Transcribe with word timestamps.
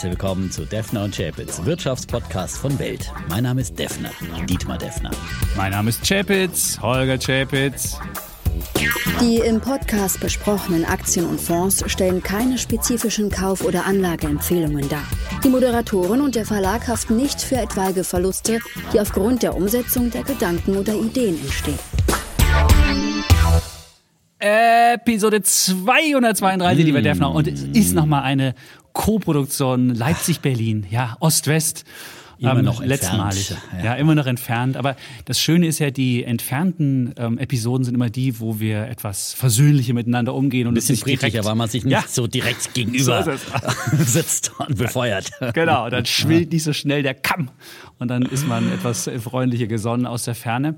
herzlich 0.00 0.18
willkommen 0.18 0.50
zu 0.50 0.64
Defner 0.64 1.04
und 1.04 1.14
Chapitz, 1.14 1.62
Wirtschaftspodcast 1.62 2.56
von 2.56 2.78
Welt. 2.78 3.12
Mein 3.28 3.42
Name 3.42 3.60
ist 3.60 3.78
Defner, 3.78 4.08
Dietmar 4.48 4.78
Defner. 4.78 5.10
Mein 5.58 5.72
Name 5.72 5.90
ist 5.90 6.08
Chapitz, 6.08 6.78
Holger 6.80 7.18
Chapitz. 7.18 7.98
Die 9.20 9.36
im 9.46 9.60
Podcast 9.60 10.18
besprochenen 10.18 10.86
Aktien 10.86 11.26
und 11.26 11.38
Fonds 11.38 11.84
stellen 11.88 12.22
keine 12.22 12.56
spezifischen 12.56 13.28
Kauf- 13.28 13.62
oder 13.62 13.84
Anlageempfehlungen 13.84 14.88
dar. 14.88 15.04
Die 15.44 15.50
Moderatoren 15.50 16.22
und 16.22 16.34
der 16.34 16.46
Verlag 16.46 16.88
haften 16.88 17.18
nicht 17.18 17.42
für 17.42 17.56
etwaige 17.56 18.02
Verluste, 18.02 18.60
die 18.94 19.00
aufgrund 19.00 19.42
der 19.42 19.54
Umsetzung 19.54 20.10
der 20.10 20.22
Gedanken 20.22 20.78
oder 20.78 20.94
Ideen 20.94 21.38
entstehen. 21.42 21.78
Episode 24.42 25.42
232, 25.42 26.84
lieber 26.86 27.02
Defner. 27.02 27.30
Und 27.30 27.46
es 27.46 27.62
ist 27.62 27.94
nochmal 27.94 28.22
eine 28.22 28.54
Co-Produktion 28.92 29.94
Leipzig-Berlin, 29.94 30.86
ja, 30.90 31.16
Ost-West. 31.20 31.84
Immer 32.38 32.58
ähm, 32.60 32.64
noch 32.64 32.82
letztmalig. 32.82 33.50
Ja. 33.76 33.84
Ja. 33.84 33.94
immer 33.96 34.14
noch 34.14 34.26
entfernt. 34.26 34.78
Aber 34.78 34.96
das 35.26 35.38
Schöne 35.38 35.66
ist 35.66 35.78
ja, 35.78 35.90
die 35.90 36.24
entfernten 36.24 37.12
ähm, 37.18 37.36
Episoden 37.36 37.84
sind 37.84 37.94
immer 37.94 38.08
die, 38.08 38.40
wo 38.40 38.58
wir 38.58 38.86
etwas 38.86 39.34
versöhnlicher 39.34 39.92
miteinander 39.92 40.32
umgehen 40.32 40.66
und 40.66 40.72
Ein 40.72 40.74
bisschen 40.76 40.96
friedlicher, 40.96 41.44
weil 41.44 41.54
man 41.54 41.68
sich 41.68 41.84
nicht 41.84 41.92
Ja. 41.92 42.02
so 42.08 42.26
direkt 42.26 42.72
gegenüber 42.72 43.22
So 43.22 43.32
sitzt 44.04 44.52
und 44.58 44.78
befeuert. 44.78 45.30
Genau, 45.52 45.90
dann 45.90 46.06
schwillt 46.06 46.50
nicht 46.50 46.62
so 46.64 46.72
schnell 46.72 47.02
der 47.02 47.12
Kamm 47.12 47.50
und 47.98 48.08
dann 48.08 48.22
ist 48.22 48.48
man 48.48 48.72
etwas 48.72 49.10
freundlicher 49.22 49.66
gesonnen 49.66 50.06
aus 50.06 50.24
der 50.24 50.34
Ferne. 50.34 50.76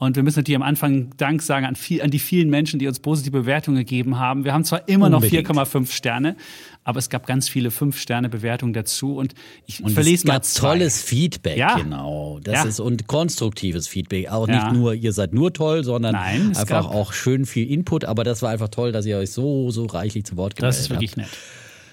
Und 0.00 0.16
wir 0.16 0.22
müssen 0.22 0.38
natürlich 0.38 0.56
am 0.56 0.62
Anfang 0.62 1.10
Dank 1.18 1.42
sagen 1.42 1.66
an, 1.66 1.76
viel, 1.76 2.00
an 2.00 2.10
die 2.10 2.18
vielen 2.18 2.48
Menschen, 2.48 2.78
die 2.78 2.88
uns 2.88 3.00
positive 3.00 3.32
Bewertungen 3.40 3.76
gegeben 3.76 4.18
haben. 4.18 4.44
Wir 4.44 4.54
haben 4.54 4.64
zwar 4.64 4.88
immer 4.88 5.06
Unbedingt. 5.14 5.46
noch 5.46 5.54
4,5 5.66 5.92
Sterne, 5.92 6.36
aber 6.84 6.98
es 6.98 7.10
gab 7.10 7.26
ganz 7.26 7.50
viele 7.50 7.68
5-Sterne-Bewertungen 7.68 8.72
dazu. 8.72 9.16
Und 9.16 9.34
ich 9.66 9.84
Und 9.84 9.90
verlese 9.92 10.14
es 10.22 10.24
mal 10.24 10.32
gab 10.32 10.44
zwei. 10.46 10.68
tolles 10.68 11.02
Feedback, 11.02 11.58
Ja. 11.58 11.76
genau. 11.76 12.40
Das 12.42 12.54
Ja. 12.54 12.64
ist 12.64 12.80
und 12.80 13.08
konstruktives 13.08 13.88
Feedback. 13.88 14.30
Auch 14.30 14.48
Ja. 14.48 14.70
nicht 14.70 14.80
nur, 14.80 14.94
ihr 14.94 15.12
seid 15.12 15.34
nur 15.34 15.52
toll, 15.52 15.84
sondern 15.84 16.14
Nein, 16.14 16.56
einfach 16.56 16.86
auch 16.86 17.12
schön 17.12 17.44
viel 17.44 17.70
Input. 17.70 18.06
Aber 18.06 18.24
das 18.24 18.40
war 18.40 18.48
einfach 18.50 18.68
toll, 18.70 18.92
dass 18.92 19.04
ihr 19.04 19.18
euch 19.18 19.30
so, 19.32 19.70
so 19.70 19.84
reichlich 19.84 20.24
zu 20.24 20.38
Wort 20.38 20.56
gemeldet 20.56 20.76
Das 20.78 20.82
ist 20.82 20.88
wirklich 20.88 21.10
habt. 21.10 21.18
nett. 21.18 21.28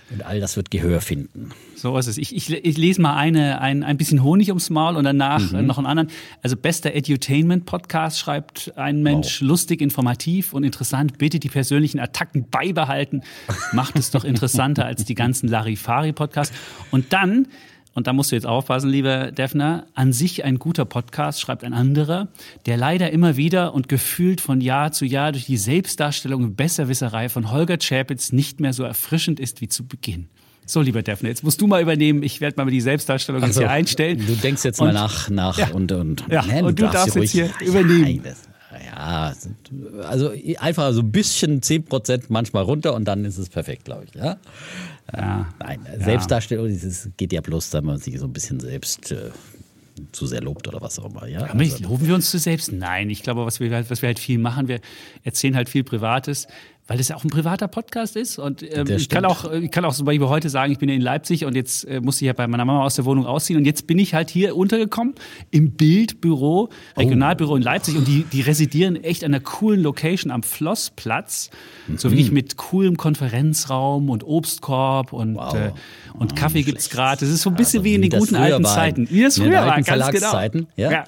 Und 0.10 0.26
all 0.26 0.40
das 0.40 0.56
wird 0.56 0.72
Gehör 0.72 1.02
finden. 1.02 1.50
So 1.76 1.98
ist 1.98 2.08
es. 2.08 2.18
Ich, 2.18 2.34
ich, 2.34 2.50
ich 2.50 2.78
lese 2.78 3.02
mal 3.02 3.16
eine, 3.18 3.60
ein, 3.60 3.84
ein 3.84 3.98
bisschen 3.98 4.24
Honig 4.24 4.48
ums 4.50 4.70
Maul 4.70 4.96
und 4.96 5.04
danach 5.04 5.52
Mhm. 5.52 5.58
äh, 5.58 5.62
noch 5.64 5.78
einen 5.78 5.86
anderen. 5.88 6.10
Also 6.42 6.56
bester 6.56 6.94
Edutainment-Podcast 6.96 8.18
schreibt 8.20 8.72
ein 8.78 9.04
Mensch, 9.04 9.42
lustig, 9.42 9.82
informativ 9.82 10.54
und 10.54 10.64
interessant. 10.64 11.18
Bitte 11.18 11.40
die 11.40 11.50
persönlichen 11.50 12.00
Attacken 12.00 12.50
beibehalten. 12.50 13.22
Macht 13.74 13.98
es 14.00 14.12
doch 14.12 14.24
interessanter 14.24 14.86
als 14.86 15.04
die 15.06 15.16
ganzen 15.16 15.50
Larifari-Podcasts. 15.50 16.56
Und 16.92 17.12
dann, 17.14 17.48
und 17.98 18.06
da 18.06 18.14
musst 18.14 18.32
du 18.32 18.36
jetzt 18.36 18.46
aufpassen, 18.46 18.92
lieber 18.92 19.32
Defner, 19.32 19.88
an 19.96 20.14
sich 20.14 20.44
ein 20.46 20.60
guter 20.60 20.86
Podcast, 20.86 21.42
schreibt 21.42 21.64
ein 21.64 21.74
anderer, 21.74 22.28
der 22.68 22.78
leider 22.78 23.10
immer 23.12 23.38
wieder 23.38 23.74
und 23.74 23.90
gefühlt 23.90 24.40
von 24.40 24.62
Jahr 24.62 24.92
zu 24.92 25.04
Jahr 25.04 25.32
durch 25.32 25.46
die 25.48 25.58
Selbstdarstellung 25.58 26.44
und 26.44 26.56
Besserwisserei 26.56 27.28
von 27.28 27.52
Holger 27.52 27.78
Chapitz 27.80 28.32
nicht 28.32 28.60
mehr 28.60 28.72
so 28.74 28.84
erfrischend 28.84 29.40
ist 29.40 29.62
wie 29.62 29.68
zu 29.68 29.84
Beginn. 29.88 30.28
So, 30.68 30.82
lieber 30.82 31.02
Defner, 31.02 31.30
jetzt 31.30 31.44
musst 31.44 31.60
du 31.60 31.66
mal 31.66 31.82
übernehmen. 31.82 32.22
Ich 32.22 32.40
werde 32.40 32.64
mal 32.64 32.70
die 32.70 32.82
Selbstdarstellung 32.82 33.42
jetzt 33.42 33.48
Also, 33.50 33.62
hier 33.62 33.72
einstellen. 33.72 34.24
Du 34.28 34.36
denkst 34.36 34.64
jetzt 34.64 34.80
mal 34.80 34.90
Und- 34.90 34.94
nach, 34.94 35.30
nach 35.32 35.58
Ja. 35.58 35.70
und, 35.72 35.92
und, 35.92 36.24
Ja, 36.30 36.44
Nein, 36.46 36.66
und 36.66 36.78
du 36.80 36.84
darfst 36.88 37.16
jetzt 37.16 37.32
hier 37.32 37.50
übernehmen. 37.66 38.22
Ja, 38.96 39.30
das, 39.32 39.50
ja, 39.50 40.04
also 40.08 40.32
einfach 40.60 40.92
so 40.94 41.00
ein 41.02 41.12
bisschen 41.12 41.62
10% 41.62 42.26
manchmal 42.30 42.62
runter 42.64 42.94
und 42.94 43.06
dann 43.06 43.26
ist 43.26 43.38
es 43.40 43.50
perfekt, 43.50 43.86
glaube 43.86 44.06
ich. 44.06 44.14
Ja? 44.14 44.38
Ja. 45.16 45.48
Nein, 45.60 45.80
Selbstdarstellung, 45.98 46.68
das 46.70 47.10
geht 47.18 47.32
ja 47.32 47.42
bloß, 47.42 47.74
wenn 47.74 47.86
man 47.86 47.98
sich 47.98 48.20
so 48.20 48.26
ein 48.26 48.34
bisschen 48.34 48.60
selbst 48.60 49.12
äh, 49.12 49.32
zu 50.12 50.28
sehr 50.28 50.42
lobt 50.42 50.68
oder 50.68 50.82
was 50.82 51.00
auch 51.00 51.10
immer. 51.10 51.28
Ja? 51.28 51.46
Aber 51.46 51.56
nicht, 51.56 51.80
loben 51.80 52.08
wir 52.08 52.16
uns 52.16 52.30
zu 52.30 52.40
selbst? 52.40 52.72
Nein, 52.72 53.10
ich 53.10 53.24
glaube, 53.24 53.46
was 53.46 53.60
wir, 53.60 53.74
halt, 53.74 53.90
was 53.90 54.02
wir 54.02 54.08
halt 54.08 54.20
viel 54.20 54.38
machen, 54.38 54.68
wir 54.68 54.80
erzählen 55.24 55.56
halt 55.56 55.70
viel 55.70 55.84
Privates, 55.84 56.48
weil 56.88 57.00
es 57.00 57.10
ja 57.10 57.16
auch 57.18 57.24
ein 57.24 57.30
privater 57.30 57.68
Podcast 57.68 58.16
ist. 58.16 58.40
Und 58.40 58.64
ähm, 58.64 58.88
ich 58.88 59.10
kann 59.10 59.26
auch, 59.26 59.52
ich 59.52 59.72
kann 59.72 59.84
auch 59.86 59.94
zum 59.94 60.06
Beispiel 60.06 60.28
heute 60.28 60.50
sagen, 60.50 60.72
ich 60.72 60.80
bin 60.80 60.90
in 60.90 61.02
Leipzig 61.02 61.46
und 61.46 61.56
jetzt 61.56 61.84
äh, 61.86 62.00
musste 62.00 62.24
ich 62.24 62.28
ja 62.28 62.34
bei 62.34 62.48
meiner 62.48 62.66
Mama 62.66 62.84
aus 62.84 62.96
der 62.96 63.06
Wohnung 63.06 63.26
ausziehen 63.26 63.60
und 63.60 63.66
jetzt 63.66 63.88
bin 63.88 64.00
ich 64.00 64.14
halt 64.14 64.30
hier 64.30 64.56
untergekommen 64.56 65.14
im 65.52 65.72
Bildbüro, 65.72 66.70
Regionalbüro 66.98 67.56
in 67.58 67.62
Leipzig 67.64 67.98
und 67.98 68.08
die, 68.08 68.24
die 68.24 68.42
residieren 68.42 68.96
echt 69.04 69.24
an 69.24 69.34
einer 69.34 69.44
coolen 69.44 69.82
Location 69.82 70.32
am 70.32 70.44
Flossplatz, 70.44 71.50
so 71.98 72.08
Mhm. 72.08 72.12
wirklich 72.14 72.32
mit 72.32 72.58
coolem 72.58 72.98
Konferenzraum 72.98 74.10
und 74.10 74.24
Obstkorb 74.24 75.14
und, 75.14 75.36
Wow. 75.36 75.54
äh, 75.56 75.72
und 76.14 76.32
Ah, 76.34 76.36
Kaffee 76.36 76.64
gibt's 76.64 76.90
gratis. 76.90 77.28
Es 77.30 77.36
ist 77.36 77.42
so 77.42 77.50
ein 77.50 77.56
bisschen 77.56 77.80
Also 77.80 77.86
wie 77.86 77.96
in 77.96 78.02
den 78.02 78.12
guten 78.12 78.36
alten 78.36 78.64
Zeiten. 78.66 79.08
Wie 79.10 79.24
das 79.24 79.38
früher 79.38 79.52
war, 79.52 79.76
ganz 79.76 79.88
genau. 79.88 80.04
Verlagszeiten, 80.06 80.68
ja? 80.76 81.04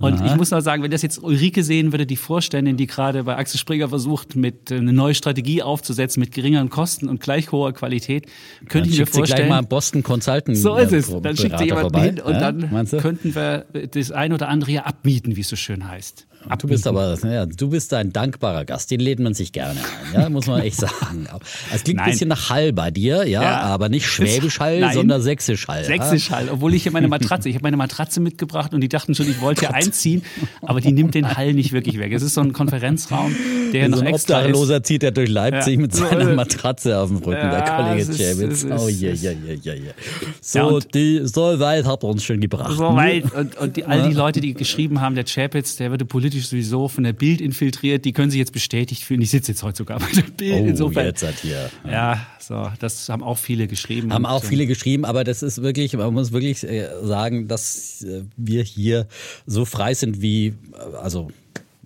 Und 0.00 0.14
Aha. 0.14 0.26
ich 0.26 0.36
muss 0.36 0.50
noch 0.50 0.62
sagen, 0.62 0.82
wenn 0.82 0.90
das 0.90 1.02
jetzt 1.02 1.22
Ulrike 1.22 1.62
sehen 1.62 1.92
würde, 1.92 2.06
die 2.06 2.16
Vorständin, 2.16 2.78
die 2.78 2.86
gerade 2.86 3.22
bei 3.24 3.36
Axel 3.36 3.60
Springer 3.60 3.90
versucht, 3.90 4.34
mit 4.34 4.70
äh, 4.70 4.76
eine 4.76 4.94
neue 4.94 5.14
Strategie 5.14 5.62
aufzusetzen, 5.62 6.20
mit 6.20 6.32
geringeren 6.32 6.70
Kosten 6.70 7.06
und 7.08 7.20
gleich 7.20 7.52
hoher 7.52 7.74
Qualität, 7.74 8.24
könnte 8.60 8.70
Dann 8.70 8.82
ich 8.84 8.90
mir 8.90 8.96
schickt 8.96 9.12
sie 9.12 9.20
gleich 9.20 9.28
vorstellen. 9.28 9.48
mal 9.50 9.62
Boston 9.62 10.02
Consultant. 10.02 10.56
so 10.56 10.76
ist 10.76 10.92
äh, 10.92 10.96
es. 10.96 11.14
Dann 11.22 11.36
schickt 11.36 11.58
sie 11.58 11.66
jemanden 11.66 11.90
vorbei. 11.90 12.06
hin 12.06 12.20
und 12.20 12.32
ja? 12.32 12.52
dann 12.52 12.86
könnten 12.98 13.34
wir 13.34 13.66
das 13.92 14.10
ein 14.10 14.32
oder 14.32 14.48
andere 14.48 14.70
ja 14.72 14.82
abmieten, 14.84 15.36
wie 15.36 15.42
es 15.42 15.48
so 15.50 15.56
schön 15.56 15.86
heißt. 15.86 16.26
Du 16.58 16.66
bist 16.68 16.86
aber, 16.86 17.16
ja, 17.24 17.44
du 17.44 17.68
bist 17.68 17.92
ein 17.92 18.12
dankbarer 18.12 18.64
Gast, 18.64 18.90
den 18.90 19.00
lädt 19.00 19.18
man 19.20 19.34
sich 19.34 19.52
gerne 19.52 19.78
ein, 19.80 20.20
ja, 20.22 20.28
muss 20.30 20.46
man 20.46 20.62
echt 20.62 20.76
sagen. 20.80 21.26
Es 21.72 21.84
klingt 21.84 22.00
ein 22.00 22.10
bisschen 22.10 22.28
nach 22.28 22.48
Hall 22.48 22.72
bei 22.72 22.90
dir, 22.90 23.26
ja, 23.28 23.42
Ja. 23.42 23.60
aber 23.60 23.88
nicht 23.90 24.06
Schwäbisch 24.10 24.58
Hall, 24.58 24.80
Nein. 24.80 24.94
sondern 24.94 25.20
Sächsisch 25.20 25.68
Hall. 25.68 25.84
Sächsisch 25.84 26.30
halt, 26.30 26.50
obwohl 26.50 26.72
ich 26.74 26.84
hier 26.84 26.92
meine 26.92 27.08
Matratze, 27.08 27.48
ich 27.50 27.56
habe 27.56 27.64
meine 27.64 27.76
Matratze 27.76 28.20
mitgebracht 28.20 28.72
und 28.72 28.80
die 28.80 28.88
dachten 28.88 29.14
schon, 29.14 29.28
ich 29.28 29.40
wollte 29.42 29.60
hier 29.66 29.74
einziehen, 29.74 30.22
aber 30.62 30.80
die 30.80 30.92
nimmt 30.92 31.14
den 31.14 31.36
Hall 31.36 31.52
nicht 31.52 31.72
wirklich 31.72 31.98
weg. 31.98 32.10
Es 32.12 32.22
ist 32.22 32.34
so 32.34 32.40
ein 32.40 32.54
Konferenzraum, 32.54 33.36
der 33.74 33.88
noch 33.90 33.98
So 33.98 34.04
ein 34.04 34.14
extra 34.14 34.40
ist. 34.40 34.46
Obdachloser 34.46 34.82
zieht 34.82 35.02
er 35.02 35.10
durch 35.12 35.28
Leipzig 35.28 35.74
Ja. 35.74 35.80
mit 35.80 35.94
seiner 35.94 36.30
ist. 36.30 36.36
Matratze 36.36 36.98
auf 36.98 37.08
dem 37.08 37.18
Rücken, 37.18 37.50
der 37.50 37.62
Kollege 37.62 38.00
ist- 38.00 38.18
ist- 38.18 38.66
Oh 38.70 38.88
je, 38.88 39.12
je, 39.12 39.32
je, 39.32 39.54
je, 39.62 39.74
je. 39.74 39.74
Ja, 39.74 39.92
So, 40.40 40.76
und- 40.76 40.94
die, 40.94 41.20
so 41.24 41.60
weit 41.60 41.84
hat 41.84 42.02
er 42.02 42.08
uns 42.08 42.24
schon 42.24 42.40
gebracht. 42.40 42.76
So 42.76 42.96
weit. 42.96 43.30
Und, 43.34 43.56
und 43.58 43.76
die, 43.76 43.84
all 43.84 44.08
die 44.08 44.14
Leute, 44.14 44.40
die 44.40 44.54
geschrieben 44.54 45.00
haben, 45.02 45.14
der 45.14 45.24
Chapitz, 45.24 45.76
der 45.76 45.90
würde 45.90 46.04
politisch 46.06 46.29
sowieso 46.38 46.88
von 46.88 47.04
der 47.04 47.12
Bild 47.12 47.40
infiltriert, 47.40 48.04
die 48.04 48.12
können 48.12 48.30
sich 48.30 48.38
jetzt 48.38 48.52
bestätigt 48.52 49.04
fühlen. 49.04 49.20
Ich 49.20 49.30
sitze 49.30 49.52
jetzt 49.52 49.62
heute 49.62 49.78
sogar 49.78 49.98
bei 49.98 50.10
der 50.14 50.22
Bild. 50.22 50.62
Oh, 50.62 50.66
Insofern. 50.66 51.06
jetzt 51.06 51.22
hat 51.22 51.38
hier. 51.40 51.70
Ja, 51.86 52.26
so, 52.38 52.70
das 52.78 53.08
haben 53.08 53.22
auch 53.22 53.38
viele 53.38 53.66
geschrieben. 53.66 54.12
Haben 54.12 54.26
auch 54.26 54.42
ähm, 54.42 54.48
viele 54.48 54.66
geschrieben, 54.66 55.04
aber 55.04 55.24
das 55.24 55.42
ist 55.42 55.62
wirklich, 55.62 55.96
man 55.96 56.12
muss 56.14 56.32
wirklich 56.32 56.64
äh, 56.64 56.88
sagen, 57.02 57.48
dass 57.48 58.02
äh, 58.02 58.22
wir 58.36 58.62
hier 58.62 59.06
so 59.46 59.64
frei 59.64 59.94
sind 59.94 60.22
wie, 60.22 60.54
also 61.02 61.30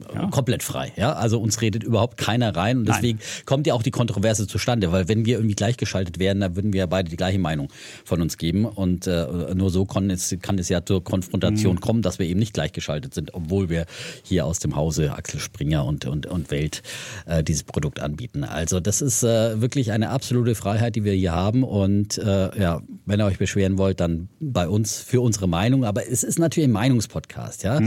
äh, 0.05 0.31
komplett 0.31 0.63
frei. 0.63 0.93
Ja, 0.97 1.13
also 1.13 1.41
uns 1.41 1.61
redet 1.61 1.83
überhaupt 1.83 2.17
keiner 2.17 2.55
rein 2.55 2.79
und 2.79 2.85
Nein. 2.85 2.97
deswegen 2.97 3.19
kommt 3.47 3.67
ja 3.67 3.75
auch 3.75 3.83
die 3.83 3.91
Kontroverse 3.91 4.47
zustande, 4.47 4.93
weil 4.93 5.09
wenn 5.09 5.25
wir 5.27 5.37
irgendwie 5.37 5.55
gleichgeschaltet 5.55 6.19
wären, 6.19 6.41
dann 6.41 6.57
würden 6.57 6.73
wir 6.73 6.81
ja 6.81 6.87
beide 6.87 7.11
die 7.11 7.17
gleiche 7.17 7.39
Meinung 7.39 7.69
von 8.05 8.21
uns 8.21 8.37
geben 8.39 8.65
und 8.67 9.07
äh, 9.07 9.27
nur 9.55 9.71
so 9.71 9.85
kann 9.85 10.11
es, 10.11 10.35
kann 10.43 10.59
es 10.59 10.69
ja 10.69 10.85
zur 10.85 11.01
Mhm. 11.01 11.05
Konfrontation 11.05 11.81
kommen, 11.81 12.03
dass 12.03 12.19
wir 12.19 12.27
eben 12.27 12.39
nicht 12.41 12.55
gleichgeschaltet 12.55 13.15
sind, 13.15 13.35
obwohl 13.35 13.69
wir 13.69 13.87
hier 14.23 14.47
aus 14.47 14.59
dem 14.59 14.77
Hause 14.77 15.13
Axel 15.13 15.41
Springer 15.41 15.85
und 15.85 16.07
und 16.07 16.27
und 16.27 16.51
Welt 16.51 16.83
äh, 17.27 17.43
dieses 17.43 17.63
Produkt 17.63 18.01
anbieten. 18.01 18.45
Also 18.45 18.81
das 18.81 19.01
ist 19.01 19.23
äh, 19.23 19.61
wirklich 19.61 19.93
eine 19.93 20.11
absolute 20.11 20.55
Freiheit, 20.55 20.97
die 20.97 21.05
wir 21.05 21.13
hier 21.13 21.33
haben 21.33 21.63
und 21.65 22.19
äh, 22.19 22.59
ja, 22.61 22.83
wenn 23.07 23.21
ihr 23.21 23.27
euch 23.27 23.39
beschweren 23.39 23.79
wollt, 23.79 24.01
dann 24.01 24.29
bei 24.41 24.69
uns 24.69 24.99
für 24.99 25.21
unsere 25.21 25.47
Meinung. 25.49 25.85
Aber 25.85 26.09
es 26.09 26.25
ist 26.25 26.39
natürlich 26.39 26.69
ein 26.69 26.73
Meinungspodcast. 26.73 27.63
Ja, 27.65 27.81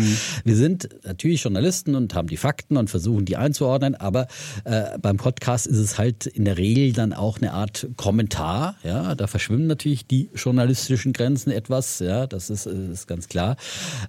wir 0.44 0.56
sind 0.56 0.90
natürlich 1.04 1.44
Journalisten 1.44 1.96
und 1.96 2.07
haben 2.16 2.28
die 2.28 2.38
Fakten 2.38 2.78
und 2.78 2.90
versuchen 2.90 3.26
die 3.26 3.38
einzuordnen. 3.38 3.96
Aber 3.96 4.28
äh, 4.64 4.98
beim 5.00 5.18
Podcast 5.18 5.68
ist 5.68 5.78
es 5.78 5.98
halt 5.98 6.26
in 6.26 6.46
der 6.46 6.58
Regel 6.58 6.94
dann 6.94 7.14
auch 7.14 7.38
eine 7.38 7.54
Art 7.54 7.88
Kommentar. 7.98 8.76
Ja, 8.84 9.16
da 9.16 9.28
verschwimmen 9.28 9.68
natürlich 9.68 10.08
die 10.08 10.30
journalistischen 10.36 11.14
Grenzen 11.14 11.52
etwas. 11.52 12.00
Ja, 12.00 12.28
das 12.28 12.50
ist, 12.50 12.66
äh, 12.66 12.92
ist 12.92 13.08
ganz 13.08 13.28
klar. 13.28 13.58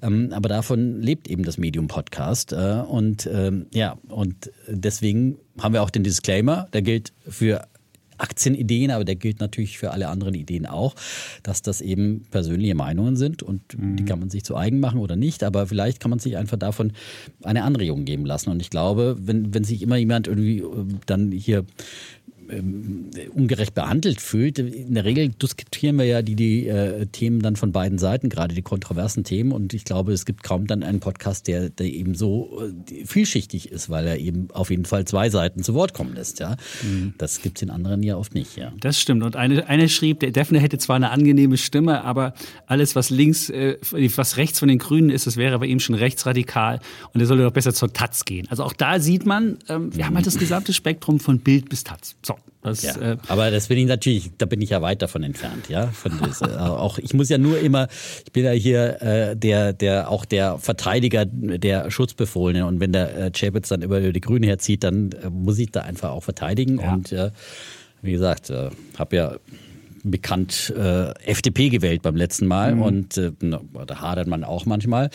Ähm, 0.03 0.31
aber 0.33 0.49
davon 0.49 1.01
lebt 1.01 1.29
eben 1.29 1.45
das 1.45 1.59
Medium 1.59 1.89
Podcast. 1.89 2.53
Äh, 2.53 2.83
und 2.87 3.29
ähm, 3.33 3.67
ja, 3.73 3.97
und 4.09 4.51
deswegen 4.69 5.39
haben 5.61 5.75
wir 5.75 5.83
auch 5.83 5.91
den 5.91 6.05
Disclaimer. 6.05 6.69
Der 6.73 6.83
gilt 6.83 7.13
für 7.29 7.67
Aktienideen, 8.19 8.91
aber 8.91 9.05
der 9.05 9.17
gilt 9.17 9.41
natürlich 9.41 9.79
für 9.79 9.93
alle 9.93 10.09
anderen 10.09 10.35
Ideen 10.35 10.67
auch, 10.67 10.95
dass 11.43 11.63
das 11.63 11.81
eben 11.81 12.27
persönliche 12.31 12.75
Meinungen 12.75 13.17
sind 13.17 13.43
und 13.43 13.61
die 13.79 14.05
kann 14.05 14.19
man 14.19 14.31
sich 14.31 14.45
zu 14.45 14.57
eigen 14.57 14.81
machen 14.81 15.01
oder 15.01 15.17
nicht, 15.17 15.45
aber 15.45 15.67
vielleicht 15.67 16.01
kann 16.01 16.11
man 16.11 16.19
sich 16.19 16.37
einfach 16.37 16.59
davon 16.59 16.93
eine 17.43 17.65
Anregung 17.65 18.05
geben 18.05 18.27
lassen. 18.27 18.51
Und 18.51 18.61
ich 18.61 18.71
glaube, 18.71 19.17
wenn, 19.21 19.55
wenn 19.55 19.65
sich 19.65 19.83
immer 19.83 19.97
jemand 19.97 20.27
irgendwie 20.27 20.59
äh, 20.59 20.65
dann 21.07 21.33
hier 21.33 21.65
ähm, 22.51 23.11
ungerecht 23.35 23.75
behandelt 23.75 24.21
fühlt. 24.21 24.59
In 24.59 24.95
der 24.95 25.05
Regel 25.05 25.29
diskutieren 25.29 25.97
wir 25.97 26.05
ja 26.05 26.23
die, 26.23 26.35
die 26.35 26.67
äh, 26.67 27.07
Themen 27.07 27.41
dann 27.43 27.57
von 27.57 27.73
beiden 27.73 27.99
Seiten, 27.99 28.29
gerade 28.29 28.55
die 28.55 28.63
kontroversen 28.63 29.25
Themen. 29.25 29.53
Und 29.53 29.75
ich 29.75 29.85
glaube, 29.85 30.13
es 30.13 30.25
gibt 30.25 30.43
kaum 30.43 30.67
dann 30.67 30.83
einen 30.83 31.01
Podcast, 31.01 31.47
der, 31.49 31.71
der 31.71 31.87
eben 31.87 32.15
so 32.15 32.63
äh, 32.91 33.05
vielschichtig 33.05 33.71
ist, 33.71 33.91
weil 33.91 34.07
er 34.07 34.19
eben 34.19 34.49
auf 34.53 34.71
jeden 34.71 34.85
Fall 34.85 35.05
zwei 35.05 35.31
Seiten 35.31 35.63
zu 35.63 35.75
Wort 35.75 35.95
kommen 35.95 36.15
lässt. 36.15 36.41
Ja? 36.41 36.57
Mhm. 36.83 37.15
Das 37.19 37.43
gibt 37.43 37.59
es 37.59 37.63
in 37.63 37.71
anderen 37.71 38.03
ja 38.03 38.17
oft 38.17 38.35
nicht. 38.35 38.57
Ja. 38.57 38.73
Das 38.81 39.01
stimmt. 39.01 39.23
Und 39.23 39.37
eine, 39.37 39.69
eine 39.69 39.89
schrieb, 39.89 40.21
der 40.21 40.31
Defner 40.31 40.61
hätte 40.61 40.79
zwar 40.79 40.97
eine 40.97 41.11
angenehme 41.11 41.57
Stimme, 41.57 42.05
aber 42.05 42.35
alles, 42.67 42.97
was 42.97 43.11
links, 43.11 43.51
äh, 43.51 43.77
was 44.17 44.37
rechts 44.37 44.59
von 44.59 44.69
den 44.69 44.79
Grünen 44.79 45.11
ist, 45.11 45.27
das 45.27 45.37
wäre 45.37 45.59
bei 45.59 45.67
ihm 45.67 45.81
schon 45.81 45.95
rechtsradikal. 45.95 46.81
Und 47.13 47.21
er 47.21 47.27
sollte 47.27 47.43
doch 47.43 47.53
besser 47.53 47.75
zur 47.75 47.93
Taz 47.93 48.25
gehen. 48.25 48.47
Also 48.49 48.65
auch 48.65 48.73
da 48.73 49.01
sieht 49.01 49.27
man, 49.27 49.59
ähm, 49.69 49.95
wir 49.95 50.07
haben 50.07 50.17
halt 50.17 50.27
das 50.27 50.39
gesamte 50.39 50.73
Spektrum 50.73 51.21
von 51.21 51.41
Bild 51.41 51.69
bis 51.69 51.85
Taz. 51.85 52.17
So. 52.25 52.38
Das, 52.63 52.83
ja, 52.83 52.97
äh, 52.97 53.17
aber 53.29 53.51
das 53.51 53.69
bin 53.69 53.79
ich 53.79 53.87
natürlich, 53.87 54.33
da 54.37 54.45
bin 54.45 54.61
ich 54.61 54.71
ja 54.71 54.83
weit 54.83 55.01
davon 55.01 55.23
entfernt, 55.23 55.69
ja. 55.69 55.87
Von 55.89 56.19
das, 56.21 56.43
äh, 56.43 56.57
auch 56.57 56.99
ich 56.99 57.15
muss 57.15 57.29
ja 57.29 57.39
nur 57.39 57.59
immer, 57.61 57.89
ich 58.25 58.33
bin 58.33 58.45
ja 58.45 58.51
hier 58.51 59.01
äh, 59.01 59.37
der, 59.37 59.73
der 59.73 60.11
auch 60.11 60.25
der 60.25 60.59
Verteidiger 60.59 61.25
der 61.25 61.91
Schutzbefohlenen 61.91 62.65
und 62.65 62.81
wenn 62.81 62.93
der 62.93 63.17
äh, 63.17 63.31
Chapitz 63.31 63.69
dann 63.69 63.83
über 63.83 64.01
die 64.01 64.21
Grüne 64.21 64.47
herzieht, 64.47 64.83
dann 64.83 65.13
äh, 65.13 65.31
muss 65.31 65.59
ich 65.59 65.71
da 65.71 65.83
einfach 65.83 66.11
auch 66.11 66.25
verteidigen 66.25 66.81
ja. 66.81 66.93
und 66.93 67.13
äh, 67.13 67.31
wie 68.03 68.13
gesagt, 68.13 68.51
äh, 68.51 68.71
habe 68.99 69.17
ja 69.17 69.37
bekannt 70.05 70.73
äh, 70.77 71.13
FDP 71.25 71.69
gewählt 71.69 72.03
beim 72.03 72.17
letzten 72.17 72.47
Mal 72.47 72.75
mhm. 72.75 72.83
und 72.83 73.17
äh, 73.17 73.33
da 73.41 74.01
hadert 74.01 74.29
man 74.29 74.45
auch 74.45 74.67
manchmal. 74.67 75.11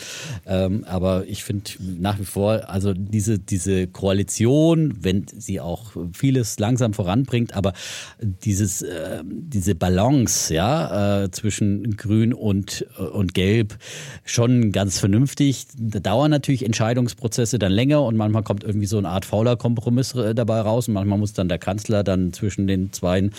Ähm, 0.46 0.84
aber 0.84 1.24
ich 1.26 1.44
finde 1.44 1.70
nach 1.98 2.18
wie 2.18 2.24
vor, 2.24 2.68
also 2.68 2.92
diese, 2.94 3.38
diese 3.38 3.86
Koalition, 3.86 4.94
wenn 5.00 5.26
sie 5.28 5.60
auch 5.60 5.92
vieles 6.12 6.58
langsam 6.58 6.94
voranbringt, 6.94 7.54
aber 7.54 7.72
dieses, 8.20 8.82
äh, 8.82 9.22
diese 9.24 9.74
Balance 9.74 10.54
ja, 10.54 11.24
äh, 11.24 11.30
zwischen 11.30 11.96
Grün 11.96 12.32
und, 12.32 12.86
äh, 12.98 13.02
und 13.02 13.34
Gelb 13.34 13.76
schon 14.24 14.72
ganz 14.72 14.98
vernünftig. 14.98 15.66
Da 15.76 16.00
dauern 16.00 16.30
natürlich 16.30 16.64
Entscheidungsprozesse 16.64 17.58
dann 17.58 17.72
länger 17.72 18.02
und 18.02 18.16
manchmal 18.16 18.42
kommt 18.42 18.64
irgendwie 18.64 18.86
so 18.86 18.98
eine 18.98 19.08
Art 19.08 19.24
fauler 19.24 19.56
Kompromiss 19.56 20.14
äh, 20.14 20.34
dabei 20.34 20.60
raus 20.60 20.88
und 20.88 20.94
manchmal 20.94 21.18
muss 21.18 21.32
dann 21.32 21.48
der 21.48 21.58
Kanzler 21.58 22.04
dann 22.04 22.32
zwischen 22.32 22.66
den 22.66 22.92
zwei 22.92 23.30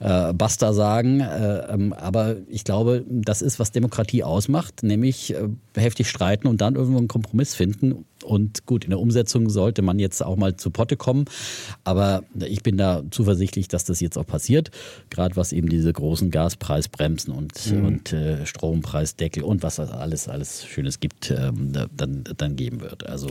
äh, 0.00 0.32
Basta 0.32 0.72
sagen. 0.72 0.85
Äh, 1.20 1.72
ähm, 1.72 1.92
aber 1.92 2.36
ich 2.48 2.64
glaube, 2.64 3.04
das 3.08 3.42
ist, 3.42 3.58
was 3.58 3.72
Demokratie 3.72 4.22
ausmacht, 4.22 4.82
nämlich 4.82 5.34
äh, 5.34 5.48
heftig 5.74 6.08
streiten 6.08 6.46
und 6.46 6.60
dann 6.60 6.76
irgendwo 6.76 6.98
einen 6.98 7.08
Kompromiss 7.08 7.54
finden. 7.54 8.04
Und 8.24 8.66
gut, 8.66 8.84
in 8.84 8.90
der 8.90 8.98
Umsetzung 8.98 9.50
sollte 9.50 9.82
man 9.82 9.98
jetzt 9.98 10.22
auch 10.22 10.36
mal 10.36 10.56
zu 10.56 10.70
Potte 10.70 10.96
kommen. 10.96 11.26
Aber 11.84 12.24
ich 12.34 12.62
bin 12.62 12.76
da 12.76 13.02
zuversichtlich, 13.10 13.68
dass 13.68 13.84
das 13.84 14.00
jetzt 14.00 14.16
auch 14.16 14.26
passiert. 14.26 14.70
Gerade 15.10 15.36
was 15.36 15.52
eben 15.52 15.68
diese 15.68 15.92
großen 15.92 16.30
Gaspreisbremsen 16.30 17.32
und, 17.32 17.72
mhm. 17.72 17.84
und 17.84 18.12
äh, 18.12 18.46
Strompreisdeckel 18.46 19.42
und 19.42 19.62
was 19.62 19.78
alles, 19.78 20.28
alles 20.28 20.64
Schönes 20.64 21.00
gibt, 21.00 21.30
ähm, 21.30 21.72
dann, 21.96 22.24
dann 22.36 22.56
geben 22.56 22.80
wird. 22.80 23.06
Also, 23.06 23.28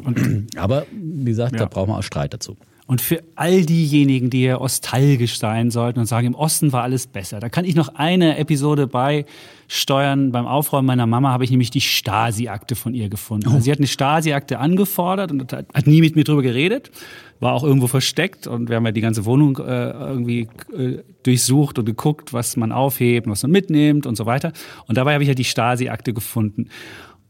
aber 0.55 0.85
wie 0.91 1.25
gesagt, 1.25 1.53
ja. 1.53 1.59
da 1.59 1.65
brauchen 1.65 1.89
wir 1.89 1.97
auch 1.97 2.03
Streit 2.03 2.33
dazu. 2.33 2.55
Und 2.87 3.01
für 3.01 3.23
all 3.35 3.65
diejenigen, 3.65 4.29
die 4.29 4.39
hier 4.39 4.59
nostalgisch 4.59 5.39
sein 5.39 5.71
sollten 5.71 5.99
und 5.99 6.05
sagen, 6.05 6.27
im 6.27 6.35
Osten 6.35 6.71
war 6.71 6.83
alles 6.83 7.07
besser, 7.07 7.39
da 7.39 7.49
kann 7.49 7.65
ich 7.65 7.73
noch 7.73 7.95
eine 7.95 8.37
Episode 8.37 8.85
beisteuern. 8.85 10.31
Beim 10.31 10.45
Aufräumen 10.45 10.85
meiner 10.85 11.07
Mama 11.07 11.31
habe 11.31 11.43
ich 11.43 11.49
nämlich 11.49 11.71
die 11.71 11.81
Stasi-Akte 11.81 12.75
von 12.75 12.93
ihr 12.93 13.09
gefunden. 13.09 13.47
Also 13.47 13.61
sie 13.61 13.71
hat 13.71 13.79
eine 13.79 13.87
Stasi-Akte 13.87 14.59
angefordert 14.59 15.31
und 15.31 15.51
hat 15.51 15.87
nie 15.87 16.01
mit 16.01 16.15
mir 16.15 16.25
drüber 16.25 16.43
geredet, 16.43 16.91
war 17.39 17.53
auch 17.53 17.63
irgendwo 17.63 17.87
versteckt 17.87 18.45
und 18.45 18.69
wir 18.69 18.75
haben 18.75 18.85
ja 18.85 18.91
die 18.91 19.01
ganze 19.01 19.25
Wohnung 19.25 19.57
äh, 19.57 19.89
irgendwie 19.89 20.47
äh, 20.77 20.99
durchsucht 21.23 21.79
und 21.79 21.85
geguckt, 21.85 22.33
was 22.33 22.55
man 22.55 22.71
aufhebt, 22.71 23.27
was 23.27 23.41
man 23.41 23.51
mitnimmt 23.51 24.05
und 24.05 24.15
so 24.15 24.27
weiter. 24.27 24.53
Und 24.87 24.97
dabei 24.97 25.13
habe 25.13 25.23
ich 25.23 25.27
ja 25.27 25.35
die 25.35 25.43
Stasi-Akte 25.43 26.13
gefunden. 26.13 26.69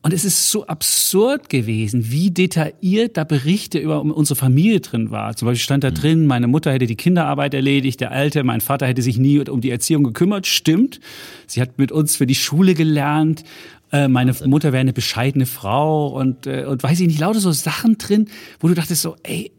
Und 0.05 0.13
es 0.13 0.23
ist 0.23 0.51
so 0.51 0.67
absurd 0.67 1.49
gewesen, 1.49 2.11
wie 2.11 2.29
detailliert 2.29 3.17
da 3.17 3.23
Berichte 3.23 3.79
über 3.79 4.03
unsere 4.03 4.37
Familie 4.37 4.79
drin 4.79 5.09
war. 5.09 5.35
Zum 5.35 5.47
Beispiel 5.47 5.63
stand 5.63 5.83
da 5.83 5.89
mhm. 5.89 5.95
drin, 5.95 6.27
meine 6.27 6.45
Mutter 6.45 6.71
hätte 6.71 6.85
die 6.85 6.95
Kinderarbeit 6.95 7.55
erledigt, 7.55 8.01
der 8.01 8.11
Alte, 8.11 8.43
mein 8.43 8.61
Vater 8.61 8.85
hätte 8.85 9.01
sich 9.01 9.17
nie 9.17 9.39
um 9.49 9.61
die 9.61 9.71
Erziehung 9.71 10.03
gekümmert. 10.03 10.45
Stimmt. 10.45 10.99
Sie 11.47 11.59
hat 11.59 11.79
mit 11.79 11.91
uns 11.91 12.17
für 12.17 12.27
die 12.27 12.35
Schule 12.35 12.75
gelernt. 12.75 13.45
Äh, 13.91 14.07
meine 14.07 14.35
Mutter 14.45 14.73
wäre 14.73 14.81
eine 14.81 14.93
bescheidene 14.93 15.47
Frau 15.47 16.09
und, 16.09 16.45
äh, 16.45 16.65
und 16.65 16.83
weiß 16.83 16.99
ich 16.99 17.07
nicht, 17.07 17.19
lauter 17.19 17.39
so 17.39 17.51
Sachen 17.51 17.97
drin, 17.97 18.27
wo 18.59 18.67
du 18.67 18.75
dachtest 18.75 19.01
so, 19.01 19.15
ey, 19.23 19.53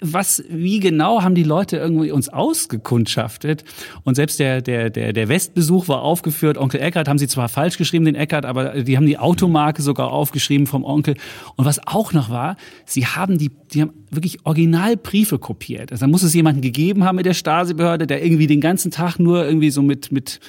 was, 0.00 0.44
wie 0.48 0.80
genau 0.80 1.22
haben 1.22 1.34
die 1.34 1.42
Leute 1.42 1.76
irgendwie 1.76 2.10
uns 2.10 2.28
ausgekundschaftet? 2.28 3.64
Und 4.04 4.14
selbst 4.14 4.38
der, 4.38 4.62
der, 4.62 4.90
der, 4.90 5.12
der 5.12 5.28
Westbesuch 5.28 5.88
war 5.88 6.02
aufgeführt. 6.02 6.56
Onkel 6.58 6.80
Eckert 6.80 7.08
haben 7.08 7.18
sie 7.18 7.26
zwar 7.26 7.48
falsch 7.48 7.76
geschrieben, 7.76 8.04
den 8.04 8.14
Eckert, 8.14 8.44
aber 8.44 8.82
die 8.82 8.96
haben 8.96 9.06
die 9.06 9.18
Automarke 9.18 9.82
sogar 9.82 10.12
aufgeschrieben 10.12 10.66
vom 10.66 10.84
Onkel. 10.84 11.16
Und 11.56 11.64
was 11.64 11.86
auch 11.86 12.12
noch 12.12 12.30
war, 12.30 12.56
sie 12.86 13.06
haben 13.06 13.38
die, 13.38 13.50
die 13.72 13.82
haben 13.82 13.92
wirklich 14.10 14.44
Originalbriefe 14.44 15.38
kopiert. 15.38 15.92
Also 15.92 16.06
da 16.06 16.10
muss 16.10 16.22
es 16.22 16.34
jemanden 16.34 16.60
gegeben 16.60 17.04
haben 17.04 17.16
mit 17.16 17.26
der 17.26 17.34
Stasi-Behörde, 17.34 18.06
der 18.06 18.24
irgendwie 18.24 18.46
den 18.46 18.60
ganzen 18.60 18.90
Tag 18.90 19.18
nur 19.18 19.44
irgendwie 19.44 19.70
so 19.70 19.82
mit, 19.82 20.12
mit, 20.12 20.40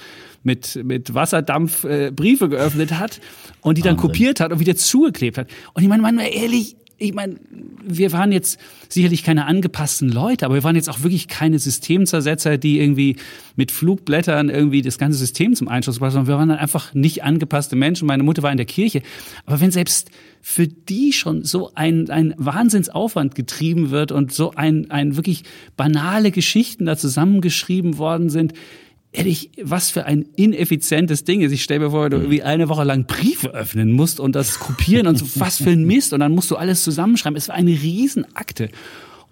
mit, 0.43 0.79
mit 0.83 1.13
Wasserdampf 1.13 1.83
äh, 1.83 2.11
Briefe 2.11 2.49
geöffnet 2.49 2.97
hat 2.97 3.19
und 3.61 3.77
die 3.77 3.81
dann 3.81 3.97
Wahnsinn. 3.97 4.09
kopiert 4.09 4.39
hat 4.39 4.51
und 4.51 4.59
wieder 4.59 4.75
zugeklebt 4.75 5.37
hat. 5.37 5.47
Und 5.73 5.83
ich 5.83 5.89
meine, 5.89 6.01
man 6.01 6.19
ehrlich, 6.19 6.75
ich 7.01 7.13
meine, 7.13 7.35
wir 7.83 8.11
waren 8.11 8.31
jetzt 8.31 8.59
sicherlich 8.87 9.23
keine 9.23 9.45
angepassten 9.45 10.09
Leute, 10.09 10.45
aber 10.45 10.55
wir 10.55 10.63
waren 10.63 10.75
jetzt 10.75 10.89
auch 10.89 11.01
wirklich 11.01 11.27
keine 11.27 11.57
Systemzersetzer, 11.57 12.59
die 12.59 12.79
irgendwie 12.79 13.15
mit 13.55 13.71
Flugblättern 13.71 14.49
irgendwie 14.49 14.83
das 14.83 14.99
ganze 14.99 15.17
System 15.17 15.55
zum 15.55 15.67
Einschuss 15.67 15.97
brachten, 15.97 16.13
sondern 16.13 16.27
wir 16.27 16.37
waren 16.37 16.49
dann 16.49 16.59
einfach 16.59 16.93
nicht 16.93 17.23
angepasste 17.23 17.75
Menschen. 17.75 18.07
Meine 18.07 18.21
Mutter 18.21 18.43
war 18.43 18.51
in 18.51 18.57
der 18.57 18.67
Kirche. 18.67 19.01
Aber 19.45 19.59
wenn 19.59 19.71
selbst 19.71 20.11
für 20.41 20.67
die 20.67 21.11
schon 21.11 21.43
so 21.43 21.71
ein, 21.73 22.09
ein 22.11 22.35
Wahnsinnsaufwand 22.37 23.33
getrieben 23.33 23.89
wird 23.89 24.11
und 24.11 24.31
so 24.31 24.51
ein, 24.51 24.91
ein 24.91 25.15
wirklich 25.15 25.43
banale 25.77 26.29
Geschichten 26.29 26.85
da 26.85 26.97
zusammengeschrieben 26.97 27.97
worden 27.97 28.29
sind, 28.29 28.53
ehrlich, 29.13 29.51
was 29.61 29.91
für 29.91 30.05
ein 30.05 30.25
ineffizientes 30.35 31.23
Ding 31.23 31.41
ist. 31.41 31.51
Ich 31.51 31.63
stelle 31.63 31.81
mir 31.81 31.91
vor, 31.91 32.09
du 32.09 32.17
irgendwie 32.17 32.43
eine 32.43 32.69
Woche 32.69 32.83
lang 32.83 33.05
Briefe 33.05 33.49
öffnen 33.53 33.91
musst 33.91 34.19
und 34.19 34.35
das 34.35 34.59
kopieren 34.59 35.07
und 35.07 35.17
so, 35.17 35.25
was 35.35 35.57
für 35.57 35.71
ein 35.71 35.85
Mist. 35.85 36.13
Und 36.13 36.21
dann 36.21 36.33
musst 36.33 36.49
du 36.51 36.55
alles 36.55 36.83
zusammenschreiben. 36.83 37.37
Es 37.37 37.49
war 37.49 37.55
eine 37.55 37.71
Riesenakte. 37.71 38.69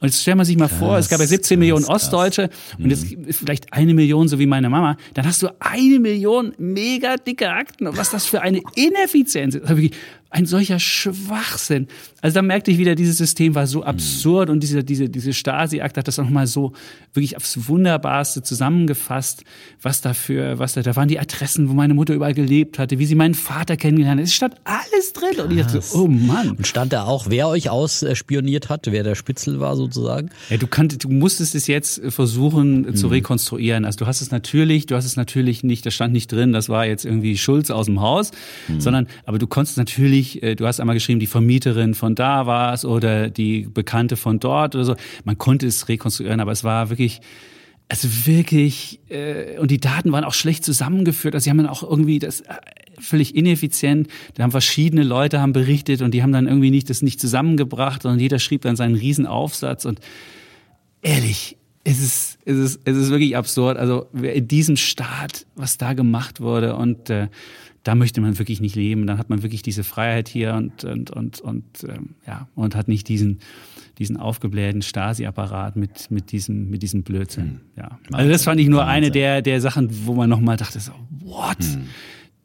Und 0.01 0.07
jetzt 0.07 0.21
stellt 0.21 0.37
man 0.37 0.45
sich 0.45 0.57
mal 0.57 0.69
krass, 0.69 0.79
vor, 0.79 0.97
es 0.97 1.09
gab 1.09 1.19
ja 1.19 1.27
17 1.27 1.41
krass, 1.41 1.59
Millionen 1.59 1.85
Ostdeutsche 1.85 2.47
krass. 2.47 2.79
und 2.79 2.89
jetzt 2.89 3.11
mhm. 3.11 3.25
ist 3.25 3.39
vielleicht 3.39 3.73
eine 3.73 3.93
Million, 3.93 4.29
so 4.29 4.39
wie 4.39 4.45
meine 4.45 4.69
Mama. 4.69 4.95
Dann 5.13 5.25
hast 5.25 5.43
du 5.43 5.49
eine 5.59 5.99
Million 5.99 6.53
mega 6.57 7.17
dicke 7.17 7.49
Akten. 7.49 7.87
Und 7.87 7.97
was 7.97 8.09
das 8.09 8.25
für 8.25 8.41
eine 8.41 8.61
Ineffizienz 8.75 9.55
ist. 9.55 9.69
Ein 10.31 10.45
solcher 10.45 10.79
Schwachsinn. 10.79 11.87
Also 12.21 12.35
da 12.35 12.41
merkte 12.43 12.69
ich 12.69 12.77
wieder, 12.77 12.93
dieses 12.93 13.17
System 13.17 13.55
war 13.55 13.65
so 13.65 13.83
absurd 13.83 14.51
und 14.51 14.61
diese, 14.61 14.83
diese, 14.83 15.09
diese 15.09 15.33
Stasi-Akt 15.33 15.97
hat 15.97 16.07
das 16.07 16.17
nochmal 16.17 16.45
so 16.45 16.73
wirklich 17.13 17.35
aufs 17.35 17.67
Wunderbarste 17.67 18.43
zusammengefasst, 18.43 19.43
was 19.81 20.01
dafür, 20.01 20.59
was 20.59 20.73
da, 20.73 20.83
da 20.83 20.95
waren 20.95 21.07
die 21.07 21.19
Adressen, 21.19 21.69
wo 21.69 21.73
meine 21.73 21.95
Mutter 21.95 22.13
überall 22.13 22.35
gelebt 22.35 22.77
hatte, 22.77 22.99
wie 22.99 23.05
sie 23.05 23.15
meinen 23.15 23.33
Vater 23.33 23.75
kennengelernt 23.75 24.19
hat. 24.19 24.27
Es 24.27 24.35
stand 24.35 24.55
alles 24.65 25.13
drin. 25.13 25.29
Krass. 25.33 25.45
Und 25.45 25.51
ich 25.51 25.65
dachte, 25.65 25.81
oh 25.93 26.07
Mann. 26.07 26.51
Und 26.51 26.67
stand 26.67 26.93
da 26.93 27.05
auch, 27.05 27.29
wer 27.29 27.47
euch 27.47 27.69
ausspioniert 27.71 28.69
hat, 28.69 28.85
wer 28.91 29.03
der 29.03 29.15
Spitzel 29.15 29.59
war 29.59 29.75
sozusagen? 29.75 30.29
Ja, 30.49 30.57
du 30.57 30.67
kanntest, 30.67 31.05
du 31.05 31.09
musstest 31.09 31.55
es 31.55 31.65
jetzt 31.65 32.01
versuchen 32.09 32.81
mhm. 32.81 32.95
zu 32.95 33.07
rekonstruieren. 33.07 33.85
Also 33.85 33.97
du 33.97 34.07
hast 34.07 34.21
es 34.21 34.29
natürlich, 34.29 34.85
du 34.85 34.95
hast 34.95 35.05
es 35.05 35.15
natürlich 35.15 35.63
nicht, 35.63 35.85
das 35.85 35.95
stand 35.95 36.13
nicht 36.13 36.31
drin, 36.31 36.51
das 36.51 36.69
war 36.69 36.85
jetzt 36.85 37.05
irgendwie 37.05 37.37
Schulz 37.37 37.71
aus 37.71 37.87
dem 37.87 38.01
Haus, 38.01 38.31
mhm. 38.67 38.81
sondern, 38.81 39.07
aber 39.25 39.39
du 39.39 39.47
konntest 39.47 39.77
natürlich 39.77 40.18
natürlich, 40.19 40.43
äh, 40.43 40.55
du 40.55 40.65
hast 40.65 40.79
einmal 40.79 40.95
geschrieben, 40.95 41.19
die 41.19 41.27
Vermieterin 41.27 41.93
von 41.93 42.15
da 42.15 42.45
war 42.45 42.73
es 42.73 42.85
oder 42.85 43.29
die 43.29 43.61
Bekannte 43.61 44.17
von 44.17 44.39
dort 44.39 44.75
oder 44.75 44.85
so. 44.85 44.95
Man 45.23 45.37
konnte 45.37 45.67
es 45.67 45.87
rekonstruieren, 45.87 46.39
aber 46.39 46.51
es 46.51 46.63
war 46.63 46.89
wirklich, 46.89 47.21
also 47.87 48.07
wirklich, 48.25 48.99
äh, 49.09 49.57
und 49.59 49.71
die 49.71 49.79
Daten 49.79 50.11
waren 50.11 50.23
auch 50.23 50.33
schlecht 50.33 50.63
zusammengeführt. 50.63 51.33
Also 51.33 51.45
sie 51.45 51.49
haben 51.49 51.57
dann 51.57 51.67
auch 51.67 51.83
irgendwie 51.83 52.19
das 52.19 52.41
äh, 52.41 52.53
völlig 52.99 53.35
ineffizient. 53.35 54.07
Da 54.35 54.43
haben 54.43 54.51
verschiedene 54.51 55.03
Leute 55.03 55.41
haben 55.41 55.53
berichtet 55.53 56.01
und 56.01 56.13
die 56.13 56.21
haben 56.21 56.33
dann 56.33 56.47
irgendwie 56.47 56.71
nicht 56.71 56.89
das 56.89 57.01
nicht 57.01 57.19
zusammengebracht, 57.19 58.03
sondern 58.03 58.19
jeder 58.19 58.39
schrieb 58.39 58.61
dann 58.61 58.75
seinen 58.75 58.95
Riesenaufsatz 58.95 59.85
und 59.85 59.99
ehrlich, 61.01 61.55
es 61.85 62.01
ist, 62.01 62.37
es 62.45 62.57
ist, 62.57 62.81
es 62.83 62.97
ist 62.97 63.09
wirklich 63.09 63.37
absurd. 63.37 63.77
Also 63.77 64.07
in 64.21 64.47
diesem 64.47 64.75
Staat, 64.75 65.45
was 65.55 65.77
da 65.77 65.93
gemacht 65.93 66.41
wurde 66.41 66.75
und 66.75 67.09
äh, 67.09 67.29
da 67.83 67.95
möchte 67.95 68.21
man 68.21 68.37
wirklich 68.39 68.61
nicht 68.61 68.75
leben. 68.75 69.07
Dann 69.07 69.17
hat 69.17 69.29
man 69.29 69.43
wirklich 69.43 69.61
diese 69.61 69.83
Freiheit 69.83 70.27
hier 70.27 70.53
und, 70.53 70.83
und, 70.83 71.11
und, 71.11 71.41
und 71.41 71.65
ähm, 71.83 72.15
ja, 72.27 72.47
und 72.55 72.75
hat 72.75 72.87
nicht 72.87 73.07
diesen, 73.07 73.39
diesen 73.97 74.17
aufgeblähten 74.17 74.81
Stasi-Apparat 74.81 75.75
mit, 75.75 76.11
mit, 76.11 76.31
diesem, 76.31 76.69
mit 76.69 76.83
diesem 76.83 77.03
Blödsinn. 77.03 77.43
Hm. 77.43 77.59
Ja. 77.77 77.99
Also 78.11 78.31
das 78.31 78.43
fand 78.43 78.59
ich 78.59 78.67
nur 78.67 78.81
Wahnsinn. 78.81 78.95
eine 78.95 79.11
der, 79.11 79.41
der 79.41 79.61
Sachen, 79.61 79.89
wo 80.05 80.13
man 80.13 80.29
nochmal 80.29 80.57
dachte, 80.57 80.79
so, 80.79 80.91
what? 81.21 81.63
Hm. 81.63 81.87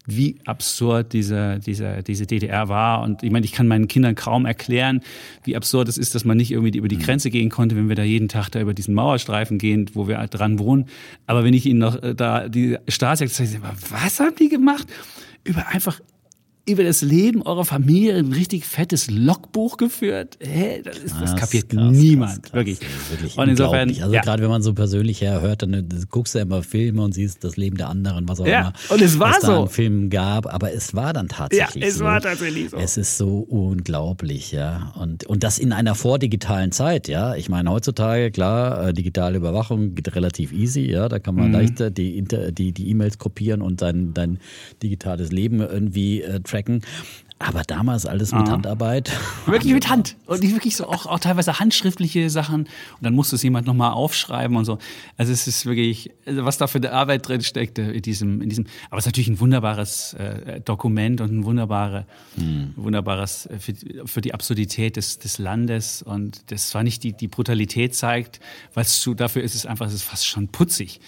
Wie 0.06 0.36
absurd 0.44 1.12
diese, 1.12 1.60
diese, 1.64 2.02
diese 2.02 2.26
DDR 2.26 2.68
war. 2.68 3.02
Und 3.02 3.22
ich 3.22 3.30
meine, 3.30 3.44
ich 3.46 3.52
kann 3.52 3.66
meinen 3.66 3.88
Kindern 3.88 4.14
kaum 4.14 4.44
erklären, 4.46 5.00
wie 5.44 5.56
absurd 5.56 5.88
es 5.88 5.96
ist, 5.96 6.14
dass 6.14 6.24
man 6.24 6.36
nicht 6.36 6.50
irgendwie 6.50 6.76
über 6.76 6.88
die 6.88 6.96
mhm. 6.96 7.02
Grenze 7.02 7.30
gehen 7.30 7.48
konnte, 7.48 7.76
wenn 7.76 7.88
wir 7.88 7.96
da 7.96 8.02
jeden 8.02 8.28
Tag 8.28 8.50
da 8.50 8.60
über 8.60 8.74
diesen 8.74 8.94
Mauerstreifen 8.94 9.58
gehen, 9.58 9.90
wo 9.94 10.06
wir 10.08 10.18
dran 10.26 10.58
wohnen. 10.58 10.86
Aber 11.26 11.44
wenn 11.44 11.54
ich 11.54 11.66
ihnen 11.66 11.78
noch 11.78 12.02
äh, 12.02 12.14
da 12.14 12.48
die 12.48 12.76
Stasi 12.88 13.26
sage, 13.28 13.60
was 13.90 14.20
haben 14.20 14.34
die 14.38 14.48
gemacht? 14.48 14.86
Über 15.44 15.68
einfach 15.68 16.00
über 16.66 16.82
das 16.82 17.02
Leben 17.02 17.42
eurer 17.42 17.66
Familie 17.66 18.16
ein 18.16 18.32
richtig 18.32 18.64
fettes 18.64 19.10
Logbuch 19.10 19.76
geführt. 19.76 20.38
Hä? 20.40 20.80
Das, 20.82 20.98
ist, 20.98 21.14
das 21.20 21.36
kapiert 21.36 21.68
krass, 21.68 21.92
niemand, 21.92 22.42
krass, 22.42 22.54
wirklich. 22.54 22.80
wirklich. 23.10 23.36
Und 23.36 23.50
insofern, 23.50 23.90
also 23.90 24.14
ja. 24.14 24.22
gerade 24.22 24.42
wenn 24.42 24.48
man 24.48 24.62
so 24.62 24.72
persönlich 24.72 25.20
herhört, 25.20 25.60
dann 25.62 25.74
äh, 25.74 25.84
guckst 26.08 26.34
du 26.34 26.38
ja 26.38 26.44
immer 26.44 26.62
Filme 26.62 27.02
und 27.02 27.12
siehst 27.12 27.44
das 27.44 27.58
Leben 27.58 27.76
der 27.76 27.90
anderen, 27.90 28.26
was 28.28 28.40
auch 28.40 28.46
ja. 28.46 28.60
immer. 28.60 28.72
Und 28.88 29.02
es 29.02 29.18
war 29.18 29.34
was 29.34 29.42
so. 29.42 29.46
Da 29.48 29.58
einen 29.58 29.68
Film 29.68 30.10
gab, 30.10 30.52
aber 30.52 30.72
es 30.72 30.94
war 30.94 31.12
dann 31.12 31.28
tatsächlich 31.28 31.82
ja, 31.82 31.88
es 31.88 31.98
so. 31.98 32.04
war 32.04 32.20
tatsächlich 32.22 32.70
so. 32.70 32.78
Es 32.78 32.96
ist 32.96 33.18
so 33.18 33.40
unglaublich, 33.40 34.52
ja. 34.52 34.94
Und 34.98 35.26
und 35.26 35.44
das 35.44 35.58
in 35.58 35.72
einer 35.72 35.94
vordigitalen 35.94 36.72
Zeit, 36.72 37.08
ja. 37.08 37.34
Ich 37.34 37.50
meine 37.50 37.70
heutzutage 37.70 38.30
klar, 38.30 38.88
äh, 38.88 38.92
digitale 38.94 39.36
Überwachung 39.36 39.94
geht 39.94 40.14
relativ 40.14 40.50
easy, 40.52 40.90
ja. 40.90 41.10
Da 41.10 41.18
kann 41.18 41.34
man 41.34 41.48
mhm. 41.48 41.52
leichter 41.52 41.90
die 41.90 42.24
die 42.24 42.72
die 42.72 42.88
E-Mails 42.88 43.18
kopieren 43.18 43.60
und 43.60 43.82
dein 43.82 44.14
dein 44.14 44.38
digitales 44.82 45.30
Leben 45.30 45.60
irgendwie 45.60 46.22
äh, 46.22 46.40
tracken. 46.54 46.82
Aber 47.40 47.62
damals 47.62 48.06
alles 48.06 48.32
mit 48.32 48.48
ah. 48.48 48.52
Handarbeit. 48.52 49.10
Wirklich 49.46 49.74
mit 49.74 49.90
Hand. 49.90 50.16
Und 50.26 50.42
nicht 50.42 50.54
wirklich 50.54 50.76
so 50.76 50.86
auch, 50.86 51.06
auch 51.06 51.18
teilweise 51.18 51.58
handschriftliche 51.58 52.30
Sachen. 52.30 52.62
Und 52.62 53.02
dann 53.02 53.12
musste 53.12 53.34
es 53.34 53.42
jemand 53.42 53.66
nochmal 53.66 53.90
aufschreiben 53.90 54.56
und 54.56 54.64
so. 54.64 54.78
Also 55.16 55.32
es 55.32 55.48
ist 55.48 55.66
wirklich, 55.66 56.12
also 56.26 56.44
was 56.44 56.58
da 56.58 56.68
für 56.68 56.78
eine 56.78 56.92
Arbeit 56.92 57.26
drin 57.26 57.42
steckte 57.42 57.82
in 57.82 58.02
diesem, 58.02 58.40
in 58.40 58.48
diesem. 58.48 58.66
Aber 58.88 58.98
es 58.98 59.02
ist 59.02 59.08
natürlich 59.08 59.28
ein 59.28 59.40
wunderbares 59.40 60.14
äh, 60.14 60.60
Dokument 60.60 61.20
und 61.20 61.32
ein 61.32 61.44
wunderbare, 61.44 62.06
hm. 62.36 62.72
wunderbares 62.76 63.46
äh, 63.46 63.58
für, 63.58 63.74
für, 64.06 64.20
die 64.20 64.32
Absurdität 64.32 64.96
des, 64.96 65.18
des 65.18 65.38
Landes. 65.38 66.02
Und 66.02 66.52
das 66.52 66.68
zwar 66.68 66.84
nicht 66.84 67.02
die, 67.02 67.14
die 67.14 67.28
Brutalität 67.28 67.96
zeigt, 67.96 68.40
weil 68.74 68.84
es 68.84 69.00
zu, 69.00 69.12
dafür 69.12 69.42
ist 69.42 69.56
es 69.56 69.66
einfach, 69.66 69.86
es 69.86 69.94
ist 69.94 70.04
fast 70.04 70.26
schon 70.26 70.48
putzig 70.48 71.00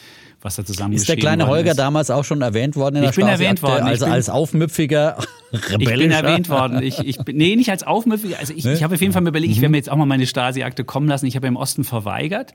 was 0.43 0.57
da 0.57 0.65
zusammen 0.65 0.95
Ist 0.95 1.09
der 1.09 1.17
kleine 1.17 1.47
Holger 1.47 1.73
ist. 1.73 1.79
damals 1.79 2.11
auch 2.11 2.25
schon 2.25 2.43
erwähnt 2.43 2.77
worden 2.77 2.97
in 2.97 3.03
der 3.03 3.11
Ich 3.11 3.17
bin 3.17 3.27
erwähnt 3.27 3.63
worden. 3.63 3.85
Also 3.85 4.05
bin, 4.05 4.15
als 4.15 4.29
aufmüpfiger 4.29 5.19
Rebellischer. 5.53 5.79
Ich 5.81 5.99
bin 5.99 6.11
erwähnt 6.11 6.49
worden. 6.49 6.83
Ich, 6.83 6.99
ich 6.99 7.19
bin, 7.19 7.37
nee, 7.37 7.57
nicht 7.57 7.71
als 7.71 7.83
aufmüpfiger. 7.83 8.39
Also 8.39 8.53
ich, 8.55 8.65
ne? 8.65 8.75
ich 8.75 8.83
habe 8.83 8.95
auf 8.95 9.01
jeden 9.01 9.13
Fall 9.13 9.23
mir 9.23 9.31
überlegt, 9.31 9.53
ich 9.53 9.59
werde 9.59 9.69
mhm. 9.69 9.73
mir 9.73 9.79
jetzt 9.79 9.91
auch 9.91 9.97
mal 9.97 10.07
meine 10.07 10.27
Stasi-Akte 10.27 10.85
kommen 10.85 11.09
lassen. 11.09 11.27
Ich 11.27 11.37
habe 11.37 11.47
im 11.47 11.57
Osten 11.57 11.85
verweigert. 11.85 12.53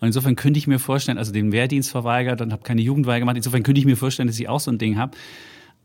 Und 0.00 0.06
insofern 0.06 0.36
könnte 0.36 0.58
ich 0.58 0.66
mir 0.66 0.78
vorstellen, 0.78 1.18
also 1.18 1.32
den 1.32 1.52
Wehrdienst 1.52 1.90
verweigert 1.90 2.40
und 2.40 2.52
habe 2.52 2.62
keine 2.62 2.82
Jugendweihe 2.82 3.20
gemacht. 3.20 3.36
Insofern 3.36 3.62
könnte 3.62 3.80
ich 3.80 3.86
mir 3.86 3.96
vorstellen, 3.96 4.28
dass 4.28 4.38
ich 4.38 4.48
auch 4.48 4.60
so 4.60 4.70
ein 4.70 4.78
Ding 4.78 4.98
habe. 4.98 5.16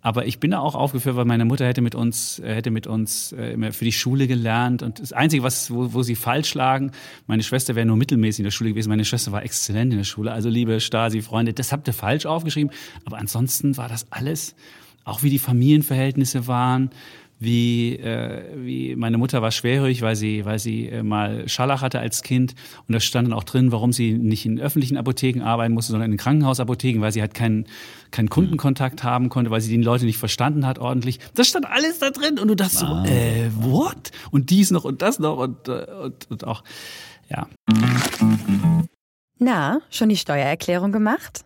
Aber 0.01 0.25
ich 0.25 0.39
bin 0.39 0.51
da 0.51 0.59
auch 0.59 0.75
aufgeführt, 0.75 1.17
weil 1.17 1.25
meine 1.25 1.43
Mutter 1.43 1.67
hätte 1.67 1.81
mit 1.81 1.93
uns, 1.93 2.39
äh, 2.39 2.55
hätte 2.55 2.71
mit 2.71 2.87
uns 2.87 3.33
äh, 3.33 3.71
für 3.71 3.83
die 3.83 3.91
Schule 3.91 4.27
gelernt. 4.27 4.81
Und 4.81 4.99
das 4.99 5.11
Einzige, 5.11 5.43
was, 5.43 5.71
wo, 5.71 5.93
wo 5.93 6.03
sie 6.03 6.15
falsch 6.15 6.53
lagen, 6.53 6.91
meine 7.27 7.43
Schwester 7.43 7.75
wäre 7.75 7.85
nur 7.85 7.97
mittelmäßig 7.97 8.39
in 8.39 8.43
der 8.45 8.51
Schule 8.51 8.69
gewesen. 8.69 8.89
Meine 8.89 9.03
Schwester 9.03 9.31
war 9.33 9.43
exzellent 9.43 9.91
in 9.91 9.97
der 9.97 10.05
Schule. 10.05 10.31
Also 10.31 10.47
liebe 10.47 10.79
Stasi-Freunde, 10.79 11.53
das 11.53 11.73
habt 11.73 11.87
ihr 11.87 11.93
falsch 11.93 12.25
aufgeschrieben. 12.25 12.71
Aber 13.03 13.17
ansonsten 13.17 13.75
war 13.75 13.89
das 13.89 14.09
alles, 14.11 14.55
auch 15.03 15.21
wie 15.21 15.29
die 15.29 15.39
Familienverhältnisse 15.39 16.47
waren, 16.47 16.91
wie, 17.39 17.95
äh, 17.95 18.43
wie 18.55 18.95
meine 18.97 19.17
Mutter 19.17 19.41
war 19.41 19.51
schwerhörig, 19.51 20.01
weil 20.01 20.17
sie, 20.17 20.43
weil 20.43 20.59
sie 20.59 20.89
äh, 20.89 21.03
mal 21.03 21.47
Scharlach 21.47 21.81
hatte 21.81 21.99
als 21.99 22.21
Kind. 22.21 22.53
Und 22.85 22.93
da 22.93 22.99
stand 22.99 23.29
dann 23.29 23.33
auch 23.33 23.45
drin, 23.45 23.71
warum 23.71 23.93
sie 23.93 24.13
nicht 24.13 24.45
in 24.45 24.59
öffentlichen 24.59 24.97
Apotheken 24.97 25.41
arbeiten 25.41 25.73
musste, 25.73 25.93
sondern 25.93 26.11
in 26.11 26.17
Krankenhausapotheken, 26.17 26.99
weil 26.99 27.13
sie 27.13 27.21
halt 27.21 27.33
keinen, 27.33 27.65
keinen 28.11 28.29
Kundenkontakt 28.29 29.03
haben 29.03 29.29
konnte, 29.29 29.51
weil 29.51 29.61
sie 29.61 29.75
die 29.75 29.81
Leute 29.81 30.03
nicht 30.03 30.17
verstanden 30.17 30.65
hat 30.65 30.79
ordentlich. 30.79 31.19
Das 31.33 31.47
stand 31.47 31.65
alles 31.65 31.99
da 31.99 32.09
drin 32.09 32.39
und 32.39 32.49
du 32.49 32.55
dachtest 32.55 32.79
so, 32.79 32.85
äh, 33.05 33.49
what? 33.55 34.11
Und 34.31 34.49
dies 34.49 34.71
noch 34.71 34.83
und 34.83 35.01
das 35.01 35.19
noch 35.19 35.37
und, 35.37 35.69
äh, 35.69 35.85
und, 36.03 36.29
und 36.29 36.45
auch, 36.45 36.63
ja. 37.29 37.47
Na, 39.37 39.79
schon 39.89 40.09
die 40.09 40.17
Steuererklärung 40.17 40.91
gemacht? 40.91 41.45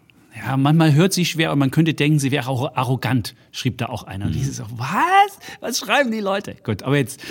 Ja, 0.43 0.57
manchmal 0.57 0.93
hört 0.93 1.13
sie 1.13 1.25
schwer 1.25 1.51
und 1.51 1.59
man 1.59 1.71
könnte 1.71 1.93
denken, 1.93 2.19
sie 2.19 2.31
wäre 2.31 2.47
auch 2.47 2.75
arrogant, 2.75 3.35
schrieb 3.51 3.77
da 3.77 3.87
auch 3.87 4.03
einer. 4.03 4.25
Und 4.25 4.35
dieses 4.35 4.57
so, 4.57 4.63
was? 4.71 5.39
Was 5.59 5.79
schreiben 5.79 6.11
die 6.11 6.19
Leute? 6.19 6.55
Gut, 6.63 6.83
aber 6.83 6.97
jetzt 6.97 7.21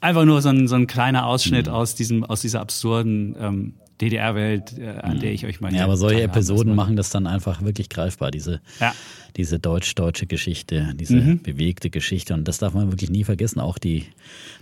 einfach 0.00 0.24
nur 0.24 0.42
so 0.42 0.48
ein, 0.48 0.66
so 0.66 0.74
ein 0.74 0.86
kleiner 0.86 1.26
Ausschnitt 1.26 1.66
mhm. 1.66 1.72
aus 1.72 1.94
diesem, 1.94 2.24
aus 2.24 2.40
dieser 2.40 2.60
absurden 2.60 3.36
ähm, 3.38 3.74
DDR-Welt, 4.00 4.78
äh, 4.78 4.88
an 4.88 5.16
mhm. 5.16 5.20
der 5.20 5.32
ich 5.32 5.46
euch 5.46 5.60
mal. 5.60 5.74
Ja, 5.74 5.84
aber 5.84 5.96
solche 5.96 6.22
Episoden 6.22 6.74
machen 6.74 6.96
das 6.96 7.10
dann 7.10 7.26
einfach 7.26 7.62
wirklich 7.62 7.88
greifbar, 7.88 8.30
diese, 8.30 8.60
ja. 8.80 8.94
Diese 9.36 9.58
deutsch-deutsche 9.58 10.26
Geschichte, 10.26 10.92
diese 10.94 11.16
mhm. 11.16 11.42
bewegte 11.42 11.90
Geschichte. 11.90 12.34
Und 12.34 12.46
das 12.46 12.58
darf 12.58 12.74
man 12.74 12.90
wirklich 12.90 13.10
nie 13.10 13.24
vergessen, 13.24 13.60
auch 13.60 13.78
die 13.78 14.06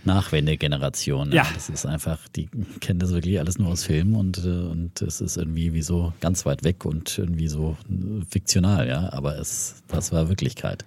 Nachwendegeneration. 0.05 1.31
Ja. 1.31 1.47
Das 1.53 1.69
ist 1.69 1.85
einfach, 1.85 2.19
die 2.35 2.49
kennen 2.79 2.99
das 2.99 3.11
wirklich 3.11 3.39
alles 3.39 3.59
nur 3.59 3.69
aus 3.69 3.83
Filmen 3.83 4.15
und, 4.15 4.37
äh, 4.39 4.49
und 4.49 5.01
es 5.01 5.21
ist 5.21 5.37
irgendwie 5.37 5.73
wie 5.73 5.81
so 5.81 6.13
ganz 6.19 6.45
weit 6.45 6.63
weg 6.63 6.85
und 6.85 7.17
irgendwie 7.17 7.47
so 7.47 7.77
fiktional, 8.29 8.87
ja. 8.87 9.11
Aber 9.13 9.37
es, 9.37 9.83
das 9.87 10.11
war 10.11 10.29
Wirklichkeit. 10.29 10.85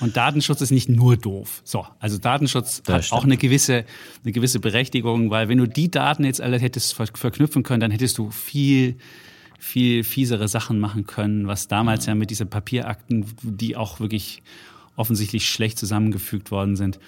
Und 0.00 0.16
Datenschutz 0.16 0.60
ist 0.60 0.70
nicht 0.70 0.88
nur 0.88 1.16
doof. 1.16 1.62
So, 1.64 1.86
also 1.98 2.18
Datenschutz 2.18 2.82
das 2.82 2.94
hat 2.94 3.04
stimmt. 3.04 3.18
auch 3.20 3.24
eine 3.24 3.36
gewisse, 3.36 3.84
eine 4.22 4.32
gewisse 4.32 4.60
Berechtigung, 4.60 5.30
weil 5.30 5.48
wenn 5.48 5.58
du 5.58 5.66
die 5.66 5.90
Daten 5.90 6.24
jetzt 6.24 6.40
alle 6.40 6.58
hättest 6.58 6.94
verknüpfen 6.94 7.62
können, 7.62 7.80
dann 7.80 7.90
hättest 7.90 8.18
du 8.18 8.30
viel 8.30 8.96
viel 9.58 10.04
fiesere 10.04 10.48
Sachen 10.48 10.78
machen 10.78 11.06
können, 11.06 11.46
was 11.46 11.68
damals 11.68 12.06
ja, 12.06 12.14
mit 12.14 12.30
diesen 12.30 12.48
Papierakten, 12.48 13.26
die 13.42 13.76
auch 13.76 14.00
wirklich 14.00 14.42
offensichtlich 14.96 15.48
schlecht 15.48 15.78
zusammengefügt 15.78 16.50
worden 16.50 16.76
sind, 16.76 16.98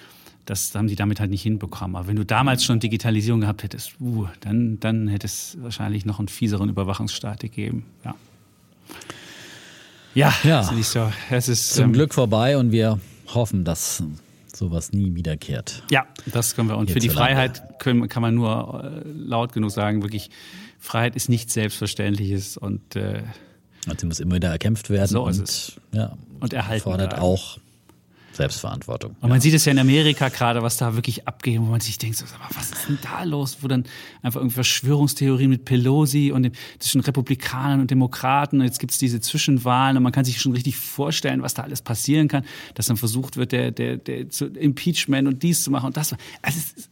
das 0.46 0.74
haben 0.74 0.86
die 0.86 0.94
damit 0.94 1.20
halt 1.20 1.30
nicht 1.30 1.42
hinbekommen. 1.42 1.96
Aber 1.96 2.06
wenn 2.06 2.16
du 2.16 2.24
damals 2.24 2.64
schon 2.64 2.80
Digitalisierung 2.80 3.40
gehabt 3.40 3.62
hättest, 3.62 4.00
uh, 4.00 4.26
dann, 4.40 4.78
dann 4.80 5.08
hätte 5.08 5.26
es 5.26 5.56
wahrscheinlich 5.60 6.06
noch 6.06 6.18
einen 6.18 6.28
fieseren 6.28 6.68
Überwachungsstaat 6.68 7.40
gegeben. 7.40 7.84
Ja. 8.04 8.14
Ja, 10.14 10.32
ja. 10.44 10.60
Ist 10.62 10.72
nicht 10.72 10.88
so. 10.88 11.12
Es 11.30 11.48
ist 11.48 11.74
zum 11.74 11.86
ähm, 11.86 11.92
Glück 11.92 12.14
vorbei 12.14 12.56
und 12.56 12.72
wir 12.72 12.98
hoffen, 13.34 13.64
dass 13.64 14.02
sowas 14.46 14.92
nie 14.92 15.14
wiederkehrt. 15.14 15.82
Ja, 15.90 16.06
das 16.26 16.54
können 16.54 16.68
wir. 16.70 16.78
Und 16.78 16.90
für 16.90 17.00
die 17.00 17.10
Freiheit 17.10 17.78
können, 17.80 18.08
kann 18.08 18.22
man 18.22 18.34
nur 18.34 18.82
äh, 18.82 19.08
laut 19.10 19.52
genug 19.52 19.72
sagen, 19.72 20.02
wirklich, 20.02 20.30
Freiheit 20.86 21.16
ist 21.16 21.28
nichts 21.28 21.52
Selbstverständliches 21.54 22.56
und 22.56 22.94
äh, 22.94 23.22
also 23.86 23.98
sie 23.98 24.06
muss 24.06 24.20
immer 24.20 24.36
wieder 24.36 24.50
erkämpft 24.50 24.88
werden 24.88 25.08
so 25.08 25.24
und, 25.24 25.80
ja, 25.92 26.16
und 26.40 26.52
erhalten 26.52 26.84
fordert 26.84 27.10
bleiben. 27.10 27.22
auch 27.22 27.58
Selbstverantwortung. 28.32 29.16
Und 29.20 29.30
man 29.30 29.38
ja. 29.38 29.40
sieht 29.40 29.54
es 29.54 29.64
ja 29.64 29.72
in 29.72 29.78
Amerika 29.78 30.28
gerade, 30.28 30.62
was 30.62 30.76
da 30.76 30.94
wirklich 30.94 31.26
abgeht, 31.26 31.58
wo 31.58 31.64
man 31.64 31.80
sich 31.80 31.98
denkt, 31.98 32.18
so, 32.18 32.24
was 32.54 32.70
ist 32.70 32.88
denn 32.88 32.98
da 33.02 33.24
los? 33.24 33.58
Wo 33.62 33.68
dann 33.68 33.84
einfach 34.22 34.40
irgendwie 34.40 34.54
Verschwörungstheorien 34.54 35.50
mit 35.50 35.64
Pelosi 35.64 36.30
und 36.32 36.44
dem, 36.44 36.52
zwischen 36.78 37.00
Republikanern 37.00 37.80
und 37.80 37.90
Demokraten 37.90 38.60
und 38.60 38.66
jetzt 38.66 38.78
gibt 38.78 38.92
es 38.92 38.98
diese 38.98 39.20
Zwischenwahlen 39.20 39.96
und 39.96 40.02
man 40.02 40.12
kann 40.12 40.24
sich 40.24 40.40
schon 40.40 40.52
richtig 40.52 40.76
vorstellen, 40.76 41.42
was 41.42 41.54
da 41.54 41.62
alles 41.62 41.82
passieren 41.82 42.28
kann, 42.28 42.44
dass 42.74 42.86
dann 42.86 42.96
versucht 42.96 43.36
wird, 43.36 43.52
der, 43.52 43.72
der, 43.72 43.96
der 43.96 44.30
zu 44.30 44.46
Impeachment 44.46 45.26
und 45.26 45.42
dies 45.42 45.64
zu 45.64 45.70
machen 45.70 45.86
und 45.86 45.96
das. 45.96 46.12
Also 46.42 46.58
es 46.58 46.72
ist, 46.72 46.90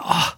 oh, 0.00 0.32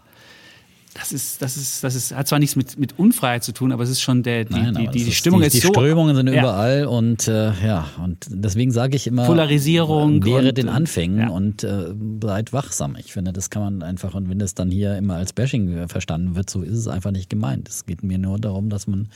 das 1.01 1.13
ist, 1.13 1.41
das 1.41 1.57
ist, 1.57 1.83
das 1.83 1.95
ist, 1.95 2.15
hat 2.15 2.29
zwar 2.29 2.39
nichts 2.39 2.57
mit, 2.57 2.79
mit 2.79 2.99
Unfreiheit 2.99 3.43
zu 3.43 3.53
tun, 3.53 3.73
aber 3.73 3.83
es 3.83 3.91
ist 3.91 4.03
schon 4.03 4.23
der, 4.23 4.45
die, 4.45 4.53
Nein, 4.53 4.75
die, 4.75 4.87
die, 4.89 5.05
die 5.07 5.13
Stimmung 5.13 5.41
die, 5.41 5.47
ist 5.47 5.55
die 5.55 5.61
so. 5.61 5.69
Die 5.69 5.75
Strömungen 5.75 6.15
sind 6.15 6.29
ja. 6.29 6.41
überall 6.41 6.85
und 6.85 7.27
äh, 7.27 7.53
ja, 7.65 7.89
und 8.05 8.27
deswegen 8.29 8.71
sage 8.71 8.97
ich 8.97 9.07
immer, 9.07 9.25
Polarisierung. 9.25 10.25
Wäre 10.25 10.53
den 10.53 10.69
Anfängen 10.69 11.19
ja. 11.19 11.29
und 11.31 11.65
äh, 11.65 11.95
seid 12.23 12.53
wachsam. 12.53 12.97
Ich 12.99 13.13
finde, 13.13 13.33
das 13.33 13.49
kann 13.49 13.63
man 13.63 13.83
einfach, 13.83 14.15
und 14.15 14.29
wenn 14.29 14.39
das 14.39 14.55
dann 14.55 14.71
hier 14.71 14.97
immer 14.97 15.15
als 15.15 15.33
Bashing 15.33 15.89
verstanden 15.89 16.35
wird, 16.35 16.51
so 16.51 16.61
ist 16.61 16.77
es 16.77 16.89
einfach 16.89 17.13
nicht 17.13 17.31
gemeint. 17.31 17.69
Es 17.69 17.87
geht 17.87 18.03
mir 18.03 18.19
nur 18.19 18.39
darum, 18.39 18.69
dass 18.69 18.87
man 18.87 19.09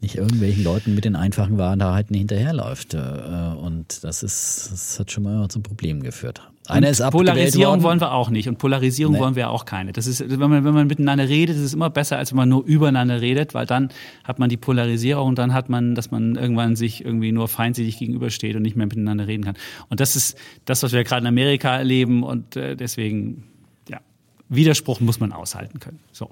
nicht 0.00 0.16
irgendwelchen 0.16 0.64
Leuten 0.64 0.94
mit 0.94 1.04
den 1.04 1.14
einfachen 1.14 1.58
Wahrheiten 1.58 2.14
hinterherläuft. 2.14 2.94
Äh, 2.94 2.98
und 2.98 4.02
das 4.02 4.22
ist, 4.22 4.70
das 4.72 4.98
hat 4.98 5.10
schon 5.10 5.24
mal 5.24 5.48
zum 5.48 5.62
Problem 5.62 6.02
geführt. 6.02 6.42
Einer 6.66 6.88
ist 6.88 7.02
Polarisierung 7.10 7.82
wollen 7.82 8.00
wir 8.00 8.12
auch 8.12 8.30
nicht 8.30 8.48
und 8.48 8.58
Polarisierung 8.58 9.14
nee. 9.14 9.18
wollen 9.18 9.34
wir 9.34 9.50
auch 9.50 9.64
keine. 9.64 9.92
Das 9.92 10.06
ist, 10.06 10.20
wenn 10.20 10.38
man, 10.38 10.64
wenn 10.64 10.72
man 10.72 10.86
miteinander 10.86 11.28
redet, 11.28 11.56
ist 11.56 11.62
es 11.62 11.74
immer 11.74 11.90
besser, 11.90 12.16
als 12.16 12.30
wenn 12.30 12.36
man 12.36 12.48
nur 12.48 12.64
übereinander 12.64 13.20
redet, 13.20 13.54
weil 13.54 13.66
dann 13.66 13.88
hat 14.22 14.38
man 14.38 14.48
die 14.48 14.56
Polarisierung 14.56 15.30
und 15.30 15.38
dann 15.38 15.52
hat 15.52 15.68
man, 15.68 15.94
dass 15.96 16.12
man 16.12 16.36
irgendwann 16.36 16.76
sich 16.76 17.04
irgendwie 17.04 17.32
nur 17.32 17.48
feindselig 17.48 17.98
gegenübersteht 17.98 18.54
und 18.54 18.62
nicht 18.62 18.76
mehr 18.76 18.86
miteinander 18.86 19.26
reden 19.26 19.44
kann. 19.44 19.56
Und 19.88 20.00
das 20.00 20.14
ist 20.14 20.38
das, 20.64 20.82
was 20.82 20.92
wir 20.92 21.02
gerade 21.02 21.22
in 21.22 21.26
Amerika 21.26 21.76
erleben 21.76 22.22
und 22.22 22.54
äh, 22.56 22.76
deswegen, 22.76 23.44
ja, 23.88 24.00
Widerspruch 24.48 25.00
muss 25.00 25.18
man 25.18 25.32
aushalten 25.32 25.80
können. 25.80 25.98
So. 26.12 26.30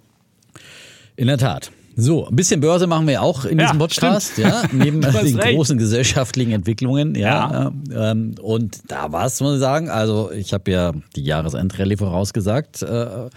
In 1.16 1.26
der 1.26 1.38
Tat. 1.38 1.72
So, 2.00 2.28
ein 2.28 2.36
bisschen 2.36 2.60
Börse 2.60 2.86
machen 2.86 3.08
wir 3.08 3.22
auch 3.22 3.44
in 3.44 3.58
ja, 3.58 3.64
diesem 3.64 3.80
Podcast, 3.80 4.34
stimmt. 4.34 4.46
ja, 4.46 4.62
neben 4.72 5.00
den 5.00 5.10
recht. 5.10 5.56
großen 5.56 5.78
gesellschaftlichen 5.78 6.52
Entwicklungen, 6.52 7.16
ja. 7.16 7.72
ja. 7.90 8.10
Ähm, 8.12 8.36
und 8.40 8.78
da 8.86 9.10
war 9.10 9.26
es, 9.26 9.40
muss 9.40 9.54
ich 9.54 9.60
sagen, 9.60 9.90
also 9.90 10.30
ich 10.30 10.52
habe 10.52 10.70
ja 10.70 10.92
die 11.16 11.24
Jahresendrallye 11.24 11.96
vorausgesagt 11.96 12.82
äh, 12.82 13.28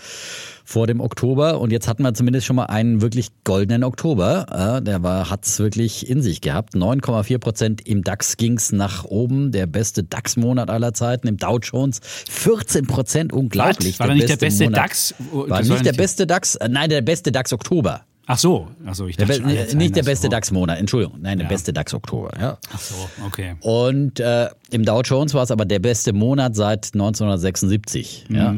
vor 0.63 0.86
dem 0.86 1.01
Oktober 1.01 1.60
und 1.60 1.72
jetzt 1.72 1.88
hatten 1.88 2.03
wir 2.03 2.13
zumindest 2.13 2.46
schon 2.46 2.56
mal 2.56 2.65
einen 2.65 3.01
wirklich 3.01 3.30
goldenen 3.44 3.84
Oktober. 3.84 4.77
Äh, 4.77 4.84
der 4.84 5.01
war 5.01 5.32
hat's 5.32 5.58
wirklich 5.58 6.08
in 6.08 6.22
sich 6.22 6.39
gehabt. 6.39 6.75
9,4 6.75 7.39
Prozent 7.39 7.88
im 7.88 8.03
DAX 8.03 8.38
ging's 8.38 8.72
nach 8.72 9.06
oben, 9.06 9.51
der 9.51 9.65
beste 9.65 10.03
DAX-Monat 10.03 10.70
aller 10.70 10.94
Zeiten. 10.94 11.27
Im 11.27 11.38
Dow 11.38 11.58
Jones 11.58 12.00
14 12.30 12.86
Prozent, 12.86 13.34
unglaublich. 13.34 13.96
Was? 13.96 14.00
War 14.01 14.08
der 14.08 14.15
nicht 14.18 14.30
der 14.30 14.38
beste 14.38 14.65
Monat. 14.65 14.80
DAX? 14.80 15.15
War 15.32 15.63
nicht 15.63 15.84
der 15.84 15.94
beste 15.94 16.27
DAX? 16.27 16.60
Nein, 16.70 16.91
der 16.91 17.01
beste 17.01 17.32
DAX 17.32 17.53
Oktober. 17.53 18.01
Ach 18.28 18.38
so, 18.38 18.70
also 18.86 19.08
ich 19.08 19.18
dachte, 19.18 19.42
der 19.42 19.68
schon, 19.68 19.78
nicht 19.78 19.96
der 19.96 20.04
beste 20.04 20.30
DAX-Monat, 20.30 20.80
Entschuldigung, 20.80 21.20
nein, 21.22 21.40
der 21.40 21.46
ja. 21.46 21.50
beste 21.50 21.74
DAX-Oktober. 21.74 22.32
Ja. 22.40 22.58
Ach 22.72 22.80
so, 22.80 22.96
okay. 23.25 23.56
Und 23.62 24.20
äh, 24.20 24.50
im 24.70 24.86
Dow 24.86 25.01
Jones 25.01 25.34
war 25.34 25.44
es 25.44 25.51
aber 25.51 25.66
der 25.66 25.80
beste 25.80 26.13
Monat 26.13 26.56
seit 26.56 26.94
1976. 26.94 28.25
Mhm. 28.30 28.36
Ja. 28.36 28.56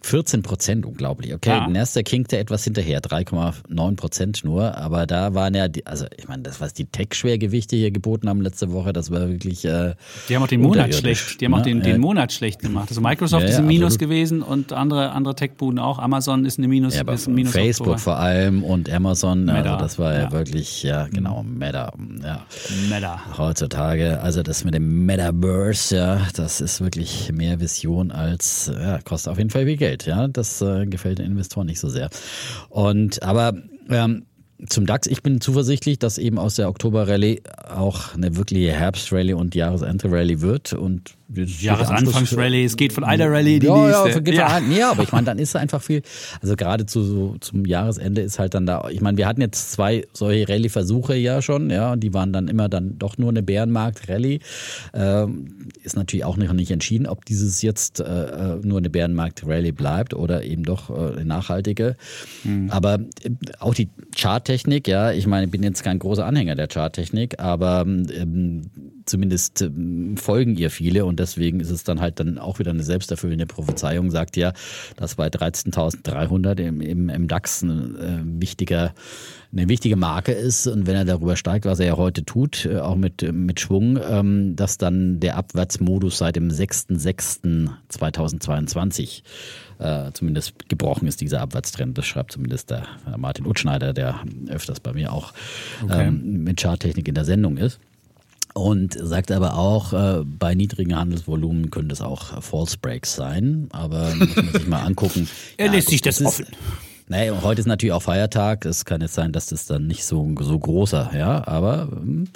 14 0.00 0.42
Prozent, 0.42 0.86
unglaublich. 0.86 1.34
Okay, 1.34 1.50
ja. 1.50 1.68
Nasdaq 1.68 2.04
kinkte 2.04 2.38
etwas 2.38 2.64
hinterher, 2.64 3.00
3,9 3.00 3.96
Prozent 3.96 4.44
nur. 4.44 4.76
Aber 4.76 5.06
da 5.06 5.34
waren 5.34 5.54
ja, 5.54 5.68
die, 5.68 5.86
also 5.86 6.06
ich 6.16 6.28
meine, 6.28 6.42
das, 6.42 6.60
was 6.60 6.72
die 6.72 6.84
Tech-Schwergewichte 6.84 7.76
hier 7.76 7.90
geboten 7.90 8.28
haben 8.28 8.40
letzte 8.40 8.72
Woche, 8.72 8.92
das 8.92 9.10
war 9.10 9.28
wirklich. 9.28 9.64
Äh, 9.64 9.94
die 10.28 10.36
haben 10.36 10.42
auch 10.42 10.48
den 10.48 10.62
Monat 10.62 10.94
schlecht. 10.94 11.40
Die 11.40 11.44
haben 11.44 11.54
auch 11.54 11.62
den, 11.62 11.82
den 11.82 12.00
Monat 12.00 12.32
schlecht 12.32 12.60
gemacht. 12.60 12.88
Also 12.90 13.00
Microsoft 13.00 13.42
ja, 13.42 13.50
ist 13.50 13.58
im 13.58 13.66
Minus 13.66 13.94
absolut. 13.94 14.00
gewesen 14.00 14.42
und 14.42 14.72
andere, 14.72 15.10
andere 15.10 15.34
Tech-Buden 15.34 15.78
auch. 15.78 15.98
Amazon 15.98 16.44
ist 16.44 16.58
eine 16.58 16.68
Minus. 16.68 16.94
Ja, 16.94 17.00
aber 17.00 17.14
ist 17.14 17.26
ein 17.26 17.34
Minus 17.34 17.52
Facebook 17.52 17.88
Oktober. 17.88 17.98
vor 17.98 18.18
allem 18.18 18.62
und 18.62 18.90
Amazon, 18.90 19.44
Meta. 19.46 19.74
also 19.74 19.84
das 19.84 19.98
war 19.98 20.14
ja, 20.14 20.32
wirklich, 20.32 20.82
ja, 20.82 21.08
genau, 21.08 21.42
Meta. 21.42 21.92
Ja. 22.22 22.46
Meta. 22.88 23.20
Heutzutage, 23.36 24.20
also 24.20 24.42
das 24.42 24.64
mit 24.64 24.74
dem 24.74 25.06
Metaverse, 25.06 25.96
ja, 25.96 26.20
das 26.34 26.60
ist 26.60 26.80
wirklich 26.80 27.32
mehr 27.32 27.60
Vision 27.60 28.12
als, 28.12 28.70
ja, 28.72 29.00
kostet 29.00 29.32
auf 29.32 29.38
jeden 29.38 29.50
Fall 29.50 29.64
viel 29.64 29.76
Geld. 29.76 29.87
Geld. 29.88 30.06
Ja, 30.06 30.28
das 30.28 30.60
äh, 30.60 30.86
gefällt 30.86 31.18
den 31.18 31.26
Investoren 31.26 31.66
nicht 31.66 31.80
so 31.80 31.88
sehr. 31.88 32.10
Und 32.68 33.22
aber 33.22 33.54
ähm, 33.88 34.26
zum 34.66 34.86
DAX, 34.86 35.06
ich 35.06 35.22
bin 35.22 35.40
zuversichtlich, 35.40 35.98
dass 35.98 36.18
eben 36.18 36.38
aus 36.38 36.56
der 36.56 36.68
Oktober-Rallye 36.68 37.42
auch 37.74 38.14
eine 38.14 38.36
wirkliche 38.36 38.72
Herbst-Rallye 38.72 39.34
und 39.34 39.54
Jahresende-Rallye 39.54 40.40
wird. 40.40 40.72
Und 40.72 41.14
Jahresanfangsrallye, 41.30 42.64
es 42.64 42.76
geht 42.76 42.94
von 42.94 43.04
einer 43.04 43.30
Rallye 43.30 43.58
die 43.58 43.66
ja, 43.66 43.86
nächste. 43.86 44.10
Ja, 44.10 44.18
geht 44.20 44.34
ja. 44.34 44.60
ja, 44.60 44.90
aber 44.90 45.02
ich 45.02 45.12
meine, 45.12 45.26
dann 45.26 45.38
ist 45.38 45.54
einfach 45.56 45.82
viel, 45.82 46.02
also 46.40 46.56
gerade 46.56 46.86
zu, 46.86 47.02
so, 47.02 47.36
zum 47.40 47.66
Jahresende 47.66 48.22
ist 48.22 48.38
halt 48.38 48.54
dann 48.54 48.64
da, 48.64 48.88
ich 48.90 49.02
meine, 49.02 49.18
wir 49.18 49.26
hatten 49.26 49.42
jetzt 49.42 49.72
zwei 49.72 50.06
solche 50.14 50.48
Rallye-Versuche 50.48 51.14
ja 51.16 51.42
schon, 51.42 51.68
ja, 51.68 51.92
und 51.92 52.00
die 52.00 52.14
waren 52.14 52.32
dann 52.32 52.48
immer 52.48 52.70
dann 52.70 52.98
doch 52.98 53.18
nur 53.18 53.28
eine 53.28 53.42
Bärenmarkt-Rallye. 53.42 54.40
Ähm, 54.94 55.68
ist 55.82 55.96
natürlich 55.96 56.24
auch 56.24 56.38
noch 56.38 56.52
nicht 56.54 56.70
entschieden, 56.70 57.06
ob 57.06 57.26
dieses 57.26 57.60
jetzt 57.60 58.00
äh, 58.00 58.04
äh 58.04 58.58
nur 58.62 58.78
eine 58.78 58.88
Bärenmarkt-Rallye 58.88 59.72
bleibt 59.72 60.14
oder 60.14 60.44
eben 60.44 60.62
doch 60.62 60.88
äh, 60.88 61.12
eine 61.12 61.24
nachhaltige. 61.26 61.96
Mhm. 62.44 62.70
Aber 62.70 63.00
äh, 63.22 63.30
auch 63.58 63.74
die 63.74 63.90
Charttechnik, 64.16 64.88
ja, 64.88 65.12
ich 65.12 65.26
meine, 65.26 65.44
ich 65.44 65.50
bin 65.50 65.62
jetzt 65.62 65.84
kein 65.84 65.98
großer 65.98 66.24
Anhänger 66.24 66.54
der 66.54 66.68
Charttechnik, 66.68 67.38
aber 67.38 67.82
ähm, 67.82 68.70
zumindest 69.08 69.62
ähm, 69.62 70.16
folgen 70.16 70.56
ihr 70.56 70.70
viele 70.70 71.04
und 71.04 71.20
deswegen 71.20 71.60
ist 71.60 71.70
es 71.70 71.84
dann 71.84 72.00
halt 72.00 72.20
dann 72.20 72.38
auch 72.38 72.58
wieder 72.58 72.70
eine 72.70 72.82
selbsterfüllende 72.82 73.46
Prophezeiung, 73.46 74.10
sagt 74.10 74.36
ja, 74.36 74.52
dass 74.96 75.16
bei 75.16 75.28
13.300 75.28 76.60
im, 76.60 76.80
im, 76.80 77.08
im 77.08 77.28
DAX 77.28 77.62
ein 77.62 77.96
äh, 77.96 78.40
wichtiger 78.40 78.94
eine 79.50 79.66
wichtige 79.68 79.96
Marke 79.96 80.32
ist 80.32 80.66
und 80.66 80.86
wenn 80.86 80.94
er 80.94 81.06
darüber 81.06 81.34
steigt, 81.34 81.64
was 81.64 81.80
er 81.80 81.86
ja 81.86 81.96
heute 81.96 82.22
tut, 82.24 82.66
äh, 82.66 82.80
auch 82.80 82.96
mit, 82.96 83.22
mit 83.32 83.60
Schwung, 83.60 83.98
ähm, 84.02 84.56
dass 84.56 84.76
dann 84.76 85.20
der 85.20 85.36
Abwärtsmodus 85.36 86.18
seit 86.18 86.36
dem 86.36 86.50
6.6.2022 86.50 89.22
äh, 89.78 90.12
zumindest 90.12 90.68
gebrochen 90.68 91.08
ist, 91.08 91.22
dieser 91.22 91.40
Abwärtstrend. 91.40 91.96
Das 91.96 92.04
schreibt 92.04 92.32
zumindest 92.32 92.68
der 92.70 92.82
Martin 93.16 93.46
Utschneider, 93.46 93.94
der 93.94 94.20
öfters 94.48 94.80
bei 94.80 94.92
mir 94.92 95.10
auch 95.12 95.32
okay. 95.82 96.08
ähm, 96.08 96.44
mit 96.44 96.60
Charttechnik 96.60 97.08
in 97.08 97.14
der 97.14 97.24
Sendung 97.24 97.56
ist. 97.56 97.80
Und 98.58 98.98
sagt 99.00 99.30
aber 99.30 99.56
auch, 99.56 99.92
äh, 99.92 100.24
bei 100.24 100.56
niedrigen 100.56 100.96
Handelsvolumen 100.96 101.70
können 101.70 101.88
das 101.88 102.00
auch 102.00 102.42
False 102.42 102.76
Breaks 102.76 103.14
sein. 103.14 103.68
Aber 103.70 104.12
muss 104.16 104.34
man 104.34 104.52
sich 104.52 104.66
mal 104.66 104.82
angucken. 104.82 105.28
er 105.56 105.66
ja, 105.66 105.72
lässt 105.72 105.90
sich 105.90 106.02
das, 106.02 106.16
das 106.16 106.26
offen. 106.26 106.46
naja, 107.06 107.40
heute 107.42 107.60
ist 107.60 107.68
natürlich 107.68 107.92
auch 107.92 108.02
Feiertag. 108.02 108.64
Es 108.64 108.84
kann 108.84 109.00
jetzt 109.00 109.14
sein, 109.14 109.30
dass 109.30 109.46
das 109.46 109.66
dann 109.66 109.86
nicht 109.86 110.04
so, 110.04 110.34
so 110.40 110.58
großer, 110.58 111.12
ja, 111.16 111.46
aber 111.46 111.88
ähm, 111.92 112.26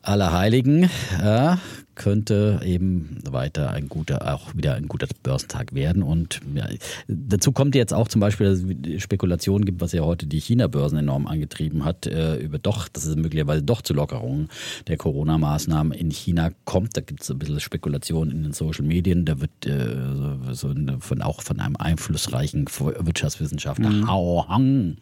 Allerheiligen 0.00 0.88
ja, 1.20 1.58
könnte 1.94 2.60
eben 2.64 3.18
weiter 3.28 3.70
ein 3.70 3.88
guter, 3.88 4.34
auch 4.34 4.54
wieder 4.54 4.74
ein 4.74 4.88
guter 4.88 5.06
Börsentag 5.22 5.74
werden. 5.74 6.02
Und 6.02 6.40
ja, 6.54 6.68
dazu 7.08 7.52
kommt 7.52 7.74
jetzt 7.74 7.92
auch 7.92 8.08
zum 8.08 8.20
Beispiel, 8.20 8.46
dass 8.46 8.60
es 8.60 9.02
Spekulationen 9.02 9.64
gibt, 9.64 9.80
was 9.80 9.92
ja 9.92 10.02
heute 10.02 10.26
die 10.26 10.40
China-Börsen 10.40 10.98
enorm 10.98 11.26
angetrieben 11.26 11.84
hat, 11.84 12.06
äh, 12.06 12.36
über 12.36 12.58
doch, 12.58 12.88
dass 12.88 13.04
es 13.04 13.16
möglicherweise 13.16 13.62
doch 13.62 13.82
zu 13.82 13.94
Lockerungen 13.94 14.48
der 14.88 14.96
Corona-Maßnahmen 14.96 15.92
in 15.92 16.10
China 16.10 16.50
kommt. 16.64 16.96
Da 16.96 17.00
gibt 17.00 17.22
es 17.22 17.30
ein 17.30 17.38
bisschen 17.38 17.60
Spekulation 17.60 18.30
in 18.30 18.42
den 18.42 18.52
Social 18.52 18.84
Medien. 18.84 19.24
Da 19.24 19.40
wird 19.40 19.66
äh, 19.66 20.54
so 20.54 20.74
von 21.00 21.22
auch 21.22 21.42
von 21.42 21.60
einem 21.60 21.76
einflussreichen 21.76 22.66
Wirtschaftswissenschaftler 22.66 23.90
mhm. 23.90 24.08
Hao 24.08 24.46
Hang. 24.48 24.96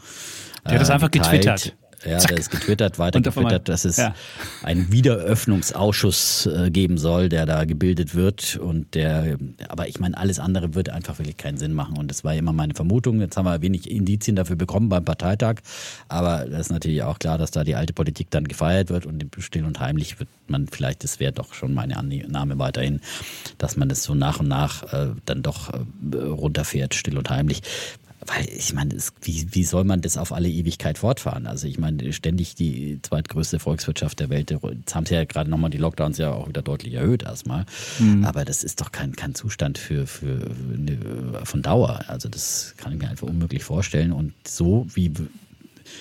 Der 0.64 0.74
hat 0.74 0.80
das 0.80 0.90
äh, 0.90 0.92
einfach 0.92 1.10
geteilt. 1.10 1.42
getwittert. 1.42 1.76
Ja, 2.04 2.18
Zack. 2.18 2.30
der 2.30 2.38
ist 2.38 2.50
getwittert, 2.50 2.98
weiter 2.98 3.20
getwittert, 3.20 3.68
dass 3.68 3.84
es 3.84 3.98
ja. 3.98 4.14
einen 4.62 4.90
Wiederöffnungsausschuss 4.90 6.46
äh, 6.46 6.70
geben 6.70 6.96
soll, 6.96 7.28
der 7.28 7.44
da 7.44 7.64
gebildet 7.64 8.14
wird. 8.14 8.56
Und 8.56 8.94
der, 8.94 9.36
aber 9.68 9.86
ich 9.86 10.00
meine, 10.00 10.16
alles 10.16 10.38
andere 10.38 10.74
wird 10.74 10.88
einfach 10.88 11.18
wirklich 11.18 11.36
keinen 11.36 11.58
Sinn 11.58 11.74
machen. 11.74 11.98
Und 11.98 12.10
das 12.10 12.24
war 12.24 12.34
immer 12.34 12.52
meine 12.52 12.74
Vermutung. 12.74 13.20
Jetzt 13.20 13.36
haben 13.36 13.44
wir 13.44 13.60
wenig 13.60 13.90
Indizien 13.90 14.34
dafür 14.34 14.56
bekommen 14.56 14.88
beim 14.88 15.04
Parteitag. 15.04 15.56
Aber 16.08 16.46
das 16.46 16.60
ist 16.60 16.72
natürlich 16.72 17.02
auch 17.02 17.18
klar, 17.18 17.36
dass 17.36 17.50
da 17.50 17.64
die 17.64 17.74
alte 17.74 17.92
Politik 17.92 18.30
dann 18.30 18.48
gefeiert 18.48 18.88
wird 18.88 19.04
und 19.04 19.26
still 19.38 19.64
und 19.64 19.78
heimlich 19.80 20.18
wird 20.18 20.28
man 20.46 20.68
vielleicht, 20.68 21.04
das 21.04 21.20
wäre 21.20 21.32
doch 21.32 21.54
schon 21.54 21.74
meine 21.74 21.96
Annahme 21.96 22.58
weiterhin, 22.58 23.00
dass 23.58 23.76
man 23.76 23.88
das 23.88 24.02
so 24.02 24.14
nach 24.14 24.40
und 24.40 24.48
nach 24.48 24.82
äh, 24.92 25.08
dann 25.26 25.42
doch 25.42 25.72
äh, 25.72 26.16
runterfährt, 26.16 26.94
still 26.94 27.18
und 27.18 27.30
heimlich. 27.30 27.62
Weil 28.32 28.48
ich 28.48 28.72
meine, 28.72 28.96
wie, 29.22 29.46
wie 29.50 29.64
soll 29.64 29.82
man 29.82 30.02
das 30.02 30.16
auf 30.16 30.32
alle 30.32 30.48
Ewigkeit 30.48 30.98
fortfahren? 30.98 31.48
Also 31.48 31.66
ich 31.66 31.78
meine, 31.78 32.12
ständig 32.12 32.54
die 32.54 33.00
zweitgrößte 33.02 33.58
Volkswirtschaft 33.58 34.20
der 34.20 34.30
Welt, 34.30 34.50
jetzt 34.50 34.94
haben 34.94 35.04
sie 35.04 35.14
ja 35.14 35.24
gerade 35.24 35.50
nochmal 35.50 35.70
die 35.70 35.78
Lockdowns 35.78 36.18
ja 36.18 36.32
auch 36.32 36.46
wieder 36.46 36.62
deutlich 36.62 36.94
erhöht 36.94 37.24
erstmal. 37.24 37.66
Mhm. 37.98 38.24
Aber 38.24 38.44
das 38.44 38.62
ist 38.62 38.80
doch 38.80 38.92
kein, 38.92 39.16
kein 39.16 39.34
Zustand 39.34 39.78
für, 39.78 40.06
für 40.06 40.48
eine, 40.72 41.44
von 41.44 41.62
Dauer. 41.62 42.04
Also 42.06 42.28
das 42.28 42.74
kann 42.76 42.92
ich 42.92 43.00
mir 43.00 43.08
einfach 43.08 43.26
unmöglich 43.26 43.64
vorstellen. 43.64 44.12
Und 44.12 44.32
so 44.46 44.86
wie 44.94 45.12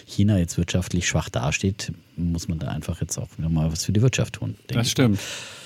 China 0.06 0.38
jetzt 0.38 0.58
wirtschaftlich 0.58 1.08
schwach 1.08 1.30
dasteht, 1.30 1.92
muss 2.16 2.48
man 2.48 2.60
da 2.60 2.68
einfach 2.68 3.02
jetzt 3.02 3.18
auch 3.18 3.30
wieder 3.38 3.50
mal 3.50 3.72
was 3.72 3.86
für 3.86 3.92
die 3.92 4.04
Wirtschaft 4.04 4.36
tun. 4.36 4.56
Das 4.68 4.92
stimmt. 4.92 5.18
Ich. 5.18 5.59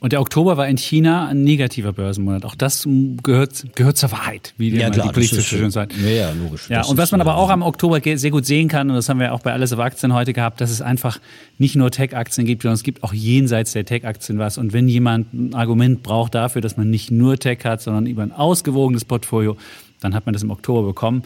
Und 0.00 0.12
der 0.12 0.20
Oktober 0.20 0.56
war 0.56 0.68
in 0.68 0.78
China 0.78 1.26
ein 1.26 1.42
negativer 1.42 1.92
Börsenmonat. 1.92 2.44
Auch 2.44 2.54
das 2.54 2.86
gehört, 3.24 3.64
gehört 3.74 3.96
zur 3.96 4.12
Wahrheit, 4.12 4.54
wie 4.56 4.70
ja, 4.70 4.90
klar, 4.90 5.08
die 5.08 5.12
Politik 5.12 5.40
so 5.40 5.42
schön 5.42 5.72
sagt. 5.72 5.92
Ja, 5.96 6.08
ja, 6.08 6.30
logisch. 6.30 6.70
Ja, 6.70 6.84
und 6.84 6.96
was 6.98 7.10
man 7.10 7.20
aber 7.20 7.36
auch 7.36 7.50
am 7.50 7.62
Oktober 7.62 8.00
sehr 8.14 8.30
gut 8.30 8.46
sehen 8.46 8.68
kann, 8.68 8.90
und 8.90 8.94
das 8.94 9.08
haben 9.08 9.18
wir 9.18 9.34
auch 9.34 9.40
bei 9.40 9.52
Alles 9.52 9.72
auf 9.72 9.80
Aktien 9.80 10.14
heute 10.14 10.32
gehabt, 10.32 10.60
dass 10.60 10.70
es 10.70 10.80
einfach 10.80 11.18
nicht 11.58 11.74
nur 11.74 11.90
Tech-Aktien 11.90 12.46
gibt, 12.46 12.62
sondern 12.62 12.74
es 12.74 12.84
gibt 12.84 13.02
auch 13.02 13.12
jenseits 13.12 13.72
der 13.72 13.84
Tech-Aktien 13.84 14.38
was. 14.38 14.56
Und 14.56 14.72
wenn 14.72 14.86
jemand 14.86 15.34
ein 15.34 15.54
Argument 15.54 16.04
braucht 16.04 16.32
dafür, 16.36 16.62
dass 16.62 16.76
man 16.76 16.90
nicht 16.90 17.10
nur 17.10 17.36
Tech 17.36 17.64
hat, 17.64 17.82
sondern 17.82 18.06
über 18.06 18.22
ein 18.22 18.30
ausgewogenes 18.30 19.04
Portfolio, 19.04 19.56
dann 20.00 20.14
hat 20.14 20.26
man 20.26 20.32
das 20.32 20.44
im 20.44 20.50
Oktober 20.52 20.86
bekommen. 20.86 21.24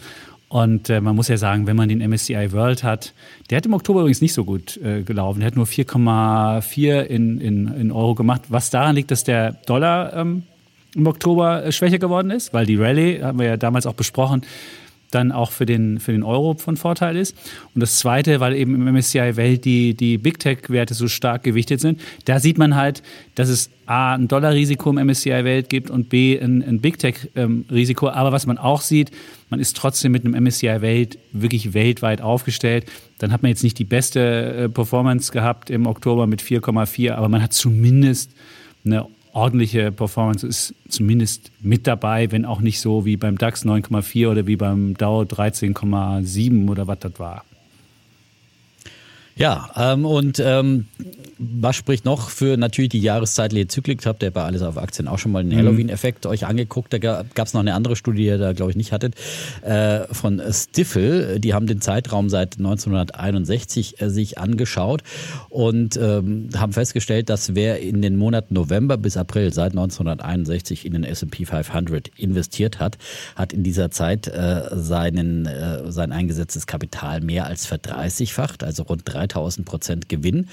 Und 0.53 0.87
äh, 0.91 1.01
man 1.01 1.15
muss 1.15 1.29
ja 1.29 1.37
sagen, 1.37 1.65
wenn 1.65 1.75
man 1.75 1.89
den 1.89 1.97
MSCI 2.07 2.51
World 2.51 2.83
hat, 2.83 3.15
der 3.49 3.57
hat 3.57 3.65
im 3.65 3.73
Oktober 3.73 4.01
übrigens 4.01 4.21
nicht 4.21 4.33
so 4.33 4.45
gut 4.45 4.77
äh, 4.77 5.01
gelaufen. 5.01 5.39
Der 5.39 5.47
hat 5.47 5.55
nur 5.55 5.65
4,4 5.65 7.01
in, 7.01 7.41
in, 7.41 7.67
in 7.73 7.91
Euro 7.91 8.13
gemacht, 8.13 8.43
was 8.49 8.69
daran 8.69 8.95
liegt, 8.95 9.09
dass 9.09 9.23
der 9.23 9.53
Dollar 9.65 10.13
ähm, 10.13 10.43
im 10.93 11.07
Oktober 11.07 11.65
äh, 11.65 11.71
schwächer 11.71 11.97
geworden 11.97 12.29
ist, 12.29 12.53
weil 12.53 12.67
die 12.67 12.75
Rallye, 12.75 13.23
haben 13.23 13.39
wir 13.39 13.47
ja 13.47 13.57
damals 13.57 13.87
auch 13.87 13.95
besprochen, 13.95 14.43
dann 15.13 15.31
auch 15.31 15.51
für 15.51 15.65
den, 15.65 15.99
für 15.99 16.11
den 16.11 16.23
Euro 16.23 16.55
von 16.55 16.77
Vorteil 16.77 17.15
ist. 17.17 17.35
Und 17.73 17.81
das 17.81 17.97
Zweite, 17.97 18.39
weil 18.39 18.55
eben 18.55 18.75
im 18.75 18.93
MSCI 18.93 19.35
Welt 19.35 19.65
die, 19.65 19.93
die 19.93 20.17
Big 20.17 20.39
Tech-Werte 20.39 20.93
so 20.93 21.07
stark 21.07 21.43
gewichtet 21.43 21.79
sind, 21.81 21.99
da 22.25 22.39
sieht 22.39 22.57
man 22.57 22.75
halt, 22.75 23.03
dass 23.35 23.49
es 23.49 23.69
A, 23.85 24.15
ein 24.15 24.27
Dollarrisiko 24.27 24.89
im 24.91 25.07
MSCI 25.07 25.43
Welt 25.43 25.69
gibt 25.69 25.89
und 25.89 26.09
B, 26.09 26.39
ein, 26.39 26.63
ein 26.63 26.79
Big 26.79 26.99
Tech-Risiko. 26.99 28.09
Aber 28.09 28.31
was 28.31 28.45
man 28.45 28.57
auch 28.57 28.81
sieht, 28.81 29.11
man 29.49 29.59
ist 29.59 29.75
trotzdem 29.75 30.11
mit 30.11 30.25
einem 30.25 30.41
MSCI 30.43 30.81
Welt 30.81 31.17
wirklich 31.31 31.73
weltweit 31.73 32.21
aufgestellt. 32.21 32.85
Dann 33.19 33.31
hat 33.31 33.43
man 33.43 33.49
jetzt 33.49 33.63
nicht 33.63 33.77
die 33.79 33.85
beste 33.85 34.19
äh, 34.19 34.69
Performance 34.69 35.31
gehabt 35.31 35.69
im 35.69 35.85
Oktober 35.85 36.27
mit 36.27 36.41
4,4, 36.41 37.13
aber 37.13 37.29
man 37.29 37.41
hat 37.41 37.53
zumindest 37.53 38.31
eine 38.85 39.05
ordentliche 39.33 39.91
Performance 39.91 40.45
ist 40.47 40.75
zumindest 40.87 41.51
mit 41.59 41.87
dabei, 41.87 42.31
wenn 42.31 42.45
auch 42.45 42.61
nicht 42.61 42.79
so 42.79 43.03
wie 43.03 43.17
beim 43.17 43.37
DAX 43.37 43.65
9,4 43.65 44.29
oder 44.29 44.47
wie 44.47 44.55
beim 44.55 44.95
Dow 44.95 45.21
13,7 45.23 46.69
oder 46.69 46.87
was 46.87 46.99
das 46.99 47.19
war. 47.19 47.43
Ja, 49.35 49.69
ähm, 49.75 50.05
und 50.05 50.39
ähm, 50.39 50.87
was 51.37 51.75
spricht 51.75 52.05
noch 52.05 52.29
für 52.29 52.57
natürlich 52.57 52.89
die 52.89 52.99
jahreszeitliche 52.99 53.67
Zyklik? 53.67 54.05
Habt 54.05 54.23
ihr 54.23 54.31
bei 54.31 54.43
Alles 54.43 54.61
auf 54.61 54.77
Aktien 54.77 55.07
auch 55.07 55.19
schon 55.19 55.31
mal 55.31 55.43
den 55.43 55.53
mhm. 55.53 55.57
Halloween-Effekt 55.57 56.25
euch 56.25 56.45
angeguckt? 56.45 56.93
Da 56.93 56.97
gab 56.97 57.47
es 57.47 57.53
noch 57.53 57.61
eine 57.61 57.73
andere 57.73 57.95
Studie, 57.95 58.23
die 58.23 58.25
ihr 58.25 58.37
da 58.37 58.53
glaube 58.53 58.71
ich 58.71 58.77
nicht 58.77 58.91
hattet, 58.91 59.15
äh, 59.61 60.01
von 60.11 60.41
Stifel. 60.51 61.39
Die 61.39 61.53
haben 61.53 61.67
den 61.67 61.81
Zeitraum 61.81 62.29
seit 62.29 62.57
1961 62.57 64.01
äh, 64.01 64.09
sich 64.09 64.37
angeschaut 64.37 65.03
und 65.49 65.97
ähm, 65.97 66.49
haben 66.55 66.73
festgestellt, 66.73 67.29
dass 67.29 67.55
wer 67.55 67.79
in 67.79 68.01
den 68.01 68.17
Monaten 68.17 68.53
November 68.53 68.97
bis 68.97 69.17
April 69.17 69.53
seit 69.53 69.71
1961 69.71 70.85
in 70.85 70.93
den 70.93 71.03
S&P 71.03 71.45
500 71.45 72.09
investiert 72.17 72.79
hat, 72.79 72.97
hat 73.35 73.53
in 73.53 73.63
dieser 73.63 73.91
Zeit 73.91 74.27
äh, 74.27 74.69
seinen, 74.73 75.49
sein 75.89 76.11
eingesetztes 76.11 76.67
Kapital 76.67 77.21
mehr 77.21 77.45
als 77.45 77.65
verdreißigfacht, 77.65 78.63
also 78.63 78.83
rund 78.83 79.01
3000 79.05 79.65
Prozent 79.65 80.09
Gewinn. 80.09 80.47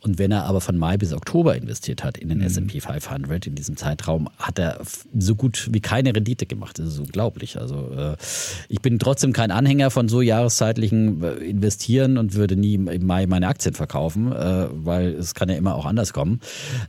Und 0.00 0.18
wenn 0.18 0.30
er 0.30 0.44
aber 0.44 0.60
von 0.60 0.78
Mai 0.78 0.96
bis 0.96 1.12
Oktober 1.12 1.56
investiert 1.56 2.04
hat 2.04 2.18
in 2.18 2.28
den 2.28 2.38
mhm. 2.38 2.44
S&P 2.44 2.80
500 2.80 3.46
in 3.46 3.54
diesem 3.54 3.76
Zeitraum, 3.76 4.28
hat 4.38 4.58
er 4.58 4.80
so 5.16 5.34
gut 5.34 5.68
wie 5.72 5.80
keine 5.80 6.14
Rendite 6.14 6.46
gemacht. 6.46 6.78
Das 6.78 6.86
ist 6.86 6.98
unglaublich. 6.98 7.58
Also 7.58 7.90
äh, 7.96 8.16
ich 8.68 8.80
bin 8.80 8.98
trotzdem 8.98 9.32
kein 9.32 9.50
Anhänger 9.50 9.90
von 9.90 10.08
so 10.08 10.22
jahreszeitlichen 10.22 11.22
äh, 11.22 11.34
Investieren 11.38 12.16
und 12.18 12.34
würde 12.34 12.56
nie 12.56 12.74
im 12.74 13.06
Mai 13.06 13.26
meine 13.26 13.48
Aktien 13.48 13.74
verkaufen, 13.74 14.32
äh, 14.32 14.68
weil 14.70 15.14
es 15.14 15.34
kann 15.34 15.48
ja 15.48 15.56
immer 15.56 15.74
auch 15.74 15.86
anders 15.86 16.12
kommen. 16.12 16.40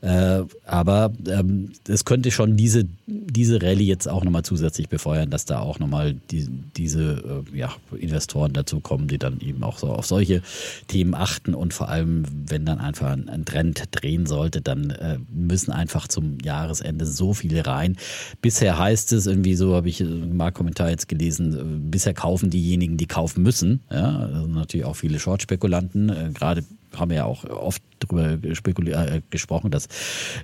Äh, 0.02 0.44
aber 0.66 1.12
ähm, 1.28 1.72
es 1.88 2.06
könnte 2.06 2.32
schon 2.32 2.58
diese 2.58 2.86
diese 3.08 3.62
Rallye 3.62 3.86
jetzt 3.86 4.08
auch 4.08 4.24
nochmal 4.24 4.44
zusätzlich 4.44 4.90
befeuern, 4.90 5.30
dass 5.30 5.46
da 5.46 5.60
auch 5.60 5.80
nochmal 5.80 6.16
die, 6.32 6.48
diese 6.78 7.44
äh, 7.54 7.58
ja, 7.58 7.72
Investoren 7.98 8.54
dazu 8.54 8.80
kommen, 8.80 9.08
die 9.08 9.18
dann 9.18 9.40
eben 9.40 9.64
auch 9.64 9.78
so 9.78 9.88
auf 9.88 10.06
solche 10.06 10.42
Themen 10.88 11.16
achten 11.16 11.54
und 11.54 11.74
vor 11.74 11.90
allem, 11.90 12.24
wenn 12.48 12.66
dann 12.66 12.80
einfach 12.80 12.99
einfach 13.02 13.34
ein 13.34 13.46
Trend 13.46 13.84
drehen 13.92 14.26
sollte, 14.26 14.62
dann 14.62 14.92
äh, 14.92 15.20
müssen 15.30 15.72
einfach 15.72 16.08
zum 16.08 16.38
Jahresende 16.44 17.06
so 17.06 17.34
viele 17.34 17.66
rein. 17.66 17.98
Bisher 18.42 18.78
heißt 18.78 19.14
es 19.14 19.28
irgendwie 19.28 19.56
so, 19.56 19.76
habe 19.76 19.90
ich 19.90 20.04
mal 20.04 20.52
Kommentar 20.52 20.90
jetzt 20.90 21.08
gelesen, 21.08 21.54
äh, 21.54 21.90
bisher 21.90 22.14
kaufen 22.14 22.50
diejenigen, 22.50 22.98
die 22.98 23.08
kaufen 23.08 23.44
müssen. 23.44 23.82
Ja, 23.92 24.20
also 24.20 24.48
natürlich 24.48 24.86
auch 24.86 24.96
viele 24.96 25.20
Short-Spekulanten, 25.20 26.10
äh, 26.10 26.32
gerade 26.34 26.64
haben 26.96 27.12
ja 27.12 27.26
auch 27.26 27.44
oft 27.46 27.82
darüber 28.00 28.32
äh, 28.32 29.22
gesprochen, 29.30 29.72
dass 29.72 29.88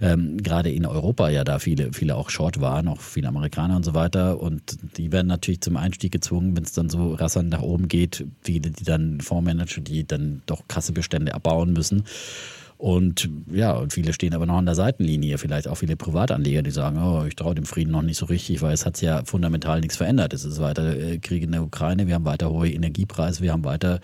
ähm, 0.01 0.37
gerade 0.37 0.71
in 0.71 0.85
Europa 0.85 1.29
ja 1.29 1.43
da 1.43 1.59
viele, 1.59 1.93
viele 1.93 2.15
auch 2.15 2.29
Short 2.29 2.61
waren, 2.61 2.87
auch 2.87 3.01
viele 3.01 3.27
Amerikaner 3.27 3.75
und 3.75 3.85
so 3.85 3.93
weiter. 3.93 4.39
Und 4.39 4.77
die 4.97 5.11
werden 5.11 5.27
natürlich 5.27 5.61
zum 5.61 5.77
Einstieg 5.77 6.11
gezwungen, 6.11 6.55
wenn 6.55 6.63
es 6.63 6.73
dann 6.73 6.89
so 6.89 7.13
rasant 7.13 7.49
nach 7.49 7.61
oben 7.61 7.87
geht. 7.87 8.25
Viele, 8.41 8.71
die 8.71 8.83
dann 8.83 9.21
Fondsmanager, 9.21 9.81
die 9.81 10.05
dann 10.05 10.41
doch 10.45 10.67
Kassebestände 10.67 11.33
abbauen 11.33 11.73
müssen. 11.73 12.03
Und 12.77 13.29
ja, 13.51 13.73
und 13.73 13.93
viele 13.93 14.11
stehen 14.11 14.33
aber 14.33 14.45
noch 14.45 14.57
an 14.57 14.65
der 14.65 14.75
Seitenlinie, 14.75 15.37
vielleicht 15.37 15.67
auch 15.67 15.75
viele 15.75 15.95
Privatanleger, 15.95 16.61
die 16.61 16.71
sagen, 16.71 16.99
oh, 17.01 17.23
ich 17.25 17.35
traue 17.35 17.55
dem 17.55 17.65
Frieden 17.65 17.91
noch 17.91 18.01
nicht 18.01 18.17
so 18.17 18.25
richtig, 18.25 18.61
weil 18.61 18.73
es 18.73 18.85
hat 18.85 19.01
ja 19.01 19.23
fundamental 19.23 19.79
nichts 19.79 19.95
verändert. 19.95 20.33
Es 20.33 20.43
ist 20.43 20.59
weiter 20.59 20.97
äh, 20.97 21.17
Krieg 21.19 21.43
in 21.43 21.53
der 21.53 21.63
Ukraine, 21.63 22.07
wir 22.07 22.15
haben 22.15 22.25
weiter 22.25 22.49
hohe 22.49 22.69
Energiepreise, 22.69 23.41
wir 23.41 23.53
haben 23.53 23.63
weiter 23.63 24.01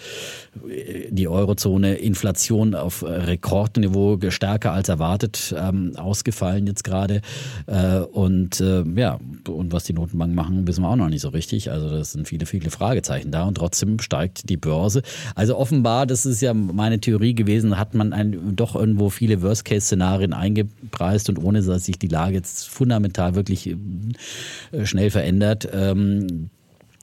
äh, 0.67 1.09
die 1.09 1.27
Eurozone, 1.27 1.95
Inflation 1.95 2.73
auf 2.73 3.01
äh, 3.01 3.07
Rekordniveau, 3.07 4.19
stärker 4.29 4.71
als 4.71 4.87
erwartet 4.87 5.53
ähm, 5.57 5.93
ausgefallen 5.97 6.65
jetzt 6.67 6.83
gerade. 6.83 7.21
Äh, 7.67 7.99
und 7.99 8.61
äh, 8.61 8.83
ja, 8.95 9.19
und 9.49 9.73
was 9.73 9.83
die 9.83 9.93
Notenbanken 9.93 10.35
machen, 10.35 10.67
wissen 10.67 10.83
wir 10.83 10.89
auch 10.89 10.95
noch 10.95 11.09
nicht 11.09 11.21
so 11.21 11.29
richtig. 11.29 11.71
Also 11.71 11.89
das 11.89 12.13
sind 12.13 12.27
viele, 12.27 12.45
viele 12.45 12.69
Fragezeichen 12.71 13.31
da 13.31 13.43
und 13.43 13.55
trotzdem 13.55 13.99
steigt 13.99 14.49
die 14.49 14.57
Börse. 14.57 15.01
Also 15.35 15.57
offenbar, 15.57 16.05
das 16.05 16.25
ist 16.25 16.41
ja 16.41 16.53
meine 16.53 16.99
Theorie 16.99 17.35
gewesen, 17.35 17.77
hat 17.77 17.93
man 17.93 18.13
ein 18.13 18.55
doch 18.61 18.75
irgendwo 18.75 19.09
viele 19.09 19.41
Worst-Case-Szenarien 19.41 20.33
eingepreist 20.33 21.29
und 21.29 21.37
ohne 21.39 21.61
dass 21.61 21.85
sich 21.85 21.97
die 21.97 22.07
Lage 22.07 22.35
jetzt 22.35 22.69
fundamental 22.69 23.35
wirklich 23.35 23.67
äh, 23.67 24.85
schnell 24.85 25.09
verändert. 25.09 25.67
Ähm, 25.73 26.49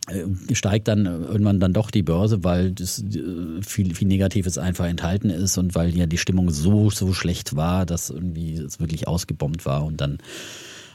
äh, 0.09 0.55
steigt 0.55 0.88
dann 0.88 1.05
irgendwann 1.05 1.61
dann 1.61 1.73
doch 1.73 1.90
die 1.90 2.03
Börse, 2.03 2.44
weil 2.44 2.73
das 2.73 3.03
äh, 3.03 3.62
viel, 3.62 3.94
viel 3.94 4.09
Negatives 4.09 4.57
einfach 4.57 4.87
enthalten 4.87 5.31
ist 5.31 5.59
und 5.59 5.75
weil 5.75 5.94
ja 5.97 6.07
die 6.07 6.18
Stimmung 6.18 6.51
so, 6.51 6.90
so 6.90 7.12
schlecht 7.12 7.57
war, 7.57 7.85
dass 7.85 8.11
irgendwie 8.11 8.55
es 8.55 8.81
wirklich 8.81 9.07
ausgebombt 9.09 9.66
war 9.66 9.85
und 9.85 10.01
dann 10.01 10.18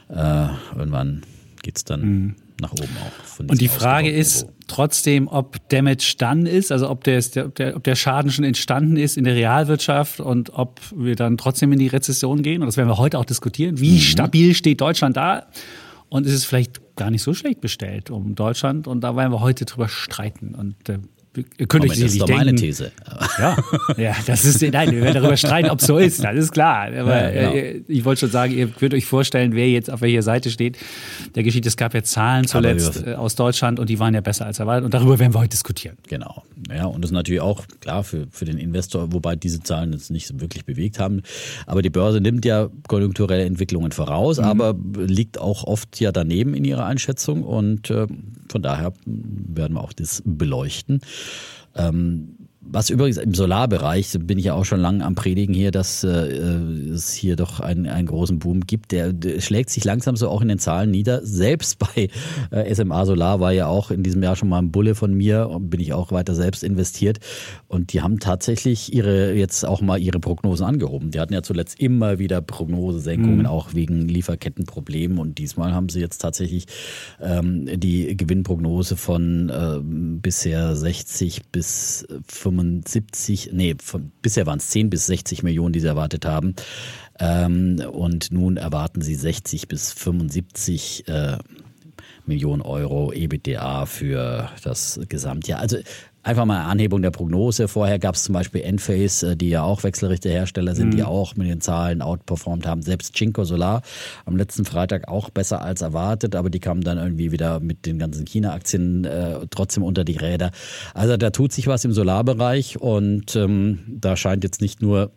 äh, 0.08 0.48
irgendwann 0.76 1.22
geht 1.62 1.76
es 1.76 1.84
dann 1.84 2.00
mhm 2.00 2.34
nach 2.60 2.72
oben 2.72 2.82
auch. 2.82 3.40
Und 3.40 3.60
die 3.60 3.68
Frage 3.68 4.10
ist 4.10 4.46
trotzdem, 4.66 5.28
ob 5.28 5.68
Damage 5.68 6.14
dann 6.18 6.46
ist, 6.46 6.72
also 6.72 6.88
ob 6.88 7.04
der, 7.04 7.22
ob, 7.44 7.54
der, 7.54 7.76
ob 7.76 7.84
der 7.84 7.94
Schaden 7.94 8.30
schon 8.30 8.44
entstanden 8.44 8.96
ist 8.96 9.16
in 9.16 9.24
der 9.24 9.34
Realwirtschaft 9.34 10.20
und 10.20 10.50
ob 10.54 10.80
wir 10.94 11.16
dann 11.16 11.36
trotzdem 11.36 11.72
in 11.72 11.78
die 11.78 11.88
Rezession 11.88 12.42
gehen. 12.42 12.62
Und 12.62 12.66
das 12.66 12.76
werden 12.76 12.88
wir 12.88 12.98
heute 12.98 13.18
auch 13.18 13.24
diskutieren. 13.24 13.80
Wie 13.80 13.92
mhm. 13.92 13.98
stabil 13.98 14.54
steht 14.54 14.80
Deutschland 14.80 15.16
da? 15.16 15.46
Und 16.08 16.26
ist 16.26 16.34
es 16.34 16.44
vielleicht 16.44 16.96
gar 16.96 17.10
nicht 17.10 17.22
so 17.22 17.34
schlecht 17.34 17.60
bestellt 17.60 18.10
um 18.10 18.34
Deutschland? 18.34 18.86
Und 18.86 19.00
da 19.00 19.16
werden 19.16 19.32
wir 19.32 19.40
heute 19.40 19.64
drüber 19.64 19.88
streiten. 19.88 20.54
Und 20.54 20.88
äh, 20.88 20.98
Ihr 21.58 21.66
könnt 21.66 21.84
euch 21.84 21.90
das 21.90 21.98
ist 21.98 22.20
doch 22.20 22.26
denken, 22.26 22.44
meine 22.46 22.54
These. 22.54 22.92
Ja, 23.38 23.56
ja, 23.96 24.16
das 24.26 24.44
ist, 24.44 24.62
nein, 24.62 24.92
wir 24.92 25.02
werden 25.02 25.14
darüber 25.14 25.36
streiten, 25.36 25.70
ob 25.70 25.80
es 25.80 25.86
so 25.86 25.98
ist, 25.98 26.22
das 26.22 26.36
ist 26.36 26.52
klar. 26.52 26.86
Aber 26.86 27.34
ja, 27.34 27.50
genau. 27.50 27.54
Äh, 27.54 27.82
ich 27.88 28.04
wollte 28.04 28.20
schon 28.20 28.30
sagen, 28.30 28.52
ihr 28.52 28.68
könnt 28.68 28.94
euch 28.94 29.06
vorstellen, 29.06 29.54
wer 29.54 29.68
jetzt 29.68 29.90
auf 29.90 30.00
welcher 30.00 30.22
Seite 30.22 30.50
steht. 30.50 30.76
Der 31.34 31.42
Geschichte, 31.42 31.68
es 31.68 31.76
gab 31.76 31.94
ja 31.94 32.02
Zahlen 32.02 32.46
zuletzt 32.46 33.04
äh, 33.06 33.14
aus 33.14 33.34
Deutschland 33.34 33.80
und 33.80 33.88
die 33.90 33.98
waren 33.98 34.14
ja 34.14 34.20
besser 34.20 34.46
als 34.46 34.58
erwartet 34.58 34.84
und 34.84 34.94
darüber 34.94 35.18
werden 35.18 35.34
wir 35.34 35.40
heute 35.40 35.50
diskutieren. 35.50 35.96
Genau. 36.08 36.44
Ja, 36.70 36.86
und 36.86 37.02
das 37.02 37.10
ist 37.10 37.14
natürlich 37.14 37.40
auch 37.40 37.64
klar 37.80 38.04
für, 38.04 38.26
für 38.30 38.44
den 38.44 38.58
Investor, 38.58 39.12
wobei 39.12 39.36
diese 39.36 39.60
Zahlen 39.60 39.92
jetzt 39.92 40.10
nicht 40.10 40.40
wirklich 40.40 40.64
bewegt 40.64 40.98
haben. 40.98 41.22
Aber 41.66 41.82
die 41.82 41.90
Börse 41.90 42.20
nimmt 42.20 42.44
ja 42.44 42.68
konjunkturelle 42.88 43.44
Entwicklungen 43.44 43.92
voraus, 43.92 44.38
mhm. 44.38 44.44
aber 44.44 44.76
liegt 44.96 45.38
auch 45.38 45.64
oft 45.64 46.00
ja 46.00 46.12
daneben 46.12 46.54
in 46.54 46.64
ihrer 46.64 46.86
Einschätzung 46.86 47.42
und 47.42 47.90
äh, 47.90 48.06
von 48.48 48.62
daher 48.62 48.92
werden 49.04 49.74
wir 49.74 49.82
auch 49.82 49.92
das 49.92 50.22
beleuchten. 50.24 51.00
Ähm, 51.76 52.43
was 52.66 52.90
übrigens 52.90 53.18
im 53.18 53.34
Solarbereich, 53.34 54.16
bin 54.20 54.38
ich 54.38 54.46
ja 54.46 54.54
auch 54.54 54.64
schon 54.64 54.80
lange 54.80 55.04
am 55.04 55.14
Predigen 55.14 55.54
hier, 55.54 55.70
dass 55.70 56.02
äh, 56.02 56.08
es 56.08 57.12
hier 57.12 57.36
doch 57.36 57.60
einen, 57.60 57.86
einen 57.86 58.06
großen 58.06 58.38
Boom 58.38 58.60
gibt. 58.60 58.92
Der, 58.92 59.12
der, 59.12 59.40
schlägt 59.40 59.70
sich 59.70 59.84
langsam 59.84 60.16
so 60.16 60.28
auch 60.28 60.40
in 60.40 60.48
den 60.48 60.58
Zahlen 60.58 60.90
nieder. 60.90 61.24
Selbst 61.24 61.78
bei 61.78 62.08
äh, 62.50 62.74
SMA 62.74 63.04
Solar 63.06 63.40
war 63.40 63.52
ja 63.52 63.66
auch 63.66 63.90
in 63.90 64.02
diesem 64.02 64.22
Jahr 64.22 64.36
schon 64.36 64.48
mal 64.48 64.58
ein 64.58 64.72
Bulle 64.72 64.94
von 64.94 65.12
mir 65.12 65.48
und 65.48 65.68
bin 65.68 65.80
ich 65.80 65.92
auch 65.92 66.10
weiter 66.10 66.34
selbst 66.34 66.64
investiert. 66.64 67.18
Und 67.68 67.92
die 67.92 68.00
haben 68.00 68.18
tatsächlich 68.18 68.92
ihre 68.92 69.34
jetzt 69.34 69.64
auch 69.64 69.82
mal 69.82 70.00
ihre 70.00 70.18
Prognosen 70.18 70.64
angehoben. 70.64 71.10
Die 71.10 71.20
hatten 71.20 71.34
ja 71.34 71.42
zuletzt 71.42 71.78
immer 71.80 72.18
wieder 72.18 72.40
Prognosesenkungen, 72.40 73.40
mhm. 73.40 73.46
auch 73.46 73.74
wegen 73.74 74.08
Lieferkettenproblemen. 74.08 75.18
Und 75.18 75.38
diesmal 75.38 75.74
haben 75.74 75.90
sie 75.90 76.00
jetzt 76.00 76.18
tatsächlich 76.18 76.66
ähm, 77.20 77.68
die 77.78 78.16
Gewinnprognose 78.16 78.96
von 78.96 79.50
äh, 79.50 79.80
bisher 80.20 80.74
60 80.74 81.42
bis 81.52 82.06
65 82.26 82.53
75, 82.54 83.50
nee, 83.52 83.74
von, 83.82 84.12
bisher 84.22 84.46
waren 84.46 84.58
es 84.58 84.70
10 84.70 84.90
bis 84.90 85.06
60 85.06 85.42
Millionen, 85.42 85.72
die 85.72 85.80
sie 85.80 85.86
erwartet 85.86 86.24
haben. 86.24 86.54
Ähm, 87.18 87.82
und 87.92 88.32
nun 88.32 88.56
erwarten 88.56 89.02
sie 89.02 89.14
60 89.14 89.68
bis 89.68 89.92
75 89.92 91.08
äh, 91.08 91.38
Millionen 92.26 92.62
Euro 92.62 93.12
EBITDA 93.12 93.86
für 93.86 94.50
das 94.62 95.00
Gesamtjahr. 95.08 95.60
Also 95.60 95.78
einfach 96.24 96.44
mal 96.44 96.60
eine 96.60 96.68
Anhebung 96.68 97.02
der 97.02 97.10
Prognose. 97.10 97.68
Vorher 97.68 97.98
gab 97.98 98.16
es 98.16 98.24
zum 98.24 98.32
Beispiel 98.32 98.62
Enphase, 98.62 99.32
äh, 99.32 99.36
die 99.36 99.50
ja 99.50 99.62
auch 99.62 99.84
Wechselrichterhersteller 99.84 100.74
sind, 100.74 100.88
mhm. 100.88 100.96
die 100.96 101.02
auch 101.04 101.36
mit 101.36 101.48
den 101.48 101.60
Zahlen 101.60 102.02
outperformed 102.02 102.66
haben. 102.66 102.82
Selbst 102.82 103.14
Cinco 103.14 103.44
Solar 103.44 103.82
am 104.24 104.36
letzten 104.36 104.64
Freitag 104.64 105.08
auch 105.08 105.30
besser 105.30 105.62
als 105.62 105.82
erwartet, 105.82 106.34
aber 106.34 106.50
die 106.50 106.60
kamen 106.60 106.80
dann 106.80 106.98
irgendwie 106.98 107.30
wieder 107.30 107.60
mit 107.60 107.86
den 107.86 107.98
ganzen 107.98 108.24
China-Aktien 108.24 109.04
äh, 109.04 109.46
trotzdem 109.50 109.82
unter 109.82 110.04
die 110.04 110.16
Räder. 110.16 110.50
Also 110.94 111.16
da 111.16 111.30
tut 111.30 111.52
sich 111.52 111.66
was 111.66 111.84
im 111.84 111.92
Solarbereich 111.92 112.80
und 112.80 113.36
ähm, 113.36 113.80
da 113.88 114.16
scheint 114.16 114.44
jetzt 114.44 114.60
nicht 114.60 114.82
nur 114.82 115.12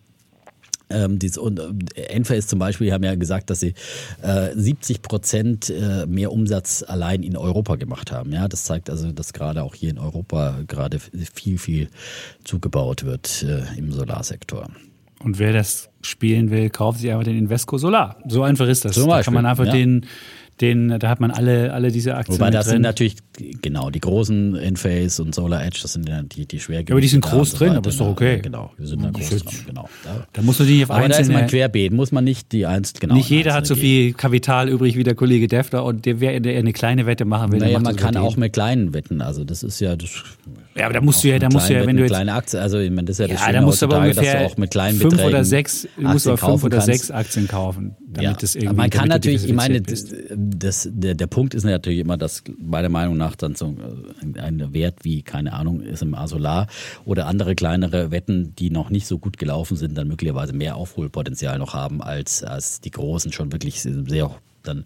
Ähm, 0.90 1.20
dies, 1.20 1.38
und 1.38 1.60
äh, 1.96 2.02
Enphase 2.04 2.48
zum 2.48 2.60
Beispiel 2.60 2.94
haben 2.94 3.04
ja 3.04 3.16
gesagt, 3.16 3.50
dass 3.50 3.60
sie 3.60 3.74
äh, 4.22 4.56
70 4.56 5.02
Prozent 5.02 5.70
äh, 5.70 6.06
mehr 6.06 6.32
Umsatz 6.32 6.84
allein 6.88 7.24
in 7.24 7.36
Europa 7.36 7.76
gemacht 7.76 8.12
haben. 8.12 8.32
Ja, 8.32 8.48
das 8.48 8.64
zeigt 8.64 8.90
also, 8.90 9.12
dass 9.12 9.34
gerade 9.34 9.64
auch 9.64 9.76
hier 9.76 9.90
in 9.90 10.00
Europa 10.00 10.60
gerade 10.68 11.00
viel, 11.00 11.58
viel 11.58 11.90
zugebaut 12.44 13.04
wird 13.04 13.44
äh, 13.44 13.78
im 13.78 13.92
Solarsektor. 13.92 14.70
Und 15.20 15.40
wer 15.40 15.52
das 15.52 15.90
spielen 16.02 16.52
will, 16.52 16.70
kauft 16.70 17.00
sich 17.00 17.12
einfach 17.12 17.24
den 17.24 17.38
Invesco 17.38 17.78
Solar. 17.78 18.18
So 18.28 18.44
einfach 18.44 18.68
ist 18.68 18.86
das. 18.86 18.94
Zum 18.94 19.10
da 19.10 19.24
kann 19.24 19.34
man 19.34 19.46
einfach 19.46 19.66
ja. 19.66 19.72
den 19.72 20.06
den, 20.62 21.00
da 21.00 21.10
hat 21.10 21.20
man 21.20 21.32
alle, 21.32 21.74
alle 21.74 21.92
diese 21.92 22.16
Aktien. 22.16 22.40
Wobei 22.40 22.50
das 22.50 22.66
drin. 22.66 22.76
sind 22.76 22.82
natürlich, 22.82 23.18
genau, 23.62 23.90
die 23.90 24.00
großen 24.00 24.56
Enphase 24.56 25.22
und 25.24 25.36
Solar 25.36 25.64
Edge, 25.64 25.80
das 25.82 25.94
sind 25.94 26.10
ja 26.10 26.22
die, 26.24 26.48
die 26.48 26.60
schwer 26.60 26.84
Aber 26.90 27.02
die 27.02 27.08
sind 27.08 27.22
groß 27.22 27.54
drin, 27.54 27.74
aber 27.74 27.90
ist 27.90 28.00
doch 28.00 28.08
okay. 28.10 28.40
Genau, 28.42 28.72
wir 28.78 28.88
sind 28.88 29.04
da 29.04 29.12
groß 29.12 29.30
drin, 29.30 29.60
genau. 29.68 29.90
Da, 30.04 30.26
da 30.34 30.42
musst 30.42 30.60
du 30.60 30.64
die 30.64 30.74
nicht 30.74 30.84
auf 30.86 30.92
aber 30.92 31.10
da 31.10 31.18
ist 31.18 31.32
man 31.32 31.48
querbeet, 31.48 31.94
muss 31.94 32.12
man 32.12 32.24
nicht 32.24 32.52
die 32.52 32.66
einzelnen, 32.66 33.02
genau. 33.02 33.16
Nicht 33.16 33.30
jeder 33.30 33.54
hat 33.54 33.68
so 33.68 33.76
viel 33.76 34.14
Kapital 34.14 34.70
übrig 34.70 34.98
wie 34.98 35.04
der 35.04 35.16
Kollege 35.16 35.48
Defter 35.48 35.84
und 35.84 36.06
der, 36.06 36.20
wer 36.20 36.32
eine 36.32 36.74
kleine 36.74 37.06
Wette 37.06 37.26
machen 37.26 37.52
will. 37.52 37.60
Naja, 37.60 37.80
man 37.80 37.96
kann 37.96 38.18
auch 38.18 38.36
mit 38.36 38.54
kleinen 38.54 38.94
Wetten, 38.94 39.22
also 39.22 39.44
das 39.44 39.64
ist 39.64 39.80
ja, 39.80 39.96
das 39.96 40.24
ja, 40.78 40.86
aber 40.86 40.94
da 40.94 41.02
musst 41.02 41.24
du 41.24 41.30
ja, 41.30 41.40
da 41.40 41.50
musst 41.50 41.70
du 41.70 41.74
ja, 41.74 41.86
wenn 41.86 41.96
du 41.96 42.04
jetzt 42.04 42.12
kleine 42.12 42.34
Aktien, 42.34 42.62
also 42.62 42.78
ich 42.78 42.92
meine, 42.92 43.06
das 43.06 43.20
ist 43.20 43.28
ja 43.28 43.34
das 43.34 43.46
ja, 43.46 43.52
da 43.52 43.62
musst 43.62 43.82
aber 43.82 44.00
ungefähr 44.00 44.34
dass 44.34 44.42
du 44.44 44.54
auch 44.54 44.58
mit 44.58 44.72
kleinen 44.72 45.00
fünf 45.00 45.14
Beträgen 45.14 45.30
oder 45.30 45.44
sechs, 45.44 45.88
du 45.96 46.02
musst 46.04 46.28
aber 46.28 46.38
fünf 46.38 46.64
oder 46.64 46.82
sechs 46.82 47.10
Aktien 47.10 47.48
kaufen, 47.48 47.96
damit 48.08 48.24
ja. 48.24 48.34
das 48.34 48.56
irgendwie. 48.56 48.76
Man 48.76 48.90
kann 48.90 49.08
natürlich, 49.08 49.46
ich 49.46 49.54
meine, 49.54 49.82
das, 49.82 50.06
das, 50.30 50.90
der, 50.92 51.16
der 51.16 51.28
Punkt 51.28 51.56
ist 51.56 51.64
natürlich 51.64 52.00
immer, 52.00 52.18
dass 52.18 52.44
meiner 52.60 52.90
Meinung 52.90 53.18
nach 53.18 53.36
dann 53.36 53.56
so 53.56 53.76
äh, 54.36 54.40
ein 54.40 54.74
Wert 54.74 55.00
wie 55.04 55.24
keine 55.24 55.54
Ahnung 55.54 55.82
ist 55.82 56.04
im 56.04 56.14
Asolar 56.14 56.68
oder 57.06 57.26
andere 57.26 57.56
kleinere 57.56 58.12
Wetten, 58.12 58.54
die 58.56 58.70
noch 58.70 58.90
nicht 58.90 59.08
so 59.08 59.18
gut 59.18 59.38
gelaufen 59.38 59.78
sind, 59.78 59.98
dann 59.98 60.08
möglicherweise 60.08 60.54
mehr 60.54 60.76
Aufholpotenzial 60.76 61.58
noch 61.58 61.74
haben 61.74 62.02
als 62.02 62.44
als 62.44 62.82
die 62.82 62.92
großen 62.92 63.32
schon 63.32 63.52
wirklich 63.52 63.82
sehr 63.82 64.32
dann 64.64 64.86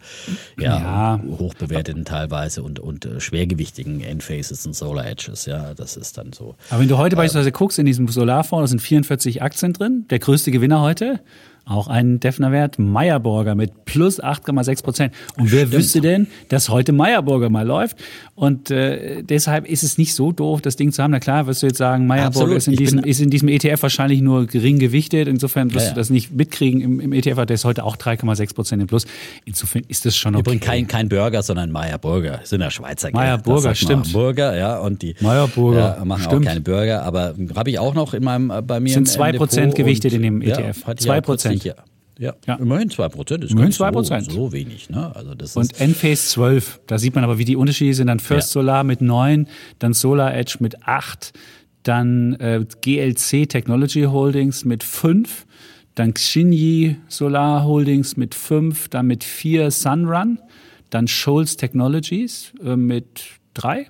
ja, 0.59 0.79
ja. 1.17 1.21
hoch 1.39 1.53
bewerteten 1.53 2.05
teilweise 2.05 2.63
und, 2.63 2.79
und 2.79 3.05
äh, 3.05 3.19
schwergewichtigen 3.19 4.01
Endfaces 4.01 4.65
und 4.65 4.75
Solar 4.75 5.05
Edges. 5.05 5.45
Ja, 5.45 5.73
das 5.73 5.97
ist 5.97 6.17
dann 6.17 6.33
so. 6.33 6.55
Aber 6.69 6.81
wenn 6.81 6.87
du 6.87 6.97
heute 6.97 7.15
äh, 7.15 7.17
beispielsweise 7.17 7.51
guckst 7.51 7.79
in 7.79 7.85
diesem 7.85 8.07
Solarfonds, 8.07 8.63
da 8.63 8.67
sind 8.67 8.81
44 8.81 9.41
Aktien 9.41 9.73
drin, 9.73 10.05
der 10.09 10.19
größte 10.19 10.51
Gewinner 10.51 10.81
heute. 10.81 11.19
Auch 11.71 11.87
ein 11.87 12.19
Defner-Wert, 12.19 12.79
Meyerburger 12.79 13.55
mit 13.55 13.85
plus 13.85 14.21
8,6 14.21 14.83
Prozent. 14.83 15.13
Und 15.37 15.53
wer 15.53 15.59
Stimmt. 15.59 15.73
wüsste 15.73 16.01
denn, 16.01 16.27
dass 16.49 16.67
heute 16.67 16.91
Meyerburger 16.91 17.49
mal 17.49 17.65
läuft? 17.65 17.95
Und 18.35 18.71
äh, 18.71 19.23
deshalb 19.23 19.65
ist 19.69 19.83
es 19.83 19.97
nicht 19.97 20.13
so 20.13 20.33
doof, 20.33 20.61
das 20.61 20.75
Ding 20.75 20.91
zu 20.91 21.01
haben. 21.01 21.11
Na 21.11 21.21
klar, 21.21 21.47
wirst 21.47 21.63
du 21.63 21.67
jetzt 21.67 21.77
sagen, 21.77 22.07
Meyerburger 22.07 22.57
ist 22.57 22.67
in, 22.67 22.75
diesem, 22.75 22.99
ist 22.99 23.21
in 23.21 23.29
diesem 23.29 23.47
ETF 23.47 23.83
wahrscheinlich 23.83 24.21
nur 24.21 24.47
gering 24.47 24.79
gewichtet. 24.79 25.29
Insofern 25.29 25.73
wirst 25.73 25.85
ja, 25.85 25.89
ja. 25.91 25.93
du 25.93 25.99
das 26.01 26.09
nicht 26.09 26.33
mitkriegen 26.33 26.81
im, 26.81 26.99
im 26.99 27.13
ETF. 27.13 27.45
Der 27.45 27.53
ist 27.53 27.63
heute 27.63 27.85
auch 27.85 27.95
3,6 27.95 28.53
Prozent 28.53 28.81
im 28.81 28.87
Plus. 28.89 29.05
Insofern 29.45 29.83
ist 29.87 30.05
das 30.05 30.17
schon 30.17 30.35
okay. 30.35 30.41
Übrigens 30.41 30.65
kein, 30.65 30.87
kein 30.87 31.07
Burger, 31.07 31.41
sondern 31.41 31.71
Meyerburger. 31.71 32.39
Das 32.41 32.49
sind 32.49 32.59
ja 32.59 32.69
Schweizer. 32.69 33.11
Meyerburger, 33.13 33.75
stimmt. 33.75 34.11
Burger, 34.11 34.57
ja. 34.57 34.77
Und 34.79 35.03
die 35.03 35.15
Meyerburger, 35.21 35.97
ja, 35.99 36.05
machen 36.05 36.23
stimmt. 36.23 36.47
auch 36.47 36.49
keine 36.49 36.61
Burger. 36.61 37.03
Aber 37.03 37.33
habe 37.55 37.69
ich 37.69 37.79
auch 37.79 37.93
noch 37.93 38.13
in 38.13 38.25
meinem, 38.25 38.51
äh, 38.51 38.61
bei 38.61 38.81
mir 38.81 38.93
Sind 38.93 39.07
2 39.07 39.33
Prozent 39.33 39.75
gewichtet 39.75 40.11
in 40.11 40.21
dem 40.21 40.41
ETF. 40.41 40.83
2 40.97 41.21
Prozent. 41.21 41.60
Ja, 41.63 41.75
ja, 42.21 42.35
ja. 42.45 42.55
immerhin 42.55 42.89
2 42.89 43.09
Prozent 43.09 43.43
ist 43.43 43.51
immerhin 43.51 43.71
2 43.71 43.91
Prozent. 43.91 44.25
So, 44.25 44.31
so, 44.31 44.53
wenig. 44.53 44.91
Ne? 44.91 45.15
Also 45.15 45.33
das 45.33 45.55
und 45.57 45.81
Enphase 45.81 46.27
12, 46.27 46.81
da 46.85 46.99
sieht 46.99 47.15
man 47.15 47.23
aber, 47.23 47.39
wie 47.39 47.45
die 47.45 47.55
Unterschiede 47.55 47.95
sind. 47.95 48.07
Dann 48.07 48.19
First 48.19 48.49
ja. 48.49 48.61
Solar 48.61 48.83
mit 48.83 49.01
9, 49.01 49.47
dann 49.79 49.93
Solar 49.93 50.35
Edge 50.35 50.57
mit 50.59 50.87
8, 50.87 51.33
dann 51.81 52.33
äh, 52.33 52.63
GLC 52.81 53.49
Technology 53.49 54.03
Holdings 54.03 54.65
mit 54.65 54.83
5, 54.83 55.47
dann 55.95 56.13
Xinyi 56.13 56.97
Solar 57.07 57.63
Holdings 57.63 58.17
mit 58.17 58.35
5, 58.35 58.89
dann 58.89 59.07
mit 59.07 59.23
4 59.23 59.71
Sunrun, 59.71 60.37
dann 60.91 61.07
Scholz 61.07 61.57
Technologies 61.57 62.53
äh, 62.63 62.75
mit 62.75 63.23
3, 63.55 63.87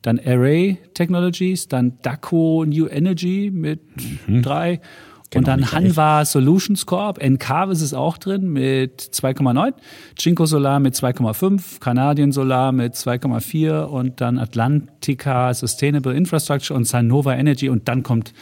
dann 0.00 0.18
Array 0.18 0.78
Technologies, 0.94 1.68
dann 1.68 1.98
Daco 2.00 2.64
New 2.64 2.86
Energy 2.86 3.50
mit 3.52 3.80
3 4.28 4.76
mhm. 4.76 4.80
Genau, 5.30 5.40
und 5.40 5.46
dann 5.48 5.72
Hanwha 5.72 6.24
Solutions 6.24 6.86
Corp, 6.86 7.18
Encarvis 7.18 7.82
ist 7.82 7.94
auch 7.94 8.16
drin 8.16 8.52
mit 8.52 9.00
2,9, 9.00 9.74
Cinco 10.18 10.46
Solar 10.46 10.78
mit 10.78 10.94
2,5, 10.94 11.80
Canadian 11.80 12.32
Solar 12.32 12.72
mit 12.72 12.94
2,4 12.94 13.82
und 13.82 14.20
dann 14.20 14.38
Atlantica 14.38 15.52
Sustainable 15.52 16.14
Infrastructure 16.14 16.76
und 16.76 16.84
Sanova 16.84 17.34
Energy 17.34 17.68
und 17.68 17.88
dann 17.88 18.02
kommt 18.02 18.32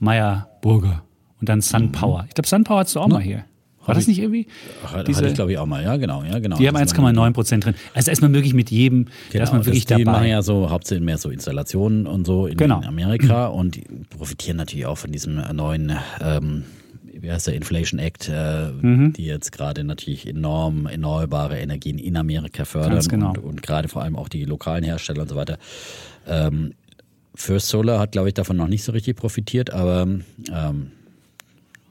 Meyer 0.00 0.48
Burger 0.60 1.04
und 1.40 1.48
dann 1.48 1.60
SunPower. 1.60 2.22
Mhm. 2.22 2.28
Ich 2.28 2.34
glaube, 2.34 2.48
SunPower 2.48 2.78
hast 2.78 2.96
du 2.96 3.00
auch 3.00 3.08
no. 3.08 3.16
mal 3.16 3.22
hier. 3.22 3.44
War 3.86 3.94
das 3.94 4.06
nicht 4.06 4.18
irgendwie? 4.18 4.46
Hatte 4.84 5.04
diese, 5.04 5.26
ich 5.26 5.34
glaube 5.34 5.52
ich 5.52 5.58
auch 5.58 5.66
mal, 5.66 5.82
ja 5.82 5.96
genau, 5.96 6.22
ja 6.24 6.38
genau. 6.38 6.56
Die 6.56 6.68
haben 6.68 6.76
1,9 6.76 7.32
Prozent 7.32 7.64
drin. 7.64 7.74
Also 7.94 8.10
ist 8.10 8.22
man 8.22 8.32
wirklich 8.34 8.54
mit 8.54 8.70
jedem, 8.70 9.06
genau, 9.30 9.44
ist 9.44 9.52
man 9.52 9.66
wirklich 9.66 9.86
das, 9.86 9.98
die 9.98 10.04
dabei. 10.04 10.18
machen 10.18 10.30
ja 10.30 10.42
so 10.42 10.70
hauptsächlich 10.70 11.04
mehr 11.04 11.18
so 11.18 11.30
Installationen 11.30 12.06
und 12.06 12.26
so 12.26 12.46
in, 12.46 12.56
genau. 12.56 12.80
in 12.80 12.86
Amerika 12.86 13.46
und 13.46 13.76
die 13.76 13.84
profitieren 14.10 14.56
natürlich 14.56 14.86
auch 14.86 14.98
von 14.98 15.12
diesem 15.12 15.42
neuen 15.54 15.92
ähm, 16.20 16.64
wie 17.20 17.30
heißt 17.30 17.46
der 17.46 17.54
Inflation 17.54 17.98
Act, 17.98 18.28
äh, 18.28 18.70
mhm. 18.70 19.12
die 19.12 19.24
jetzt 19.24 19.52
gerade 19.52 19.84
natürlich 19.84 20.26
enorm 20.26 20.86
erneuerbare 20.86 21.58
Energien 21.58 21.98
in 21.98 22.16
Amerika 22.16 22.64
fördern 22.64 23.02
genau. 23.08 23.30
und, 23.30 23.38
und 23.38 23.62
gerade 23.62 23.88
vor 23.88 24.02
allem 24.02 24.16
auch 24.16 24.28
die 24.28 24.44
lokalen 24.44 24.84
Hersteller 24.84 25.22
und 25.22 25.28
so 25.28 25.36
weiter. 25.36 25.58
Ähm, 26.26 26.74
First 27.34 27.68
Solar 27.68 27.98
hat, 27.98 28.12
glaube 28.12 28.28
ich, 28.28 28.34
davon 28.34 28.56
noch 28.56 28.68
nicht 28.68 28.84
so 28.84 28.92
richtig 28.92 29.16
profitiert, 29.16 29.70
aber 29.70 30.02
ähm, 30.02 30.92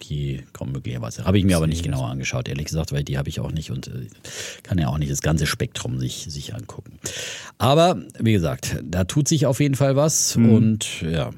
die 0.10 0.44
kommen 0.54 0.72
möglicherweise. 0.72 1.26
Habe 1.26 1.38
ich 1.38 1.46
mir 1.46 1.58
aber 1.58 1.68
nicht 1.68 1.84
genauer 1.84 2.08
angeschaut, 2.08 2.48
ehrlich 2.48 2.66
gesagt, 2.66 2.92
weil 2.92 3.04
die 3.04 3.18
habe 3.18 3.30
ich 3.30 3.40
auch 3.40 3.52
nicht 3.52 3.72
und 3.72 3.88
äh, 3.88 4.08
kann 4.64 4.78
ja 4.78 4.88
auch 4.88 4.98
nicht 4.98 5.12
das 5.12 5.22
ganze 5.22 5.46
Spektrum 5.46 6.00
sich, 6.00 6.26
sich 6.30 6.54
angucken. 6.54 7.00
Aber 7.58 8.02
wie 8.20 8.34
gesagt, 8.34 8.78
da 8.84 9.04
tut 9.04 9.28
sich 9.28 9.46
auf 9.46 9.60
jeden 9.60 9.76
Fall 9.76 9.96
was 9.96 10.36
mhm. 10.36 10.54
und 10.54 11.02
ja, 11.02 11.32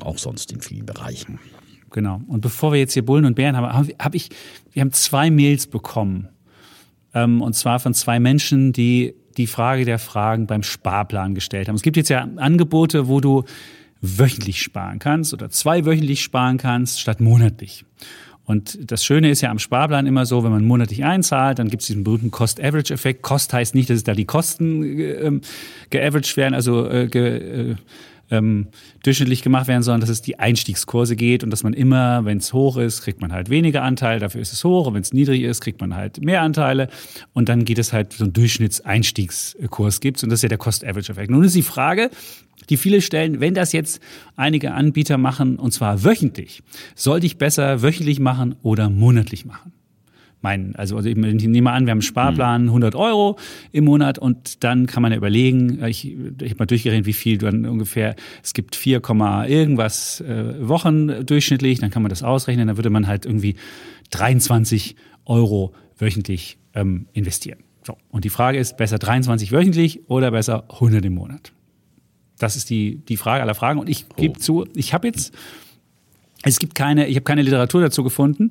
auch 0.00 0.18
sonst 0.18 0.52
in 0.52 0.60
vielen 0.60 0.86
Bereichen. 0.86 1.38
Genau. 1.90 2.20
Und 2.26 2.40
bevor 2.40 2.72
wir 2.72 2.78
jetzt 2.78 2.92
hier 2.92 3.04
Bullen 3.04 3.24
und 3.24 3.34
Bären 3.34 3.56
haben, 3.56 3.72
habe 3.72 3.94
hab 3.98 4.14
ich, 4.14 4.28
wir 4.72 4.82
haben 4.82 4.92
zwei 4.92 5.30
Mails 5.30 5.66
bekommen. 5.66 6.28
Ähm, 7.14 7.40
und 7.40 7.54
zwar 7.54 7.80
von 7.80 7.94
zwei 7.94 8.20
Menschen, 8.20 8.72
die 8.72 9.14
die 9.36 9.46
Frage 9.46 9.84
der 9.84 9.98
Fragen 9.98 10.46
beim 10.46 10.62
Sparplan 10.62 11.34
gestellt 11.34 11.68
haben. 11.68 11.76
Es 11.76 11.82
gibt 11.82 11.96
jetzt 11.96 12.08
ja 12.08 12.28
Angebote, 12.36 13.08
wo 13.08 13.20
du 13.20 13.44
wöchentlich 14.00 14.62
sparen 14.62 14.98
kannst 14.98 15.32
oder 15.32 15.50
zwei 15.50 15.84
wöchentlich 15.84 16.22
sparen 16.22 16.58
kannst 16.58 17.00
statt 17.00 17.20
monatlich. 17.20 17.84
Und 18.48 18.90
das 18.90 19.04
Schöne 19.04 19.28
ist 19.28 19.42
ja 19.42 19.50
am 19.50 19.58
Sparplan 19.58 20.06
immer 20.06 20.24
so, 20.24 20.42
wenn 20.42 20.50
man 20.50 20.64
monatlich 20.64 21.04
einzahlt, 21.04 21.58
dann 21.58 21.68
gibt 21.68 21.82
es 21.82 21.88
diesen 21.88 22.02
berühmten 22.02 22.30
Cost-Average-Effekt. 22.30 23.20
Cost 23.22 23.52
heißt 23.52 23.74
nicht, 23.74 23.90
dass 23.90 24.04
da 24.04 24.14
die 24.14 24.24
Kosten 24.24 24.82
äh, 24.98 25.40
geaveraged 25.90 26.38
werden, 26.38 26.54
also 26.54 26.88
äh, 26.88 27.08
ge, 27.08 27.72
äh, 27.72 27.76
ähm, 28.30 28.68
durchschnittlich 29.02 29.42
gemacht 29.42 29.68
werden, 29.68 29.82
sondern 29.82 30.00
dass 30.00 30.10
es 30.10 30.22
die 30.22 30.38
Einstiegskurse 30.38 31.16
geht 31.16 31.44
und 31.44 31.50
dass 31.50 31.62
man 31.62 31.72
immer, 31.72 32.24
wenn 32.24 32.38
es 32.38 32.52
hoch 32.52 32.76
ist, 32.76 33.02
kriegt 33.02 33.20
man 33.20 33.32
halt 33.32 33.50
weniger 33.50 33.82
Anteil, 33.82 34.18
dafür 34.18 34.40
ist 34.40 34.52
es 34.52 34.64
hoch 34.64 34.86
und 34.86 34.94
wenn 34.94 35.02
es 35.02 35.12
niedrig 35.12 35.42
ist, 35.42 35.60
kriegt 35.60 35.80
man 35.80 35.94
halt 35.94 36.22
mehr 36.22 36.42
Anteile 36.42 36.88
und 37.32 37.48
dann 37.48 37.64
geht 37.64 37.78
es 37.78 37.92
halt 37.92 38.12
so 38.12 38.24
einen 38.24 38.32
Durchschnittseinstiegskurs 38.32 40.00
gibt 40.00 40.22
und 40.22 40.30
das 40.30 40.38
ist 40.38 40.42
ja 40.42 40.48
der 40.48 40.58
Cost-Average-Effekt. 40.58 41.30
Nun 41.30 41.44
ist 41.44 41.54
die 41.54 41.62
Frage, 41.62 42.10
die 42.68 42.76
viele 42.76 43.00
stellen, 43.00 43.40
wenn 43.40 43.54
das 43.54 43.72
jetzt 43.72 44.00
einige 44.36 44.72
Anbieter 44.72 45.16
machen, 45.16 45.56
und 45.56 45.72
zwar 45.72 46.04
wöchentlich, 46.04 46.62
sollte 46.94 47.26
ich 47.26 47.38
besser 47.38 47.82
wöchentlich 47.82 48.20
machen 48.20 48.56
oder 48.62 48.90
monatlich 48.90 49.44
machen? 49.44 49.72
Mein, 50.40 50.76
also 50.76 51.00
ich 51.00 51.16
nehme 51.16 51.72
an, 51.72 51.86
wir 51.86 51.90
haben 51.90 51.98
einen 51.98 52.02
Sparplan 52.02 52.62
100 52.68 52.94
hm. 52.94 53.00
Euro 53.00 53.38
im 53.72 53.84
Monat 53.84 54.18
und 54.18 54.62
dann 54.62 54.86
kann 54.86 55.02
man 55.02 55.10
ja 55.10 55.18
überlegen, 55.18 55.84
ich, 55.84 56.06
ich 56.06 56.50
habe 56.50 56.58
mal 56.60 56.66
durchgerechnet, 56.66 57.06
wie 57.06 57.12
viel 57.12 57.38
dann 57.38 57.66
ungefähr, 57.66 58.14
es 58.42 58.54
gibt 58.54 58.76
4, 58.76 59.02
irgendwas 59.48 60.20
äh, 60.20 60.68
Wochen 60.68 61.26
durchschnittlich, 61.26 61.80
dann 61.80 61.90
kann 61.90 62.02
man 62.02 62.10
das 62.10 62.22
ausrechnen, 62.22 62.68
dann 62.68 62.76
würde 62.76 62.90
man 62.90 63.08
halt 63.08 63.26
irgendwie 63.26 63.56
23 64.10 64.94
Euro 65.24 65.74
wöchentlich 65.98 66.58
ähm, 66.74 67.06
investieren. 67.12 67.58
So. 67.84 67.96
Und 68.10 68.24
die 68.24 68.30
Frage 68.30 68.58
ist, 68.58 68.76
besser 68.76 68.98
23 68.98 69.50
wöchentlich 69.50 70.08
oder 70.08 70.30
besser 70.30 70.64
100 70.70 71.04
im 71.04 71.14
Monat? 71.14 71.52
Das 72.38 72.54
ist 72.54 72.70
die, 72.70 72.96
die 72.96 73.16
Frage 73.16 73.42
aller 73.42 73.54
Fragen. 73.54 73.80
Und 73.80 73.88
ich 73.88 74.04
oh. 74.10 74.14
gebe 74.16 74.38
zu, 74.38 74.66
ich 74.74 74.94
habe 74.94 75.06
jetzt, 75.08 75.34
es 76.42 76.58
gibt 76.58 76.74
keine, 76.74 77.06
ich 77.06 77.16
habe 77.16 77.24
keine 77.24 77.42
Literatur 77.42 77.80
dazu 77.80 78.04
gefunden. 78.04 78.50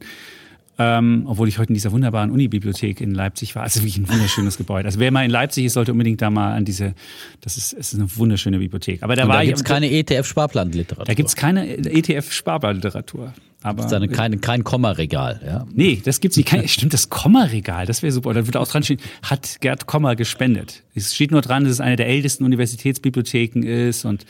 Ähm, 0.79 1.23
obwohl 1.25 1.47
ich 1.47 1.57
heute 1.57 1.69
in 1.69 1.73
dieser 1.73 1.91
wunderbaren 1.91 2.29
Unibibliothek 2.29 3.01
in 3.01 3.11
Leipzig 3.11 3.55
war. 3.55 3.63
Also 3.63 3.79
wirklich 3.79 3.97
ein 3.97 4.07
wunderschönes 4.07 4.57
Gebäude. 4.57 4.85
Also 4.85 4.99
wer 4.99 5.11
mal 5.11 5.25
in 5.25 5.31
Leipzig 5.31 5.65
ist, 5.65 5.73
sollte 5.73 5.91
unbedingt 5.91 6.21
da 6.21 6.29
mal 6.29 6.53
an 6.53 6.65
diese, 6.65 6.93
das 7.41 7.57
ist, 7.57 7.73
es 7.73 7.93
ist 7.93 7.99
eine 7.99 8.15
wunderschöne 8.15 8.59
Bibliothek. 8.59 9.01
Aber 9.01 9.15
da 9.15 9.23
Und 9.23 9.29
war 9.29 9.37
da 9.37 9.45
gibt's 9.45 9.63
keine 9.63 9.87
ETF-Sparplanliteratur. 9.87 11.05
Da 11.05 11.13
gibt's 11.15 11.35
keine 11.35 11.67
ETF-Sparplanliteratur. 11.67 13.33
Aber 13.63 13.85
ist 13.85 13.93
eine, 13.93 14.07
kein, 14.07 14.39
kein 14.39 14.63
Komma-Regal, 14.63 15.41
ja? 15.43 15.65
Nee, 15.73 15.99
das 16.05 16.21
gibt's 16.21 16.37
nicht. 16.37 16.47
Kein, 16.47 16.67
stimmt, 16.67 16.93
das 16.93 17.09
Komma-Regal, 17.09 17.87
das 17.87 18.03
wäre 18.03 18.11
super. 18.11 18.33
Da 18.33 18.45
würde 18.45 18.59
auch 18.59 18.67
dran 18.67 18.83
stehen, 18.83 18.99
hat 19.23 19.57
Gerd 19.61 19.87
Komma 19.87 20.13
gespendet. 20.13 20.83
Es 20.93 21.15
steht 21.15 21.31
nur 21.31 21.41
dran, 21.41 21.63
dass 21.63 21.73
es 21.73 21.81
eine 21.81 21.95
der 21.95 22.07
ältesten 22.07 22.43
Universitätsbibliotheken 22.43 23.63
ist 23.63 24.05
und 24.05 24.25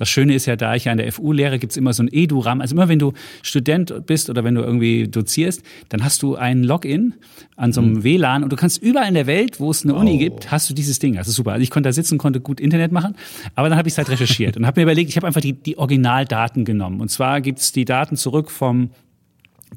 Das 0.00 0.08
Schöne 0.08 0.34
ist 0.34 0.46
ja, 0.46 0.56
da 0.56 0.74
ich 0.74 0.86
ja 0.86 0.92
an 0.92 0.98
der 0.98 1.12
FU 1.12 1.30
lehre, 1.30 1.58
gibt 1.58 1.72
es 1.72 1.76
immer 1.76 1.92
so 1.92 2.02
ein 2.02 2.08
Edu-RAM. 2.10 2.62
Also 2.62 2.74
immer 2.74 2.88
wenn 2.88 2.98
du 2.98 3.12
Student 3.42 4.06
bist 4.06 4.30
oder 4.30 4.44
wenn 4.44 4.54
du 4.54 4.62
irgendwie 4.62 5.06
dozierst, 5.08 5.62
dann 5.90 6.02
hast 6.02 6.22
du 6.22 6.36
ein 6.36 6.64
Login 6.64 7.12
an 7.56 7.74
so 7.74 7.82
einem 7.82 7.92
mhm. 7.92 8.04
WLAN 8.04 8.42
und 8.42 8.50
du 8.50 8.56
kannst 8.56 8.82
überall 8.82 9.08
in 9.08 9.14
der 9.14 9.26
Welt, 9.26 9.60
wo 9.60 9.70
es 9.70 9.84
eine 9.84 9.94
Uni 9.94 10.14
oh. 10.14 10.18
gibt, 10.18 10.50
hast 10.50 10.70
du 10.70 10.74
dieses 10.74 11.00
Ding. 11.00 11.16
Das 11.16 11.28
ist 11.28 11.34
super. 11.34 11.52
Also 11.52 11.62
ich 11.62 11.70
konnte 11.70 11.90
da 11.90 11.92
sitzen, 11.92 12.16
konnte 12.16 12.40
gut 12.40 12.60
Internet 12.60 12.92
machen, 12.92 13.14
aber 13.54 13.68
dann 13.68 13.76
habe 13.76 13.88
ich 13.88 13.92
es 13.92 13.98
halt 13.98 14.08
recherchiert 14.08 14.56
und 14.56 14.66
habe 14.66 14.80
mir 14.80 14.84
überlegt, 14.84 15.10
ich 15.10 15.16
habe 15.16 15.26
einfach 15.26 15.42
die, 15.42 15.52
die 15.52 15.76
Originaldaten 15.76 16.64
genommen. 16.64 17.02
Und 17.02 17.10
zwar 17.10 17.42
gibt 17.42 17.58
es 17.58 17.72
die 17.72 17.84
Daten 17.84 18.16
zurück 18.16 18.50
vom 18.50 18.88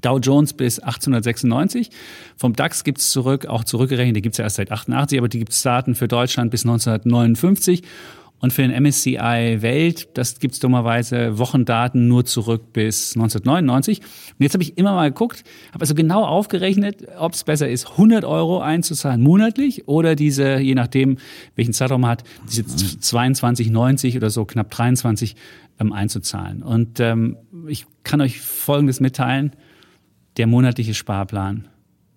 Dow 0.01 0.19
Jones 0.19 0.53
bis 0.53 0.79
1896. 0.79 1.89
Vom 2.37 2.53
DAX 2.53 2.83
gibt's 2.83 3.09
zurück, 3.11 3.45
auch 3.45 3.63
zurückgerechnet, 3.63 4.15
die 4.15 4.21
gibt's 4.21 4.37
ja 4.37 4.45
erst 4.45 4.55
seit 4.55 4.71
88, 4.71 5.17
aber 5.19 5.27
die 5.27 5.39
gibt's 5.39 5.61
Daten 5.61 5.95
für 5.95 6.07
Deutschland 6.07 6.51
bis 6.51 6.65
1959. 6.65 7.83
Und 8.43 8.51
für 8.51 8.61
den 8.61 8.83
MSCI 8.83 9.61
Welt, 9.61 10.09
das 10.17 10.37
gibt's 10.37 10.59
dummerweise 10.59 11.37
Wochendaten 11.37 12.09
nur 12.09 12.25
zurück 12.25 12.73
bis 12.73 13.15
1999. 13.15 14.01
Und 14.01 14.07
jetzt 14.39 14.51
habe 14.51 14.63
ich 14.63 14.77
immer 14.77 14.91
mal 14.95 15.07
geguckt, 15.07 15.45
habe 15.71 15.79
also 15.79 15.95
genau 15.95 16.25
aufgerechnet, 16.25 17.07
ob 17.17 17.35
es 17.35 17.45
besser 17.45 17.69
ist, 17.69 17.91
100 17.91 18.25
Euro 18.25 18.59
einzuzahlen 18.59 19.21
monatlich 19.21 19.87
oder 19.87 20.17
diese, 20.17 20.57
je 20.57 20.75
nachdem, 20.75 21.19
welchen 21.55 21.71
Zeitraum 21.71 22.01
man 22.01 22.09
hat, 22.11 22.25
diese 22.49 22.63
22,90 22.63 24.17
oder 24.17 24.29
so 24.29 24.43
knapp 24.43 24.69
23 24.71 25.37
ähm, 25.79 25.93
einzuzahlen. 25.93 26.63
Und 26.63 26.99
ähm, 26.99 27.37
ich 27.69 27.85
kann 28.03 28.19
euch 28.19 28.41
Folgendes 28.41 28.99
mitteilen 28.99 29.53
der 30.35 30.47
monatliche 30.47 30.95
Sparplan, 30.95 31.69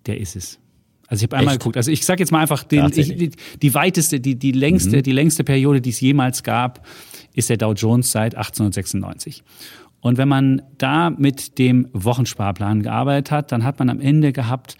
der 0.07 0.19
ist 0.19 0.35
es. 0.35 0.59
Also 1.07 1.23
ich 1.23 1.29
habe 1.29 1.37
einmal 1.37 1.53
Echt? 1.53 1.61
geguckt. 1.61 1.77
Also 1.77 1.89
ich 1.91 2.05
sage 2.05 2.21
jetzt 2.21 2.31
mal 2.31 2.41
einfach 2.41 2.63
den, 2.63 2.91
ich, 2.93 3.15
die, 3.15 3.31
die, 3.61 3.73
weiteste, 3.73 4.19
die, 4.19 4.35
die 4.35 4.51
längste, 4.51 4.97
mhm. 4.97 5.03
die 5.03 5.13
längste 5.13 5.43
Periode, 5.43 5.81
die 5.81 5.89
es 5.89 6.01
jemals 6.01 6.43
gab, 6.43 6.85
ist 7.33 7.49
der 7.49 7.57
Dow 7.57 7.73
Jones 7.73 8.11
seit 8.11 8.35
1896. 8.35 9.43
Und 10.01 10.17
wenn 10.17 10.27
man 10.27 10.61
da 10.77 11.09
mit 11.09 11.57
dem 11.57 11.87
Wochensparplan 11.93 12.83
gearbeitet 12.83 13.31
hat, 13.31 13.51
dann 13.51 13.63
hat 13.63 13.79
man 13.79 13.89
am 13.89 13.99
Ende 13.99 14.33
gehabt 14.33 14.75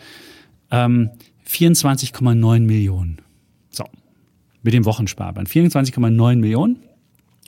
ähm, 0.69 1.09
24,9 1.49 2.59
Millionen. 2.59 3.19
So, 3.69 3.85
mit 4.63 4.73
dem 4.73 4.85
Wochensparplan. 4.85 5.47
24,9 5.47 6.35
Millionen. 6.35 6.77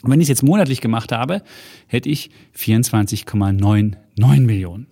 Und 0.01 0.11
wenn 0.11 0.21
ich 0.21 0.25
es 0.25 0.29
jetzt 0.29 0.43
monatlich 0.43 0.79
gemacht 0.79 1.11
habe, 1.11 1.43
hätte 1.87 2.07
ich 2.07 2.31
24,99 2.57 4.41
Millionen. 4.41 4.87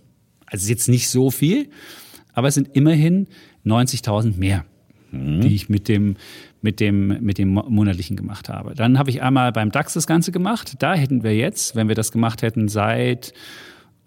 Also 0.46 0.64
ist 0.64 0.70
jetzt 0.70 0.90
nicht 0.90 1.10
so 1.10 1.32
viel, 1.32 1.70
aber 2.34 2.50
es 2.50 2.56
sind 2.56 2.70
immerhin 2.76 3.28
90.000 3.68 4.38
mehr, 4.38 4.66
mhm. 5.12 5.42
die 5.42 5.56
ich 5.56 5.70
mit 5.70 5.88
dem, 5.88 6.16
mit, 6.62 6.80
dem, 6.80 7.08
mit 7.22 7.38
dem 7.38 7.50
monatlichen 7.50 8.16
gemacht 8.16 8.50
habe. 8.50 8.74
Dann 8.76 8.98
habe 8.98 9.10
ich 9.10 9.22
einmal 9.22 9.52
beim 9.52 9.72
DAX 9.72 9.94
das 9.94 10.08
Ganze 10.08 10.32
gemacht. 10.32 10.76
Da 10.80 10.94
hätten 10.94 11.24
wir 11.24 11.36
jetzt, 11.36 11.76
wenn 11.76 11.88
wir 11.88 11.96
das 11.96 12.12
gemacht 12.12 12.42
hätten 12.42 12.68
seit 12.68 13.34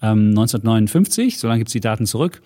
ähm, 0.02 0.30
1959, 0.30 1.38
so 1.38 1.48
lange 1.48 1.60
gibt 1.60 1.68
es 1.68 1.72
die 1.72 1.80
Daten 1.80 2.06
zurück, 2.06 2.42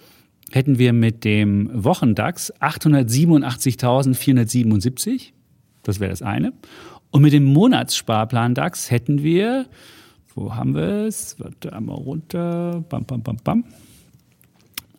hätten 0.51 0.79
wir 0.79 0.93
mit 0.93 1.25
dem 1.25 1.71
Wochendax 1.73 2.53
887.477. 2.61 5.33
Das 5.83 6.01
wäre 6.01 6.11
das 6.11 6.23
eine. 6.23 6.53
Und 7.11 7.23
mit 7.23 7.33
dem 7.33 7.45
Monatssparplan 7.45 8.55
DAX 8.55 8.91
hätten 8.91 9.23
wir, 9.23 9.67
wo 10.35 10.55
haben 10.55 10.75
wir 10.75 11.07
es? 11.07 11.37
Warte 11.39 11.73
einmal 11.73 11.97
runter. 11.97 12.85
Bam, 12.89 13.05
bam, 13.05 13.23
bam, 13.23 13.37
bam. 13.45 13.65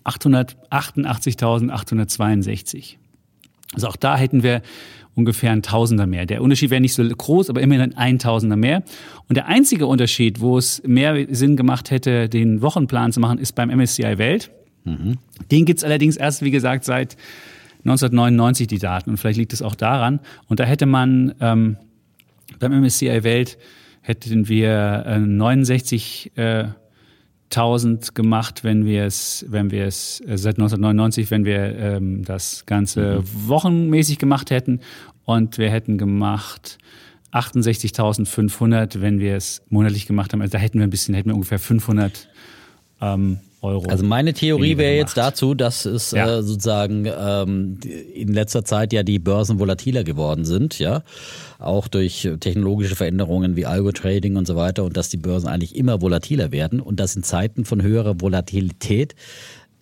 888.862. 0.05 2.95
Also 3.73 3.87
auch 3.87 3.95
da 3.95 4.17
hätten 4.17 4.43
wir 4.43 4.61
ungefähr 5.15 5.51
ein 5.51 5.63
Tausender 5.63 6.07
mehr. 6.07 6.25
Der 6.25 6.41
Unterschied 6.41 6.69
wäre 6.69 6.81
nicht 6.81 6.93
so 6.93 7.03
groß, 7.03 7.49
aber 7.49 7.61
immerhin 7.61 7.95
ein 7.95 8.19
Tausender 8.19 8.57
mehr. 8.57 8.83
Und 9.27 9.35
der 9.35 9.47
einzige 9.47 9.87
Unterschied, 9.87 10.41
wo 10.41 10.57
es 10.57 10.83
mehr 10.85 11.25
Sinn 11.29 11.55
gemacht 11.55 11.89
hätte, 11.89 12.29
den 12.29 12.61
Wochenplan 12.61 13.11
zu 13.11 13.19
machen, 13.19 13.39
ist 13.39 13.53
beim 13.53 13.69
MSCI 13.69 14.17
Welt. 14.17 14.51
Mhm. 14.83 15.17
Den 15.51 15.65
gibt's 15.65 15.83
allerdings 15.83 16.17
erst, 16.17 16.41
wie 16.41 16.51
gesagt, 16.51 16.83
seit 16.83 17.15
1999 17.85 18.67
die 18.67 18.79
Daten. 18.79 19.11
Und 19.11 19.17
vielleicht 19.17 19.37
liegt 19.37 19.53
es 19.53 19.61
auch 19.61 19.75
daran. 19.75 20.19
Und 20.47 20.59
da 20.59 20.65
hätte 20.65 20.85
man 20.85 21.33
ähm, 21.39 21.77
beim 22.59 22.81
MSCI 22.81 23.23
Welt 23.23 23.57
hätten 24.01 24.47
wir 24.47 25.03
äh, 25.07 25.19
69 25.19 26.31
äh, 26.35 26.65
1000 27.51 28.15
gemacht, 28.15 28.63
wenn 28.63 28.85
wir 28.85 29.05
es, 29.05 29.45
wenn 29.47 29.71
wir 29.71 29.85
es 29.85 30.21
äh, 30.21 30.37
seit 30.37 30.55
1999, 30.55 31.31
wenn 31.31 31.45
wir 31.45 31.77
ähm, 31.77 32.23
das 32.25 32.65
Ganze 32.65 33.21
mhm. 33.21 33.47
wochenmäßig 33.47 34.19
gemacht 34.19 34.51
hätten 34.51 34.81
und 35.25 35.57
wir 35.57 35.69
hätten 35.69 35.97
gemacht 35.97 36.77
68.500, 37.31 39.01
wenn 39.01 39.19
wir 39.19 39.35
es 39.35 39.61
monatlich 39.69 40.07
gemacht 40.07 40.31
haben. 40.31 40.41
Also 40.41 40.53
da 40.53 40.57
hätten 40.57 40.79
wir 40.79 40.87
ein 40.87 40.89
bisschen, 40.89 41.13
hätten 41.13 41.29
wir 41.29 41.35
ungefähr 41.35 41.59
500 41.59 42.29
ähm, 43.01 43.39
Euro. 43.65 43.85
Also 43.87 44.05
meine 44.05 44.33
Theorie 44.33 44.77
wäre 44.77 44.95
jetzt 44.95 45.17
dazu, 45.17 45.53
dass 45.53 45.85
es 45.85 46.11
ja. 46.11 46.37
äh, 46.37 46.43
sozusagen 46.43 47.05
ähm, 47.05 47.77
in 48.13 48.33
letzter 48.33 48.63
Zeit 48.63 48.93
ja 48.93 49.03
die 49.03 49.19
Börsen 49.19 49.59
volatiler 49.59 50.03
geworden 50.03 50.45
sind, 50.45 50.79
ja, 50.79 51.03
auch 51.59 51.87
durch 51.87 52.29
technologische 52.39 52.95
Veränderungen 52.95 53.55
wie 53.55 53.65
Algo-Trading 53.65 54.35
und 54.35 54.47
so 54.47 54.55
weiter 54.55 54.83
und 54.83 54.97
dass 54.97 55.09
die 55.09 55.17
Börsen 55.17 55.47
eigentlich 55.47 55.75
immer 55.75 56.01
volatiler 56.01 56.51
werden 56.51 56.79
und 56.79 56.99
dass 56.99 57.15
in 57.15 57.23
Zeiten 57.23 57.65
von 57.65 57.81
höherer 57.81 58.21
Volatilität 58.21 59.15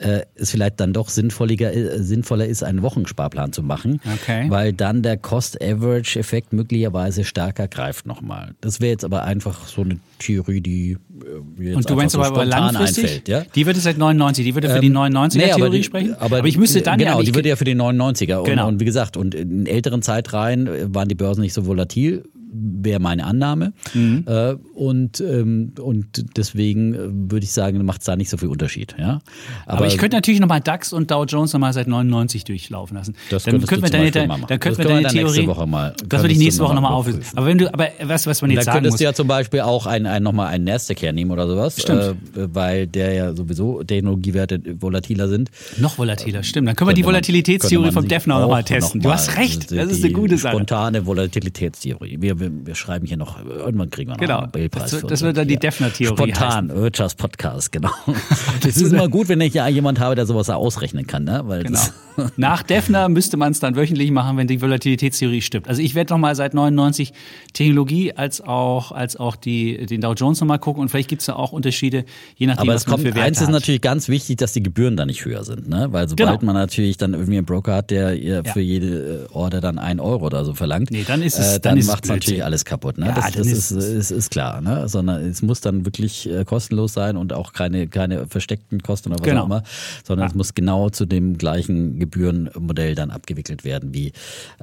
äh, 0.03 0.25
es 0.35 0.51
vielleicht 0.51 0.79
dann 0.79 0.93
doch 0.93 1.09
sinnvoller, 1.09 1.73
äh, 1.73 2.03
sinnvoller 2.03 2.45
ist, 2.45 2.63
einen 2.63 2.81
Wochensparplan 2.81 3.53
zu 3.53 3.63
machen, 3.63 4.01
okay. 4.13 4.45
weil 4.49 4.73
dann 4.73 5.01
der 5.01 5.17
Cost-Average-Effekt 5.17 6.51
möglicherweise 6.51 7.23
stärker 7.23 7.67
greift 7.67 8.05
nochmal. 8.05 8.53
Das 8.61 8.81
wäre 8.81 8.91
jetzt 8.91 9.05
aber 9.05 9.23
einfach 9.23 9.65
so 9.67 9.81
eine 9.81 9.99
Theorie, 10.19 10.61
die 10.61 10.91
äh, 10.91 11.63
jetzt 11.63 11.75
Und 11.75 11.89
du 11.89 11.95
meinst 11.95 12.13
so 12.13 12.21
aber 12.21 12.43
langfristig? 12.43 13.03
Einfällt, 13.05 13.29
ja? 13.29 13.43
Die 13.55 13.65
würde 13.65 13.79
seit 13.79 13.97
99, 13.97 14.43
die 14.43 14.55
würde 14.55 14.69
für 14.69 14.81
die 14.81 14.91
99er-Theorie 14.91 15.65
ähm, 15.65 15.71
nee, 15.71 15.83
sprechen? 15.83 16.15
Aber, 16.15 16.39
aber, 16.39 16.47
ich 16.47 16.57
müsste 16.57 16.81
dann 16.81 16.99
Genau, 16.99 17.19
ja, 17.19 17.23
die 17.23 17.35
würde 17.35 17.49
ja 17.49 17.55
für 17.55 17.63
die 17.63 17.75
99er. 17.75 18.37
Und, 18.37 18.45
genau. 18.45 18.67
und 18.67 18.79
wie 18.79 18.85
gesagt, 18.85 19.17
und 19.17 19.35
in 19.35 19.65
älteren 19.65 20.01
Zeitreihen 20.01 20.93
waren 20.93 21.07
die 21.07 21.15
Börsen 21.15 21.41
nicht 21.41 21.53
so 21.53 21.65
volatil 21.65 22.23
wäre 22.53 22.99
meine 22.99 23.25
Annahme. 23.25 23.73
Mhm. 23.93 24.25
Äh, 24.27 24.53
und, 24.75 25.19
ähm, 25.21 25.73
und 25.79 26.37
deswegen 26.37 26.93
äh, 26.93 26.97
würde 27.31 27.43
ich 27.43 27.51
sagen, 27.51 27.83
macht 27.83 28.01
es 28.01 28.05
da 28.05 28.15
nicht 28.15 28.29
so 28.29 28.37
viel 28.37 28.49
Unterschied. 28.49 28.95
Ja? 28.97 29.21
Aber, 29.65 29.77
Aber 29.77 29.87
ich 29.87 29.97
könnte 29.97 30.17
natürlich 30.17 30.39
nochmal 30.39 30.61
DAX 30.61 30.93
und 30.93 31.11
Dow 31.11 31.25
Jones 31.25 31.53
nochmal 31.53 31.73
seit 31.73 31.87
99 31.87 32.43
durchlaufen 32.43 32.97
lassen. 32.97 33.15
Das 33.29 33.43
dann 33.43 33.61
könnten 33.65 33.83
wir 33.83 33.89
deine, 33.89 34.11
dann, 34.11 34.29
dann 34.47 34.59
könnten 34.59 34.77
wir 34.77 34.85
deine 34.85 35.07
Theorie. 35.07 35.23
Nächste 35.23 35.47
Woche 35.47 35.67
mal, 35.67 35.95
das 36.07 36.21
würde 36.21 36.33
ich 36.33 36.39
nächste 36.39 36.63
Woche 36.63 36.75
nochmal 36.75 36.93
auflösen. 36.93 37.23
Aber 37.35 37.47
wenn 37.47 37.57
du, 37.57 37.73
aber 37.73 37.87
was, 38.01 38.27
was 38.27 38.41
man 38.41 38.51
jetzt 38.51 38.65
sagen 38.65 38.77
könntest 38.77 38.93
muss. 38.93 38.99
du 38.99 39.03
ja 39.03 39.13
zum 39.13 39.27
Beispiel 39.27 39.61
auch 39.61 39.85
ein, 39.85 40.05
ein, 40.05 40.23
nochmal 40.23 40.47
einen 40.47 40.65
Nasdaq 40.65 41.01
hernehmen 41.01 41.31
oder 41.31 41.47
sowas. 41.47 41.81
Stimmt. 41.81 42.01
Äh, 42.01 42.13
weil 42.35 42.87
der 42.87 43.13
ja 43.13 43.33
sowieso 43.33 43.83
Technologiewerte 43.83 44.61
volatiler 44.79 45.27
sind. 45.27 45.49
Noch 45.77 45.97
volatiler, 45.97 46.43
stimmt. 46.43 46.67
Dann 46.67 46.75
können 46.75 46.89
wir 46.89 46.95
die 46.95 47.05
Volatilitätstheorie 47.05 47.91
vom 47.91 48.07
Defner 48.07 48.39
nochmal 48.39 48.63
testen. 48.63 48.99
Noch 48.99 49.09
du 49.09 49.13
hast 49.13 49.37
recht. 49.37 49.71
Das 49.71 49.91
ist 49.91 50.03
eine 50.03 50.13
gute 50.13 50.37
Sache. 50.37 50.55
Spontane 50.55 51.05
Volatilitätstheorie. 51.05 52.17
Wir, 52.19 52.39
wir, 52.43 52.65
wir 52.65 52.75
schreiben 52.75 53.05
hier 53.05 53.17
noch, 53.17 53.43
irgendwann 53.43 53.89
kriegen 53.89 54.09
wir 54.09 54.15
noch 54.15 54.21
genau. 54.21 54.37
einen 54.39 54.45
Nobelpreis. 54.47 54.91
Das, 54.91 55.01
das 55.01 55.21
wird 55.21 55.37
dann 55.37 55.47
die 55.47 55.57
Defner-Theorie. 55.57 56.15
Spontan, 56.15 56.69
Wirtschaftspodcast, 56.69 57.71
genau. 57.71 57.91
das 58.61 58.77
ist 58.77 58.91
immer 58.91 59.07
gut, 59.07 59.29
wenn 59.29 59.41
ich 59.41 59.53
ja 59.53 59.67
jemand 59.67 59.99
habe, 59.99 60.15
der 60.15 60.25
sowas 60.25 60.49
ausrechnen 60.49 61.07
kann. 61.07 61.23
Ne? 61.23 61.41
Weil 61.45 61.63
genau. 61.63 61.79
Nach 62.37 62.63
Defner 62.63 63.09
müsste 63.09 63.37
man 63.37 63.51
es 63.51 63.59
dann 63.59 63.75
wöchentlich 63.75 64.11
machen, 64.11 64.37
wenn 64.37 64.47
die 64.47 64.61
Volatilitätstheorie 64.61 65.41
stimmt. 65.41 65.67
Also 65.67 65.81
ich 65.81 65.95
werde 65.95 66.13
noch 66.13 66.19
mal 66.19 66.35
seit 66.35 66.53
99 66.53 67.13
Technologie 67.53 68.13
als 68.13 68.41
auch, 68.41 68.91
als 68.91 69.15
auch 69.15 69.35
die, 69.35 69.85
den 69.85 70.01
Dow 70.01 70.13
Jones 70.13 70.39
noch 70.41 70.47
mal 70.47 70.57
gucken 70.57 70.81
und 70.81 70.89
vielleicht 70.89 71.09
gibt 71.09 71.21
es 71.21 71.27
da 71.27 71.33
auch 71.33 71.51
Unterschiede, 71.51 72.05
je 72.35 72.47
nachdem, 72.47 72.69
Aber 72.69 72.75
es 72.75 72.85
kommt, 72.85 72.99
für 72.99 73.15
Werte 73.15 73.21
eins 73.21 73.41
ist 73.41 73.47
hat. 73.47 73.53
natürlich 73.53 73.81
ganz 73.81 74.09
wichtig, 74.09 74.37
dass 74.37 74.53
die 74.53 74.61
Gebühren 74.61 74.97
da 74.97 75.05
nicht 75.05 75.25
höher 75.25 75.43
sind. 75.43 75.67
Ne? 75.67 75.87
Weil 75.91 76.07
sobald 76.07 76.39
genau. 76.39 76.53
man 76.53 76.55
natürlich 76.55 76.97
dann 76.97 77.13
irgendwie 77.13 77.37
einen 77.37 77.45
Broker 77.45 77.75
hat, 77.75 77.91
der 77.91 78.15
ja. 78.15 78.43
für 78.43 78.61
jede 78.61 79.27
Order 79.31 79.61
dann 79.61 79.79
ein 79.79 79.99
Euro 79.99 80.25
oder 80.25 80.45
so 80.45 80.53
verlangt, 80.53 80.91
nee, 80.91 81.03
dann, 81.07 81.21
ist 81.21 81.39
es, 81.39 81.57
äh, 81.57 81.59
dann, 81.59 81.77
dann 81.77 81.87
macht 81.87 82.03
es 82.05 82.09
natürlich 82.09 82.32
alles 82.41 82.65
kaputt. 82.65 82.97
Ne? 82.97 83.07
Ja, 83.07 83.13
das, 83.13 83.31
das 83.33 83.47
ist, 83.47 83.71
ist, 83.71 84.11
ist, 84.11 84.31
klar. 84.31 84.61
Ne? 84.61 84.87
Sondern 84.87 85.21
es 85.21 85.41
muss 85.41 85.61
dann 85.61 85.85
wirklich 85.85 86.29
äh, 86.29 86.45
kostenlos 86.45 86.93
sein 86.93 87.17
und 87.17 87.33
auch 87.33 87.53
keine, 87.53 87.87
keine 87.87 88.27
versteckten 88.27 88.81
Kosten 88.81 89.09
oder 89.09 89.19
was 89.19 89.25
genau. 89.25 89.41
auch 89.41 89.45
immer, 89.45 89.63
sondern 90.03 90.25
ja. 90.25 90.29
es 90.31 90.35
muss 90.35 90.53
genau 90.53 90.89
zu 90.89 91.05
dem 91.05 91.37
gleichen 91.37 91.99
Gebührenmodell 91.99 92.95
dann 92.95 93.11
abgewickelt 93.11 93.63
werden 93.63 93.93
wie 93.93 94.13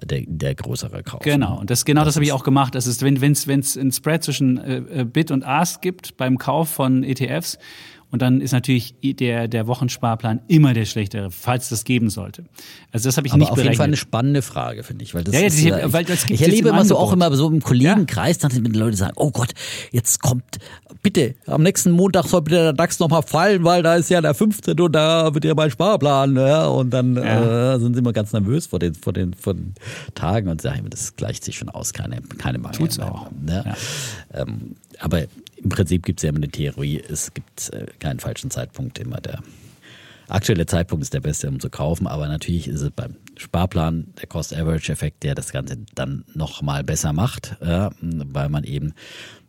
der, 0.02 0.22
der 0.26 0.54
größere 0.54 1.02
Kauf. 1.02 1.20
Genau, 1.20 1.58
und 1.60 1.70
das, 1.70 1.84
genau 1.84 2.00
das, 2.00 2.08
das 2.08 2.16
habe 2.16 2.24
ich 2.24 2.32
auch 2.32 2.44
gemacht. 2.44 2.74
Das 2.74 2.86
ist, 2.86 3.02
wenn 3.02 3.16
es 3.32 3.46
wenn, 3.46 3.64
einen 3.78 3.92
Spread 3.92 4.24
zwischen 4.24 4.58
äh, 4.58 5.00
äh, 5.00 5.04
Bid 5.04 5.30
und 5.30 5.44
Ask 5.44 5.82
gibt 5.82 6.16
beim 6.16 6.38
Kauf 6.38 6.68
von 6.68 7.04
ETFs, 7.04 7.58
und 8.10 8.22
dann 8.22 8.40
ist 8.40 8.52
natürlich 8.52 8.94
der, 9.02 9.46
der 9.48 9.66
Wochensparplan 9.66 10.40
immer 10.48 10.74
der 10.74 10.84
schlechtere, 10.84 11.30
falls 11.30 11.68
das 11.68 11.84
geben 11.84 12.10
sollte. 12.10 12.44
Also 12.92 13.08
das 13.08 13.16
habe 13.16 13.26
ich 13.26 13.32
Aber 13.32 13.38
nicht 13.40 13.48
auf 13.50 13.54
berechnet. 13.54 13.72
jeden 13.74 13.78
Fall 13.78 13.86
eine 13.86 13.96
spannende 13.96 14.42
Frage, 14.42 14.82
finde 14.82 15.04
ich. 15.04 15.14
Weil 15.14 15.24
das 15.24 15.34
Ja, 15.34 15.40
ja, 15.40 15.46
ist, 15.46 15.64
äh, 15.64 15.92
weil 15.92 16.04
das 16.04 16.24
ich, 16.24 16.30
ich 16.32 16.40
jetzt 16.40 16.48
erlebe 16.48 16.68
im 16.70 16.74
immer 16.74 16.84
so 16.84 16.96
auch 16.96 17.12
immer 17.12 17.32
so 17.36 17.48
im 17.48 17.60
Kollegenkreis, 17.62 18.38
dann 18.38 18.52
wenn 18.54 18.64
die 18.72 18.78
Leute 18.78 18.96
sagen, 18.96 19.12
oh 19.16 19.30
Gott, 19.30 19.52
jetzt 19.92 20.20
kommt, 20.22 20.44
bitte, 21.02 21.34
am 21.46 21.62
nächsten 21.62 21.92
Montag 21.92 22.26
soll 22.26 22.42
bitte 22.42 22.56
der 22.56 22.72
DAX 22.72 22.98
nochmal 22.98 23.22
fallen, 23.22 23.62
weil 23.64 23.82
da 23.82 23.94
ist 23.94 24.10
ja 24.10 24.20
der 24.20 24.34
15. 24.34 24.78
und 24.80 24.92
da 24.92 25.32
wird 25.32 25.44
ja 25.44 25.54
mein 25.54 25.70
Sparplan. 25.70 26.34
Ja, 26.36 26.66
und 26.66 26.90
dann 26.90 27.14
Ja. 27.16 27.74
äh, 27.74 27.78
sind 27.78 27.94
sie 27.94 28.00
immer 28.00 28.12
ganz 28.12 28.32
nervös 28.32 28.66
vor 28.66 28.78
den, 28.80 28.94
vor 28.94 29.12
den, 29.12 29.34
vor 29.34 29.54
den 29.54 29.74
Tagen 30.14 30.48
und 30.48 30.60
sagen, 30.60 30.86
das 30.90 31.14
gleicht 31.16 31.44
sich 31.44 31.56
schon 31.58 31.68
aus, 31.68 31.92
keine, 31.92 32.20
keine 32.38 32.58
Mangel. 32.58 32.78
Tut's 32.78 32.98
auch. 32.98 33.28
Ja. 33.48 33.64
Ja. 33.64 33.74
Ähm, 34.34 34.74
aber 34.98 35.22
im 35.62 35.68
Prinzip 35.68 36.04
gibt 36.04 36.20
es 36.20 36.24
ja 36.24 36.30
immer 36.30 36.38
eine 36.38 36.48
Theorie, 36.48 37.02
es 37.06 37.32
gibt 37.34 37.70
äh, 37.72 37.86
keinen 37.98 38.20
falschen 38.20 38.50
Zeitpunkt, 38.50 38.98
immer 38.98 39.20
der 39.20 39.42
aktuelle 40.28 40.66
Zeitpunkt 40.66 41.02
ist 41.02 41.12
der 41.12 41.20
beste, 41.20 41.48
um 41.48 41.60
zu 41.60 41.70
kaufen, 41.70 42.06
aber 42.06 42.28
natürlich 42.28 42.68
ist 42.68 42.80
es 42.80 42.90
beim 42.90 43.16
Sparplan 43.36 44.12
der 44.20 44.28
Cost-Average-Effekt, 44.28 45.22
der 45.22 45.34
das 45.34 45.52
Ganze 45.52 45.78
dann 45.94 46.24
nochmal 46.34 46.84
besser 46.84 47.12
macht, 47.12 47.56
ja, 47.60 47.90
weil 48.00 48.48
man 48.48 48.64
eben 48.64 48.94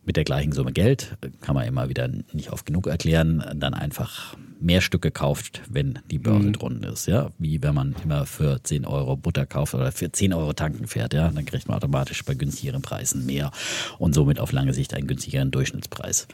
mit 0.04 0.16
der 0.16 0.24
gleichen 0.24 0.52
Summe 0.52 0.72
Geld, 0.72 1.16
kann 1.40 1.54
man 1.54 1.66
immer 1.66 1.88
wieder 1.88 2.08
nicht 2.32 2.50
oft 2.50 2.66
genug 2.66 2.88
erklären, 2.88 3.44
dann 3.54 3.74
einfach 3.74 4.36
mehr 4.62 4.80
Stücke 4.80 5.10
kauft, 5.10 5.62
wenn 5.68 5.98
die 6.10 6.18
Börse 6.18 6.52
drunten 6.52 6.84
ist. 6.84 7.06
Ja? 7.06 7.30
Wie 7.38 7.62
wenn 7.62 7.74
man 7.74 7.94
immer 8.04 8.26
für 8.26 8.62
10 8.62 8.86
Euro 8.86 9.16
Butter 9.16 9.46
kauft 9.46 9.74
oder 9.74 9.92
für 9.92 10.10
10 10.10 10.32
Euro 10.32 10.52
tanken 10.52 10.86
fährt. 10.86 11.14
Ja? 11.14 11.30
Dann 11.30 11.44
kriegt 11.44 11.68
man 11.68 11.76
automatisch 11.76 12.24
bei 12.24 12.34
günstigeren 12.34 12.82
Preisen 12.82 13.26
mehr 13.26 13.50
und 13.98 14.14
somit 14.14 14.38
auf 14.38 14.52
lange 14.52 14.74
Sicht 14.74 14.94
einen 14.94 15.06
günstigeren 15.06 15.50
Durchschnittspreis. 15.50 16.28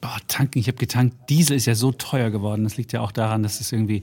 Boah, 0.00 0.16
tanken, 0.28 0.58
ich 0.58 0.68
habe 0.68 0.78
getankt. 0.78 1.28
Diesel 1.28 1.56
ist 1.56 1.66
ja 1.66 1.74
so 1.74 1.92
teuer 1.92 2.30
geworden. 2.30 2.64
Das 2.64 2.78
liegt 2.78 2.92
ja 2.92 3.00
auch 3.00 3.12
daran, 3.12 3.42
dass 3.42 3.60
es 3.60 3.70
irgendwie 3.70 4.02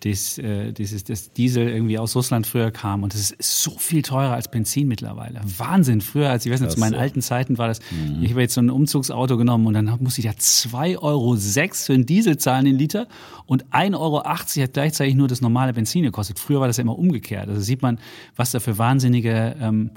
das, 0.00 0.38
äh, 0.38 0.72
dieses, 0.72 1.04
das 1.04 1.32
Diesel 1.32 1.68
irgendwie 1.68 1.98
aus 1.98 2.16
Russland 2.16 2.46
früher 2.46 2.70
kam. 2.70 3.02
Und 3.02 3.14
es 3.14 3.30
ist 3.30 3.62
so 3.62 3.72
viel 3.78 4.02
teurer 4.02 4.32
als 4.32 4.50
Benzin 4.50 4.88
mittlerweile. 4.88 5.40
Wahnsinn. 5.58 6.00
Früher, 6.00 6.30
als 6.30 6.46
ich 6.46 6.52
weiß 6.52 6.60
nicht, 6.60 6.72
zu 6.72 6.80
meinen 6.80 6.94
alten 6.94 7.20
Zeiten 7.22 7.58
war 7.58 7.68
das, 7.68 7.80
ich 8.20 8.30
habe 8.30 8.40
jetzt 8.40 8.54
so 8.54 8.60
ein 8.60 8.70
Umzugsauto 8.70 9.36
genommen 9.36 9.66
und 9.66 9.74
dann 9.74 9.98
musste 10.00 10.20
ich 10.20 10.26
da 10.26 10.32
2,06 10.32 11.02
Euro 11.02 11.36
für 11.36 11.92
einen 11.92 12.06
Diesel 12.06 12.38
zahlen, 12.38 12.64
den 12.64 12.78
Liter. 12.78 13.06
Und 13.46 13.66
1,80 13.66 13.98
Euro 13.98 14.24
hat 14.24 14.72
gleichzeitig 14.72 15.14
nur 15.14 15.28
das 15.28 15.40
normale 15.40 15.72
Benzin 15.72 16.02
gekostet. 16.02 16.38
Früher 16.38 16.60
war 16.60 16.66
das 16.66 16.78
ja 16.78 16.82
immer 16.82 16.98
umgekehrt. 16.98 17.48
Also 17.48 17.60
sieht 17.60 17.82
man, 17.82 17.98
was 18.36 18.52
da 18.52 18.60
für 18.60 18.78
wahnsinnige 18.78 19.56
ähm, 19.60 19.90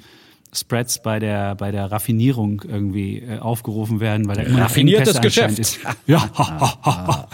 Spreads 0.54 1.01
bei 1.01 1.20
der, 1.20 1.56
bei 1.56 1.72
der 1.72 1.91
Raffinierung 1.91 2.62
irgendwie 2.68 3.20
äh, 3.20 3.39
aufgerufen 3.39 3.99
werden, 3.99 4.28
weil 4.28 4.36
da 4.36 4.43
immer 4.43 4.58
noch 4.58 4.66
Raffiniertes 4.66 5.22
Geschäft. 5.22 5.60
Ist. 5.60 5.80
Ja. 6.06 6.30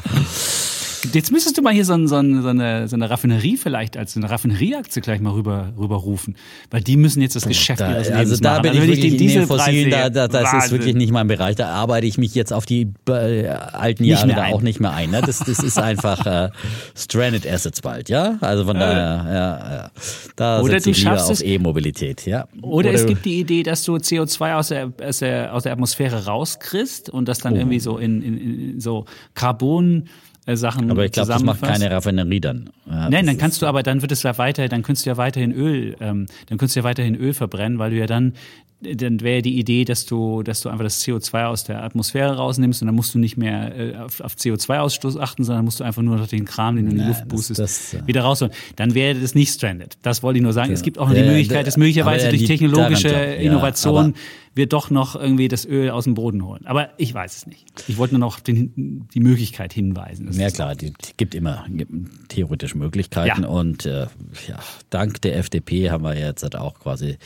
Jetzt 1.14 1.32
müsstest 1.32 1.58
du 1.58 1.62
mal 1.62 1.74
hier 1.74 1.86
so, 1.86 1.94
ein, 1.94 2.08
so, 2.08 2.16
ein, 2.16 2.42
so, 2.42 2.50
eine, 2.50 2.88
so 2.88 2.96
eine 2.96 3.10
Raffinerie 3.10 3.58
vielleicht 3.58 3.98
als 3.98 4.18
eine 4.18 4.30
Raffinerieaktie 4.30 5.02
gleich 5.02 5.22
mal 5.22 5.34
rüber, 5.34 5.74
rüberrufen. 5.78 6.36
Weil 6.72 6.82
die 6.82 6.98
müssen 6.98 7.22
jetzt 7.22 7.36
das 7.36 7.46
Geschäft 7.48 7.80
Da, 7.80 7.92
ihres 7.92 8.12
also 8.12 8.36
da 8.38 8.52
machen. 8.52 8.62
bin 8.64 8.74
ich 8.74 8.82
wenn 8.82 8.88
wirklich 8.88 9.22
in 9.22 9.28
den 9.28 9.48
Fossilen, 9.48 9.92
da, 9.92 10.10
da, 10.10 10.28
das 10.28 10.44
ist 10.44 10.54
Wahnsinn. 10.54 10.72
wirklich 10.72 10.96
nicht 10.96 11.12
mein 11.12 11.28
Bereich. 11.28 11.56
Da 11.56 11.70
arbeite 11.70 12.06
ich 12.08 12.18
mich 12.18 12.36
jetzt 12.36 12.52
auf 12.52 12.66
die 12.66 12.92
äh, 13.08 13.48
alten 13.48 14.04
Jahre 14.04 14.28
da 14.28 14.44
ein. 14.44 14.54
auch 14.54 14.62
nicht 14.62 14.80
mehr 14.80 14.94
ein. 14.94 15.12
Ne? 15.12 15.22
Das, 15.26 15.40
das 15.40 15.60
ist 15.60 15.78
einfach 15.78 16.26
äh, 16.26 16.50
Stranded 16.96 17.48
Assets 17.48 17.82
bald, 17.82 18.10
ja? 18.10 18.38
Also 18.42 18.66
von 18.66 18.78
daher, 18.78 19.26
ja, 19.26 19.74
ja. 19.76 19.92
Da 20.36 20.62
Oder 20.62 20.80
du 20.80 20.90
ich 20.90 21.00
lieber 21.00 21.24
auf 21.24 21.42
E-Mobilität, 21.42 22.26
ja. 22.26 22.48
Oder, 22.62 22.92
es 22.92 23.06
gibt 23.06 23.26
die 23.26 23.40
Idee, 23.40 23.64
dass 23.64 23.84
du 23.84 23.96
CO2 23.96 24.56
aus 24.56 24.68
der, 24.70 24.92
aus 25.04 25.20
der, 25.20 25.54
aus 25.54 25.64
der 25.64 25.74
Atmosphäre 25.74 26.26
rauskriegst 26.26 27.10
und 27.10 27.28
das 27.28 27.40
dann 27.40 27.56
irgendwie 27.56 27.80
so 27.80 27.98
in, 27.98 28.22
in, 28.22 28.38
in 28.38 28.80
so 28.80 29.06
Carbon 29.34 30.04
äh, 30.04 30.29
Sachen 30.58 30.90
aber 30.92 31.06
ich 31.06 31.12
glaube, 31.12 31.30
das 31.32 31.44
macht 31.44 31.62
keine 31.62 31.90
Raffinerie 31.92 32.40
dann. 32.40 32.70
Ja, 32.88 33.10
Nein, 33.10 33.12
das 33.12 33.26
dann 33.26 33.38
kannst 33.38 33.62
du 33.62 33.66
aber, 33.68 33.84
dann 33.84 34.02
wird 34.02 34.12
es 34.12 34.24
ja 34.24 34.38
weiter, 34.38 34.68
dann 34.68 34.84
könntest 34.84 35.06
du 35.06 35.10
ja 35.12 35.18
weiterhin 35.18 35.52
Öl, 35.52 35.96
ähm, 36.00 36.26
dann 36.48 36.58
könntest 36.58 36.76
du 36.76 36.80
ja 36.82 36.84
weiterhin 36.84 37.16
Öl 37.16 37.34
verbrennen, 37.34 37.80
weil 37.80 37.92
du 37.92 37.98
ja 37.98 38.06
dann, 38.08 38.34
dann 38.82 39.20
wäre 39.20 39.36
ja 39.38 39.42
die 39.42 39.60
Idee, 39.60 39.84
dass 39.84 40.06
du, 40.06 40.42
dass 40.42 40.62
du 40.62 40.70
einfach 40.70 40.86
das 40.86 41.04
CO2 41.04 41.46
aus 41.48 41.66
der 41.66 41.84
Atmosphäre 41.84 42.38
rausnimmst 42.38 42.82
und 42.82 42.86
dann 42.86 42.96
musst 42.96 43.14
du 43.14 43.20
nicht 43.20 43.36
mehr 43.36 43.76
äh, 43.78 43.98
auf, 43.98 44.22
auf 44.22 44.36
CO2-Ausstoß 44.36 45.20
achten, 45.20 45.44
sondern 45.44 45.66
musst 45.66 45.82
du 45.82 45.84
einfach 45.84 46.02
nur 46.02 46.16
noch 46.16 46.28
den 46.28 46.46
Kram, 46.46 46.78
den 46.78 46.86
du 46.86 46.92
in 46.92 46.98
die 47.00 47.04
Luft 47.04 47.22
das- 47.22 47.28
boostest, 47.28 47.60
das, 47.60 47.94
äh, 47.94 48.08
wieder 48.08 48.22
rausholen. 48.22 48.54
Dann 48.78 48.94
wäre 48.96 49.20
das 49.20 49.36
nicht 49.36 49.54
stranded. 49.54 49.98
Das 50.02 50.24
wollte 50.24 50.38
ich 50.38 50.44
nur 50.44 50.54
sagen. 50.54 50.72
Es 50.72 50.82
gibt 50.82 50.98
auch 50.98 51.08
noch 51.08 51.14
die 51.14 51.20
Ja, 51.20 51.26
ja, 51.26 51.32
Möglichkeit, 51.32 51.68
dass 51.68 51.76
möglicherweise 51.76 52.26
ja, 52.26 52.30
durch 52.32 52.46
technologische 52.46 53.10
daran 53.10 54.14
ja, 54.50 54.56
wir 54.56 54.68
doch 54.68 54.90
noch 54.90 55.16
irgendwie 55.16 55.48
das 55.48 55.66
Öl 55.66 55.90
aus 55.90 56.04
dem 56.06 56.14
Boden 56.14 56.44
holen. 56.46 56.66
Aber 56.66 56.90
ich 56.98 57.14
weiß 57.14 57.38
es 57.38 57.48
nicht. 57.48 57.66
Ich 57.88 57.98
wollte 57.98 58.16
nur 58.16 58.20
noch 58.20 58.40
den, 58.40 59.08
die 59.14 59.20
Möglichkeit 59.20 59.74
hinweisen. 59.74 60.32
Ja 60.34 60.50
klar, 60.50 60.76
die, 60.76 60.92
die 60.92 61.12
gibt 61.18 61.36
immer 61.36 61.66
gibt 61.70 61.92
theoretisch 62.30 62.76
Möglichkeiten 62.76 63.44
Ja. 63.44 63.50
und 63.50 63.86
äh, 63.86 64.08
ja, 64.48 64.60
dank 64.90 65.22
der 65.22 65.38
FDP 65.38 65.92
haben 65.92 66.04
wir 66.04 66.18
jetzt 66.18 66.44
halt 66.44 66.56
auch 66.56 66.80
quasi 66.80 67.18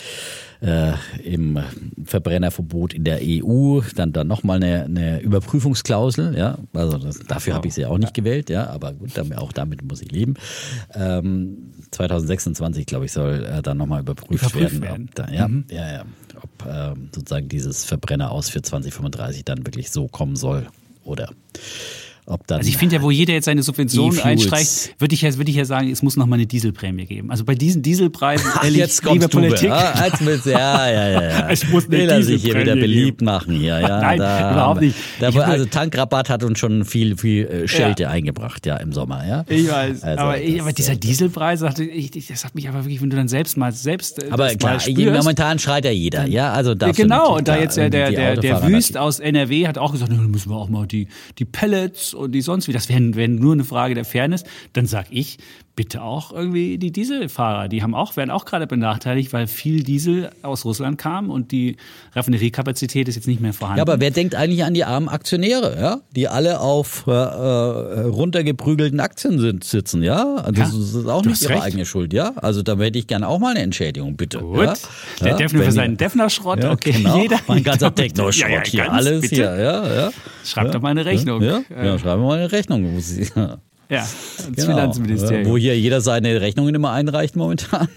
äh, 0.61 0.93
im 1.23 1.59
Verbrennerverbot 2.05 2.93
in 2.93 3.03
der 3.03 3.19
EU 3.21 3.81
dann 3.95 4.13
dann 4.13 4.27
nochmal 4.27 4.57
eine, 4.57 4.83
eine 4.85 5.19
Überprüfungsklausel, 5.21 6.37
ja, 6.37 6.57
also 6.73 6.97
das, 6.97 7.19
dafür 7.19 7.55
habe 7.55 7.67
ich 7.67 7.73
sie 7.73 7.85
auch 7.85 7.97
nicht 7.97 8.13
gewählt, 8.13 8.49
ja, 8.49 8.67
aber 8.67 8.93
gut, 8.93 9.11
damit, 9.15 9.37
auch 9.37 9.51
damit 9.51 9.83
muss 9.83 10.01
ich 10.01 10.11
leben. 10.11 10.35
Ähm, 10.93 11.71
2026, 11.91 12.85
glaube 12.85 13.05
ich, 13.05 13.11
soll 13.11 13.43
äh, 13.45 13.61
dann 13.61 13.77
nochmal 13.77 14.01
überprüft, 14.01 14.43
Überprüft 14.43 14.81
werden, 14.81 14.81
werden. 14.81 15.09
Da, 15.15 15.27
ja, 15.29 15.49
ja, 15.69 15.91
ja, 15.93 16.03
ob 16.43 16.65
ähm, 16.67 17.09
sozusagen 17.13 17.49
dieses 17.49 17.85
Verbrenner 17.85 18.31
aus 18.31 18.49
für 18.49 18.61
2035 18.61 19.45
dann 19.45 19.65
wirklich 19.65 19.91
so 19.91 20.07
kommen 20.07 20.35
soll 20.35 20.67
oder 21.03 21.29
ob 22.25 22.47
dann 22.47 22.59
Also 22.59 22.69
ich 22.69 22.77
finde 22.77 22.95
ja, 22.95 23.01
wo 23.01 23.11
jeder 23.11 23.33
jetzt 23.33 23.45
seine 23.45 23.63
Subventionen 23.63 24.19
einstreicht, 24.19 24.95
würde 24.99 25.13
ich, 25.13 25.21
ja, 25.21 25.35
würde 25.35 25.51
ich 25.51 25.57
ja 25.57 25.65
sagen, 25.65 25.91
es 25.91 26.01
muss 26.01 26.15
noch 26.15 26.25
mal 26.25 26.35
eine 26.35 26.45
Dieselprämie 26.45 27.05
geben. 27.05 27.31
Also 27.31 27.43
bei 27.43 27.55
diesen 27.55 27.81
Dieselpreisen, 27.81 28.49
ehrlich, 28.63 28.77
jetzt 28.77 29.03
liebe 29.03 29.19
kommst 29.19 29.33
du, 29.33 29.39
Politik, 29.39 29.69
Ja, 29.69 30.05
jetzt 30.05 30.25
willst, 30.25 30.45
ja, 30.45 30.89
ja, 30.89 31.09
ja, 31.09 31.21
ja. 31.21 31.49
Es 31.53 31.67
muss 31.69 31.85
eine 31.85 31.97
Will 31.97 32.09
er 32.09 32.23
sich 32.23 32.41
hier 32.41 32.59
wieder 32.59 32.75
beliebt 32.75 33.19
geben. 33.19 33.25
machen 33.25 33.55
hier, 33.55 33.79
ja. 33.79 33.99
Nein, 34.01 34.19
da, 34.19 34.51
überhaupt 34.51 34.81
nicht. 34.81 34.95
Da, 35.19 35.29
also 35.29 35.65
Tankrabatt 35.65 36.29
hat 36.29 36.43
uns 36.43 36.59
schon 36.59 36.85
viel, 36.85 37.17
viel 37.17 37.45
äh, 37.45 37.67
Schelte 37.67 38.09
eingebracht, 38.09 38.65
ja, 38.65 38.77
im 38.77 38.93
Sommer, 38.93 39.27
ja. 39.27 39.43
ich 39.47 39.69
weiß, 39.69 40.03
Also, 40.03 40.23
aber, 40.23 40.37
das, 40.37 40.61
aber 40.61 40.73
dieser 40.73 40.95
Dieselpreis, 40.95 41.59
das 41.59 42.45
hat 42.45 42.55
mich 42.55 42.69
aber 42.69 42.85
wirklich, 42.85 43.01
wenn 43.01 43.09
du 43.09 43.17
dann 43.17 43.27
selbst 43.27 43.57
mal 43.57 43.71
selbst 43.71 44.23
äh, 44.23 44.27
Aber 44.31 44.49
klar, 44.55 44.79
spürst, 44.79 45.13
momentan 45.13 45.59
schreit 45.59 45.85
ja 45.85 45.91
jeder, 45.91 46.25
ja, 46.27 46.53
also 46.53 46.73
Ja, 46.73 46.91
genau, 46.91 47.37
und 47.37 47.47
da 47.47 47.57
jetzt 47.57 47.77
ja 47.77 47.89
der, 47.89 48.11
der, 48.11 48.37
der 48.37 48.63
Wüst 48.63 48.97
aus 48.97 49.19
NRW 49.19 49.67
hat 49.67 49.77
auch 49.77 49.91
gesagt, 49.91 50.11
müssen 50.11 50.49
wir 50.49 50.55
auch 50.55 50.69
mal 50.69 50.87
die, 50.87 51.07
die 51.37 51.45
Pellets 51.45 52.12
und 52.13 52.31
die 52.31 52.41
sonst 52.41 52.67
wie, 52.67 52.73
das 52.73 52.89
wäre 52.89 53.15
wär 53.15 53.27
nur 53.27 53.53
eine 53.53 53.63
Frage 53.63 53.95
der 53.95 54.05
Fairness. 54.05 54.43
Dann 54.73 54.85
sag 54.85 55.07
ich, 55.09 55.37
bitte 55.75 56.03
auch 56.03 56.31
irgendwie 56.31 56.77
die 56.77 56.91
Dieselfahrer, 56.91 57.67
die 57.67 57.81
haben 57.81 57.95
auch, 57.95 58.15
werden 58.15 58.29
auch 58.29 58.45
gerade 58.45 58.67
benachteiligt, 58.67 59.33
weil 59.33 59.47
viel 59.47 59.83
Diesel 59.83 60.29
aus 60.43 60.65
Russland 60.65 60.99
kam 60.99 61.31
und 61.31 61.51
die 61.51 61.77
Raffineriekapazität 62.13 63.07
ist 63.07 63.15
jetzt 63.15 63.27
nicht 63.27 63.41
mehr 63.41 63.53
vorhanden. 63.53 63.79
Ja, 63.79 63.81
aber 63.81 63.99
wer 63.99 64.11
denkt 64.11 64.35
eigentlich 64.35 64.63
an 64.63 64.75
die 64.75 64.83
armen 64.83 65.09
Aktionäre, 65.09 65.75
ja, 65.79 66.01
die 66.15 66.27
alle 66.27 66.59
auf 66.59 67.05
äh, 67.07 67.11
äh, 67.11 68.01
runtergeprügelten 68.01 68.99
Aktien 68.99 69.39
sind, 69.39 69.63
sitzen, 69.63 70.03
ja? 70.03 70.35
Also 70.35 70.61
Ja, 70.61 70.67
das 70.67 70.73
ist 70.75 71.07
auch 71.07 71.25
nicht 71.25 71.41
ihre 71.41 71.53
recht. 71.53 71.63
eigene 71.63 71.85
Schuld, 71.85 72.13
ja? 72.13 72.33
Also 72.35 72.61
da 72.61 72.77
hätte 72.77 72.99
ich 72.99 73.07
gerne 73.07 73.27
auch 73.27 73.39
mal 73.39 73.51
eine 73.51 73.61
Entschädigung, 73.61 74.15
bitte. 74.15 74.39
Gut, 74.39 74.63
Ja? 74.63 74.73
der 75.21 75.27
ja? 75.29 75.37
Defner 75.37 75.63
für 75.63 75.71
seinen 75.71 75.97
Defner-Schrott, 75.97 76.65
okay, 76.65 76.91
genau. 76.91 77.19
jeder. 77.19 77.39
Mein 77.47 77.63
ganzer 77.63 77.93
Techno-Schrott 77.95 78.49
Ja, 78.49 78.57
ja, 78.57 78.63
hier, 78.63 78.83
ganz, 78.83 78.93
alles 78.93 79.21
bitte. 79.21 79.35
hier, 79.35 79.55
ja, 79.57 79.93
ja. 79.95 80.11
Schreib 80.45 80.65
ja. 80.67 80.71
doch 80.71 80.81
mal 80.81 80.89
eine 80.89 81.05
Rechnung. 81.05 81.41
Ja, 81.41 81.61
ja 81.69 81.97
schreiben 81.97 82.21
wir 82.21 82.27
mal 82.27 82.37
eine 82.37 82.51
Rechnung. 82.51 82.83
Ja, 83.89 83.99
ans 83.99 84.55
genau. 84.55 84.67
Finanzministerium. 84.67 85.51
Wo 85.51 85.57
hier 85.57 85.77
jeder 85.77 86.01
seine 86.01 86.41
Rechnungen 86.41 86.73
immer 86.75 86.91
einreicht 86.91 87.35
momentan. 87.35 87.87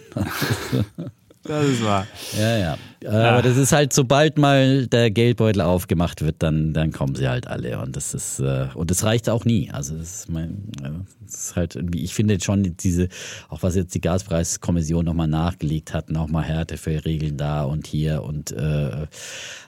das 1.45 1.65
ist 1.65 1.85
wahr. 1.85 2.07
Ja, 2.39 2.57
ja. 2.59 2.79
Aber 3.11 3.43
das 3.43 3.57
ist 3.57 3.73
halt, 3.73 3.93
sobald 3.93 4.39
mal 4.39 4.87
der 4.87 5.11
Geldbeutel 5.11 5.63
aufgemacht 5.63 6.23
wird, 6.23 6.37
dann, 6.41 6.73
dann 6.73 6.93
kommen 6.93 7.15
sie 7.15 7.29
halt 7.29 7.47
alle. 7.47 7.79
Und 7.81 7.97
das 7.97 8.15
ist, 8.15 8.41
äh, 8.41 8.69
und 8.75 8.91
das 8.91 9.05
reicht 9.05 9.29
auch 9.29 9.45
nie. 9.45 9.71
Also 9.71 9.97
das 9.97 10.21
ist 10.21 10.31
mein, 10.31 10.71
äh, 10.83 10.91
das 11.25 11.35
ist 11.35 11.57
halt 11.57 11.77
irgendwie, 11.77 12.03
ich 12.03 12.15
finde 12.15 12.39
schon 12.41 12.77
diese, 12.77 13.09
auch 13.49 13.63
was 13.63 13.75
jetzt 13.75 13.95
die 13.95 14.01
Gaspreiskommission 14.01 15.05
nochmal 15.05 15.29
nachgelegt 15.29 15.93
hat, 15.93 16.11
nochmal 16.11 16.45
Härtefallregeln 16.45 17.37
da 17.37 17.65
und 17.65 17.87
hier 17.87 18.23
und 18.23 18.53
äh, 18.53 19.07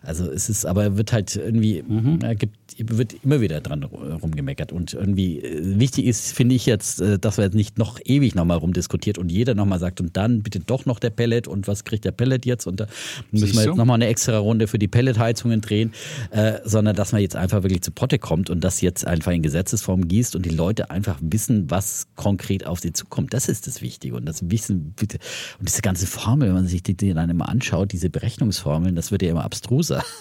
also 0.02 0.30
es 0.30 0.48
ist, 0.48 0.64
aber 0.64 0.96
wird 0.96 1.12
halt 1.12 1.36
irgendwie, 1.36 1.78
äh, 2.22 2.34
gibt, 2.34 2.56
wird 2.78 3.16
immer 3.24 3.40
wieder 3.40 3.60
dran 3.60 3.82
rumgemeckert. 3.82 4.72
Und 4.72 4.94
irgendwie 4.94 5.40
äh, 5.40 5.78
wichtig 5.78 6.06
ist, 6.06 6.32
finde 6.32 6.54
ich 6.54 6.66
jetzt, 6.66 7.00
äh, 7.00 7.18
dass 7.18 7.36
wir 7.36 7.44
jetzt 7.44 7.54
nicht 7.54 7.78
noch 7.78 7.98
ewig 8.04 8.34
nochmal 8.34 8.58
rumdiskutiert 8.58 9.18
und 9.18 9.30
jeder 9.30 9.54
nochmal 9.54 9.78
sagt, 9.78 10.00
und 10.00 10.16
dann 10.16 10.42
bitte 10.42 10.60
doch 10.60 10.86
noch 10.86 10.98
der 10.98 11.10
Pellet 11.10 11.48
und 11.48 11.66
was 11.66 11.84
kriegt 11.84 12.04
der 12.04 12.12
Pellet 12.12 12.46
jetzt? 12.46 12.66
Und 12.66 12.80
da 12.80 12.86
müssen 13.30 13.54
wir 13.54 13.64
jetzt 13.64 13.76
nochmal 13.76 13.96
eine 13.96 14.06
extra 14.06 14.38
Runde 14.38 14.66
für 14.66 14.78
die 14.78 14.88
Pelletheizungen 14.88 15.60
drehen, 15.60 15.92
äh, 16.30 16.54
sondern 16.64 16.96
dass 16.96 17.12
man 17.12 17.20
jetzt 17.20 17.36
einfach 17.36 17.62
wirklich 17.62 17.82
zu 17.82 17.90
Potte 17.90 18.18
kommt 18.18 18.50
und 18.50 18.62
das 18.62 18.80
jetzt 18.80 19.06
einfach 19.06 19.32
in 19.32 19.42
Gesetzesform 19.42 20.08
gießt 20.08 20.36
und 20.36 20.44
die 20.44 20.50
Leute 20.50 20.90
einfach 20.90 21.18
wissen, 21.20 21.70
was 21.70 22.06
konkret 22.16 22.66
auf 22.66 22.80
sie 22.80 22.92
zukommt. 22.92 23.34
Das 23.34 23.48
ist 23.48 23.66
das 23.66 23.82
Wichtige. 23.82 24.16
Und 24.16 24.26
das 24.26 24.50
Wissen, 24.50 24.94
und 25.00 25.68
diese 25.68 25.82
ganze 25.82 26.06
Formel, 26.06 26.48
wenn 26.48 26.54
man 26.54 26.66
sich 26.66 26.82
die, 26.82 26.96
dann 26.96 27.30
immer 27.30 27.48
anschaut, 27.48 27.92
diese 27.92 28.10
Berechnungsformeln, 28.10 28.94
das 28.94 29.10
wird 29.10 29.22
ja 29.22 29.30
immer 29.30 29.44
abstruser. 29.44 30.04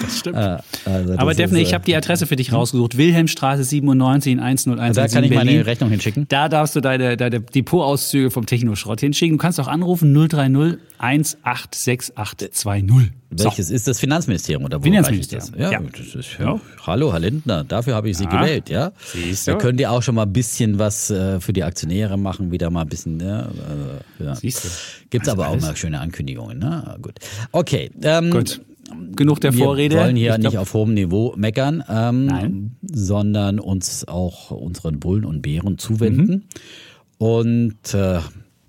Das 0.00 0.18
stimmt. 0.18 0.36
Äh, 0.36 0.58
also 0.84 1.08
das 1.08 1.18
Aber 1.18 1.34
Daphne, 1.34 1.60
ich 1.60 1.74
habe 1.74 1.84
die 1.84 1.94
Adresse 1.94 2.26
für 2.26 2.36
dich 2.36 2.52
rausgesucht. 2.52 2.96
Wilhelmstraße 2.96 3.64
97 3.64 4.32
in 4.32 4.40
101. 4.40 4.96
Da 4.96 5.08
kann 5.08 5.24
ich 5.24 5.30
Berlin. 5.30 5.46
meine 5.46 5.66
Rechnung 5.66 5.90
hinschicken. 5.90 6.26
Da 6.28 6.48
darfst 6.48 6.76
du 6.76 6.80
deine, 6.80 7.16
deine 7.16 7.40
Depotauszüge 7.40 8.30
vom 8.30 8.46
Technoschrott 8.46 9.00
hinschicken. 9.00 9.36
Du 9.36 9.42
kannst 9.42 9.60
auch 9.60 9.68
anrufen 9.68 10.14
030 10.14 10.78
186820. 12.00 13.12
Welches 13.30 13.68
so. 13.68 13.74
ist 13.74 13.86
das 13.86 14.00
Finanzministerium 14.00 14.64
oder 14.64 14.78
wo 14.78 14.82
Finanzministerium. 14.82 15.52
Das? 15.52 15.60
Ja, 15.60 15.72
ja. 15.72 15.80
Das 15.80 16.14
ist, 16.14 16.38
ja. 16.38 16.60
Hallo, 16.86 17.12
Herr 17.12 17.20
Lindner, 17.20 17.64
dafür 17.64 17.94
habe 17.94 18.08
ich 18.08 18.16
Sie 18.16 18.24
ja. 18.24 18.30
gewählt, 18.30 18.70
ja. 18.70 18.92
Siehst 19.12 19.46
du. 19.46 19.52
Da 19.52 19.58
könnt 19.58 19.80
ihr 19.80 19.90
auch 19.90 20.02
schon 20.02 20.14
mal 20.14 20.22
ein 20.22 20.32
bisschen 20.32 20.78
was 20.78 21.10
äh, 21.10 21.40
für 21.40 21.52
die 21.52 21.62
Aktionäre 21.62 22.16
machen, 22.16 22.50
wieder 22.50 22.70
mal 22.70 22.82
ein 22.82 22.88
bisschen, 22.88 23.20
ja. 23.20 23.42
Äh, 23.42 24.24
ja. 24.24 24.34
Siehst 24.34 24.64
du. 24.64 24.68
Gibt 25.10 25.26
es 25.26 25.28
also 25.28 25.42
aber 25.42 25.50
alles. 25.50 25.64
auch 25.64 25.68
mal 25.68 25.76
schöne 25.76 26.00
Ankündigungen, 26.00 26.58
ne? 26.58 26.96
Gut. 27.02 27.18
Okay. 27.52 27.90
Ähm, 28.02 28.30
Gut. 28.30 28.60
Genug 29.14 29.40
der 29.40 29.52
Vorrede. 29.52 29.96
Wir 29.96 30.02
wollen 30.02 30.16
hier 30.16 30.32
ich 30.32 30.38
nicht 30.38 30.58
auf 30.58 30.72
hohem 30.72 30.94
Niveau 30.94 31.34
meckern, 31.36 31.84
ähm, 31.90 32.76
sondern 32.82 33.60
uns 33.60 34.08
auch 34.08 34.50
unseren 34.50 34.98
Bullen 34.98 35.26
und 35.26 35.42
Bären 35.42 35.76
zuwenden. 35.76 36.30
Mhm. 36.30 36.42
Und 37.18 37.94
äh, 37.94 38.20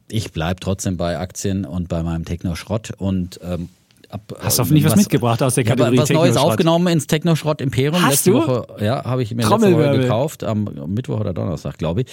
ich 0.09 0.31
bleibe 0.31 0.59
trotzdem 0.59 0.97
bei 0.97 1.17
Aktien 1.17 1.65
und 1.65 1.87
bei 1.87 2.03
meinem 2.03 2.25
Techno-Schrott 2.25 2.91
und 2.97 3.39
ähm, 3.43 3.69
Ab, 4.09 4.21
Hast 4.39 4.57
du 4.57 4.63
hoffentlich 4.63 4.83
was, 4.85 4.93
was, 4.93 4.99
mitgebracht 5.01 5.43
aus 5.43 5.53
der 5.53 5.63
Kategorie 5.63 5.97
ja, 5.97 6.01
was 6.01 6.09
Neues 6.09 6.35
aufgenommen 6.35 6.87
ins 6.87 7.05
Technoschrott 7.05 7.61
Imperium. 7.61 8.01
Hast 8.01 8.25
letzte 8.25 8.31
du? 8.31 8.37
Woche, 8.37 8.83
ja, 8.83 9.05
habe 9.05 9.21
ich 9.21 9.35
mir 9.35 9.47
letzte 9.47 9.71
Woche 9.71 9.99
gekauft, 9.99 10.43
am 10.43 10.63
Mittwoch 10.87 11.19
oder 11.19 11.31
Donnerstag, 11.31 11.77
glaube 11.77 12.01
ich. 12.01 12.07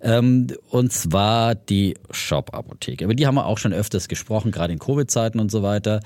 Ähm, 0.00 0.46
und 0.70 0.94
zwar 0.94 1.54
die 1.54 1.94
Shop-Apotheke. 2.10 3.04
Über 3.04 3.14
die 3.14 3.26
haben 3.26 3.34
wir 3.34 3.44
auch 3.44 3.58
schon 3.58 3.74
öfters 3.74 4.08
gesprochen, 4.08 4.50
gerade 4.50 4.72
in 4.72 4.78
Covid-Zeiten 4.78 5.40
und 5.40 5.50
so 5.50 5.62
weiter. 5.62 6.00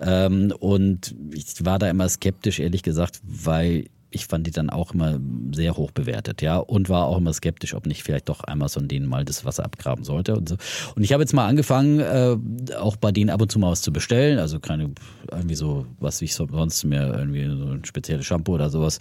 Ähm, 0.00 0.54
und 0.60 1.12
ich 1.32 1.64
war 1.64 1.80
da 1.80 1.90
immer 1.90 2.08
skeptisch, 2.08 2.60
ehrlich 2.60 2.84
gesagt, 2.84 3.20
weil 3.24 3.86
ich 4.14 4.26
fand 4.26 4.46
die 4.46 4.50
dann 4.50 4.70
auch 4.70 4.94
immer 4.94 5.18
sehr 5.52 5.76
hoch 5.76 5.90
bewertet, 5.90 6.42
ja, 6.42 6.58
und 6.58 6.88
war 6.88 7.06
auch 7.06 7.18
immer 7.18 7.32
skeptisch, 7.32 7.74
ob 7.74 7.86
nicht 7.86 8.02
vielleicht 8.02 8.28
doch 8.28 8.42
Amazon 8.46 8.88
denen 8.88 9.06
mal 9.06 9.24
das 9.24 9.44
Wasser 9.44 9.64
abgraben 9.64 10.04
sollte 10.04 10.36
und 10.36 10.48
so. 10.48 10.56
Und 10.94 11.02
ich 11.02 11.12
habe 11.12 11.22
jetzt 11.22 11.32
mal 11.32 11.46
angefangen, 11.46 12.00
äh, 12.00 12.36
auch 12.76 12.96
bei 12.96 13.12
denen 13.12 13.30
ab 13.30 13.42
und 13.42 13.50
zu 13.50 13.58
mal 13.58 13.70
was 13.70 13.82
zu 13.82 13.92
bestellen, 13.92 14.38
also 14.38 14.60
keine, 14.60 14.90
irgendwie 15.30 15.54
so, 15.54 15.86
was 15.98 16.22
ich 16.22 16.34
sonst 16.34 16.84
mir 16.84 17.14
irgendwie 17.14 17.44
so 17.44 17.72
ein 17.72 17.84
spezielles 17.84 18.26
Shampoo 18.26 18.54
oder 18.54 18.70
sowas 18.70 18.98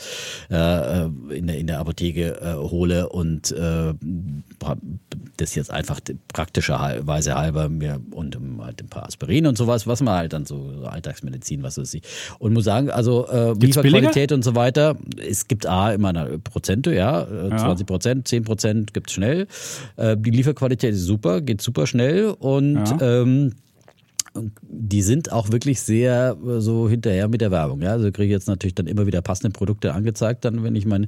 äh, 0.49 1.05
in, 1.29 1.47
der, 1.47 1.57
in 1.57 1.67
der 1.67 1.79
Apotheke 1.79 2.39
äh, 2.41 2.55
hole 2.55 3.09
und 3.09 3.51
äh, 3.51 3.93
das 5.37 5.55
jetzt 5.55 5.71
einfach 5.71 5.99
praktischerweise 6.33 7.35
halber 7.35 7.69
mir 7.69 7.99
und 8.11 8.37
halt 8.59 8.81
ein 8.81 8.89
paar 8.89 9.05
Aspirin 9.05 9.47
und 9.47 9.57
sowas, 9.57 9.87
was 9.87 10.01
man 10.01 10.15
halt 10.15 10.33
dann 10.33 10.45
so, 10.45 10.71
so 10.79 10.85
Alltagsmedizin, 10.85 11.63
was 11.63 11.77
weiß 11.77 11.93
ich. 11.93 12.03
Und 12.39 12.53
muss 12.53 12.63
sagen, 12.63 12.89
also 12.89 13.27
äh, 13.27 13.53
Lieferqualität 13.53 14.31
und 14.31 14.43
so 14.43 14.55
weiter, 14.55 14.95
es 15.17 15.47
gibt 15.47 15.65
A 15.65 15.93
immer 15.93 16.09
eine 16.09 16.39
Prozente, 16.39 16.93
ja, 16.93 17.25
20 17.25 17.81
äh, 17.81 17.85
Prozent, 17.85 18.27
10 18.27 18.43
Prozent 18.43 18.93
gibt 18.93 19.09
es 19.09 19.13
schnell. 19.15 19.47
Äh, 19.97 20.17
die 20.17 20.31
Lieferqualität 20.31 20.93
ist 20.93 21.05
super, 21.05 21.41
geht 21.41 21.61
super 21.61 21.87
schnell 21.87 22.35
und 22.39 22.75
ja. 22.75 23.21
ähm, 23.21 23.53
die 24.61 25.01
sind 25.01 25.31
auch 25.31 25.51
wirklich 25.51 25.81
sehr 25.81 26.35
äh, 26.45 26.59
so 26.59 26.89
hinterher 26.89 27.27
mit 27.27 27.41
der 27.41 27.51
Werbung. 27.51 27.81
Ja? 27.81 27.91
Also 27.91 28.11
kriege 28.11 28.25
ich 28.25 28.31
jetzt 28.31 28.47
natürlich 28.47 28.75
dann 28.75 28.87
immer 28.87 29.05
wieder 29.05 29.21
passende 29.21 29.51
Produkte 29.51 29.93
angezeigt, 29.93 30.45
dann 30.45 30.63
wenn 30.63 30.75
ich 30.75 30.85
mein, 30.85 31.07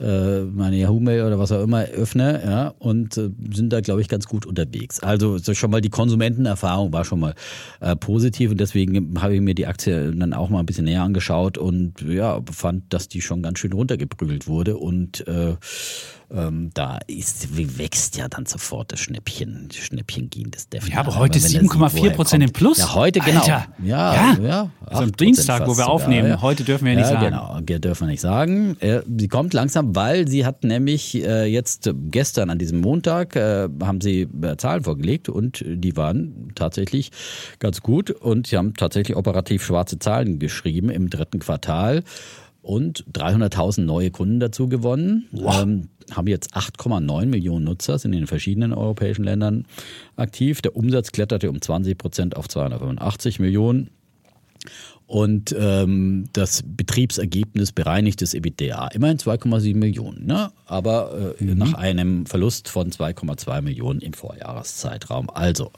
äh, 0.00 0.40
meine 0.40 0.76
Yahoo-Mail 0.76 1.22
oder 1.24 1.38
was 1.38 1.52
auch 1.52 1.62
immer 1.62 1.84
öffne, 1.84 2.42
ja, 2.44 2.74
und 2.78 3.16
äh, 3.16 3.30
sind 3.52 3.72
da, 3.72 3.80
glaube 3.80 4.00
ich, 4.00 4.08
ganz 4.08 4.26
gut 4.26 4.46
unterwegs. 4.46 5.00
Also 5.00 5.38
so 5.38 5.54
schon 5.54 5.70
mal 5.70 5.80
die 5.80 5.90
Konsumentenerfahrung 5.90 6.92
war 6.92 7.04
schon 7.04 7.20
mal 7.20 7.34
äh, 7.80 7.96
positiv 7.96 8.50
und 8.50 8.60
deswegen 8.60 9.20
habe 9.20 9.34
ich 9.34 9.40
mir 9.40 9.54
die 9.54 9.66
Aktie 9.66 10.12
dann 10.12 10.32
auch 10.32 10.48
mal 10.50 10.60
ein 10.60 10.66
bisschen 10.66 10.84
näher 10.84 11.02
angeschaut 11.02 11.58
und 11.58 12.00
ja, 12.02 12.40
fand, 12.50 12.92
dass 12.92 13.08
die 13.08 13.20
schon 13.20 13.42
ganz 13.42 13.58
schön 13.58 13.72
runtergeprügelt 13.72 14.46
wurde 14.46 14.76
und 14.76 15.26
äh, 15.26 15.56
ähm, 16.34 16.70
da 16.74 16.98
ist, 17.06 17.56
wächst 17.56 18.16
ja 18.16 18.28
dann 18.28 18.46
sofort 18.46 18.92
das 18.92 19.00
Schnäppchen, 19.00 19.68
Schnäppchen-Gehen 19.70 20.50
des 20.50 20.68
Defner. 20.68 20.94
Ja, 20.94 21.00
aber 21.00 21.16
heute 21.16 21.38
7,4 21.38 22.10
Prozent 22.10 22.42
im 22.42 22.52
Plus. 22.52 22.78
Ja, 22.78 22.94
heute 22.94 23.20
genau. 23.20 23.40
Alter. 23.40 23.66
Ja, 23.82 24.14
ja. 24.14 24.38
ja 24.42 24.70
also 24.86 25.02
am 25.04 25.12
Dienstag, 25.12 25.66
wo 25.66 25.76
wir 25.76 25.88
aufnehmen. 25.88 26.28
Ja. 26.28 26.42
Heute 26.42 26.64
dürfen 26.64 26.86
wir 26.86 26.92
ja 26.92 26.98
nicht 26.98 27.10
ja, 27.10 27.20
sagen. 27.20 27.66
Genau, 27.66 27.78
dürfen 27.78 28.06
wir 28.06 28.10
nicht 28.10 28.20
sagen. 28.20 28.76
Sie 29.18 29.28
kommt 29.28 29.54
langsam, 29.54 29.83
weil 29.86 30.28
sie 30.28 30.44
hat 30.44 30.64
nämlich 30.64 31.14
äh, 31.14 31.44
jetzt 31.46 31.90
gestern 32.10 32.50
an 32.50 32.58
diesem 32.58 32.80
Montag 32.80 33.36
äh, 33.36 33.68
haben 33.82 34.00
sie 34.00 34.28
Zahlen 34.56 34.84
vorgelegt 34.84 35.28
und 35.28 35.64
die 35.66 35.96
waren 35.96 36.52
tatsächlich 36.54 37.10
ganz 37.58 37.80
gut 37.80 38.10
und 38.10 38.46
sie 38.46 38.56
haben 38.56 38.74
tatsächlich 38.74 39.16
operativ 39.16 39.64
schwarze 39.64 39.98
Zahlen 39.98 40.38
geschrieben 40.38 40.90
im 40.90 41.10
dritten 41.10 41.38
Quartal 41.38 42.02
und 42.62 43.04
300.000 43.12 43.82
neue 43.82 44.10
Kunden 44.10 44.40
dazu 44.40 44.68
gewonnen. 44.68 45.28
Wow. 45.32 45.62
Ähm, 45.62 45.88
haben 46.10 46.26
jetzt 46.26 46.54
8,9 46.54 47.26
Millionen 47.26 47.64
Nutzer, 47.64 47.98
sind 47.98 48.12
in 48.12 48.20
den 48.20 48.26
verschiedenen 48.26 48.72
europäischen 48.72 49.24
Ländern 49.24 49.66
aktiv. 50.16 50.60
Der 50.62 50.76
Umsatz 50.76 51.12
kletterte 51.12 51.50
um 51.50 51.60
20 51.60 51.96
Prozent 51.96 52.36
auf 52.36 52.48
285 52.48 53.38
Millionen. 53.38 53.90
Und 55.06 55.54
ähm, 55.58 56.24
das 56.32 56.62
Betriebsergebnis 56.66 57.72
bereinigtes 57.72 58.32
EBITDA, 58.32 58.88
immerhin 58.88 59.18
2,7 59.18 59.76
Millionen, 59.76 60.26
ne? 60.26 60.50
aber 60.66 61.34
äh, 61.38 61.44
mhm. 61.44 61.58
nach 61.58 61.74
einem 61.74 62.24
Verlust 62.26 62.68
von 62.68 62.90
2,2 62.90 63.60
Millionen 63.60 64.00
im 64.00 64.14
Vorjahreszeitraum. 64.14 65.28
Also 65.28 65.70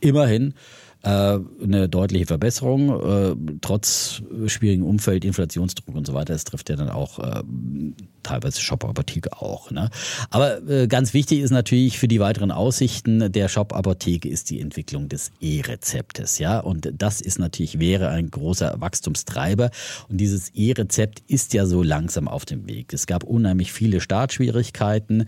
immerhin 0.00 0.54
eine 1.06 1.88
deutliche 1.88 2.26
Verbesserung, 2.26 2.90
äh, 2.90 3.36
trotz 3.60 4.22
schwierigem 4.46 4.84
Umfeld, 4.84 5.24
Inflationsdruck 5.24 5.94
und 5.94 6.06
so 6.06 6.14
weiter. 6.14 6.32
Das 6.32 6.44
trifft 6.44 6.68
ja 6.68 6.76
dann 6.76 6.88
auch 6.88 7.18
äh, 7.18 7.42
teilweise 8.22 8.60
Shop-Apotheke 8.60 9.40
auch. 9.40 9.70
Ne? 9.70 9.90
Aber 10.30 10.60
ganz 10.88 11.14
wichtig 11.14 11.40
ist 11.40 11.52
natürlich 11.52 11.98
für 11.98 12.08
die 12.08 12.18
weiteren 12.18 12.50
Aussichten 12.50 13.30
der 13.30 13.48
Shop-Apotheke 13.48 14.28
ist 14.28 14.50
die 14.50 14.60
Entwicklung 14.60 15.08
des 15.08 15.30
E-Rezeptes. 15.40 16.38
Ja? 16.38 16.58
Und 16.58 16.92
das 16.98 17.20
ist 17.20 17.38
natürlich, 17.38 17.78
wäre 17.78 18.08
ein 18.08 18.30
großer 18.30 18.80
Wachstumstreiber. 18.80 19.70
Und 20.08 20.20
dieses 20.20 20.48
E-Rezept 20.50 21.22
ist 21.28 21.54
ja 21.54 21.66
so 21.66 21.84
langsam 21.84 22.26
auf 22.26 22.44
dem 22.44 22.66
Weg. 22.66 22.92
Es 22.92 23.06
gab 23.06 23.22
unheimlich 23.22 23.72
viele 23.72 24.00
Startschwierigkeiten, 24.00 25.26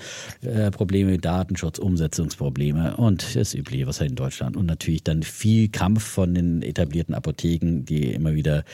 Probleme 0.72 1.12
mit 1.12 1.24
Datenschutz, 1.24 1.78
Umsetzungsprobleme 1.78 2.96
und 2.96 3.36
das 3.36 3.54
Übliche, 3.54 3.86
was 3.86 4.00
halt 4.00 4.10
in 4.10 4.16
Deutschland 4.16 4.56
und 4.56 4.66
natürlich 4.66 5.04
dann 5.04 5.22
viel 5.22 5.67
Kampf 5.72 6.04
von 6.04 6.34
den 6.34 6.62
etablierten 6.62 7.14
Apotheken, 7.14 7.84
die 7.84 8.12
immer 8.12 8.34
wieder 8.34 8.64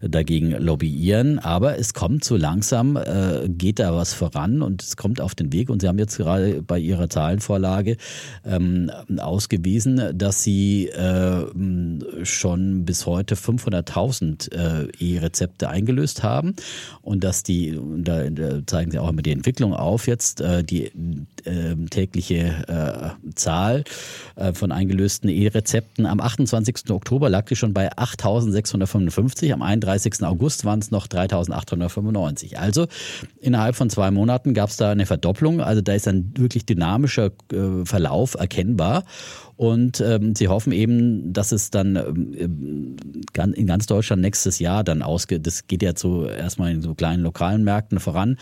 dagegen 0.00 0.50
lobbyieren. 0.50 1.38
Aber 1.38 1.78
es 1.78 1.94
kommt 1.94 2.24
so 2.24 2.36
langsam, 2.36 2.96
äh, 2.96 3.48
geht 3.48 3.78
da 3.78 3.94
was 3.94 4.14
voran 4.14 4.62
und 4.62 4.82
es 4.82 4.96
kommt 4.96 5.20
auf 5.20 5.34
den 5.34 5.52
Weg. 5.52 5.70
Und 5.70 5.82
Sie 5.82 5.88
haben 5.88 5.98
jetzt 5.98 6.16
gerade 6.16 6.62
bei 6.62 6.78
Ihrer 6.78 7.08
Zahlenvorlage 7.08 7.96
ähm, 8.44 8.90
ausgewiesen, 9.18 10.16
dass 10.16 10.42
Sie 10.42 10.88
äh, 10.88 11.44
schon 12.24 12.84
bis 12.84 13.06
heute 13.06 13.34
500.000 13.34 14.52
äh, 14.52 14.88
E-Rezepte 14.98 15.68
eingelöst 15.68 16.22
haben 16.22 16.54
und 17.02 17.24
dass 17.24 17.42
die, 17.42 17.78
da, 17.98 18.22
zeigen 18.66 18.90
Sie 18.90 18.98
auch 18.98 19.08
immer 19.08 19.22
die 19.22 19.32
Entwicklung 19.32 19.74
auf 19.74 20.06
jetzt, 20.06 20.40
äh, 20.40 20.64
die 20.64 20.86
äh, 21.44 21.74
tägliche 21.90 23.16
äh, 23.26 23.34
Zahl 23.34 23.84
äh, 24.36 24.52
von 24.52 24.72
eingelösten 24.72 25.28
E-Rezepten 25.28 26.06
am 26.06 26.20
28. 26.36 26.90
Oktober 26.90 27.30
lag 27.30 27.46
die 27.46 27.56
schon 27.56 27.72
bei 27.72 27.90
8.655. 27.92 29.52
Am 29.52 29.62
31. 29.62 30.22
August 30.22 30.64
waren 30.64 30.80
es 30.80 30.90
noch 30.90 31.06
3.895. 31.06 32.56
Also 32.56 32.86
innerhalb 33.40 33.76
von 33.76 33.88
zwei 33.88 34.10
Monaten 34.10 34.54
gab 34.54 34.68
es 34.70 34.76
da 34.76 34.90
eine 34.90 35.06
Verdopplung. 35.06 35.60
Also 35.60 35.80
da 35.80 35.94
ist 35.94 36.06
ein 36.06 36.32
wirklich 36.36 36.66
dynamischer 36.66 37.30
äh, 37.52 37.84
Verlauf 37.84 38.34
erkennbar. 38.34 39.04
Und 39.56 40.00
ähm, 40.00 40.34
sie 40.34 40.48
hoffen 40.48 40.72
eben, 40.72 41.32
dass 41.32 41.50
es 41.52 41.70
dann 41.70 41.96
ähm, 41.96 42.96
in 43.54 43.66
ganz 43.66 43.86
Deutschland 43.86 44.20
nächstes 44.22 44.58
Jahr 44.58 44.84
dann 44.84 45.02
ausgeht. 45.02 45.46
Das 45.46 45.66
geht 45.66 45.82
ja 45.82 45.92
so 45.96 46.26
erstmal 46.26 46.72
in 46.72 46.82
so 46.82 46.94
kleinen 46.94 47.22
lokalen 47.22 47.64
Märkten 47.64 47.98
voran. 47.98 48.36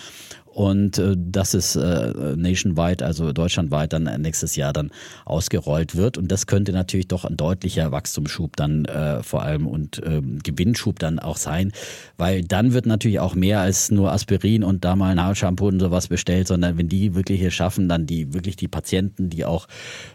und 0.54 0.98
äh, 0.98 1.16
dass 1.18 1.52
es 1.52 1.76
äh, 1.76 2.12
nationwide, 2.36 3.04
also 3.04 3.32
deutschlandweit 3.32 3.92
dann 3.92 4.04
nächstes 4.22 4.56
Jahr 4.56 4.72
dann 4.72 4.90
ausgerollt 5.24 5.96
wird. 5.96 6.16
Und 6.16 6.30
das 6.30 6.46
könnte 6.46 6.72
natürlich 6.72 7.08
doch 7.08 7.24
ein 7.24 7.36
deutlicher 7.36 7.90
Wachstumsschub 7.90 8.56
dann 8.56 8.84
äh, 8.84 9.22
vor 9.22 9.42
allem 9.42 9.66
und 9.66 10.00
ähm, 10.04 10.38
Gewinnschub 10.42 10.98
dann 10.98 11.18
auch 11.18 11.36
sein, 11.36 11.72
weil 12.16 12.42
dann 12.42 12.72
wird 12.72 12.86
natürlich 12.86 13.18
auch 13.18 13.34
mehr 13.34 13.60
als 13.60 13.90
nur 13.90 14.12
Aspirin 14.12 14.62
und 14.62 14.84
da 14.84 14.94
mal 14.94 15.14
Nahelshampoo 15.14 15.66
und 15.66 15.80
sowas 15.80 16.06
bestellt, 16.06 16.46
sondern 16.46 16.78
wenn 16.78 16.88
die 16.88 17.14
wirklich 17.14 17.40
hier 17.40 17.50
schaffen, 17.50 17.88
dann 17.88 18.06
die 18.06 18.32
wirklich 18.32 18.56
die 18.56 18.68
Patienten, 18.68 19.30
die 19.30 19.44
auch 19.44 19.66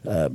äh, 0.06 0.30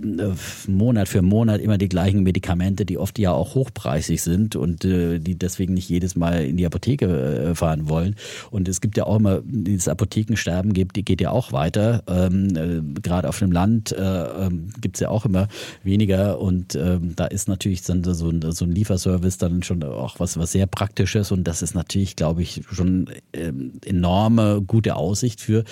Monat 0.69 1.09
für 1.09 1.23
Monat 1.23 1.61
immer 1.61 1.79
die 1.79 1.89
gleichen 1.89 2.23
Medikamente, 2.23 2.85
die 2.85 2.99
oft 2.99 3.19
ja 3.19 3.33
auch 3.33 3.55
hochpreisig 3.55 4.23
sind 4.23 4.57
und 4.57 4.85
äh, 4.85 5.19
die 5.19 5.37
deswegen 5.37 5.75
nicht 5.75 5.89
jedes 5.89 6.17
Mal 6.17 6.45
in 6.45 6.57
die 6.57 6.67
Apotheke 6.67 7.07
äh, 7.07 7.55
fahren 7.55 7.89
wollen. 7.89 8.17
Und 8.51 8.69
es 8.69 8.81
gibt 8.81 8.97
ja 8.97 9.05
auch 9.05 9.17
immer, 9.17 9.41
dieses 9.45 9.89
Apothekensterben 9.89 10.73
gibt, 10.73 10.95
geht 10.95 11.21
ja 11.21 11.31
auch 11.31 11.53
weiter. 11.53 12.03
Ähm, 12.07 12.57
äh, 12.57 13.01
Gerade 13.01 13.29
auf 13.29 13.39
dem 13.39 13.53
Land 13.53 13.93
äh, 13.93 14.01
ähm, 14.01 14.71
gibt 14.81 14.97
es 14.97 15.01
ja 15.01 15.09
auch 15.09 15.25
immer 15.25 15.49
weniger 15.83 16.41
und 16.41 16.75
ähm, 16.75 17.15
da 17.17 17.27
ist 17.27 17.49
natürlich 17.49 17.83
dann 17.83 18.05
so 18.05 18.31
ein, 18.31 18.53
so 18.53 18.65
ein 18.65 18.73
Lieferservice 18.73 19.39
dann 19.39 19.63
schon 19.63 19.83
auch 19.83 20.21
was, 20.21 20.39
was 20.39 20.53
sehr 20.53 20.67
Praktisches 20.67 21.33
und 21.33 21.45
das 21.45 21.63
ist 21.63 21.75
natürlich, 21.75 22.17
glaube 22.17 22.43
ich, 22.43 22.63
schon 22.71 23.11
ähm, 23.33 23.73
enorme 23.85 24.63
gute 24.67 24.97
Aussicht 24.97 25.41
für 25.41 25.65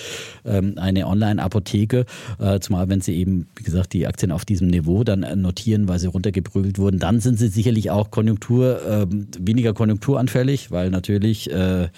eine 0.44 1.06
Online-Apotheke, 1.06 2.06
äh, 2.38 2.60
zumal 2.60 2.88
wenn 2.88 3.00
sie 3.00 3.16
eben, 3.16 3.48
wie 3.56 3.62
gesagt, 3.62 3.92
die 3.92 4.06
Aktien 4.06 4.32
auf 4.32 4.44
diesem 4.44 4.68
Niveau 4.72 5.04
dann 5.04 5.20
notieren, 5.40 5.88
weil 5.88 5.98
sie 5.98 6.08
runtergeprügelt 6.08 6.78
wurden, 6.78 6.98
dann 6.98 7.20
sind 7.20 7.38
sie 7.38 7.48
sicherlich 7.48 7.90
auch 7.90 8.10
Konjunktur, 8.10 8.82
äh, 8.84 9.06
weniger 9.38 9.72
konjunkturanfällig, 9.72 10.70
weil 10.70 10.90
natürlich 10.90 11.50
äh, 11.50 11.88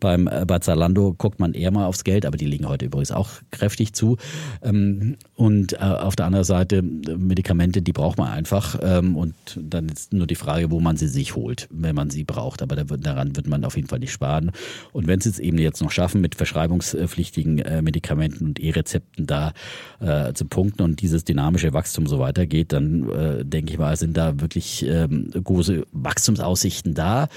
beim, 0.00 0.26
äh, 0.26 0.44
bei 0.46 0.58
Zalando 0.58 1.14
guckt 1.14 1.38
man 1.38 1.54
eher 1.54 1.70
mal 1.70 1.86
aufs 1.86 2.04
Geld, 2.04 2.26
aber 2.26 2.36
die 2.36 2.46
liegen 2.46 2.68
heute 2.68 2.86
übrigens 2.86 3.12
auch 3.12 3.30
kräftig 3.50 3.92
zu. 3.92 4.16
Ähm, 4.62 5.16
und 5.34 5.74
äh, 5.74 5.76
auf 5.76 6.16
der 6.16 6.26
anderen 6.26 6.44
Seite 6.44 6.82
Medikamente, 6.82 7.82
die 7.82 7.92
braucht 7.92 8.18
man 8.18 8.28
einfach 8.28 8.78
ähm, 8.82 9.16
und 9.16 9.34
dann 9.56 9.88
ist 9.88 10.12
nur 10.12 10.26
die 10.26 10.34
Frage, 10.34 10.70
wo 10.70 10.80
man 10.80 10.96
sie 10.96 11.08
sich 11.08 11.36
holt, 11.36 11.68
wenn 11.70 11.94
man 11.94 12.10
sie 12.10 12.24
braucht. 12.24 12.62
Aber 12.62 12.76
da 12.76 12.88
wird, 12.88 13.06
daran 13.06 13.36
wird 13.36 13.46
man 13.46 13.64
auf 13.64 13.76
jeden 13.76 13.88
Fall 13.88 13.98
nicht 13.98 14.12
sparen. 14.12 14.50
Und 14.92 15.06
wenn 15.06 15.20
sie 15.20 15.28
es 15.28 15.38
eben 15.38 15.58
jetzt 15.58 15.82
noch 15.82 15.90
schaffen, 15.90 16.20
mit 16.20 16.34
verschreibungspflichtigen 16.34 17.58
äh, 17.60 17.82
Medikamenten 17.82 18.46
und 18.46 18.60
E-Rezepten 18.60 19.26
da 19.26 19.52
äh, 20.00 20.32
zu 20.32 20.46
punkten 20.46 20.82
und 20.82 21.00
dieses 21.00 21.24
dynamische 21.24 21.72
Wachstum 21.72 22.06
so 22.06 22.18
weitergeht, 22.22 22.72
dann 22.72 23.10
äh, 23.10 23.44
denke 23.44 23.72
ich 23.72 23.78
mal, 23.78 23.94
sind 23.96 24.16
da 24.16 24.40
wirklich 24.40 24.86
ähm, 24.88 25.30
große 25.30 25.84
Wachstumsaussichten 25.92 26.94
da. 26.94 27.28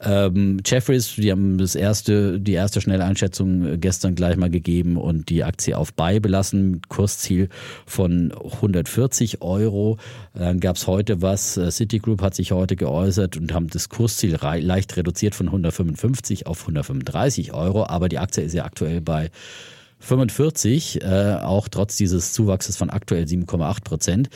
Ähm, 0.00 0.58
Jeffries, 0.64 1.16
die 1.16 1.30
haben 1.30 1.58
das 1.58 1.74
erste, 1.74 2.38
die 2.40 2.52
erste 2.52 2.80
Schnelleinschätzung 2.80 3.80
gestern 3.80 4.14
gleich 4.14 4.36
mal 4.36 4.48
gegeben 4.48 4.96
und 4.96 5.28
die 5.28 5.42
Aktie 5.42 5.76
auf 5.76 5.92
Buy 5.92 6.20
belassen 6.20 6.82
Kursziel 6.88 7.48
von 7.84 8.32
140 8.32 9.42
Euro. 9.42 9.98
Dann 10.34 10.60
gab 10.60 10.76
es 10.76 10.86
heute 10.86 11.20
was, 11.20 11.56
äh, 11.56 11.70
Citigroup 11.70 12.22
hat 12.22 12.34
sich 12.34 12.52
heute 12.52 12.76
geäußert 12.76 13.36
und 13.36 13.52
haben 13.52 13.68
das 13.68 13.88
Kursziel 13.88 14.38
leicht 14.40 14.96
reduziert 14.96 15.34
von 15.34 15.46
155 15.46 16.46
auf 16.46 16.60
135 16.60 17.52
Euro, 17.52 17.84
aber 17.86 18.08
die 18.08 18.18
Aktie 18.18 18.44
ist 18.44 18.54
ja 18.54 18.64
aktuell 18.64 19.00
bei 19.00 19.30
45, 20.00 21.02
äh, 21.02 21.38
auch 21.42 21.68
trotz 21.68 21.96
dieses 21.96 22.32
Zuwachses 22.32 22.76
von 22.76 22.90
aktuell 22.90 23.24
7,8 23.24 23.82
Prozent. 23.82 24.28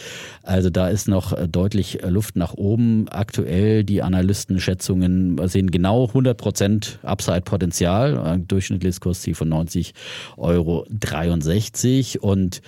Also 0.43 0.71
da 0.71 0.89
ist 0.89 1.09
noch 1.09 1.33
äh, 1.33 1.49
deutlich 1.49 2.01
Luft 2.07 2.37
nach 2.37 2.55
oben. 2.55 3.09
Aktuell 3.09 3.85
die 3.85 4.03
Analystenschätzungen 4.03 5.41
sehen 5.49 5.71
genau 5.71 6.09
100 6.09 6.37
Prozent 6.37 6.99
Upside-Potenzial, 7.03 8.41
durchschnittliches 8.47 9.01
Kursziel 9.01 9.35
von 9.35 9.49
90 9.49 9.95
Euro 10.37 10.87
63 10.91 12.23
und 12.23 12.63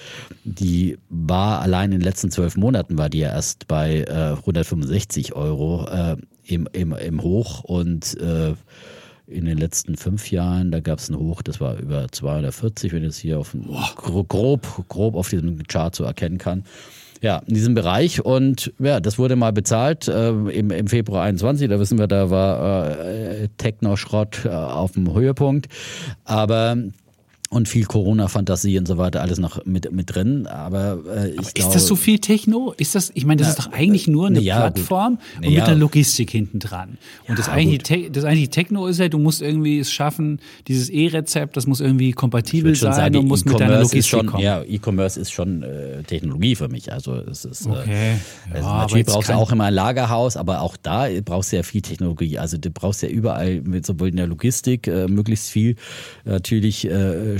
die 0.44 0.98
war 1.08 1.60
allein 1.60 1.92
in 1.92 1.98
den 1.98 2.04
letzten 2.04 2.30
zwölf 2.30 2.56
Monaten 2.56 2.98
war 2.98 3.08
die 3.08 3.18
ja 3.18 3.30
erst 3.30 3.66
bei 3.66 4.02
äh, 4.02 4.36
165 4.38 5.34
Euro 5.34 5.86
äh, 5.88 6.16
im, 6.46 6.68
im, 6.72 6.92
im 6.92 7.22
Hoch 7.22 7.64
und 7.64 8.18
äh, 8.20 8.54
in 9.26 9.46
den 9.46 9.58
letzten 9.58 9.96
fünf 9.96 10.30
Jahren, 10.30 10.70
da 10.70 10.80
gab 10.80 10.98
es 10.98 11.08
ein 11.08 11.16
Hoch, 11.16 11.42
das 11.42 11.60
war 11.60 11.78
über 11.78 12.08
240, 12.10 12.92
wenn 12.92 13.02
ich 13.02 13.10
es 13.10 13.18
hier 13.18 13.38
auf 13.38 13.56
grob, 13.96 14.66
grob 14.88 15.14
auf 15.14 15.28
diesem 15.28 15.62
Chart 15.64 15.94
so 15.94 16.04
erkennen 16.04 16.38
kann. 16.38 16.64
Ja, 17.22 17.38
in 17.46 17.54
diesem 17.54 17.74
Bereich 17.74 18.22
und 18.22 18.74
ja, 18.78 19.00
das 19.00 19.18
wurde 19.18 19.34
mal 19.34 19.52
bezahlt 19.52 20.08
äh, 20.08 20.28
im, 20.28 20.70
im 20.70 20.86
Februar 20.88 21.22
21, 21.22 21.70
da 21.70 21.80
wissen 21.80 21.98
wir, 21.98 22.06
da 22.06 22.28
war 22.28 22.98
äh, 22.98 23.48
Techno-Schrott 23.56 24.44
äh, 24.44 24.48
auf 24.50 24.92
dem 24.92 25.14
Höhepunkt, 25.14 25.68
aber 26.24 26.76
und 27.54 27.68
viel 27.68 27.84
Corona-Fantasie 27.84 28.78
und 28.78 28.88
so 28.88 28.98
weiter, 28.98 29.22
alles 29.22 29.38
noch 29.38 29.64
mit, 29.64 29.90
mit 29.92 30.12
drin. 30.12 30.48
Aber, 30.48 30.98
äh, 31.06 31.28
ich 31.30 31.38
Aber 31.38 31.50
glaube, 31.50 31.68
ist 31.68 31.74
das 31.74 31.86
so 31.86 31.94
viel 31.94 32.18
Techno? 32.18 32.74
Ist 32.76 32.96
das, 32.96 33.12
ich 33.14 33.24
meine, 33.24 33.38
das 33.38 33.46
na, 33.46 33.50
ist 33.52 33.58
doch 33.60 33.72
eigentlich 33.72 34.08
nur 34.08 34.26
eine 34.26 34.40
ja, 34.40 34.58
Plattform 34.58 35.18
und 35.36 35.44
ja. 35.44 35.50
mit 35.50 35.62
einer 35.62 35.76
Logistik 35.76 36.30
hinten 36.30 36.58
dran. 36.58 36.98
Und 37.28 37.30
ja, 37.30 37.34
das, 37.36 37.48
eigentliche, 37.48 38.10
das 38.10 38.24
eigentliche 38.24 38.50
Techno 38.50 38.86
ist 38.88 38.98
ja, 38.98 39.08
du 39.08 39.18
musst 39.18 39.40
irgendwie 39.40 39.78
es 39.78 39.92
schaffen, 39.92 40.40
dieses 40.66 40.90
E-Rezept, 40.90 41.56
das 41.56 41.68
muss 41.68 41.80
irgendwie 41.80 42.10
kompatibel 42.10 42.74
sein 42.74 42.92
sagen, 42.92 43.16
und 43.18 43.28
muss 43.28 43.44
mit 43.44 43.60
deiner 43.60 43.76
Logistik 43.76 44.04
schon, 44.04 44.26
kommen. 44.26 44.42
Ja, 44.42 44.64
E-Commerce 44.64 45.20
ist 45.20 45.30
schon 45.30 45.62
äh, 45.62 46.02
Technologie 46.02 46.56
für 46.56 46.68
mich. 46.68 46.92
Also 46.92 47.14
es 47.14 47.44
ist, 47.44 47.66
äh, 47.66 47.70
okay. 47.70 48.12
Äh, 48.52 48.56
also 48.56 48.68
natürlich 48.68 49.06
brauchst 49.06 49.28
du 49.28 49.34
auch 49.34 49.52
immer 49.52 49.64
ein 49.64 49.74
Lagerhaus, 49.74 50.36
aber 50.36 50.60
auch 50.60 50.76
da 50.76 51.06
brauchst 51.24 51.52
du 51.52 51.56
ja 51.56 51.62
viel 51.62 51.82
Technologie. 51.82 52.36
Also 52.36 52.58
du 52.58 52.70
brauchst 52.70 53.02
ja 53.02 53.08
überall, 53.08 53.60
mit, 53.60 53.86
sowohl 53.86 54.08
in 54.08 54.16
der 54.16 54.26
Logistik, 54.26 54.88
äh, 54.88 55.06
möglichst 55.06 55.50
viel 55.50 55.76
natürlich 56.24 56.88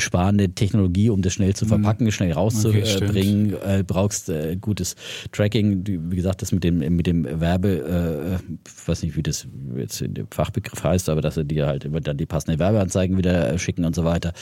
äh, 0.05 0.15
sparende 0.15 0.51
Technologie, 0.51 1.11
um 1.11 1.23
das 1.23 1.33
schnell 1.33 1.55
zu 1.55 1.65
mhm. 1.65 1.71
verpacken, 1.71 2.13
schnell 2.13 2.33
rauszubringen. 2.33 3.55
Okay, 3.55 3.81
äh, 3.81 3.83
brauchst 3.83 4.29
äh, 4.29 4.57
gutes 4.57 4.97
Tracking, 5.33 5.85
wie 5.87 6.17
gesagt, 6.17 6.43
das 6.43 6.53
mit 6.53 6.65
dem 6.65 6.79
mit 6.79 7.07
dem 7.07 7.41
Werbe, 7.41 8.41
äh, 8.41 8.55
ich 8.67 8.89
weiß 8.89 9.03
nicht, 9.03 9.17
wie 9.17 9.23
das 9.23 9.47
jetzt 9.77 10.01
in 10.01 10.15
dem 10.15 10.27
Fachbegriff 10.31 10.83
heißt, 10.83 11.09
aber 11.09 11.21
dass 11.21 11.35
sie 11.35 11.45
dir 11.45 11.67
halt 11.67 11.85
immer 11.85 12.01
dann 12.01 12.17
die 12.17 12.27
passenden 12.27 12.59
Werbeanzeigen 12.59 13.17
wieder 13.17 13.53
äh, 13.53 13.59
schicken 13.59 13.85
und 13.85 13.95
so 13.95 14.05
weiter. 14.05 14.33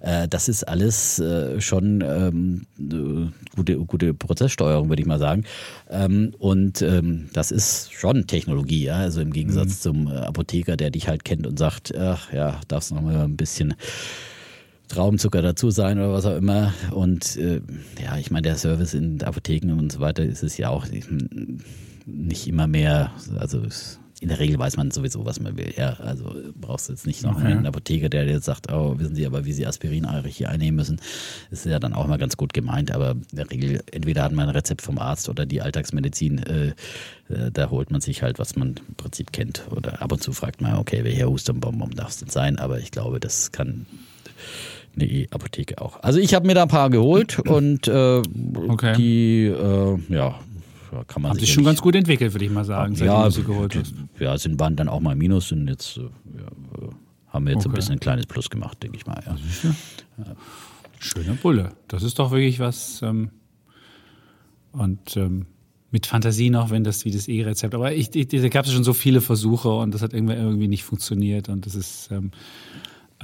Äh, 0.00 0.28
das 0.28 0.48
ist 0.48 0.64
alles 0.64 1.18
äh, 1.18 1.60
schon 1.60 2.02
ähm, 2.06 2.66
gute 3.54 3.78
gute 3.78 4.14
Prozesssteuerung, 4.14 4.88
würde 4.88 5.02
ich 5.02 5.08
mal 5.08 5.18
sagen. 5.18 5.44
Ähm, 5.90 6.32
und 6.38 6.82
ähm, 6.82 7.28
das 7.32 7.50
ist 7.50 7.92
schon 7.92 8.26
Technologie, 8.26 8.84
ja? 8.84 8.96
also 8.96 9.20
im 9.20 9.32
Gegensatz 9.32 9.68
mhm. 9.68 9.80
zum 9.80 10.08
Apotheker, 10.08 10.76
der 10.76 10.90
dich 10.90 11.08
halt 11.08 11.24
kennt 11.24 11.46
und 11.46 11.58
sagt, 11.58 11.96
ach 11.96 12.32
ja, 12.32 12.60
darfst 12.68 12.92
noch 12.92 13.02
mal 13.02 13.24
ein 13.24 13.36
bisschen 13.36 13.74
Traubenzucker 14.88 15.42
dazu 15.42 15.70
sein 15.70 15.98
oder 15.98 16.12
was 16.12 16.26
auch 16.26 16.36
immer. 16.36 16.72
Und 16.90 17.36
äh, 17.36 17.60
ja, 18.02 18.16
ich 18.18 18.30
meine, 18.30 18.42
der 18.42 18.56
Service 18.56 18.94
in 18.94 19.22
Apotheken 19.22 19.72
und 19.72 19.92
so 19.92 20.00
weiter 20.00 20.24
ist 20.24 20.42
es 20.42 20.56
ja 20.56 20.70
auch 20.70 20.86
nicht 22.06 22.46
immer 22.46 22.66
mehr, 22.66 23.12
also 23.38 23.62
in 24.20 24.28
der 24.28 24.40
Regel 24.40 24.58
weiß 24.58 24.76
man 24.76 24.90
sowieso, 24.90 25.24
was 25.24 25.38
man 25.38 25.56
will. 25.56 25.72
Ja, 25.76 25.92
also 25.94 26.34
brauchst 26.54 26.88
du 26.88 26.92
jetzt 26.92 27.06
nicht 27.06 27.22
noch 27.22 27.36
okay. 27.36 27.46
einen 27.46 27.66
Apotheker, 27.66 28.08
der 28.08 28.26
jetzt 28.26 28.46
sagt, 28.46 28.70
oh, 28.72 28.98
wissen 28.98 29.14
Sie 29.14 29.24
aber, 29.26 29.44
wie 29.44 29.52
Sie 29.52 29.66
Aspirin 29.66 30.08
hier 30.26 30.48
einnehmen 30.48 30.76
müssen. 30.76 31.00
Das 31.50 31.60
ist 31.60 31.70
ja 31.70 31.78
dann 31.78 31.94
auch 31.94 32.06
mal 32.06 32.18
ganz 32.18 32.36
gut 32.36 32.52
gemeint, 32.52 32.90
aber 32.90 33.12
in 33.12 33.24
der 33.32 33.50
Regel, 33.50 33.80
entweder 33.92 34.24
hat 34.24 34.32
man 34.32 34.48
ein 34.48 34.54
Rezept 34.54 34.82
vom 34.82 34.98
Arzt 34.98 35.28
oder 35.28 35.46
die 35.46 35.62
Alltagsmedizin, 35.62 36.38
äh, 36.38 36.66
äh, 37.28 37.50
da 37.52 37.70
holt 37.70 37.90
man 37.90 38.00
sich 38.00 38.22
halt, 38.22 38.38
was 38.38 38.56
man 38.56 38.74
im 38.88 38.94
Prinzip 38.96 39.32
kennt. 39.32 39.62
Oder 39.70 40.02
ab 40.02 40.10
und 40.10 40.22
zu 40.22 40.32
fragt 40.32 40.60
man, 40.60 40.76
okay, 40.76 41.04
welcher 41.04 41.28
Hustenbonbon 41.28 41.92
darf 41.92 42.10
es 42.10 42.18
denn 42.18 42.30
sein? 42.30 42.58
Aber 42.58 42.80
ich 42.80 42.90
glaube, 42.90 43.20
das 43.20 43.52
kann 43.52 43.86
eine 45.00 45.10
E-Apotheke 45.10 45.80
auch. 45.80 46.02
Also 46.02 46.18
ich 46.18 46.34
habe 46.34 46.46
mir 46.46 46.54
da 46.54 46.62
ein 46.62 46.68
paar 46.68 46.90
geholt 46.90 47.38
und 47.40 47.88
äh, 47.88 48.22
okay. 48.68 48.94
die, 48.96 49.46
äh, 49.46 49.98
ja, 50.08 50.38
kann 51.06 51.22
man 51.22 51.32
Haben 51.32 51.38
sich 51.38 51.52
schon 51.52 51.64
ganz 51.64 51.80
gut 51.80 51.94
entwickelt, 51.94 52.32
würde 52.32 52.44
ich 52.44 52.50
mal 52.50 52.64
sagen, 52.64 52.94
seitdem 52.94 53.14
ja, 53.14 53.24
du 53.24 53.30
sie 53.30 53.42
geholt 53.42 53.74
hast. 53.74 53.94
Ja, 54.18 54.36
sind 54.38 54.58
waren 54.58 54.76
dann 54.76 54.88
auch 54.88 55.00
mal 55.00 55.14
Minus 55.14 55.52
und 55.52 55.68
jetzt 55.68 55.98
äh, 55.98 56.02
ja, 56.02 56.86
äh, 56.86 56.90
haben 57.28 57.46
wir 57.46 57.52
jetzt 57.52 57.66
okay. 57.66 57.72
ein 57.72 57.74
bisschen 57.74 57.92
ein 57.94 58.00
kleines 58.00 58.26
Plus 58.26 58.50
gemacht, 58.50 58.82
denke 58.82 58.96
ich 58.96 59.06
mal. 59.06 59.22
Ja. 59.24 59.36
Schöner 60.98 61.34
Bulle. 61.34 61.72
Das 61.86 62.02
ist 62.02 62.18
doch 62.18 62.30
wirklich 62.30 62.58
was. 62.58 63.02
Ähm, 63.02 63.30
und 64.72 65.16
ähm, 65.16 65.46
mit 65.90 66.06
Fantasie 66.06 66.50
noch, 66.50 66.70
wenn 66.70 66.84
das 66.84 67.04
wie 67.04 67.10
das 67.10 67.28
E-Rezept. 67.28 67.74
Aber 67.74 67.94
ich, 67.94 68.14
ich, 68.14 68.28
da 68.28 68.48
gab 68.48 68.66
es 68.66 68.72
schon 68.72 68.84
so 68.84 68.92
viele 68.92 69.20
Versuche 69.20 69.70
und 69.70 69.94
das 69.94 70.02
hat 70.02 70.12
irgendwie, 70.12 70.34
irgendwie 70.34 70.68
nicht 70.68 70.84
funktioniert. 70.84 71.48
Und 71.48 71.66
das 71.66 71.74
ist. 71.74 72.10
Ähm, 72.10 72.30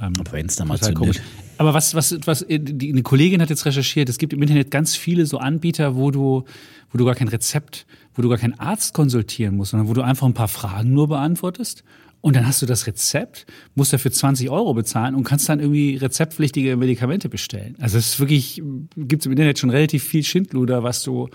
ähm, 0.01 0.13
wenn 0.31 0.45
es 0.47 0.55
da 0.55 0.65
mal 0.65 0.79
zündet. 0.79 1.21
Aber 1.57 1.73
was, 1.73 1.95
was, 1.95 2.17
was, 2.25 2.41
äh, 2.43 2.59
die, 2.59 2.91
eine 2.91 3.01
Kollegin 3.03 3.41
hat 3.41 3.49
jetzt 3.49 3.65
recherchiert, 3.65 4.09
es 4.09 4.17
gibt 4.17 4.33
im 4.33 4.41
Internet 4.41 4.71
ganz 4.71 4.95
viele 4.95 5.25
so 5.25 5.37
Anbieter, 5.37 5.95
wo 5.95 6.11
du, 6.11 6.43
wo 6.91 6.97
du 6.97 7.05
gar 7.05 7.15
kein 7.15 7.27
Rezept, 7.27 7.85
wo 8.13 8.21
du 8.21 8.29
gar 8.29 8.37
keinen 8.37 8.59
Arzt 8.59 8.93
konsultieren 8.93 9.55
musst, 9.55 9.71
sondern 9.71 9.87
wo 9.87 9.93
du 9.93 10.01
einfach 10.01 10.27
ein 10.27 10.33
paar 10.33 10.47
Fragen 10.47 10.93
nur 10.93 11.07
beantwortest. 11.07 11.83
Und 12.21 12.35
dann 12.35 12.47
hast 12.47 12.61
du 12.61 12.65
das 12.65 12.87
Rezept, 12.87 13.45
musst 13.75 13.93
dafür 13.93 14.11
20 14.11 14.49
Euro 14.49 14.73
bezahlen 14.73 15.13
und 15.13 15.25
kannst 15.25 15.47
dann 15.47 15.59
irgendwie 15.59 15.95
rezeptpflichtige 15.95 16.75
Medikamente 16.75 17.29
bestellen. 17.29 17.75
Also 17.79 17.99
es 17.99 18.13
ist 18.13 18.19
wirklich, 18.19 18.63
gibt 18.97 19.21
es 19.21 19.25
im 19.27 19.31
Internet 19.31 19.59
schon 19.59 19.69
relativ 19.69 20.03
viel 20.03 20.23
Schindluder, 20.23 20.81
was 20.81 21.03
du, 21.03 21.29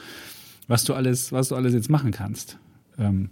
was 0.66 0.82
du 0.82 0.94
alles, 0.94 1.30
was 1.30 1.50
du 1.50 1.54
alles 1.54 1.74
jetzt 1.74 1.90
machen 1.90 2.10
kannst. 2.10 2.58
Ähm, 2.98 3.30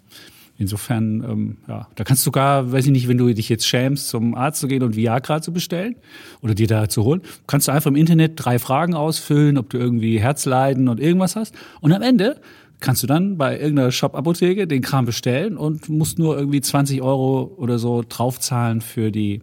insofern, 0.59 1.22
ähm, 1.22 1.56
ja, 1.68 1.88
da 1.94 2.04
kannst 2.04 2.24
du 2.24 2.26
sogar, 2.26 2.72
weiß 2.72 2.86
ich 2.86 2.92
nicht, 2.92 3.09
wenn 3.09 3.16
du 3.16 3.32
dich 3.32 3.48
jetzt 3.48 3.66
schämst, 3.66 4.09
zum 4.09 4.34
Arzt 4.34 4.61
zu 4.61 4.68
gehen 4.68 4.82
und 4.82 4.96
Viagra 4.96 5.40
zu 5.40 5.52
bestellen 5.52 5.96
oder 6.42 6.54
dir 6.54 6.66
da 6.66 6.88
zu 6.88 7.04
holen, 7.04 7.22
kannst 7.46 7.68
du 7.68 7.72
einfach 7.72 7.88
im 7.88 7.96
Internet 7.96 8.32
drei 8.36 8.59
Fragen 8.59 8.94
ausfüllen, 8.94 9.56
ob 9.56 9.70
du 9.70 9.78
irgendwie 9.78 10.20
Herzleiden 10.20 10.88
und 10.88 11.00
irgendwas 11.00 11.36
hast. 11.36 11.54
Und 11.80 11.92
am 11.92 12.02
Ende 12.02 12.40
kannst 12.80 13.02
du 13.02 13.06
dann 13.06 13.38
bei 13.38 13.59
irgendeiner 13.59 13.92
Shop-Apotheke 13.92 14.66
den 14.66 14.82
Kram 14.82 15.06
bestellen 15.06 15.56
und 15.56 15.88
musst 15.88 16.18
nur 16.18 16.36
irgendwie 16.36 16.61
20 16.61 17.02
Euro 17.02 17.54
oder 17.56 17.78
so 17.78 18.04
draufzahlen 18.06 18.80
für 18.80 19.12
die, 19.12 19.42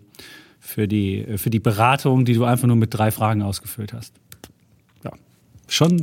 für 0.59 0.87
die, 0.87 1.25
für 1.37 1.49
die 1.49 1.59
Beratung, 1.59 2.25
die 2.25 2.33
du 2.33 2.43
einfach 2.43 2.67
nur 2.67 2.77
mit 2.77 2.93
drei 2.93 3.11
Fragen 3.11 3.41
ausgefüllt 3.41 3.93
hast. 3.93 4.13
Ja, 5.03 5.11
schon 5.67 6.01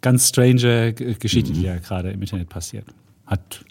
ganz 0.00 0.28
strange 0.28 0.92
Geschichte, 0.92 1.52
die 1.52 1.62
ja 1.62 1.76
gerade 1.78 2.10
im 2.10 2.20
Internet 2.20 2.48
passiert. 2.48 2.86
Hat 3.26 3.64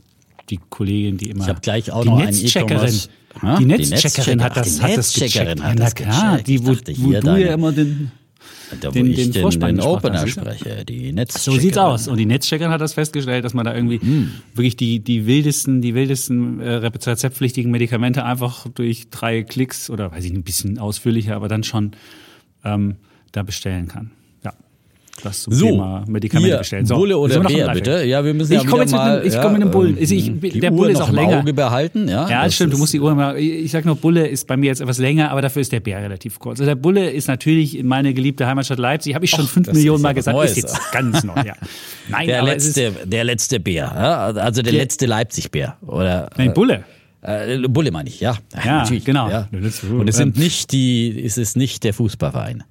die 0.51 0.59
Kollegin, 0.69 1.17
die 1.17 1.29
immer. 1.31 1.43
Ich 1.43 1.49
habe 1.49 1.61
gleich 1.61 1.91
auch 1.91 2.03
die 2.03 2.09
noch 2.09 2.19
Netzcheckerin. 2.23 2.93
Ha? 3.41 3.57
Die 3.57 3.65
Netzcheckerin 3.65 4.43
hat 4.43 4.57
das, 4.57 4.75
die 4.77 4.81
hat 4.83 4.97
das 4.97 5.13
gecheckt. 5.13 5.35
Netzcheckerin 5.35 5.63
hat 5.63 5.79
ja, 5.79 5.85
das 5.85 5.95
gecheckt. 5.95 6.47
die, 6.47 6.65
wo, 6.65 6.73
dachte, 6.73 6.93
wo 6.97 7.11
du 7.11 7.19
deine- 7.21 7.45
ja 7.45 7.53
immer 7.53 7.71
den, 7.71 8.11
Da, 8.81 8.89
wo 8.89 8.91
den- 8.91 9.07
ich 9.07 9.15
den 9.15 9.31
den, 9.31 9.59
den 9.59 9.79
Opener 9.81 10.23
du? 10.25 10.29
spreche, 10.29 10.83
die 10.85 11.13
Netz. 11.13 11.43
So 11.43 11.51
sieht's 11.57 11.77
aus. 11.77 12.07
Und 12.09 12.17
die 12.17 12.25
Netzcheckerin 12.25 12.71
hat 12.73 12.81
das 12.81 12.93
festgestellt, 12.93 13.45
dass 13.45 13.53
man 13.53 13.63
da 13.65 13.73
irgendwie 13.73 13.99
Hm. 14.01 14.31
wirklich 14.53 14.75
die, 14.75 14.99
die 14.99 15.25
wildesten, 15.25 15.81
die 15.81 15.93
wildesten 15.95 16.59
äh, 16.59 16.73
rezeptpflichtigen 16.75 17.71
Medikamente 17.71 18.25
einfach 18.25 18.67
durch 18.75 19.09
drei 19.09 19.43
Klicks 19.43 19.89
oder 19.89 20.11
weiß 20.11 20.25
ich 20.25 20.33
ein 20.33 20.43
bisschen 20.43 20.77
ausführlicher, 20.77 21.35
aber 21.35 21.47
dann 21.47 21.63
schon 21.63 21.91
ähm, 22.65 22.95
da 23.31 23.43
bestellen 23.43 23.87
kann. 23.87 24.11
Das 25.23 25.43
zum 25.43 25.53
So, 25.53 25.65
Thema 25.67 26.03
Medikamente 26.07 26.57
bestellen. 26.57 26.85
So, 26.85 26.95
Bulle 26.95 27.17
oder 27.17 27.39
noch 27.39 27.51
Bär, 27.51 27.69
bitte? 27.73 28.03
Ja, 28.05 28.23
wir 28.25 28.33
müssen 28.33 28.53
Ich 28.53 28.63
ja 28.63 28.67
komme 28.69 28.81
jetzt 28.83 28.91
mit 28.91 28.99
einem- 29.01 29.25
ich 29.27 29.33
ja, 29.33 29.41
komme 29.41 29.53
mit 29.53 29.61
einem 29.63 29.71
Bullen. 29.71 29.93
ähm, 29.95 30.01
Also 30.01 30.15
ich- 30.15 30.39
die 30.39 30.59
der 30.59 30.71
Uhr 30.71 30.77
Bulle 30.77 30.91
ist 30.91 30.97
noch 30.99 31.05
auch 31.05 31.09
im 31.09 31.15
länger. 31.15 31.39
Auge 31.39 31.53
behalten, 31.53 32.07
ja. 32.07 32.29
Ja, 32.29 32.43
das 32.45 32.55
stimmt. 32.55 32.73
Du 32.73 32.77
musst 32.77 32.93
die 32.93 32.99
Uhr 32.99 33.13
mal. 33.13 33.37
Ich 33.37 33.71
sag 33.71 33.85
nur, 33.85 33.95
Bulle 33.95 34.27
ist 34.27 34.47
bei 34.47 34.57
mir 34.57 34.67
jetzt 34.67 34.81
etwas 34.81 34.97
länger, 34.97 35.31
aber 35.31 35.41
dafür 35.41 35.61
ist 35.61 35.71
der 35.71 35.79
Bär 35.79 35.99
relativ 36.01 36.39
kurz. 36.39 36.59
Also 36.59 36.65
der 36.69 36.75
Bulle 36.75 37.09
ist 37.11 37.27
natürlich 37.27 37.77
in 37.77 37.87
meine 37.87 38.13
geliebte 38.13 38.47
Heimatstadt 38.47 38.79
Leipzig. 38.79 39.13
Habe 39.15 39.25
ich 39.25 39.31
schon 39.31 39.45
fünf 39.47 39.67
das 39.67 39.75
Millionen 39.75 40.01
Mal 40.01 40.09
was 40.09 40.15
gesagt. 40.15 40.37
Neues. 40.37 40.51
Ist 40.51 40.57
jetzt 40.57 40.91
ganz 40.91 41.23
neu. 41.23 41.35
Ja. 41.45 41.53
Nein, 42.09 42.27
Der 42.27 42.41
aber 42.41 42.55
es 42.55 42.65
ist, 42.65 42.77
letzte, 42.77 43.07
der 43.07 43.23
letzte 43.23 43.59
Bär, 43.59 43.91
also 43.95 44.61
der 44.61 44.71
Der- 44.71 44.81
letzte 44.81 45.05
Leipzig-Bär. 45.05 45.77
Oder, 45.85 46.29
nein, 46.37 46.53
Bulle. 46.53 46.83
äh, 47.21 47.59
Bulle 47.67 47.91
meine 47.91 48.09
ich, 48.09 48.19
ja. 48.19 48.37
Ja, 48.65 48.83
genau. 49.05 49.29
Ja. 49.29 49.47
Letzte- 49.51 49.87
Und 49.87 50.07
es 50.09 50.15
ähm, 50.19 50.33
sind 50.33 50.37
nicht 50.39 50.71
die, 50.71 51.23
es 51.23 51.37
ist 51.37 51.55
nicht 51.55 51.83
der 51.83 51.93
Fußballverein. 51.93 52.63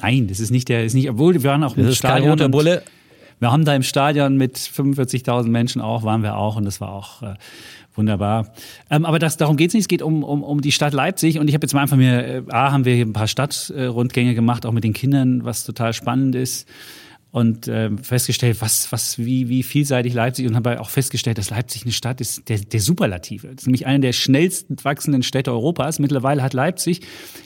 Nein, 0.00 0.26
das 0.28 0.40
ist 0.40 0.50
nicht 0.50 0.68
der, 0.68 0.84
ist 0.84 0.94
nicht, 0.94 1.08
obwohl 1.10 1.34
wir 1.34 1.44
waren 1.44 1.64
auch 1.64 1.76
im 1.76 1.84
Das 1.84 2.00
kein 2.00 2.10
Stadion. 2.10 2.30
roter 2.30 2.48
Bulle. 2.48 2.82
Wir 3.40 3.52
haben 3.52 3.64
da 3.64 3.74
im 3.74 3.82
Stadion 3.82 4.36
mit 4.36 4.56
45.000 4.56 5.48
Menschen 5.48 5.80
auch, 5.80 6.02
waren 6.02 6.22
wir 6.22 6.36
auch 6.36 6.56
und 6.56 6.64
das 6.64 6.80
war 6.80 6.92
auch 6.92 7.22
äh, 7.22 7.34
wunderbar. 7.94 8.52
Ähm, 8.90 9.04
aber 9.04 9.18
das, 9.18 9.36
darum 9.36 9.56
geht's 9.56 9.74
nicht, 9.74 9.82
es 9.82 9.88
geht 9.88 10.02
um, 10.02 10.24
um, 10.24 10.42
um 10.42 10.60
die 10.60 10.72
Stadt 10.72 10.92
Leipzig 10.92 11.38
und 11.38 11.48
ich 11.48 11.54
habe 11.54 11.64
jetzt 11.64 11.72
mal 11.72 11.82
einfach 11.82 11.96
mir, 11.96 12.24
äh, 12.24 12.42
A, 12.48 12.72
haben 12.72 12.84
wir 12.84 12.94
hier 12.94 13.06
ein 13.06 13.12
paar 13.12 13.28
Stadtrundgänge 13.28 14.34
gemacht, 14.34 14.66
auch 14.66 14.72
mit 14.72 14.82
den 14.84 14.92
Kindern, 14.92 15.44
was 15.44 15.64
total 15.64 15.92
spannend 15.92 16.34
ist 16.34 16.66
und 17.30 17.68
äh, 17.68 17.90
festgestellt, 18.02 18.56
was, 18.60 18.90
was, 18.90 19.18
wie, 19.18 19.48
wie 19.48 19.62
vielseitig 19.62 20.14
Leipzig 20.14 20.46
und 20.46 20.56
habe 20.56 20.80
auch 20.80 20.90
festgestellt, 20.90 21.38
dass 21.38 21.50
Leipzig 21.50 21.82
eine 21.82 21.92
Stadt 21.92 22.20
ist, 22.20 22.48
der, 22.48 22.58
der 22.58 22.80
Superlative. 22.80 23.48
Das 23.48 23.62
ist 23.62 23.66
nämlich 23.66 23.86
eine 23.86 24.00
der 24.00 24.12
schnellsten 24.12 24.76
wachsenden 24.82 25.22
Städte 25.22 25.52
Europas. 25.52 25.98
Mittlerweile 25.98 26.42
hat 26.42 26.54
Leipzig 26.54 27.02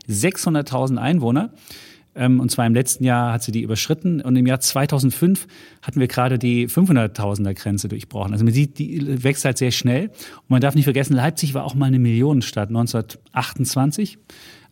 600.000 0.09 0.98
Einwohner. 0.98 1.53
Ähm, 2.14 2.40
und 2.40 2.50
zwar 2.50 2.66
im 2.66 2.74
letzten 2.74 3.04
Jahr 3.04 3.32
hat 3.32 3.42
sie 3.42 3.52
die 3.52 3.62
überschritten 3.62 4.20
und 4.20 4.36
im 4.36 4.46
Jahr 4.46 4.60
2005 4.60 5.46
hatten 5.80 6.00
wir 6.00 6.08
gerade 6.08 6.38
die 6.38 6.68
500.000er 6.68 7.54
Grenze 7.54 7.88
durchbrochen. 7.88 8.32
Also 8.32 8.44
man 8.44 8.52
sieht, 8.52 8.78
die 8.78 9.22
wächst 9.24 9.44
halt 9.44 9.58
sehr 9.58 9.70
schnell. 9.70 10.08
Und 10.08 10.50
man 10.50 10.60
darf 10.60 10.74
nicht 10.74 10.84
vergessen, 10.84 11.14
Leipzig 11.14 11.54
war 11.54 11.64
auch 11.64 11.74
mal 11.74 11.86
eine 11.86 11.98
Millionenstadt 11.98 12.68
1928. 12.68 14.18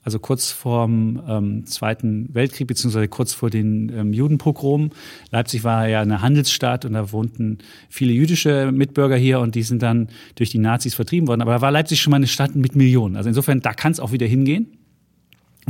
Also 0.02 0.18
kurz 0.18 0.50
vorm 0.50 1.22
ähm, 1.28 1.66
Zweiten 1.66 2.32
Weltkrieg, 2.32 2.66
beziehungsweise 2.66 3.08
kurz 3.08 3.34
vor 3.34 3.50
den 3.50 3.92
ähm, 3.94 4.12
Judenpogromen. 4.14 4.92
Leipzig 5.30 5.62
war 5.62 5.88
ja 5.88 6.00
eine 6.00 6.22
Handelsstadt 6.22 6.86
und 6.86 6.94
da 6.94 7.12
wohnten 7.12 7.58
viele 7.90 8.12
jüdische 8.12 8.72
Mitbürger 8.72 9.16
hier 9.16 9.40
und 9.40 9.54
die 9.54 9.62
sind 9.62 9.82
dann 9.82 10.08
durch 10.36 10.50
die 10.50 10.58
Nazis 10.58 10.94
vertrieben 10.94 11.28
worden. 11.28 11.42
Aber 11.42 11.52
da 11.52 11.60
war 11.60 11.70
Leipzig 11.70 12.00
schon 12.00 12.12
mal 12.12 12.16
eine 12.16 12.28
Stadt 12.28 12.54
mit 12.54 12.76
Millionen. 12.76 13.16
Also 13.16 13.28
insofern, 13.28 13.60
da 13.60 13.74
kann 13.74 13.92
es 13.92 14.00
auch 14.00 14.12
wieder 14.12 14.26
hingehen. 14.26 14.79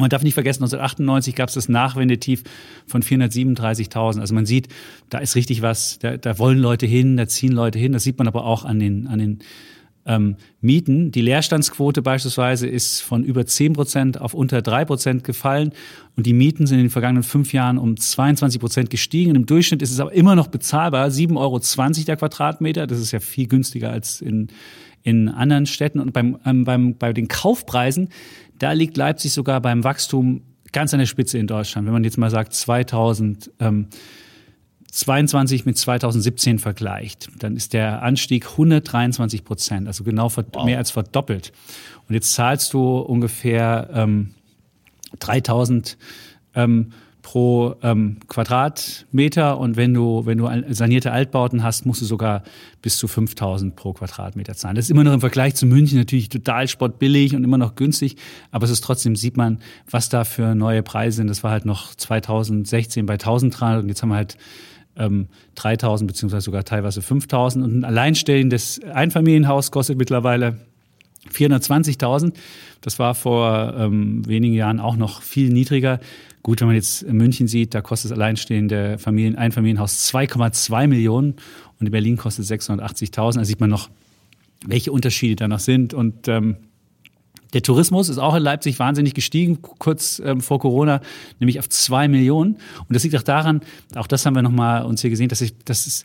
Man 0.00 0.10
darf 0.10 0.22
nicht 0.22 0.34
vergessen, 0.34 0.62
1998 0.62 1.34
gab 1.34 1.48
es 1.48 1.54
das 1.54 1.68
Nachwendetief 1.68 2.42
von 2.86 3.02
437.000. 3.02 4.20
Also 4.20 4.34
man 4.34 4.46
sieht, 4.46 4.68
da 5.08 5.18
ist 5.18 5.36
richtig 5.36 5.62
was, 5.62 5.98
da, 5.98 6.16
da 6.16 6.38
wollen 6.38 6.58
Leute 6.58 6.86
hin, 6.86 7.16
da 7.16 7.28
ziehen 7.28 7.52
Leute 7.52 7.78
hin. 7.78 7.92
Das 7.92 8.02
sieht 8.02 8.18
man 8.18 8.26
aber 8.26 8.44
auch 8.44 8.64
an 8.64 8.78
den, 8.78 9.06
an 9.06 9.18
den 9.18 9.38
ähm, 10.06 10.36
Mieten. 10.60 11.12
Die 11.12 11.20
Leerstandsquote 11.20 12.02
beispielsweise 12.02 12.66
ist 12.66 13.00
von 13.00 13.24
über 13.24 13.46
10 13.46 13.74
Prozent 13.74 14.20
auf 14.20 14.34
unter 14.34 14.62
3 14.62 14.84
Prozent 14.84 15.24
gefallen. 15.24 15.72
Und 16.16 16.26
die 16.26 16.32
Mieten 16.32 16.66
sind 16.66 16.78
in 16.78 16.84
den 16.84 16.90
vergangenen 16.90 17.22
fünf 17.22 17.52
Jahren 17.52 17.78
um 17.78 17.96
22 17.96 18.60
Prozent 18.60 18.90
gestiegen. 18.90 19.30
Und 19.30 19.36
Im 19.36 19.46
Durchschnitt 19.46 19.82
ist 19.82 19.90
es 19.90 20.00
aber 20.00 20.12
immer 20.12 20.34
noch 20.34 20.48
bezahlbar. 20.48 21.08
7,20 21.08 21.36
Euro 21.36 21.60
der 22.06 22.16
Quadratmeter. 22.16 22.86
Das 22.86 22.98
ist 22.98 23.12
ja 23.12 23.20
viel 23.20 23.46
günstiger 23.46 23.90
als 23.90 24.20
in, 24.20 24.48
in 25.02 25.28
anderen 25.28 25.66
Städten. 25.66 26.00
Und 26.00 26.12
beim, 26.12 26.38
ähm, 26.44 26.64
beim, 26.64 26.96
bei 26.96 27.12
den 27.12 27.28
Kaufpreisen, 27.28 28.08
da 28.58 28.72
liegt 28.72 28.96
Leipzig 28.96 29.32
sogar 29.32 29.60
beim 29.60 29.84
Wachstum 29.84 30.42
ganz 30.72 30.92
an 30.94 31.00
der 31.00 31.06
Spitze 31.06 31.38
in 31.38 31.46
Deutschland. 31.46 31.86
Wenn 31.86 31.92
man 31.92 32.04
jetzt 32.04 32.18
mal 32.18 32.30
sagt 32.30 32.54
2000, 32.54 33.50
ähm, 33.60 33.86
22 34.92 35.66
mit 35.66 35.78
2017 35.78 36.58
vergleicht, 36.58 37.28
dann 37.38 37.56
ist 37.56 37.72
der 37.72 38.02
Anstieg 38.02 38.50
123 38.50 39.44
Prozent, 39.44 39.86
also 39.86 40.04
genau 40.04 40.28
verd- 40.28 40.64
mehr 40.64 40.78
als 40.78 40.90
verdoppelt. 40.90 41.52
Und 42.08 42.14
jetzt 42.14 42.32
zahlst 42.34 42.72
du 42.72 42.98
ungefähr 42.98 43.88
ähm, 43.92 44.34
3000 45.18 45.96
ähm, 46.54 46.92
pro 47.22 47.74
ähm, 47.82 48.16
Quadratmeter 48.28 49.58
und 49.58 49.76
wenn 49.76 49.92
du 49.92 50.24
wenn 50.24 50.38
du 50.38 50.48
sanierte 50.72 51.12
Altbauten 51.12 51.62
hast, 51.62 51.84
musst 51.84 52.00
du 52.00 52.06
sogar 52.06 52.42
bis 52.80 52.98
zu 52.98 53.08
5000 53.08 53.76
pro 53.76 53.92
Quadratmeter 53.92 54.54
zahlen. 54.54 54.74
Das 54.74 54.86
ist 54.86 54.90
immer 54.90 55.04
noch 55.04 55.12
im 55.12 55.20
Vergleich 55.20 55.54
zu 55.54 55.66
München 55.66 55.98
natürlich 55.98 56.30
total 56.30 56.66
spottbillig 56.66 57.36
und 57.36 57.44
immer 57.44 57.58
noch 57.58 57.74
günstig, 57.74 58.16
aber 58.50 58.64
es 58.64 58.70
ist 58.70 58.82
trotzdem 58.82 59.16
sieht 59.16 59.36
man, 59.36 59.58
was 59.90 60.08
da 60.08 60.24
für 60.24 60.54
neue 60.54 60.82
Preise 60.82 61.18
sind. 61.18 61.26
Das 61.28 61.44
war 61.44 61.50
halt 61.50 61.66
noch 61.66 61.94
2016 61.94 63.04
bei 63.04 63.14
1300 63.14 63.82
und 63.82 63.88
jetzt 63.90 64.02
haben 64.02 64.08
wir 64.08 64.16
halt 64.16 64.38
ähm, 64.96 65.28
3000 65.54 66.08
beziehungsweise 66.08 66.44
sogar 66.44 66.64
teilweise 66.64 67.02
5000 67.02 67.64
und 67.64 67.80
ein 67.80 67.84
alleinstehendes 67.84 68.80
Einfamilienhaus 68.82 69.70
kostet 69.70 69.98
mittlerweile 69.98 70.58
420.000. 71.32 72.32
Das 72.80 72.98
war 72.98 73.14
vor 73.14 73.74
ähm, 73.76 74.26
wenigen 74.26 74.54
Jahren 74.54 74.80
auch 74.80 74.96
noch 74.96 75.22
viel 75.22 75.50
niedriger. 75.50 76.00
Gut, 76.42 76.60
wenn 76.60 76.68
man 76.68 76.76
jetzt 76.76 77.06
München 77.06 77.48
sieht, 77.48 77.74
da 77.74 77.82
kostet 77.82 78.10
das 78.10 78.18
alleinstehende 78.18 78.96
Familien, 78.98 79.36
Einfamilienhaus 79.36 80.10
2,2 80.10 80.86
Millionen 80.86 81.34
und 81.78 81.86
in 81.86 81.92
Berlin 81.92 82.16
kostet 82.16 82.46
680.000. 82.46 83.34
Da 83.34 83.44
sieht 83.44 83.60
man 83.60 83.68
noch, 83.68 83.90
welche 84.66 84.92
Unterschiede 84.92 85.36
da 85.36 85.48
noch 85.48 85.58
sind. 85.58 85.92
Und 85.92 86.28
ähm, 86.28 86.56
der 87.52 87.62
Tourismus 87.62 88.08
ist 88.08 88.18
auch 88.18 88.34
in 88.34 88.42
Leipzig 88.42 88.78
wahnsinnig 88.78 89.14
gestiegen, 89.14 89.60
kurz 89.62 90.20
ähm, 90.24 90.40
vor 90.40 90.58
Corona, 90.58 91.00
nämlich 91.38 91.58
auf 91.58 91.68
zwei 91.68 92.08
Millionen. 92.08 92.54
Und 92.54 92.94
das 92.94 93.02
liegt 93.02 93.16
auch 93.16 93.22
daran, 93.22 93.60
auch 93.94 94.06
das 94.06 94.26
haben 94.26 94.34
wir 94.34 94.42
nochmal 94.42 94.84
uns 94.84 95.00
hier 95.00 95.10
gesehen, 95.10 95.28
dass, 95.28 95.40
ich, 95.40 95.56
dass, 95.64 95.86
es, 95.86 96.04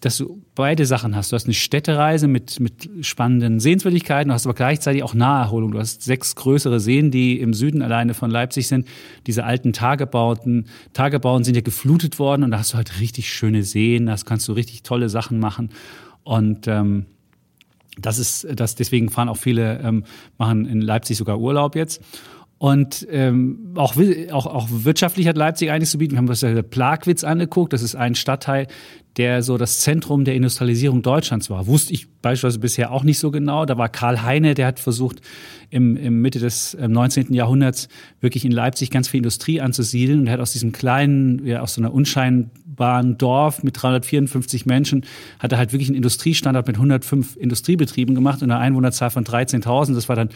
dass 0.00 0.18
du 0.18 0.42
beide 0.54 0.84
Sachen 0.84 1.16
hast. 1.16 1.32
Du 1.32 1.36
hast 1.36 1.44
eine 1.44 1.54
Städtereise 1.54 2.28
mit, 2.28 2.60
mit 2.60 2.88
spannenden 3.00 3.60
Sehenswürdigkeiten, 3.60 4.28
du 4.28 4.34
hast 4.34 4.46
aber 4.46 4.54
gleichzeitig 4.54 5.02
auch 5.02 5.14
Naherholung. 5.14 5.72
Du 5.72 5.78
hast 5.78 6.02
sechs 6.02 6.36
größere 6.36 6.80
Seen, 6.80 7.10
die 7.10 7.40
im 7.40 7.54
Süden 7.54 7.80
alleine 7.82 8.14
von 8.14 8.30
Leipzig 8.30 8.68
sind. 8.68 8.86
Diese 9.26 9.44
alten 9.44 9.72
Tagebauten, 9.72 10.66
Tagebauten 10.92 11.44
sind 11.44 11.54
ja 11.54 11.62
geflutet 11.62 12.18
worden 12.18 12.42
und 12.42 12.50
da 12.50 12.58
hast 12.58 12.72
du 12.72 12.76
halt 12.76 13.00
richtig 13.00 13.32
schöne 13.32 13.62
Seen, 13.62 14.06
da 14.06 14.16
kannst 14.24 14.48
du 14.48 14.52
richtig 14.52 14.82
tolle 14.82 15.08
Sachen 15.08 15.38
machen. 15.38 15.70
Und 16.24 16.68
ähm, 16.68 17.06
das 17.98 18.18
ist, 18.18 18.46
das 18.54 18.74
deswegen 18.74 19.10
fahren 19.10 19.28
auch 19.28 19.36
viele, 19.36 19.80
ähm, 19.80 20.04
machen 20.38 20.66
in 20.66 20.80
Leipzig 20.80 21.16
sogar 21.16 21.38
Urlaub 21.38 21.76
jetzt. 21.76 22.02
Und 22.58 23.06
ähm, 23.10 23.74
auch, 23.74 23.94
auch, 24.30 24.46
auch 24.46 24.68
wirtschaftlich 24.70 25.26
hat 25.26 25.36
Leipzig 25.36 25.70
einiges 25.70 25.90
zu 25.90 25.98
bieten. 25.98 26.14
Wir 26.14 26.18
haben 26.18 26.28
uns 26.28 26.40
ja 26.40 26.62
Plagwitz 26.62 27.24
angeguckt. 27.24 27.72
Das 27.72 27.82
ist 27.82 27.94
ein 27.94 28.14
Stadtteil, 28.14 28.68
der 29.16 29.42
so 29.42 29.58
das 29.58 29.80
Zentrum 29.80 30.24
der 30.24 30.34
Industrialisierung 30.34 31.02
Deutschlands 31.02 31.50
war. 31.50 31.66
Wusste 31.66 31.92
ich 31.92 32.08
beispielsweise 32.22 32.60
bisher 32.60 32.90
auch 32.90 33.04
nicht 33.04 33.18
so 33.18 33.30
genau. 33.30 33.66
Da 33.66 33.76
war 33.76 33.88
Karl 33.88 34.22
Heine, 34.22 34.54
der 34.54 34.66
hat 34.66 34.80
versucht, 34.80 35.20
im, 35.70 35.96
im 35.96 36.22
Mitte 36.22 36.38
des 36.38 36.76
ähm, 36.80 36.92
19. 36.92 37.34
Jahrhunderts 37.34 37.88
wirklich 38.20 38.44
in 38.44 38.52
Leipzig 38.52 38.90
ganz 38.90 39.08
viel 39.08 39.18
Industrie 39.18 39.60
anzusiedeln. 39.60 40.20
Und 40.20 40.26
er 40.28 40.34
hat 40.34 40.40
aus 40.40 40.52
diesem 40.52 40.72
kleinen, 40.72 41.44
ja, 41.44 41.60
aus 41.60 41.74
so 41.74 41.80
einer 41.80 41.92
unscheinbaren 42.74 43.18
Dorf 43.18 43.62
mit 43.62 43.80
354 43.80 44.66
Menschen, 44.66 45.04
hat 45.38 45.52
er 45.52 45.58
halt 45.58 45.72
wirklich 45.72 45.88
einen 45.88 45.96
Industriestandort 45.96 46.66
mit 46.66 46.76
105 46.76 47.36
Industriebetrieben 47.36 48.14
gemacht 48.14 48.42
und 48.42 48.50
einer 48.50 48.60
Einwohnerzahl 48.60 49.10
von 49.10 49.24
13.000. 49.24 49.94
Das 49.94 50.08
war 50.08 50.16
dann 50.16 50.30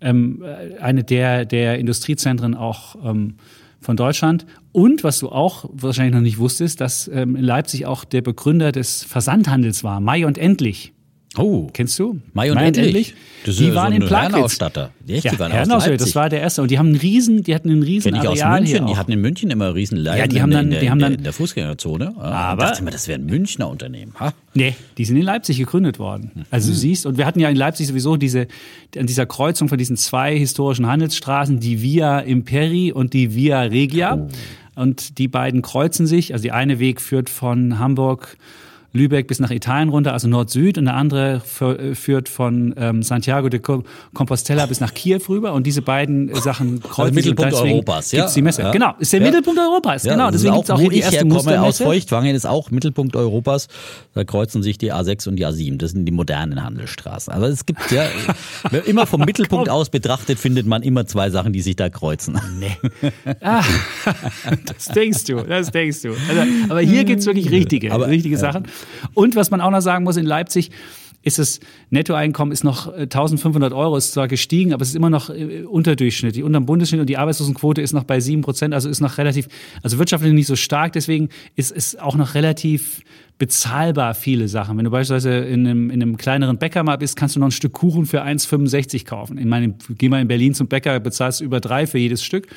ähm, 0.00 0.44
eine 0.80 1.04
der, 1.04 1.44
der 1.44 1.78
Industriezentren 1.78 2.54
auch 2.54 2.96
ähm, 3.04 3.34
von 3.80 3.96
Deutschland. 3.96 4.46
Und 4.72 5.04
was 5.04 5.20
du 5.20 5.28
auch 5.28 5.68
wahrscheinlich 5.72 6.14
noch 6.14 6.20
nicht 6.20 6.38
wusstest, 6.38 6.80
dass 6.80 7.08
ähm, 7.08 7.36
in 7.36 7.44
Leipzig 7.44 7.86
auch 7.86 8.04
der 8.04 8.22
Begründer 8.22 8.72
des 8.72 9.04
Versandhandels 9.04 9.84
war, 9.84 10.00
Mai 10.00 10.26
und 10.26 10.38
Endlich. 10.38 10.92
Oh. 11.38 11.68
Kennst 11.72 11.98
du? 11.98 12.20
Mai 12.32 12.50
und, 12.50 12.56
Mai 12.56 12.66
endlich. 12.66 12.86
endlich. 12.86 13.14
Das 13.44 13.56
die 13.56 13.74
waren 13.74 13.92
in 13.92 14.04
Plagwitz. 14.04 14.58
Die, 14.58 15.14
ja, 15.14 15.30
die 15.30 15.38
waren 15.38 15.52
Herrenausstatter, 15.52 15.96
das 15.96 16.14
war 16.14 16.28
der 16.28 16.40
erste. 16.40 16.62
Und 16.62 16.70
die 16.70 16.78
haben 16.78 16.88
einen 16.88 16.96
riesen, 16.96 17.42
die 17.44 17.54
hatten 17.54 17.70
einen 17.70 17.82
riesen 17.82 18.12
Kenn 18.12 18.22
ich 18.22 18.28
aus 18.28 18.42
München. 18.42 18.86
Die 18.86 18.96
hatten 18.96 19.12
in 19.12 19.20
München 19.20 19.50
immer 19.50 19.74
riesen 19.74 19.96
Leiden 19.96 20.18
ja, 20.18 20.26
die 20.26 20.42
haben 20.42 20.50
dann, 20.50 20.66
in, 20.66 20.70
der, 20.72 20.80
die 20.80 20.90
haben 20.90 20.98
dann, 20.98 21.14
in 21.14 21.22
der 21.22 21.32
Fußgängerzone. 21.32 22.16
Aber 22.18 22.62
ich 22.62 22.68
dachte 22.68 22.82
immer, 22.82 22.90
das 22.90 23.08
wäre 23.08 23.18
ein 23.18 23.26
Münchner 23.26 23.68
Unternehmen. 23.68 24.12
Ha? 24.18 24.32
Nee, 24.54 24.74
die 24.98 25.04
sind 25.04 25.16
in 25.16 25.22
Leipzig 25.22 25.58
gegründet 25.58 25.98
worden. 25.98 26.44
Also 26.50 26.68
mhm. 26.68 26.74
du 26.74 26.78
siehst, 26.78 27.06
und 27.06 27.16
wir 27.16 27.26
hatten 27.26 27.40
ja 27.40 27.48
in 27.48 27.56
Leipzig 27.56 27.86
sowieso 27.86 28.16
diese, 28.16 28.48
an 28.96 29.06
dieser 29.06 29.26
Kreuzung 29.26 29.68
von 29.68 29.78
diesen 29.78 29.96
zwei 29.96 30.36
historischen 30.36 30.86
Handelsstraßen, 30.86 31.60
die 31.60 31.80
Via 31.80 32.20
Imperi 32.20 32.92
und 32.92 33.12
die 33.12 33.34
Via 33.34 33.62
Regia. 33.62 34.16
Oh. 34.16 34.28
Und 34.74 35.18
die 35.18 35.28
beiden 35.28 35.62
kreuzen 35.62 36.06
sich. 36.06 36.32
Also 36.32 36.42
die 36.42 36.52
eine 36.52 36.78
Weg 36.78 37.00
führt 37.00 37.30
von 37.30 37.78
Hamburg 37.78 38.36
Lübeck 38.92 39.26
bis 39.26 39.38
nach 39.38 39.50
Italien 39.50 39.90
runter, 39.90 40.12
also 40.12 40.28
Nord-Süd, 40.28 40.78
und 40.78 40.86
der 40.86 40.94
andere 40.94 41.40
führt 41.40 42.28
von 42.28 42.74
ähm, 42.78 43.02
Santiago 43.02 43.48
de 43.48 43.60
Compostela 44.14 44.66
bis 44.66 44.80
nach 44.80 44.94
Kiew 44.94 45.20
rüber. 45.28 45.52
Und 45.52 45.66
diese 45.66 45.82
beiden 45.82 46.34
Sachen 46.34 46.76
also 46.76 46.88
kreuzen 46.88 47.02
also 47.02 47.14
Mittelpunkt 47.14 47.54
Europas, 47.54 48.12
ja. 48.12 48.28
die 48.30 48.42
Messe. 48.42 48.62
Ja. 48.62 48.70
Genau, 48.70 48.94
ist 48.98 49.12
der 49.12 49.20
ja. 49.20 49.26
Mittelpunkt 49.26 49.60
Europas. 49.60 50.04
Ja, 50.04 50.12
genau, 50.12 50.30
deswegen 50.30 50.54
gibt 50.54 50.64
es 50.64 50.70
auch 50.70 50.80
hier 50.80 50.90
die 50.90 51.00
erste 51.00 51.26
herkomme, 51.26 51.60
aus 51.60 51.78
Feuchtwangen 51.78 52.34
ist 52.34 52.46
auch 52.46 52.70
Mittelpunkt 52.70 53.14
Europas. 53.14 53.68
Da 54.14 54.24
kreuzen 54.24 54.62
sich 54.62 54.78
die 54.78 54.92
A6 54.92 55.28
und 55.28 55.36
die 55.36 55.46
A7. 55.46 55.76
Das 55.76 55.92
sind 55.92 56.06
die 56.06 56.12
modernen 56.12 56.64
Handelsstraßen. 56.64 57.32
Aber 57.32 57.48
es 57.48 57.66
gibt 57.66 57.90
ja 57.90 58.04
immer 58.86 59.06
vom 59.06 59.20
Mittelpunkt 59.20 59.68
aus 59.68 59.90
betrachtet 59.90 60.38
findet 60.38 60.66
man 60.66 60.82
immer 60.82 61.06
zwei 61.06 61.30
Sachen, 61.30 61.52
die 61.52 61.60
sich 61.60 61.76
da 61.76 61.88
kreuzen. 61.88 62.40
Nee. 62.58 62.76
Ah, 63.40 63.64
das 64.66 64.86
denkst 64.86 65.24
du, 65.24 65.42
das 65.42 65.70
denkst 65.70 66.02
du. 66.02 66.08
Also, 66.10 66.42
aber 66.68 66.80
hier 66.80 67.04
gibt 67.08 67.20
es 67.20 67.26
wirklich 67.26 67.50
richtige, 67.50 67.92
aber, 67.92 68.08
richtige 68.08 68.36
Sachen. 68.36 68.64
Und 69.14 69.36
was 69.36 69.50
man 69.50 69.60
auch 69.60 69.70
noch 69.70 69.80
sagen 69.80 70.04
muss, 70.04 70.16
in 70.16 70.26
Leipzig 70.26 70.70
ist 71.22 71.38
das 71.38 71.60
Nettoeinkommen 71.90 72.52
ist 72.52 72.64
noch 72.64 72.92
1500 72.92 73.72
äh, 73.72 73.74
Euro, 73.74 73.96
ist 73.96 74.12
zwar 74.12 74.28
gestiegen, 74.28 74.72
aber 74.72 74.82
es 74.82 74.90
ist 74.90 74.94
immer 74.94 75.10
noch 75.10 75.30
äh, 75.30 75.64
unterdurchschnittlich, 75.64 76.44
unterm 76.44 76.66
Bundesschnitt 76.66 77.00
und 77.00 77.08
die 77.08 77.16
Arbeitslosenquote 77.16 77.82
ist 77.82 77.92
noch 77.92 78.04
bei 78.04 78.20
7 78.20 78.42
Prozent, 78.42 78.72
also 78.72 78.88
ist 78.88 79.00
noch 79.00 79.18
relativ, 79.18 79.48
also 79.82 79.98
wirtschaftlich 79.98 80.32
nicht 80.32 80.46
so 80.46 80.56
stark, 80.56 80.92
deswegen 80.92 81.28
ist 81.56 81.72
es 81.72 81.96
auch 81.96 82.14
noch 82.14 82.34
relativ 82.34 83.02
bezahlbar 83.38 84.14
viele 84.14 84.48
Sachen. 84.48 84.76
Wenn 84.76 84.84
du 84.84 84.90
beispielsweise 84.90 85.38
in 85.38 85.66
einem, 85.66 85.90
in 85.90 86.02
einem 86.02 86.16
kleineren 86.16 86.58
Bäcker 86.58 86.82
mal 86.82 86.96
bist, 86.96 87.16
kannst 87.16 87.36
du 87.36 87.40
noch 87.40 87.48
ein 87.48 87.52
Stück 87.52 87.72
Kuchen 87.72 88.04
für 88.04 88.24
1,65 88.24 89.04
kaufen. 89.04 89.38
Ich 89.38 89.44
meine, 89.44 89.74
geh 89.90 90.08
mal 90.08 90.20
in 90.20 90.28
Berlin 90.28 90.54
zum 90.54 90.66
Bäcker, 90.66 90.98
bezahlst 90.98 91.40
über 91.40 91.60
drei 91.60 91.86
für 91.86 91.98
jedes 91.98 92.24
Stück. 92.24 92.48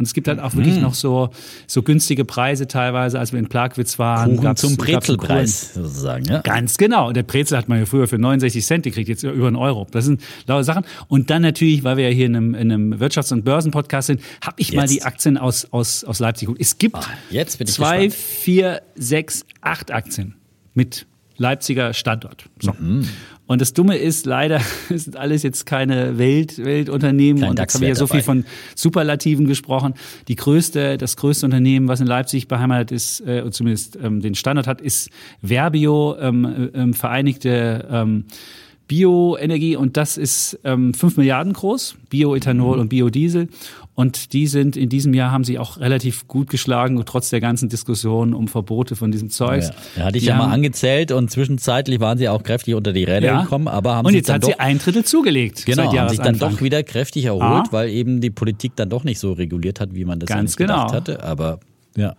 Und 0.00 0.06
es 0.06 0.14
gibt 0.14 0.28
halt 0.28 0.40
auch 0.40 0.54
wirklich 0.54 0.76
mhm. 0.76 0.80
noch 0.80 0.94
so, 0.94 1.28
so 1.66 1.82
günstige 1.82 2.24
Preise 2.24 2.66
teilweise, 2.66 3.18
als 3.18 3.32
wir 3.32 3.38
in 3.38 3.48
Plagwitz 3.48 3.98
waren. 3.98 4.36
Kuchen 4.36 4.56
zum 4.56 4.76
Brezelpreis 4.78 5.74
sozusagen. 5.74 6.24
Ja? 6.24 6.40
Ganz 6.40 6.78
genau. 6.78 7.08
Und 7.08 7.18
der 7.18 7.22
Brezel 7.22 7.58
hat 7.58 7.68
man 7.68 7.80
ja 7.80 7.84
früher 7.84 8.08
für 8.08 8.16
69 8.16 8.64
Cent 8.64 8.84
gekriegt, 8.84 9.10
jetzt 9.10 9.24
über 9.24 9.46
einen 9.46 9.56
Euro. 9.56 9.86
Das 9.90 10.06
sind 10.06 10.22
laue 10.46 10.64
Sachen. 10.64 10.86
Und 11.08 11.28
dann 11.28 11.42
natürlich, 11.42 11.84
weil 11.84 11.98
wir 11.98 12.08
ja 12.08 12.14
hier 12.14 12.24
in 12.24 12.34
einem, 12.34 12.54
in 12.54 12.72
einem 12.72 12.94
Wirtschafts- 12.94 13.30
und 13.30 13.44
Börsenpodcast 13.44 14.06
sind, 14.06 14.22
habe 14.42 14.54
ich 14.56 14.70
jetzt. 14.70 14.76
mal 14.76 14.88
die 14.88 15.02
Aktien 15.02 15.36
aus, 15.36 15.70
aus, 15.70 16.02
aus 16.04 16.18
Leipzig 16.18 16.46
geguckt. 16.46 16.62
Es 16.62 16.78
gibt 16.78 16.96
ah, 16.96 17.04
jetzt 17.28 17.58
bin 17.58 17.68
ich 17.68 17.74
zwei, 17.74 18.06
gespannt. 18.06 18.24
vier, 18.24 18.82
sechs, 18.94 19.44
acht 19.60 19.90
Aktien 19.90 20.34
mit 20.72 21.06
Leipziger 21.36 21.92
Standort. 21.92 22.44
So. 22.60 22.72
Mhm. 22.78 23.06
Und 23.50 23.60
das 23.60 23.72
Dumme 23.72 23.96
ist, 23.96 24.26
leider 24.26 24.60
sind 24.90 25.16
alles 25.16 25.42
jetzt 25.42 25.66
keine 25.66 26.18
Welt, 26.18 26.64
Weltunternehmen. 26.64 27.42
Kein 27.42 27.50
und 27.50 27.58
jetzt 27.58 27.74
haben 27.74 27.80
wir 27.80 27.88
ja 27.88 27.96
so 27.96 28.06
dabei. 28.06 28.18
viel 28.18 28.22
von 28.22 28.44
Superlativen 28.76 29.44
gesprochen. 29.44 29.94
Die 30.28 30.36
größte, 30.36 30.96
das 30.98 31.16
größte 31.16 31.46
Unternehmen, 31.46 31.88
was 31.88 31.98
in 31.98 32.06
Leipzig 32.06 32.46
beheimatet 32.46 32.92
ist, 32.92 33.20
äh, 33.22 33.50
zumindest 33.50 33.98
ähm, 34.00 34.20
den 34.20 34.36
Standort 34.36 34.68
hat, 34.68 34.80
ist 34.80 35.10
Verbio, 35.42 36.16
ähm, 36.20 36.70
ähm, 36.74 36.94
Vereinigte 36.94 37.88
ähm, 37.90 38.26
Bioenergie 38.86 39.74
und 39.74 39.96
das 39.96 40.16
ist 40.16 40.60
ähm, 40.62 40.94
5 40.94 41.16
Milliarden 41.16 41.52
groß, 41.52 41.96
Bioethanol 42.08 42.76
mhm. 42.76 42.82
und 42.82 42.88
Biodiesel. 42.88 43.48
Und 44.00 44.32
die 44.32 44.46
sind 44.46 44.78
in 44.78 44.88
diesem 44.88 45.12
Jahr 45.12 45.30
haben 45.30 45.44
sie 45.44 45.58
auch 45.58 45.76
relativ 45.76 46.26
gut 46.26 46.48
geschlagen, 46.48 47.02
trotz 47.04 47.28
der 47.28 47.40
ganzen 47.42 47.68
Diskussion 47.68 48.32
um 48.32 48.48
Verbote 48.48 48.96
von 48.96 49.12
diesem 49.12 49.28
Zeug. 49.28 49.62
Ja, 49.94 50.04
hatte 50.04 50.16
ich 50.16 50.22
die 50.22 50.30
ja 50.30 50.38
mal 50.38 50.50
angezählt 50.50 51.12
und 51.12 51.30
zwischenzeitlich 51.30 52.00
waren 52.00 52.16
sie 52.16 52.26
auch 52.30 52.42
kräftig 52.42 52.74
unter 52.74 52.94
die 52.94 53.04
Räder 53.04 53.26
ja. 53.26 53.42
gekommen, 53.42 53.68
aber 53.68 53.96
haben 53.96 54.06
und 54.06 54.14
jetzt 54.14 54.30
hat 54.30 54.42
sie 54.42 54.58
ein 54.58 54.78
Drittel 54.78 55.04
zugelegt. 55.04 55.66
Genau, 55.66 55.94
haben 55.94 56.08
sich 56.08 56.18
dann 56.18 56.38
doch 56.38 56.62
wieder 56.62 56.82
kräftig 56.82 57.26
erholt, 57.26 57.42
ah. 57.44 57.64
weil 57.72 57.90
eben 57.90 58.22
die 58.22 58.30
Politik 58.30 58.72
dann 58.74 58.88
doch 58.88 59.04
nicht 59.04 59.18
so 59.18 59.32
reguliert 59.32 59.80
hat, 59.80 59.94
wie 59.94 60.06
man 60.06 60.18
das 60.18 60.30
Ganz 60.30 60.56
genau. 60.56 60.90
hatte. 60.90 61.22
Aber 61.22 61.60
ja. 61.94 62.14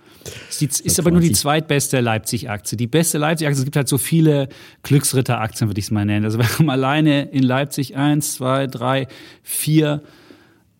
Ist, 0.49 0.81
ist 0.81 0.99
aber 0.99 1.09
nur 1.09 1.21
die 1.21 1.31
zweitbeste 1.31 1.99
Leipzig-Aktie. 1.99 2.77
Die 2.77 2.85
beste 2.85 3.17
Leipzig-Aktie, 3.17 3.57
es 3.57 3.65
gibt 3.65 3.75
halt 3.75 3.87
so 3.87 3.97
viele 3.97 4.49
Glücksritter-Aktien, 4.83 5.67
würde 5.67 5.79
ich 5.79 5.85
es 5.85 5.91
mal 5.91 6.05
nennen. 6.05 6.25
Also 6.25 6.37
wir 6.37 6.47
haben 6.47 6.69
alleine 6.69 7.23
in 7.23 7.41
Leipzig 7.41 7.95
eins, 7.95 8.35
zwei, 8.35 8.67
drei, 8.67 9.07
vier 9.41 10.03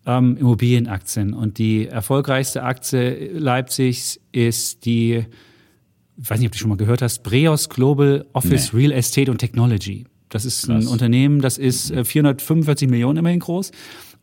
ähm, 0.06 0.36
Immobilienaktien. 0.36 1.34
Und 1.34 1.58
die 1.58 1.86
erfolgreichste 1.86 2.62
Aktie 2.62 3.32
Leipzigs 3.32 4.20
ist 4.32 4.84
die, 4.84 5.24
ich 6.16 6.30
weiß 6.30 6.38
nicht, 6.38 6.48
ob 6.48 6.52
du 6.52 6.58
schon 6.58 6.70
mal 6.70 6.76
gehört 6.76 7.02
hast, 7.02 7.22
Breos 7.22 7.68
Global 7.68 8.26
Office 8.32 8.72
nee. 8.72 8.80
Real 8.80 8.92
Estate 8.92 9.30
und 9.30 9.38
Technology. 9.38 10.06
Das 10.28 10.44
ist 10.44 10.66
Krass. 10.66 10.86
ein 10.86 10.88
Unternehmen, 10.90 11.40
das 11.40 11.58
ist 11.58 11.92
445 11.92 12.88
äh, 12.88 12.90
Millionen 12.90 13.18
immerhin 13.18 13.40
groß. 13.40 13.70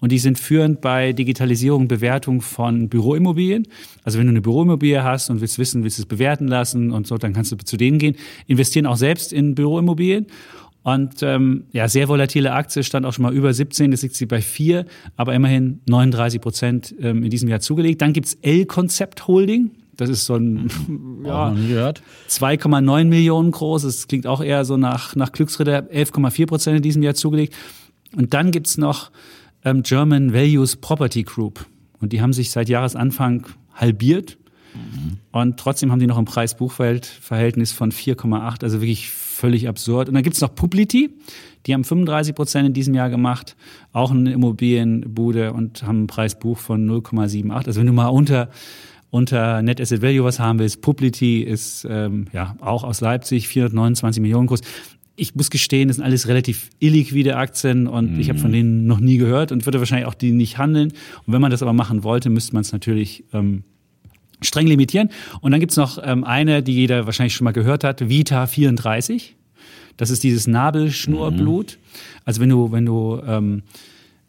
Und 0.02 0.12
die 0.12 0.20
sind 0.20 0.40
führend 0.40 0.80
bei 0.82 1.12
Digitalisierung 1.12 1.84
und 1.84 1.88
Bewertung 1.90 2.42
von 2.42 2.88
Büroimmobilien. 2.88 3.68
Also 4.04 4.18
wenn 4.18 4.28
du 4.28 4.32
eine 4.32 4.42
Büroimmobilie 4.42 5.04
hast 5.04 5.30
und 5.30 5.42
willst 5.42 5.60
wissen, 5.60 5.84
willst 5.84 5.98
du 5.98 6.04
es 6.04 6.06
bewerten 6.06 6.48
lassen 6.48 6.92
und 6.92 7.06
so, 7.06 7.18
dann 7.18 7.34
kannst 7.34 7.52
du 7.52 7.58
zu 7.58 7.76
denen 7.76 8.00
gehen. 8.00 8.16
Investieren 8.48 8.86
auch 8.86 8.96
selbst 8.96 9.34
in 9.34 9.56
Büroimmobilien. 9.56 10.28
Und 10.82 11.22
ähm, 11.24 11.66
ja, 11.72 11.88
sehr 11.88 12.08
volatile 12.08 12.54
Aktie, 12.54 12.84
stand 12.84 13.06
auch 13.06 13.14
schon 13.14 13.24
mal 13.24 13.34
über 13.34 13.54
17, 13.54 13.92
jetzt 13.92 14.02
liegt 14.02 14.16
sie 14.16 14.26
bei 14.26 14.42
4, 14.42 14.86
aber 15.18 15.34
immerhin 15.34 15.82
39 15.88 16.40
Prozent 16.40 16.96
ähm, 17.00 17.24
in 17.24 17.30
diesem 17.30 17.50
Jahr 17.50 17.60
zugelegt. 17.60 18.02
Dann 18.02 18.14
gibt's 18.14 18.38
L-Konzept 18.42 19.28
Holding. 19.28 19.72
Das 19.98 20.10
ist 20.10 20.26
so 20.26 20.36
ein 20.36 20.70
ja, 21.26 21.50
2,9 21.50 23.06
Millionen 23.06 23.52
groß. 23.52 23.82
Das 23.82 24.08
klingt 24.08 24.26
auch 24.26 24.42
eher 24.42 24.64
so 24.64 24.78
nach, 24.78 25.16
nach 25.16 25.34
Glücksritter. 25.34 25.84
11,4 25.92 26.48
Prozent 26.48 26.78
in 26.78 26.84
diesem 26.84 27.04
Jahr 27.04 27.16
zugelegt. 27.16 27.54
Und 28.16 28.34
dann 28.34 28.52
gibt's 28.52 28.78
noch 28.78 29.12
ähm, 29.66 29.84
German 29.84 30.34
Values 30.34 30.78
Property 30.78 31.24
Group. 31.24 31.66
Und 32.00 32.14
die 32.14 32.22
haben 32.22 32.32
sich 32.32 32.52
seit 32.52 32.70
Jahresanfang 32.70 33.46
halbiert. 33.74 34.38
Mhm. 34.74 35.18
Und 35.32 35.60
trotzdem 35.60 35.92
haben 35.92 36.00
die 36.00 36.08
noch 36.08 36.18
ein 36.18 36.26
Preis-Buchwert-Verhältnis 36.26 37.74
von 37.74 37.92
4,8. 37.92 38.64
Also 38.64 38.80
wirklich 38.82 39.10
völlig 39.40 39.68
absurd. 39.68 40.10
Und 40.10 40.16
dann 40.16 40.24
gibt's 40.24 40.42
noch 40.42 40.54
Publity, 40.54 41.10
die 41.66 41.74
haben 41.74 41.84
35 41.84 42.36
Prozent 42.36 42.68
in 42.68 42.74
diesem 42.74 42.94
Jahr 42.94 43.10
gemacht, 43.10 43.56
auch 43.94 44.12
eine 44.12 44.32
Immobilienbude 44.32 45.54
und 45.54 45.84
haben 45.84 46.04
ein 46.04 46.08
Preisbuch 46.08 46.58
von 46.58 46.90
0,78. 46.90 47.52
Also 47.52 47.80
wenn 47.80 47.88
du 47.88 47.94
mal 47.94 48.08
unter 48.08 48.50
unter 49.12 49.64
Net 49.64 49.82
Asset 49.82 50.04
Value 50.04 50.24
was 50.24 50.40
haben 50.40 50.60
willst, 50.60 50.82
Publity 50.82 51.42
ist 51.42 51.88
ähm, 51.90 52.26
ja 52.32 52.56
auch 52.60 52.84
aus 52.84 53.02
Leipzig 53.02 53.48
429 53.48 54.22
Millionen 54.22 54.46
groß. 54.46 54.62
Ich 55.16 55.34
muss 55.36 55.50
gestehen, 55.50 55.88
das 55.88 55.98
sind 55.98 56.06
alles 56.06 56.28
relativ 56.28 56.70
illiquide 56.80 57.36
Aktien 57.36 57.88
und 57.88 58.14
mhm. 58.14 58.20
ich 58.20 58.30
habe 58.30 58.38
von 58.38 58.52
denen 58.52 58.86
noch 58.86 59.00
nie 59.00 59.18
gehört 59.18 59.52
und 59.52 59.66
würde 59.66 59.80
wahrscheinlich 59.80 60.08
auch 60.08 60.14
die 60.14 60.32
nicht 60.32 60.60
handeln. 60.60 60.90
Und 61.26 61.34
wenn 61.34 61.42
man 61.42 61.50
das 61.50 61.64
aber 61.64 61.74
machen 61.74 62.04
wollte, 62.04 62.30
müsste 62.30 62.54
man 62.54 62.62
es 62.62 62.72
natürlich 62.72 63.26
ähm, 63.34 63.64
streng 64.42 64.68
limitieren. 64.68 65.10
Und 65.42 65.52
dann 65.52 65.60
gibt's 65.60 65.78
noch 65.78 66.00
ähm, 66.04 66.24
eine, 66.24 66.64
die 66.64 66.74
jeder 66.74 67.06
wahrscheinlich 67.06 67.34
schon 67.34 67.46
mal 67.46 67.52
gehört 67.52 67.84
hat, 67.84 68.10
Vita 68.10 68.48
34. 68.48 69.36
Das 69.98 70.10
ist 70.10 70.24
dieses 70.24 70.48
Nabelschnurblut. 70.48 71.78
Mhm. 71.78 72.00
Also 72.26 72.42
wenn 72.42 72.50
du, 72.50 72.72
wenn 72.72 72.86
du 72.86 73.22
ähm, 73.26 73.64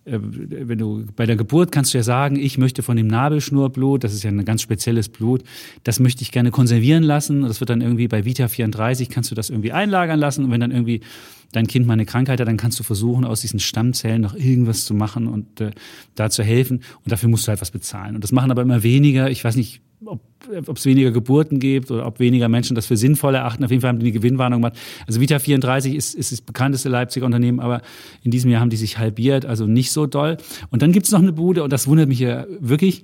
äh, 0.04 0.18
wenn 0.20 0.78
du 0.78 1.06
bei 1.14 1.26
der 1.26 1.36
Geburt 1.36 1.72
kannst 1.72 1.94
du 1.94 1.98
ja 1.98 2.04
sagen, 2.04 2.36
ich 2.36 2.58
möchte 2.58 2.82
von 2.82 2.96
dem 2.96 3.06
Nabelschnurblut, 3.06 4.02
das 4.02 4.14
ist 4.14 4.22
ja 4.22 4.30
ein 4.30 4.44
ganz 4.44 4.62
spezielles 4.62 5.08
Blut, 5.08 5.42
das 5.84 6.00
möchte 6.00 6.22
ich 6.22 6.32
gerne 6.32 6.50
konservieren 6.50 7.02
lassen. 7.02 7.42
Das 7.42 7.61
wird 7.61 7.70
dann 7.70 7.80
irgendwie 7.80 8.08
bei 8.08 8.24
Vita 8.24 8.48
34 8.48 9.08
kannst 9.08 9.30
du 9.30 9.34
das 9.34 9.50
irgendwie 9.50 9.72
einlagern 9.72 10.18
lassen 10.18 10.44
und 10.44 10.50
wenn 10.50 10.61
dann 10.61 10.72
irgendwie 10.72 11.00
dein 11.53 11.66
Kind 11.66 11.86
mal 11.86 11.94
eine 11.94 12.07
Krankheit 12.07 12.40
hat, 12.40 12.48
dann 12.48 12.57
kannst 12.57 12.78
du 12.78 12.84
versuchen, 12.84 13.24
aus 13.24 13.40
diesen 13.40 13.61
Stammzellen 13.61 14.20
noch 14.20 14.34
irgendwas 14.34 14.84
zu 14.84 14.94
machen 14.94 15.26
und 15.26 15.61
äh, 15.61 15.70
da 16.14 16.30
zu 16.30 16.42
helfen. 16.42 16.78
Und 17.05 17.12
dafür 17.12 17.28
musst 17.28 17.46
du 17.46 17.48
halt 17.48 17.61
was 17.61 17.70
bezahlen. 17.70 18.14
Und 18.14 18.24
das 18.24 18.32
machen 18.32 18.51
aber 18.51 18.62
immer 18.62 18.82
weniger. 18.82 19.30
Ich 19.30 19.44
weiß 19.44 19.57
nicht, 19.57 19.80
ob 20.07 20.76
es 20.76 20.86
weniger 20.86 21.11
Geburten 21.11 21.59
gibt 21.59 21.90
oder 21.90 22.07
ob 22.07 22.20
weniger 22.20 22.48
Menschen 22.48 22.74
das 22.74 22.86
für 22.86 22.96
sinnvoll 22.96 23.34
erachten. 23.34 23.64
Auf 23.64 23.70
jeden 23.70 23.82
Fall 23.82 23.90
haben 23.90 23.98
die 23.98 24.07
eine 24.07 24.12
Gewinnwarnung 24.12 24.62
gemacht. 24.62 24.78
Also 25.07 25.20
Vita 25.20 25.38
34 25.38 25.94
ist, 25.94 26.14
ist 26.14 26.32
das 26.32 26.40
bekannteste 26.40 26.88
Leipziger 26.88 27.26
Unternehmen, 27.26 27.61
aber 27.61 27.82
in 28.22 28.30
diesem 28.30 28.51
Jahr 28.51 28.61
haben 28.61 28.70
die 28.70 28.76
sich 28.76 28.98
halbiert, 28.98 29.44
also 29.44 29.66
nicht 29.66 29.92
so 29.92 30.07
doll. 30.07 30.38
Und 30.70 30.82
dann 30.82 30.92
gibt 30.92 31.07
es 31.07 31.12
noch 31.12 31.20
eine 31.20 31.32
Bude, 31.32 31.62
und 31.62 31.72
das 31.72 31.86
wundert 31.86 32.09
mich 32.09 32.20
ja 32.20 32.46
wirklich, 32.61 33.03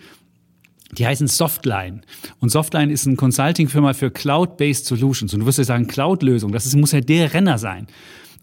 die 0.93 1.07
heißen 1.07 1.27
Softline. 1.27 2.03
Und 2.41 2.51
Softline 2.51 2.91
ist 2.91 3.07
eine 3.07 3.17
Consulting-Firma 3.17 3.93
für 3.93 4.11
Cloud-Based 4.11 4.87
Solutions. 4.87 5.35
Und 5.35 5.41
du 5.41 5.47
wirst 5.47 5.59
ja 5.59 5.65
sagen, 5.65 5.89
Cloud-Lösung, 5.89 6.53
das 6.53 6.65
ist, 6.65 6.77
muss 6.77 6.93
ja 6.93 7.01
der 7.01 7.35
Renner 7.35 7.59
sein. 7.59 7.89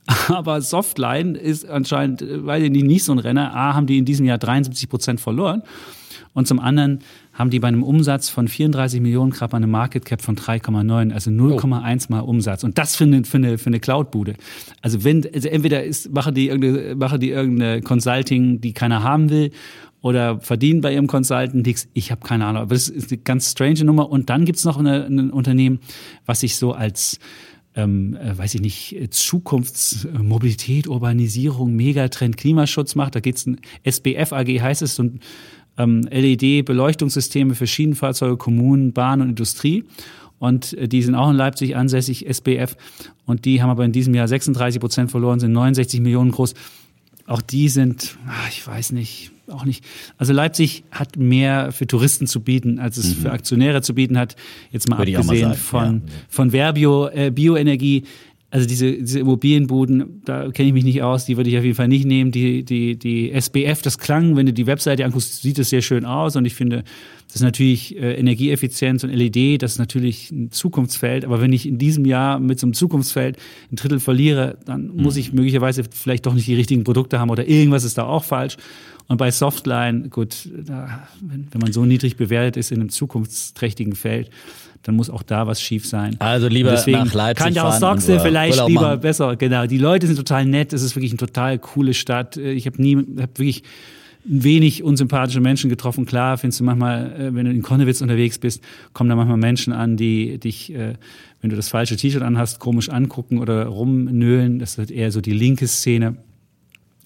Aber 0.28 0.62
Softline 0.62 1.36
ist 1.36 1.68
anscheinend, 1.68 2.24
weil 2.28 2.70
die 2.70 2.84
nicht 2.84 3.04
so 3.04 3.12
ein 3.12 3.20
Renner. 3.20 3.56
A, 3.56 3.74
haben 3.74 3.88
die 3.88 3.98
in 3.98 4.06
diesem 4.06 4.26
Jahr 4.26 4.38
73 4.38 4.90
Prozent 4.90 5.22
verloren. 5.22 5.64
Und 6.34 6.48
zum 6.48 6.60
anderen 6.60 7.00
haben 7.32 7.50
die 7.50 7.60
bei 7.60 7.68
einem 7.68 7.84
Umsatz 7.84 8.30
von 8.30 8.48
34 8.48 9.02
Millionen 9.02 9.32
gerade 9.32 9.52
bei 9.52 9.58
einem 9.58 9.70
Market 9.70 10.06
Cap 10.06 10.22
von 10.22 10.36
3,9, 10.36 11.14
also 11.14 11.30
0,1 11.30 12.06
mal 12.10 12.22
Umsatz. 12.22 12.64
Und 12.64 12.78
das 12.78 12.96
für 12.96 13.04
eine, 13.04 13.24
für 13.24 13.38
eine, 13.38 13.58
für 13.58 13.68
eine 13.68 13.80
Cloud-Bude. 13.80 14.34
Also 14.82 15.04
wenn, 15.04 15.28
also 15.32 15.48
entweder 15.48 15.84
ist, 15.84 16.12
machen 16.12 16.34
die 16.34 16.48
irgendeine, 16.48 16.96
machen 16.96 17.20
die 17.20 17.30
irgendeine 17.30 17.82
Consulting, 17.82 18.62
die 18.62 18.74
keiner 18.74 19.04
haben 19.04 19.30
will, 19.30 19.52
oder 20.02 20.42
verdienen 20.42 20.82
bei 20.82 20.94
ihrem 20.94 21.08
Consultant 21.08 21.66
nichts. 21.66 21.88
Ich 21.94 22.12
habe 22.12 22.28
keine 22.28 22.46
Ahnung. 22.46 22.64
Aber 22.64 22.76
das 22.76 22.90
ist 22.90 23.12
eine 23.12 23.22
ganz 23.22 23.50
strange 23.50 23.86
Nummer. 23.86 24.10
Und 24.10 24.30
dann 24.30 24.44
gibt's 24.44 24.66
noch 24.66 24.78
eine, 24.78 25.06
ein 25.06 25.32
Unternehmen, 25.32 25.80
was 26.26 26.42
sich 26.42 26.58
so 26.58 26.74
als 26.74 27.20
ähm, 27.76 28.16
äh, 28.16 28.38
weiß 28.38 28.56
ich 28.56 28.62
nicht, 28.62 29.14
Zukunftsmobilität, 29.14 30.88
Urbanisierung, 30.88 31.76
Megatrend, 31.76 32.38
Klimaschutz 32.38 32.96
macht. 32.96 33.16
Da 33.16 33.20
geht's 33.20 33.46
ein 33.46 33.60
SBF 33.84 34.34
AG 34.34 34.48
heißt 34.48 34.82
es, 34.82 35.00
und 35.00 35.22
ähm, 35.78 36.02
LED-Beleuchtungssysteme 36.10 37.56
für 37.56 37.68
Schienenfahrzeuge, 37.68 38.38
Kommunen, 38.38 38.94
Bahn 38.94 39.22
und 39.22 39.30
Industrie. 39.30 39.86
Und 40.40 40.74
äh, 40.74 40.88
die 40.88 41.02
sind 41.02 41.16
auch 41.16 41.30
in 41.30 41.36
Leipzig 41.36 41.76
ansässig, 41.76 42.28
SBF. 42.28 42.76
Und 43.26 43.46
die 43.46 43.62
haben 43.62 43.70
aber 43.70 43.86
in 43.86 43.92
diesem 43.92 44.14
Jahr 44.14 44.28
36 44.28 44.80
Prozent 44.80 45.12
verloren, 45.12 45.40
sind 45.40 45.54
69 45.54 46.02
Millionen 46.02 46.32
groß. 46.32 46.54
Auch 47.26 47.42
die 47.42 47.70
sind, 47.70 48.18
ach, 48.28 48.50
ich 48.50 48.66
weiß 48.66 48.92
nicht, 48.92 49.32
auch 49.48 49.66
nicht. 49.66 49.84
Also 50.18 50.34
Leipzig 50.34 50.84
hat 50.92 51.18
mehr 51.18 51.72
für 51.72 51.88
Touristen 51.88 52.28
zu 52.28 52.42
bieten, 52.42 52.80
als 52.80 52.98
es 52.98 53.16
mhm. 53.16 53.22
für 53.22 53.32
Aktionäre 53.32 53.82
zu 53.82 53.96
bieten 53.96 54.18
hat. 54.18 54.36
Jetzt 54.72 54.90
mal 54.90 55.00
Würde 55.00 55.18
abgesehen 55.18 55.50
mal 55.50 55.56
von, 55.56 55.96
ja. 56.06 56.14
von 56.30 56.52
Verbio, 56.52 57.08
äh, 57.08 57.32
Bioenergie 57.32 58.04
also 58.54 58.68
diese, 58.68 58.94
diese 58.94 59.20
Immobilienbuden, 59.20 60.22
da 60.26 60.52
kenne 60.52 60.68
ich 60.68 60.74
mich 60.76 60.84
nicht 60.84 61.02
aus, 61.02 61.26
die 61.26 61.38
würde 61.38 61.50
ich 61.50 61.58
auf 61.58 61.64
jeden 61.64 61.76
Fall 61.76 61.88
nicht 61.88 62.06
nehmen. 62.06 62.30
Die, 62.30 62.64
die, 62.64 62.96
die 63.00 63.32
SBF, 63.32 63.82
das 63.82 63.98
klang, 63.98 64.36
wenn 64.36 64.46
du 64.46 64.54
die 64.54 64.68
Webseite 64.68 65.04
anguckst, 65.06 65.42
sieht 65.42 65.58
es 65.58 65.72
sehr 65.72 65.82
schön 65.82 66.06
aus 66.06 66.36
und 66.36 66.46
ich 66.46 66.54
finde, 66.54 66.84
das 67.26 67.38
ist 67.38 67.42
natürlich 67.42 67.98
äh, 67.98 68.14
Energieeffizienz 68.14 69.04
und 69.04 69.10
LED, 69.10 69.64
das 69.64 69.72
ist 69.72 69.78
natürlich 69.80 70.30
ein 70.30 70.52
Zukunftsfeld. 70.52 71.26
Aber 71.26 71.42
wenn 71.42 71.52
ich 71.52 71.68
in 71.68 71.80
diesem 71.80 72.06
Jahr 72.06 72.40
mit 72.40 72.60
so 72.60 72.68
einem 72.68 72.76
Zukunftsfeld 72.76 73.38
ein 73.72 73.76
Drittel 73.76 74.00
verliere, 74.00 74.60
dann 74.66 74.90
muss 74.90 75.18
ich 75.18 75.34
möglicherweise 75.34 75.82
vielleicht 75.90 76.28
doch 76.28 76.36
nicht 76.36 76.46
die 76.46 76.54
richtigen 76.54 76.84
Produkte 76.84 77.20
haben 77.20 77.32
oder 77.32 77.48
irgendwas 77.48 77.84
ist 77.84 77.98
da 77.98 78.04
auch 78.04 78.24
falsch. 78.24 78.58
Und 79.08 79.18
bei 79.18 79.32
Softline, 79.32 80.10
gut, 80.10 80.50
da, 80.66 81.08
wenn, 81.22 81.48
wenn 81.52 81.62
man 81.62 81.74
so 81.74 81.86
niedrig 81.86 82.16
bewertet 82.18 82.58
ist 82.58 82.72
in 82.72 82.80
einem 82.80 82.90
zukunftsträchtigen 82.90 83.96
Feld, 83.96 84.30
dann 84.84 84.96
muss 84.96 85.10
auch 85.10 85.24
da 85.24 85.48
was 85.48 85.62
schief 85.62 85.88
sein. 85.88 86.16
Also 86.20 86.48
lieber 86.48 86.72
deswegen 86.72 87.00
nach 87.00 87.14
Leipzig 87.14 87.46
kann 87.46 87.54
ja 87.54 87.64
auch 87.64 87.74
Sachse 87.74 88.20
vielleicht 88.20 88.56
Urlaub 88.56 88.70
lieber 88.70 88.82
machen. 88.82 89.02
besser. 89.02 89.36
Genau, 89.36 89.66
die 89.66 89.78
Leute 89.78 90.08
sind 90.08 90.18
total 90.18 90.46
nett. 90.46 90.74
Es 90.74 90.84
ist 90.84 90.96
wirklich 90.96 91.12
eine 91.12 91.18
total 91.18 91.58
coole 91.58 91.94
Stadt. 91.94 92.38
Ich 92.38 92.66
habe 92.66 92.82
nie, 92.82 92.98
habe 92.98 93.32
wirklich 93.38 93.64
wenig 94.26 94.84
unsympathische 94.84 95.42
Menschen 95.42 95.70
getroffen. 95.70 96.06
Klar, 96.06 96.38
findest 96.38 96.60
du 96.60 96.64
manchmal, 96.64 97.12
äh, 97.14 97.36
wenn 97.36 97.46
du 97.46 97.52
in 97.52 97.62
Konnewitz 97.62 98.02
unterwegs 98.02 98.38
bist, 98.38 98.64
kommen 98.94 99.10
da 99.10 99.16
manchmal 99.16 99.38
Menschen 99.38 99.74
an, 99.74 99.98
die 99.98 100.38
dich, 100.38 100.74
äh, 100.74 100.94
wenn 101.42 101.50
du 101.50 101.56
das 101.56 101.70
falsche 101.70 101.96
T-Shirt 101.96 102.22
anhast, 102.22 102.60
komisch 102.60 102.90
angucken 102.90 103.40
oder 103.40 103.66
rumnöhlen. 103.66 104.60
Das 104.60 104.78
ist 104.78 104.92
eher 104.92 105.12
so 105.12 105.22
die 105.22 105.34
linke 105.34 105.68
Szene. 105.68 106.18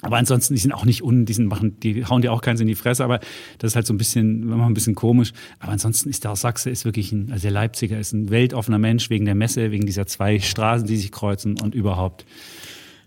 Aber 0.01 0.17
ansonsten, 0.17 0.53
die 0.53 0.59
sind 0.59 0.73
auch 0.73 0.85
nicht 0.85 1.03
un, 1.03 1.25
die 1.25 1.33
sind 1.33 1.47
machen, 1.47 1.79
die 1.79 2.05
hauen 2.05 2.21
dir 2.21 2.31
auch 2.31 2.41
keins 2.41 2.61
in 2.61 2.67
die 2.67 2.75
Fresse, 2.75 3.03
aber 3.03 3.19
das 3.57 3.71
ist 3.71 3.75
halt 3.75 3.87
so 3.87 3.93
ein 3.93 3.97
bisschen, 3.97 4.45
manchmal 4.45 4.69
ein 4.69 4.75
bisschen 4.75 4.95
komisch. 4.95 5.33
Aber 5.59 5.71
ansonsten 5.71 6.09
ist 6.09 6.23
der 6.23 6.35
Sachse 6.35 6.69
ist 6.69 6.85
wirklich 6.85 7.11
ein, 7.11 7.31
also 7.31 7.41
der 7.41 7.51
Leipziger 7.51 7.99
ist 7.99 8.13
ein 8.13 8.29
weltoffener 8.29 8.77
Mensch 8.77 9.09
wegen 9.09 9.25
der 9.25 9.35
Messe, 9.35 9.71
wegen 9.71 9.85
dieser 9.85 10.05
zwei 10.05 10.39
Straßen, 10.39 10.85
die 10.85 10.97
sich 10.97 11.11
kreuzen 11.11 11.59
und 11.59 11.73
überhaupt. 11.73 12.25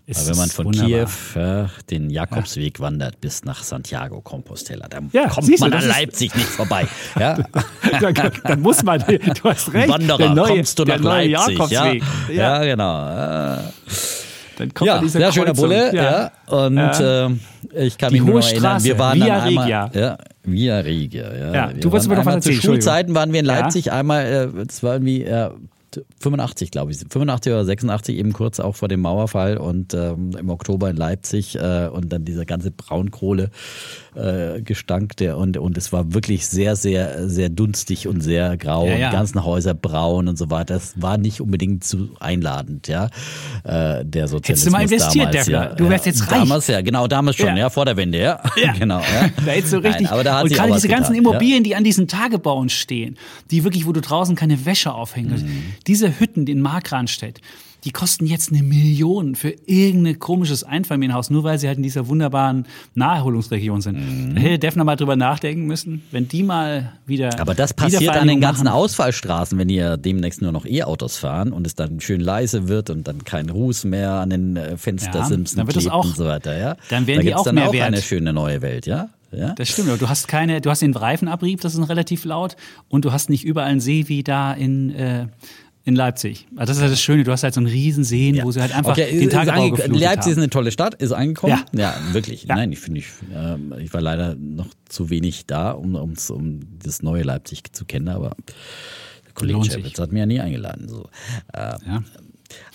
Aber 0.09 0.27
wenn 0.27 0.37
man 0.37 0.49
von 0.49 0.65
wunderbar. 0.65 1.09
Kiew 1.33 1.39
äh, 1.39 1.67
den 1.89 2.09
Jakobsweg 2.09 2.79
ja. 2.79 2.85
wandert 2.85 3.21
bis 3.21 3.45
nach 3.45 3.63
Santiago 3.63 4.19
Compostela, 4.19 4.87
dann 4.89 5.09
ja, 5.13 5.29
kommt 5.29 5.59
man 5.59 5.71
an 5.71 5.87
Leipzig 5.87 6.35
nicht 6.35 6.47
vorbei. 6.47 6.87
Ja? 7.17 7.37
dann, 8.01 8.31
dann, 8.43 8.61
muss 8.61 8.83
man, 8.83 8.99
du 8.99 9.43
hast 9.43 9.71
recht. 9.73 9.87
Wanderer, 9.87 10.33
neue, 10.33 10.55
kommst 10.55 10.77
du 10.79 10.83
nach 10.83 10.99
Leipzig. 10.99 11.57
Jakobsweg. 11.57 12.03
Ja? 12.29 12.33
ja, 12.33 12.63
genau. 12.63 13.71
Dann 14.61 14.73
kommt 14.75 14.87
ja, 14.87 14.99
dieser 14.99 15.19
sehr 15.19 15.31
schöner 15.31 15.53
Bulle. 15.55 15.93
Ja. 15.95 16.03
ja. 16.03 16.55
Und 16.65 16.77
ja. 16.77 17.27
Äh, 17.27 17.87
ich 17.87 17.97
kann 17.97 18.13
mich 18.13 18.21
nur 18.21 18.41
erinnern, 18.41 18.83
wir 18.83 18.99
waren 18.99 19.17
Via 19.17 19.25
dann 19.25 19.47
einmal, 19.47 19.63
Regia. 19.63 19.91
Ja, 19.93 20.17
Via 20.43 20.79
Regia. 20.79 21.33
Ja. 21.35 21.53
ja 21.53 21.73
du 21.73 21.91
wolltest 21.91 22.09
mir 22.09 22.15
doch 22.15 22.25
was 22.25 22.35
erzählen. 22.35 22.55
Zu 22.57 22.61
Schulzeiten 22.61 23.15
waren 23.15 23.33
wir 23.33 23.39
in 23.39 23.45
Leipzig 23.47 23.91
einmal, 23.91 24.25
äh, 24.25 24.65
das 24.65 24.83
war 24.83 24.93
irgendwie 24.93 25.23
äh, 25.23 25.49
85, 26.19 26.69
glaube 26.69 26.91
ich, 26.91 26.99
85 26.99 27.51
oder 27.51 27.65
86, 27.65 28.17
eben 28.17 28.33
kurz 28.33 28.59
auch 28.59 28.75
vor 28.75 28.87
dem 28.87 29.01
Mauerfall 29.01 29.57
und 29.57 29.95
ähm, 29.95 30.31
im 30.37 30.49
Oktober 30.49 30.91
in 30.91 30.95
Leipzig 30.95 31.55
äh, 31.55 31.87
und 31.91 32.13
dann 32.13 32.23
dieser 32.23 32.45
ganze 32.45 32.69
Braunkohle 32.69 33.49
äh, 34.15 34.61
Gestank 34.61 35.15
der 35.17 35.37
und 35.37 35.57
und 35.57 35.77
es 35.77 35.93
war 35.93 36.13
wirklich 36.13 36.47
sehr 36.47 36.75
sehr 36.75 37.29
sehr 37.29 37.49
dunstig 37.49 38.07
und 38.07 38.21
sehr 38.21 38.57
grau 38.57 38.85
ja, 38.85 38.95
ja. 38.95 39.09
die 39.09 39.15
ganzen 39.15 39.43
Häuser 39.43 39.73
braun 39.73 40.27
und 40.27 40.37
so 40.37 40.49
weiter. 40.49 40.73
Das 40.73 41.01
war 41.01 41.17
nicht 41.17 41.41
unbedingt 41.41 41.83
zu 41.83 42.09
einladend 42.19 42.87
ja 42.87 43.09
äh, 43.63 44.03
der 44.05 44.27
Sozialismus 44.27 44.47
Hättest 44.47 44.67
du 44.67 44.71
mal 44.71 44.81
investiert 44.83 45.33
damals, 45.33 45.47
ja, 45.47 45.65
du 45.75 45.89
wärst 45.89 46.05
jetzt 46.05 46.21
reich. 46.31 46.39
Damals 46.39 46.67
ja 46.67 46.81
genau 46.81 47.07
damals 47.07 47.37
schon 47.37 47.55
ja, 47.55 47.69
vor 47.69 47.85
der 47.85 47.97
Wende 47.97 48.19
ja, 48.19 48.41
genau 48.79 48.99
ja. 48.99 49.29
da 49.45 49.51
hättest 49.51 49.73
du 49.73 49.77
richtig 49.77 50.03
Nein, 50.03 50.13
aber 50.13 50.23
da 50.23 50.37
hat 50.37 50.43
und 50.43 50.53
gerade 50.53 50.73
diese 50.73 50.87
ganzen 50.87 51.13
getan, 51.13 51.25
Immobilien 51.25 51.63
die 51.63 51.75
an 51.75 51.83
diesen 51.83 52.07
Tagebauen 52.07 52.69
stehen 52.69 53.17
die 53.49 53.63
wirklich 53.63 53.85
wo 53.85 53.91
du 53.91 54.01
draußen 54.01 54.35
keine 54.35 54.65
Wäsche 54.65 54.93
aufhängen 54.93 55.45
mhm. 55.45 55.63
diese 55.87 56.19
Hütten 56.19 56.47
in 56.47 56.61
Markranstädt 56.61 57.39
die 57.83 57.91
kosten 57.91 58.27
jetzt 58.27 58.51
eine 58.51 58.61
Million 58.61 59.35
für 59.35 59.55
irgendein 59.65 60.19
komisches 60.19 60.63
Einfamilienhaus, 60.63 61.29
nur 61.29 61.43
weil 61.43 61.57
sie 61.57 61.67
halt 61.67 61.77
in 61.77 61.83
dieser 61.83 62.07
wunderbaren 62.07 62.65
Naherholungsregion 62.93 63.81
sind. 63.81 63.95
Mhm. 63.95 64.35
Da 64.35 64.41
hätte 64.41 64.59
Defner 64.59 64.83
mal 64.83 64.95
drüber 64.95 65.15
nachdenken 65.15 65.65
müssen, 65.65 66.03
wenn 66.11 66.27
die 66.27 66.43
mal 66.43 66.93
wieder. 67.05 67.39
Aber 67.39 67.55
das 67.55 67.73
passiert 67.73 68.15
an 68.15 68.27
den 68.27 68.39
ganzen 68.39 68.65
machen. 68.65 68.75
Ausfallstraßen, 68.75 69.57
wenn 69.57 69.69
ihr 69.69 69.97
demnächst 69.97 70.41
nur 70.41 70.51
noch 70.51 70.65
E-Autos 70.65 71.17
fahren 71.17 71.51
und 71.51 71.65
es 71.65 71.75
dann 71.75 71.99
schön 72.01 72.21
leise 72.21 72.67
wird 72.67 72.89
und 72.89 73.07
dann 73.07 73.23
kein 73.23 73.49
Ruß 73.49 73.85
mehr 73.85 74.11
an 74.13 74.29
den 74.29 74.57
äh, 74.57 74.77
Fenstersimsen 74.77 75.57
ja, 75.57 75.63
dann 75.63 75.75
wird 75.75 75.91
auch, 75.91 76.05
und 76.05 76.15
so 76.15 76.25
weiter. 76.25 76.57
Ja? 76.57 76.75
Dann 76.89 77.07
werden 77.07 77.19
da 77.19 77.23
die 77.23 77.35
auch 77.35 77.43
dann 77.43 77.55
mehr 77.55 77.69
auch 77.69 77.73
wert. 77.73 77.87
eine 77.87 78.01
schöne 78.01 78.33
neue 78.33 78.61
Welt, 78.61 78.85
ja? 78.85 79.09
Ja? 79.31 79.53
Das 79.53 79.69
stimmt, 79.69 79.89
aber 79.89 79.97
du 79.97 80.09
hast 80.09 80.27
keine, 80.27 80.61
du 80.61 80.69
hast 80.69 80.81
den 80.81 80.93
Reifenabrieb, 80.93 81.61
das 81.61 81.73
ist 81.73 81.89
relativ 81.89 82.25
laut, 82.25 82.55
und 82.89 83.05
du 83.05 83.11
hast 83.11 83.29
nicht 83.29 83.45
überall 83.45 83.69
einen 83.69 83.79
See 83.79 84.07
wie 84.07 84.23
da 84.23 84.53
in, 84.53 84.93
äh, 84.93 85.27
in 85.83 85.95
Leipzig. 85.95 86.47
Also 86.55 86.71
das 86.71 86.77
ist 86.77 86.81
halt 86.81 86.91
das 86.91 87.01
Schöne, 87.01 87.23
du 87.23 87.31
hast 87.31 87.43
halt 87.43 87.53
so 87.53 87.59
einen 87.59 87.67
riesen 87.67 88.03
Seen, 88.03 88.35
ja. 88.35 88.43
wo 88.43 88.51
sie 88.51 88.61
halt 88.61 88.75
einfach 88.75 88.91
okay, 88.91 89.11
den 89.11 89.29
geflutet 89.29 89.87
Leipzig 89.89 90.01
haben. 90.01 90.31
ist 90.31 90.37
eine 90.37 90.49
tolle 90.49 90.71
Stadt, 90.71 90.95
ist 90.95 91.11
angekommen. 91.11 91.59
Ja, 91.71 91.95
ja 91.95 92.13
wirklich. 92.13 92.43
Ja. 92.43 92.55
Nein, 92.55 92.71
ich 92.71 92.79
finde, 92.79 92.99
ich, 92.99 93.07
äh, 93.33 93.81
ich 93.81 93.93
war 93.93 94.01
leider 94.01 94.35
noch 94.35 94.67
zu 94.87 95.09
wenig 95.09 95.47
da, 95.47 95.71
um, 95.71 95.95
um, 95.95 96.59
das 96.83 97.01
neue 97.01 97.23
Leipzig 97.23 97.73
zu 97.73 97.85
kennen, 97.85 98.09
aber 98.09 98.35
der 99.25 99.33
Kollege 99.33 99.63
Schäpitz 99.65 99.99
hat 99.99 100.11
mir 100.11 100.19
ja 100.19 100.25
nie 100.27 100.39
eingeladen. 100.39 100.87
So. 100.87 101.09
Äh. 101.53 101.73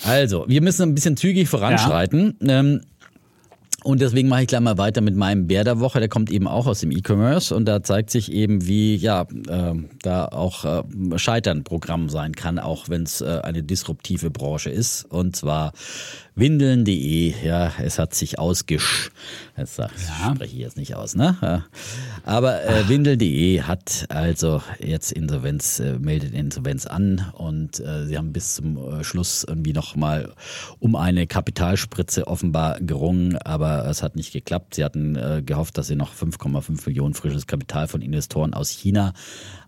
Also, 0.03 0.45
wir 0.49 0.63
müssen 0.63 0.83
ein 0.83 0.95
bisschen 0.95 1.17
zügig 1.17 1.49
voranschreiten. 1.49 2.37
Ähm, 2.41 2.81
und 3.87 4.01
deswegen 4.01 4.29
mache 4.29 4.43
ich 4.43 4.49
gleich 4.49 4.61
mal 4.61 4.79
weiter 4.79 5.01
mit 5.01 5.15
meinem 5.15 5.47
Bär 5.47 5.63
der 5.63 5.79
Woche. 5.79 6.01
Der 6.01 6.09
kommt 6.09 6.29
eben 6.29 6.49
auch 6.49 6.67
aus 6.67 6.81
dem 6.81 6.91
E-Commerce 6.91 7.55
und 7.55 7.67
da 7.67 7.85
zeigt 7.85 8.11
sich 8.11 8.33
eben, 8.33 8.67
wie 8.67 8.97
ja 8.97 9.29
äh, 9.49 9.75
da 10.03 10.25
auch 10.27 10.65
äh, 10.65 10.83
Scheitern 11.19 11.63
Programm 11.63 12.09
sein 12.09 12.35
kann, 12.35 12.59
auch 12.59 12.89
wenn 12.89 13.05
es 13.05 13.21
äh, 13.21 13.41
eine 13.45 13.63
disruptive 13.63 14.31
Branche 14.31 14.71
ist. 14.71 15.05
Und 15.05 15.37
zwar 15.37 15.73
Windeln.de, 16.39 17.33
ja, 17.43 17.73
es 17.83 17.99
hat 17.99 18.13
sich 18.13 18.39
ausgesch. 18.39 19.11
Das 19.57 19.79
ja. 19.79 19.89
spreche 20.35 20.55
ich 20.55 20.61
jetzt 20.61 20.77
nicht 20.77 20.95
aus, 20.95 21.15
ne? 21.15 21.65
Aber 22.25 22.63
äh, 22.63 22.87
Windeln.de 22.91 23.63
hat 23.63 24.05
also 24.11 24.61
jetzt 24.79 25.13
Insolvenz, 25.13 25.81
äh, 25.81 25.99
meldet 25.99 26.35
Insolvenz 26.35 26.85
an 26.85 27.25
und 27.33 27.81
äh, 27.81 28.05
sie 28.05 28.19
haben 28.19 28.35
bis 28.35 28.57
zum 28.57 28.77
äh, 28.77 29.03
Schluss 29.03 29.45
irgendwie 29.49 29.73
nochmal 29.73 30.35
um 30.79 30.95
eine 30.95 31.27
Kapitalspritze 31.27 32.27
offenbar 32.27 32.81
gerungen, 32.81 33.39
aber 33.39 33.87
es 33.87 34.03
hat 34.03 34.15
nicht 34.15 34.35
geklappt. 34.35 34.75
Sie 34.75 34.85
hatten 34.85 35.17
äh, 35.17 35.43
gehofft, 35.43 35.79
dass 35.79 35.87
sie 35.87 35.97
noch 35.97 36.15
5,5 36.15 36.87
Millionen 36.87 37.15
frisches 37.15 37.47
Kapital 37.47 37.89
von 37.89 38.03
Investoren 38.03 38.53
aus 38.53 38.69
China 38.69 39.15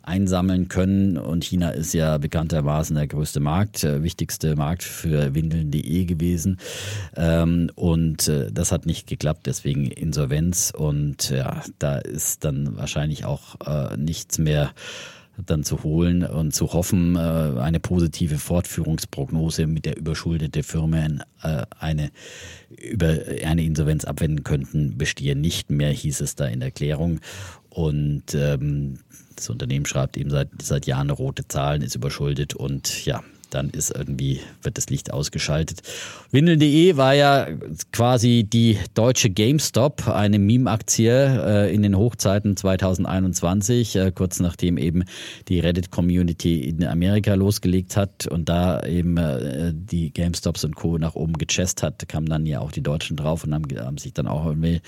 einsammeln 0.08 0.68
können. 0.68 1.18
Und 1.18 1.44
China 1.44 1.70
ist 1.70 1.92
ja 1.92 2.18
bekanntermaßen 2.18 2.96
der 2.96 3.06
größte 3.06 3.40
Markt, 3.40 3.84
äh, 3.84 4.02
wichtigste 4.02 4.56
Markt 4.56 4.82
für 4.82 5.34
Windeln.de 5.34 6.04
gewesen. 6.06 6.57
Ähm, 7.16 7.70
und 7.74 8.28
äh, 8.28 8.50
das 8.52 8.72
hat 8.72 8.86
nicht 8.86 9.06
geklappt, 9.06 9.46
deswegen 9.46 9.86
Insolvenz. 9.90 10.72
Und 10.76 11.30
ja, 11.30 11.62
da 11.78 11.98
ist 11.98 12.44
dann 12.44 12.76
wahrscheinlich 12.76 13.24
auch 13.24 13.56
äh, 13.66 13.96
nichts 13.96 14.38
mehr 14.38 14.72
dann 15.46 15.62
zu 15.62 15.82
holen 15.82 16.24
und 16.24 16.52
zu 16.52 16.72
hoffen, 16.72 17.16
äh, 17.16 17.18
eine 17.18 17.80
positive 17.80 18.38
Fortführungsprognose 18.38 19.66
mit 19.66 19.84
der 19.84 19.96
überschuldete 19.96 20.62
Firmen 20.62 21.22
äh, 21.42 21.62
eine 21.78 22.10
über 22.70 23.18
eine 23.44 23.62
Insolvenz 23.64 24.04
abwenden 24.04 24.44
könnten, 24.44 24.98
bestehe 24.98 25.36
nicht 25.36 25.70
mehr, 25.70 25.90
hieß 25.90 26.20
es 26.20 26.34
da 26.34 26.46
in 26.46 26.60
der 26.60 26.68
Erklärung. 26.68 27.20
Und 27.70 28.34
ähm, 28.34 28.98
das 29.36 29.48
Unternehmen 29.50 29.86
schreibt 29.86 30.16
eben 30.16 30.30
seit, 30.30 30.48
seit 30.60 30.86
Jahren 30.86 31.10
rote 31.10 31.46
Zahlen, 31.46 31.82
ist 31.82 31.94
überschuldet 31.94 32.54
und 32.54 33.04
ja, 33.04 33.22
dann 33.50 33.70
ist 33.70 33.94
irgendwie, 33.94 34.40
wird 34.62 34.78
das 34.78 34.88
Licht 34.88 35.12
ausgeschaltet. 35.12 35.82
Windeln.de 36.30 36.96
war 36.96 37.14
ja 37.14 37.48
quasi 37.92 38.44
die 38.44 38.78
deutsche 38.94 39.30
GameStop, 39.30 40.08
eine 40.08 40.38
Meme-Aktie 40.38 41.68
äh, 41.68 41.74
in 41.74 41.82
den 41.82 41.96
Hochzeiten 41.96 42.56
2021, 42.56 43.96
äh, 43.96 44.12
kurz 44.14 44.40
nachdem 44.40 44.78
eben 44.78 45.04
die 45.48 45.60
Reddit-Community 45.60 46.60
in 46.60 46.84
Amerika 46.84 47.34
losgelegt 47.34 47.96
hat 47.96 48.26
und 48.26 48.48
da 48.48 48.82
eben 48.84 49.16
äh, 49.16 49.72
die 49.74 50.12
GameStops 50.12 50.64
und 50.64 50.76
Co. 50.76 50.98
nach 50.98 51.14
oben 51.14 51.34
gechest 51.34 51.82
hat, 51.82 52.08
kamen 52.08 52.26
dann 52.26 52.46
ja 52.46 52.60
auch 52.60 52.72
die 52.72 52.82
Deutschen 52.82 53.16
drauf 53.16 53.44
und 53.44 53.54
haben, 53.54 53.64
haben 53.78 53.98
sich 53.98 54.12
dann 54.12 54.26
auch 54.26 54.46
irgendwie 54.46 54.80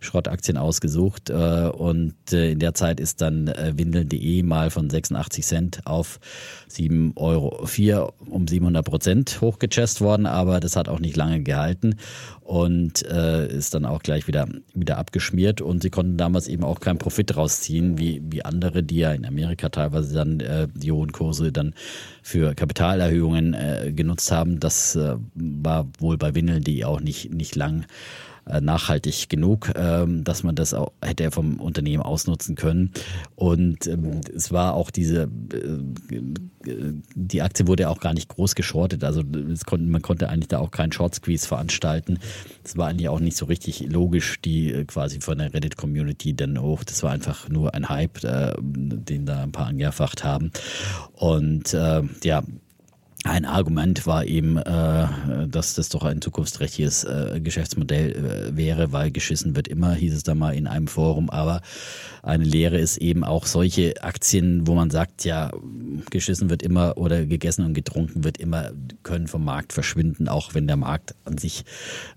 Schrottaktien 0.00 0.56
ausgesucht. 0.56 1.30
Äh, 1.30 1.68
und 1.68 2.14
äh, 2.32 2.52
in 2.52 2.58
der 2.58 2.74
Zeit 2.74 3.00
ist 3.00 3.20
dann 3.20 3.48
äh, 3.48 3.72
Windeln.de 3.76 4.42
mal 4.42 4.70
von 4.70 4.90
86 4.90 5.44
Cent 5.44 5.80
auf 5.84 6.18
7,04 6.70 7.16
Euro 7.16 8.12
um 8.28 8.46
700 8.48 8.84
Prozent 8.84 9.40
hochgechest 9.40 10.00
worden, 10.00 10.26
aber 10.26 10.60
das 10.60 10.76
hat 10.76 10.88
auch 10.88 10.98
nicht 10.98 11.16
lange 11.16 11.42
gehalten 11.42 11.96
und 12.42 13.04
äh, 13.06 13.48
ist 13.48 13.74
dann 13.74 13.84
auch 13.84 14.02
gleich 14.02 14.28
wieder, 14.28 14.46
wieder 14.74 14.98
abgeschmiert. 14.98 15.60
Und 15.60 15.82
sie 15.82 15.90
konnten 15.90 16.16
damals 16.16 16.48
eben 16.48 16.64
auch 16.64 16.80
keinen 16.80 16.98
Profit 16.98 17.36
rausziehen, 17.36 17.98
wie, 17.98 18.22
wie 18.30 18.44
andere, 18.44 18.82
die 18.82 18.98
ja 18.98 19.12
in 19.12 19.26
Amerika 19.26 19.68
teilweise 19.68 20.14
dann 20.14 20.40
äh, 20.40 20.68
die 20.72 20.92
hohen 20.92 21.12
Kurse 21.12 21.50
dann 21.50 21.74
für 22.22 22.54
Kapitalerhöhungen 22.54 23.54
äh, 23.54 23.92
genutzt 23.94 24.30
haben. 24.30 24.60
Das 24.60 24.96
äh, 24.96 25.16
war 25.34 25.88
wohl 25.98 26.18
bei 26.18 26.34
Windeln.de 26.34 26.84
auch 26.84 27.00
nicht, 27.00 27.32
nicht 27.32 27.56
lang 27.56 27.86
nachhaltig 28.46 29.28
genug, 29.28 29.72
ähm, 29.74 30.22
dass 30.24 30.42
man 30.42 30.54
das 30.54 30.72
auch 30.72 30.92
hätte 31.02 31.30
vom 31.30 31.60
Unternehmen 31.60 32.02
ausnutzen 32.02 32.54
können. 32.54 32.92
Und 33.34 33.86
ähm, 33.86 34.20
es 34.34 34.52
war 34.52 34.74
auch 34.74 34.90
diese, 34.90 35.24
äh, 35.52 36.80
die 37.14 37.42
Aktie 37.42 37.66
wurde 37.66 37.88
auch 37.88 38.00
gar 38.00 38.14
nicht 38.14 38.28
groß 38.28 38.54
geschortet. 38.54 39.02
Also 39.02 39.22
konnte, 39.66 39.86
man 39.86 40.02
konnte 40.02 40.28
eigentlich 40.28 40.48
da 40.48 40.58
auch 40.58 40.70
keinen 40.70 40.92
Short 40.92 41.14
Squeeze 41.14 41.46
veranstalten. 41.46 42.18
Es 42.64 42.76
war 42.76 42.88
eigentlich 42.88 43.08
auch 43.08 43.20
nicht 43.20 43.36
so 43.36 43.46
richtig 43.46 43.80
logisch, 43.88 44.40
die 44.40 44.72
äh, 44.72 44.84
quasi 44.84 45.20
von 45.20 45.38
der 45.38 45.52
Reddit-Community 45.52 46.34
dann 46.34 46.60
hoch. 46.60 46.84
Das 46.84 47.02
war 47.02 47.10
einfach 47.10 47.48
nur 47.48 47.74
ein 47.74 47.88
Hype, 47.88 48.20
den 48.60 49.26
da 49.26 49.42
ein 49.42 49.52
paar 49.52 49.66
angefacht 49.66 50.22
haben. 50.24 50.52
Und 51.14 51.74
äh, 51.74 52.02
ja, 52.22 52.42
ein 53.26 53.44
Argument 53.44 54.06
war 54.06 54.24
eben, 54.24 54.56
äh, 54.56 55.06
dass 55.48 55.74
das 55.74 55.88
doch 55.88 56.04
ein 56.04 56.20
zukunftsträchtiges 56.20 57.04
äh, 57.04 57.40
Geschäftsmodell 57.42 58.12
äh, 58.12 58.56
wäre, 58.56 58.92
weil 58.92 59.10
geschissen 59.10 59.56
wird 59.56 59.68
immer, 59.68 59.94
hieß 59.94 60.14
es 60.14 60.22
da 60.22 60.34
mal 60.34 60.54
in 60.54 60.66
einem 60.66 60.86
Forum. 60.86 61.30
Aber 61.30 61.60
eine 62.22 62.44
Lehre 62.44 62.78
ist 62.78 62.96
eben 62.98 63.24
auch 63.24 63.46
solche 63.46 64.02
Aktien, 64.02 64.66
wo 64.66 64.74
man 64.74 64.90
sagt, 64.90 65.24
ja, 65.24 65.50
geschissen 66.10 66.50
wird 66.50 66.62
immer 66.62 66.98
oder 66.98 67.24
gegessen 67.24 67.64
und 67.64 67.74
getrunken 67.74 68.24
wird 68.24 68.38
immer, 68.38 68.70
können 69.02 69.28
vom 69.28 69.44
Markt 69.44 69.72
verschwinden, 69.72 70.28
auch 70.28 70.54
wenn 70.54 70.66
der 70.66 70.76
Markt 70.76 71.14
an 71.24 71.38
sich 71.38 71.64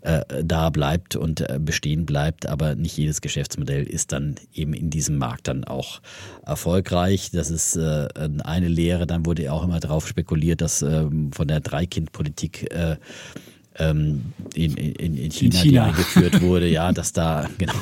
äh, 0.01 0.21
da 0.43 0.69
bleibt 0.69 1.15
und 1.15 1.41
äh, 1.41 1.59
bestehen 1.59 2.05
bleibt. 2.05 2.47
Aber 2.47 2.75
nicht 2.75 2.97
jedes 2.97 3.21
Geschäftsmodell 3.21 3.83
ist 3.83 4.11
dann 4.11 4.35
eben 4.53 4.73
in 4.73 4.89
diesem 4.89 5.17
Markt 5.17 5.47
dann 5.47 5.63
auch 5.63 6.01
erfolgreich. 6.45 7.31
Das 7.31 7.49
ist 7.49 7.75
äh, 7.75 8.07
eine 8.43 8.67
Lehre. 8.67 9.07
Dann 9.07 9.25
wurde 9.25 9.51
auch 9.51 9.63
immer 9.63 9.79
darauf 9.79 10.07
spekuliert, 10.07 10.61
dass 10.61 10.81
ähm, 10.99 11.31
von 11.31 11.47
der 11.47 11.59
Dreikindpolitik 11.59 12.71
äh, 12.71 12.97
ähm, 13.79 14.33
in, 14.53 14.75
in, 14.75 15.15
in, 15.15 15.31
China, 15.31 15.55
in, 15.55 15.61
China, 15.61 15.63
die 15.63 15.79
eingeführt 15.79 16.41
wurde, 16.41 16.67
ja, 16.67 16.91
dass 16.93 17.13
da, 17.13 17.49
genau, 17.57 17.73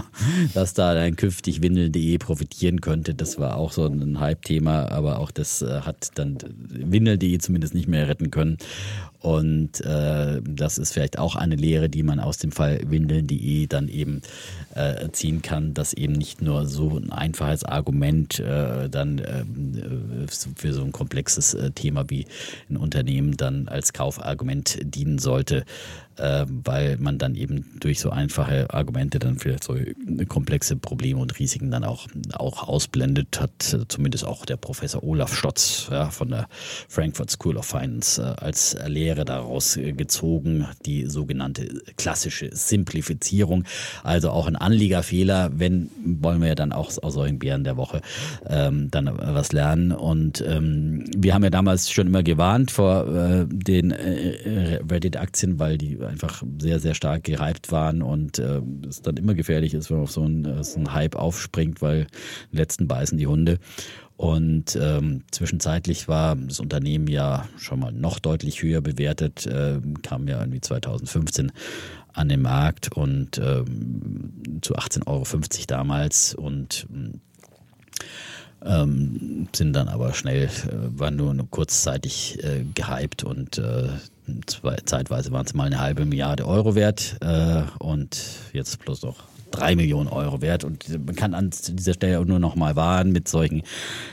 dass 0.54 0.74
da 0.74 0.94
dann 0.94 1.16
künftig 1.16 1.62
Windel.de 1.62 2.18
profitieren 2.18 2.80
könnte. 2.80 3.14
Das 3.14 3.38
war 3.38 3.56
auch 3.56 3.72
so 3.72 3.86
ein 3.86 4.18
Hype-Thema, 4.18 4.90
aber 4.90 5.18
auch 5.18 5.30
das 5.30 5.62
äh, 5.62 5.82
hat 5.82 6.10
dann 6.14 6.38
Windel.de 6.68 7.38
zumindest 7.38 7.74
nicht 7.74 7.88
mehr 7.88 8.08
retten 8.08 8.30
können. 8.30 8.58
Und 9.22 9.80
äh, 9.82 10.40
das 10.44 10.78
ist 10.78 10.92
vielleicht 10.92 11.18
auch 11.18 11.36
eine 11.36 11.54
Lehre, 11.54 11.88
die 11.88 12.02
man 12.02 12.18
aus 12.18 12.38
dem 12.38 12.50
Fall 12.50 12.80
Windeln.de 12.84 13.68
dann 13.68 13.88
eben 13.88 14.20
äh, 14.74 15.08
ziehen 15.12 15.42
kann, 15.42 15.74
dass 15.74 15.92
eben 15.92 16.12
nicht 16.12 16.42
nur 16.42 16.66
so 16.66 16.98
ein 16.98 17.12
einfaches 17.12 17.64
Argument 17.64 18.40
äh, 18.40 18.88
dann 18.90 19.18
äh, 19.18 19.44
für 20.28 20.72
so 20.72 20.82
ein 20.82 20.90
komplexes 20.90 21.54
äh, 21.54 21.70
Thema 21.70 22.10
wie 22.10 22.26
ein 22.68 22.76
Unternehmen 22.76 23.36
dann 23.36 23.68
als 23.68 23.92
Kaufargument 23.92 24.78
dienen 24.82 25.18
sollte, 25.18 25.58
äh, 25.58 26.11
weil 26.16 26.96
man 26.98 27.18
dann 27.18 27.34
eben 27.34 27.78
durch 27.80 28.00
so 28.00 28.10
einfache 28.10 28.72
Argumente 28.72 29.18
dann 29.18 29.38
vielleicht 29.38 29.64
so 29.64 29.76
komplexe 30.28 30.76
Probleme 30.76 31.20
und 31.20 31.38
Risiken 31.38 31.70
dann 31.70 31.84
auch, 31.84 32.06
auch 32.34 32.68
ausblendet, 32.68 33.40
hat. 33.40 33.76
Zumindest 33.88 34.24
auch 34.24 34.44
der 34.44 34.56
Professor 34.56 35.02
Olaf 35.02 35.34
Stotz 35.34 35.88
ja, 35.90 36.10
von 36.10 36.28
der 36.28 36.48
Frankfurt 36.88 37.30
School 37.30 37.56
of 37.56 37.66
Finance 37.66 38.20
äh, 38.20 38.40
als 38.42 38.76
Lehre 38.86 39.24
daraus 39.24 39.74
gezogen, 39.74 40.66
die 40.86 41.06
sogenannte 41.06 41.82
klassische 41.96 42.50
Simplifizierung, 42.52 43.64
also 44.02 44.30
auch 44.30 44.46
ein 44.46 44.56
Anliegerfehler, 44.56 45.50
wenn, 45.54 45.90
wollen 46.04 46.40
wir 46.40 46.48
ja 46.48 46.54
dann 46.54 46.72
auch 46.72 46.90
aus 47.02 47.14
solchen 47.14 47.38
Bären 47.38 47.64
der 47.64 47.76
Woche 47.76 48.00
ähm, 48.48 48.90
dann 48.90 49.10
was 49.18 49.52
lernen. 49.52 49.92
Und 49.92 50.42
ähm, 50.46 51.04
wir 51.16 51.34
haben 51.34 51.44
ja 51.44 51.50
damals 51.50 51.90
schon 51.90 52.06
immer 52.06 52.22
gewarnt 52.22 52.70
vor 52.70 53.06
äh, 53.06 53.46
den 53.48 53.90
äh, 53.90 54.80
Reddit-Aktien, 54.88 55.58
weil 55.58 55.78
die 55.78 55.98
einfach 56.06 56.42
sehr, 56.60 56.78
sehr 56.80 56.94
stark 56.94 57.24
gehypt 57.24 57.72
waren 57.72 58.02
und 58.02 58.38
äh, 58.38 58.60
es 58.88 59.02
dann 59.02 59.16
immer 59.16 59.34
gefährlich 59.34 59.74
ist, 59.74 59.90
wenn 59.90 59.98
man 59.98 60.04
auf 60.04 60.12
so 60.12 60.22
einen, 60.22 60.44
äh, 60.44 60.64
so 60.64 60.76
einen 60.76 60.92
Hype 60.92 61.16
aufspringt, 61.16 61.82
weil 61.82 62.06
letzten 62.50 62.88
beißen 62.88 63.18
die 63.18 63.26
Hunde. 63.26 63.58
Und 64.16 64.78
ähm, 64.80 65.24
zwischenzeitlich 65.32 66.06
war 66.06 66.36
das 66.36 66.60
Unternehmen 66.60 67.08
ja 67.08 67.48
schon 67.56 67.80
mal 67.80 67.92
noch 67.92 68.18
deutlich 68.18 68.62
höher 68.62 68.80
bewertet, 68.80 69.46
äh, 69.46 69.80
kam 70.02 70.28
ja 70.28 70.38
irgendwie 70.40 70.60
2015 70.60 71.50
an 72.12 72.28
den 72.28 72.42
Markt 72.42 72.92
und 72.92 73.38
ähm, 73.38 74.60
zu 74.60 74.76
18,50 74.76 75.06
Euro 75.06 75.24
damals 75.66 76.34
und 76.34 76.86
ähm, 78.64 79.48
sind 79.54 79.72
dann 79.72 79.88
aber 79.88 80.14
schnell, 80.14 80.44
äh, 80.44 80.50
waren 80.98 81.16
nur, 81.16 81.34
nur 81.34 81.50
kurzzeitig 81.50 82.42
äh, 82.44 82.64
gehypt 82.74 83.24
und 83.24 83.58
äh, 83.58 83.88
zwei, 84.46 84.76
zeitweise 84.84 85.32
waren 85.32 85.46
es 85.46 85.54
mal 85.54 85.66
eine 85.66 85.80
halbe 85.80 86.04
Milliarde 86.04 86.46
Euro 86.46 86.74
wert 86.74 87.16
äh, 87.20 87.62
und 87.78 88.20
jetzt 88.52 88.78
plus 88.78 89.02
noch 89.02 89.32
drei 89.52 89.76
Millionen 89.76 90.08
Euro 90.08 90.40
wert. 90.40 90.64
Und 90.64 90.88
man 91.06 91.14
kann 91.14 91.34
an 91.34 91.50
dieser 91.68 91.94
Stelle 91.94 92.24
nur 92.24 92.38
noch 92.38 92.56
mal 92.56 92.74
warnen, 92.74 93.12
mit 93.12 93.28
solchen 93.28 93.62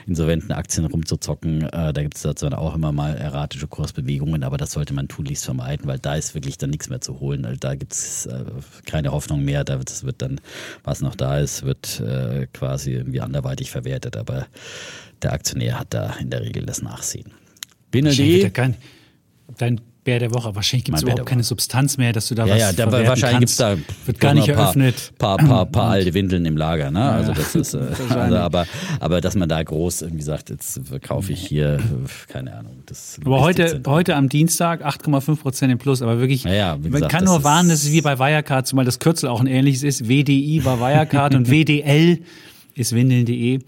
insolventen 0.06 0.52
Aktien 0.52 0.86
rumzuzocken. 0.86 1.64
Äh, 1.64 1.94
da 1.94 2.04
gibt 2.04 2.16
es 2.16 2.22
dazu 2.22 2.48
auch 2.48 2.76
immer 2.76 2.92
mal 2.92 3.16
erratische 3.16 3.68
Kursbewegungen, 3.68 4.44
aber 4.44 4.58
das 4.58 4.72
sollte 4.72 4.94
man 4.94 5.08
tunlichst 5.08 5.46
vermeiden, 5.46 5.88
weil 5.88 6.00
da 6.00 6.16
ist 6.16 6.36
wirklich 6.36 6.58
dann 6.58 6.70
nichts 6.70 6.90
mehr 6.90 7.02
zu 7.02 7.20
holen. 7.20 7.46
Also 7.46 7.58
da 7.60 7.76
gibt 7.76 7.94
es 7.94 8.28
äh, 8.28 8.46
keine 8.86 9.12
Hoffnung 9.12 9.44
mehr. 9.44 9.64
Da 9.64 9.80
wird, 9.80 9.90
das 9.90 10.04
wird 10.04 10.22
dann, 10.22 10.40
was 10.84 11.02
noch 11.02 11.16
da 11.16 11.40
ist, 11.40 11.64
wird 11.64 12.00
äh, 12.02 12.48
quasi 12.54 12.92
irgendwie 12.92 13.22
anderweitig 13.22 13.72
verwertet. 13.72 14.18
Aber 14.18 14.46
der 15.22 15.34
Aktionär 15.34 15.80
hat 15.80 15.94
da 15.94 16.14
in 16.20 16.30
der 16.30 16.42
Regel 16.42 16.66
das 16.66 16.82
Nachsehen. 16.82 17.32
BND. 17.92 18.52
Dein 19.58 19.82
Bär 20.10 20.18
der 20.18 20.34
Woche. 20.34 20.56
Wahrscheinlich 20.56 20.86
gibt 20.86 20.98
es 20.98 21.04
überhaupt 21.04 21.28
keine 21.28 21.44
Substanz 21.44 21.98
mehr, 21.98 22.14
dass 22.14 22.30
du 22.30 22.36
da 22.36 22.46
ja, 22.46 22.54
was 22.56 22.62
Ja, 22.62 22.74
da, 22.74 22.92
wahrscheinlich 22.92 23.40
gibt 23.42 23.52
es 23.52 23.58
da 23.58 23.78
wird 24.08 24.20
gar 24.20 24.34
nicht 24.34 24.48
paar, 24.48 24.56
eröffnet. 24.56 25.14
Paar, 25.20 25.38
paar, 25.38 25.66
paar 25.72 25.90
alte 25.92 26.16
Windeln 26.16 26.46
im 26.46 26.58
Lager. 26.58 26.90
Ne? 26.90 27.04
Also 27.04 27.34
das 27.34 27.54
ist, 27.54 27.74
äh, 27.76 27.80
also 28.10 28.38
aber, 28.38 28.66
aber 29.00 29.22
dass 29.22 29.36
man 29.36 29.48
da 29.48 29.62
groß 29.62 30.02
irgendwie 30.02 30.24
sagt, 30.24 30.50
jetzt 30.50 30.82
verkaufe 30.84 31.32
ich 31.32 31.46
hier, 31.46 31.80
keine 32.28 32.56
Ahnung. 32.56 32.82
Das 32.88 33.20
aber 33.24 33.40
heute, 33.40 33.84
heute 33.86 34.16
am 34.16 34.30
Dienstag 34.30 34.84
8,5 34.84 35.36
Prozent 35.36 35.72
im 35.72 35.78
Plus, 35.78 36.02
aber 36.02 36.20
wirklich, 36.20 36.44
ja, 36.44 36.76
gesagt, 36.76 36.92
man 36.92 37.08
kann 37.08 37.24
nur 37.26 37.44
warnen, 37.44 37.70
dass 37.70 37.84
es 37.84 37.92
wie 37.92 38.02
bei 38.02 38.18
Wirecard, 38.18 38.66
zumal 38.66 38.86
das 38.86 38.98
Kürzel 38.98 39.30
auch 39.30 39.42
ein 39.42 39.48
ähnliches 39.48 39.84
ist. 39.84 40.10
WDI 40.10 40.66
war 40.66 40.80
Wirecard 40.80 41.36
und 41.36 41.52
WDL 41.52 42.20
ist 42.74 42.96
windeln.de. 42.96 43.60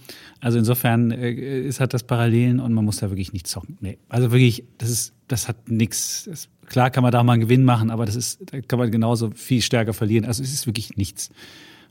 Also 0.42 0.58
insofern 0.58 1.12
äh, 1.12 1.62
ist 1.62 1.80
hat 1.80 1.94
das 1.94 2.04
Parallelen 2.04 2.60
und 2.60 2.74
man 2.74 2.84
muss 2.84 2.98
da 2.98 3.10
wirklich 3.10 3.32
nicht 3.32 3.48
zocken. 3.48 3.78
Nee. 3.80 4.00
Also 4.10 4.32
wirklich, 4.32 4.64
das 4.80 4.90
ist, 4.90 5.14
das 5.28 5.48
hat 5.48 5.70
nichts. 5.70 6.50
Klar 6.66 6.90
kann 6.90 7.04
man 7.04 7.12
da 7.12 7.24
mal 7.24 7.34
einen 7.34 7.42
Gewinn 7.42 7.64
machen, 7.64 7.92
aber 7.92 8.06
das 8.06 8.16
ist, 8.16 8.40
da 8.52 8.60
kann 8.62 8.80
man 8.80 8.92
genauso 8.92 9.32
viel 9.36 9.62
stärker 9.62 9.94
verlieren. 9.94 10.26
Also 10.26 10.42
es 10.42 10.52
ist 10.52 10.66
wirklich 10.66 10.98
nichts. 10.98 11.30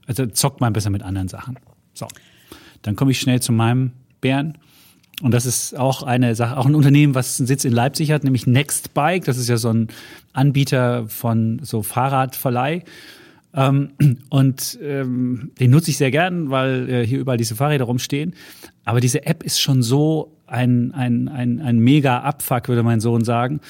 Also 0.07 0.27
zockt 0.27 0.61
man 0.61 0.73
besser 0.73 0.91
mit 0.91 1.03
anderen 1.03 1.29
Sachen. 1.29 1.59
So. 1.95 2.09
Dann 2.83 2.97
komme 2.97 3.13
ich 3.13 3.21
schnell 3.21 3.41
zu 3.41 3.53
meinem 3.53 3.93
Bären. 4.21 4.59
Und 5.23 5.33
das 5.33 5.47
ist 5.47 5.79
auch 5.79 6.03
eine 6.03 6.35
Sache, 6.35 6.57
auch 6.57 6.67
ein 6.67 6.75
Unternehmen, 6.75 7.15
was 7.15 7.39
einen 7.39 7.47
Sitz 7.47 7.65
in 7.65 7.73
Leipzig 7.73 8.11
hat, 8.11 8.25
nämlich 8.25 8.47
Nextbike. 8.47 9.25
Das 9.27 9.37
ist 9.37 9.49
ja 9.49 9.59
so 9.59 9.69
ein 9.69 9.89
Anbieter 10.33 11.07
von 11.09 11.61
so 11.63 11.83
Fahrradverleih. 11.83 12.83
Ähm, 13.55 13.91
und 14.31 14.79
ähm, 14.83 15.51
den 15.59 15.71
nutze 15.71 15.91
ich 15.91 15.97
sehr 15.97 16.11
gern, 16.11 16.51
weil 16.51 16.89
äh, 16.89 17.07
hier 17.07 17.19
überall 17.19 17.39
diese 17.39 17.55
Fahrräder 17.55 17.85
rumstehen. 17.85 18.35
Aber 18.85 19.01
diese 19.01 19.27
App 19.27 19.43
ist 19.43 19.61
schon 19.61 19.83
so 19.83 20.37
ein, 20.47 20.93
ein, 20.93 21.29
ein, 21.29 21.61
ein 21.61 21.79
mega 21.79 22.21
Abfuck, 22.21 22.69
würde 22.69 22.83
mein 22.83 23.01
Sohn 23.01 23.25
sagen. 23.25 23.61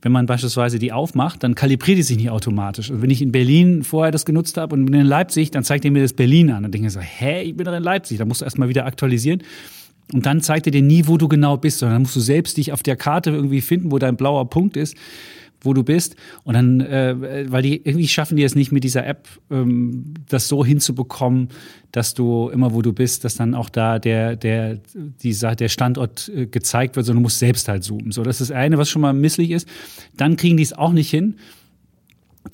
Wenn 0.00 0.12
man 0.12 0.24
beispielsweise 0.24 0.78
die 0.78 0.90
aufmacht, 0.92 1.42
dann 1.42 1.54
kalibriert 1.54 1.98
die 1.98 2.02
sich 2.02 2.16
nicht 2.16 2.30
automatisch. 2.30 2.90
Und 2.90 3.02
wenn 3.02 3.10
ich 3.10 3.20
in 3.20 3.30
Berlin 3.30 3.82
vorher 3.82 4.10
das 4.10 4.24
genutzt 4.24 4.56
habe 4.56 4.74
und 4.74 4.86
bin 4.86 5.00
in 5.00 5.06
Leipzig, 5.06 5.50
dann 5.50 5.64
zeigt 5.64 5.84
er 5.84 5.90
mir 5.90 6.02
das 6.02 6.14
Berlin 6.14 6.50
an. 6.50 6.62
Dann 6.62 6.72
denke 6.72 6.86
ich 6.86 6.92
so, 6.94 7.00
hä, 7.00 7.42
ich 7.42 7.56
bin 7.56 7.66
doch 7.66 7.74
in 7.74 7.82
Leipzig. 7.82 8.18
Da 8.18 8.24
musst 8.24 8.40
du 8.40 8.46
erstmal 8.46 8.70
wieder 8.70 8.86
aktualisieren. 8.86 9.42
Und 10.14 10.26
dann 10.26 10.40
zeigt 10.40 10.66
er 10.66 10.72
dir 10.72 10.82
nie, 10.82 11.06
wo 11.06 11.18
du 11.18 11.28
genau 11.28 11.56
bist, 11.56 11.78
sondern 11.78 11.96
dann 11.96 12.02
musst 12.02 12.16
du 12.16 12.20
selbst 12.20 12.56
dich 12.56 12.72
auf 12.72 12.82
der 12.82 12.96
Karte 12.96 13.30
irgendwie 13.30 13.60
finden, 13.60 13.92
wo 13.92 13.98
dein 13.98 14.16
blauer 14.16 14.48
Punkt 14.48 14.76
ist 14.76 14.96
wo 15.62 15.74
du 15.74 15.82
bist. 15.82 16.16
Und 16.44 16.54
dann, 16.54 16.80
äh, 16.80 17.46
weil 17.50 17.62
die 17.62 17.76
irgendwie 17.84 18.08
schaffen 18.08 18.36
die 18.36 18.44
es 18.44 18.54
nicht 18.54 18.72
mit 18.72 18.84
dieser 18.84 19.06
App, 19.06 19.28
ähm, 19.50 20.14
das 20.28 20.48
so 20.48 20.64
hinzubekommen, 20.64 21.48
dass 21.92 22.14
du 22.14 22.48
immer, 22.50 22.72
wo 22.72 22.82
du 22.82 22.92
bist, 22.92 23.24
dass 23.24 23.34
dann 23.34 23.54
auch 23.54 23.68
da 23.68 23.98
der, 23.98 24.36
der, 24.36 24.78
dieser, 24.94 25.56
der 25.56 25.68
Standort 25.68 26.30
äh, 26.34 26.46
gezeigt 26.46 26.96
wird, 26.96 27.06
sondern 27.06 27.22
du 27.22 27.26
musst 27.26 27.38
selbst 27.38 27.68
halt 27.68 27.84
zoomen. 27.84 28.12
So, 28.12 28.22
das 28.22 28.40
ist 28.40 28.50
das 28.50 28.56
eine, 28.56 28.78
was 28.78 28.88
schon 28.88 29.02
mal 29.02 29.12
misslich 29.12 29.50
ist. 29.50 29.68
Dann 30.16 30.36
kriegen 30.36 30.56
die 30.56 30.62
es 30.62 30.72
auch 30.72 30.92
nicht 30.92 31.10
hin 31.10 31.36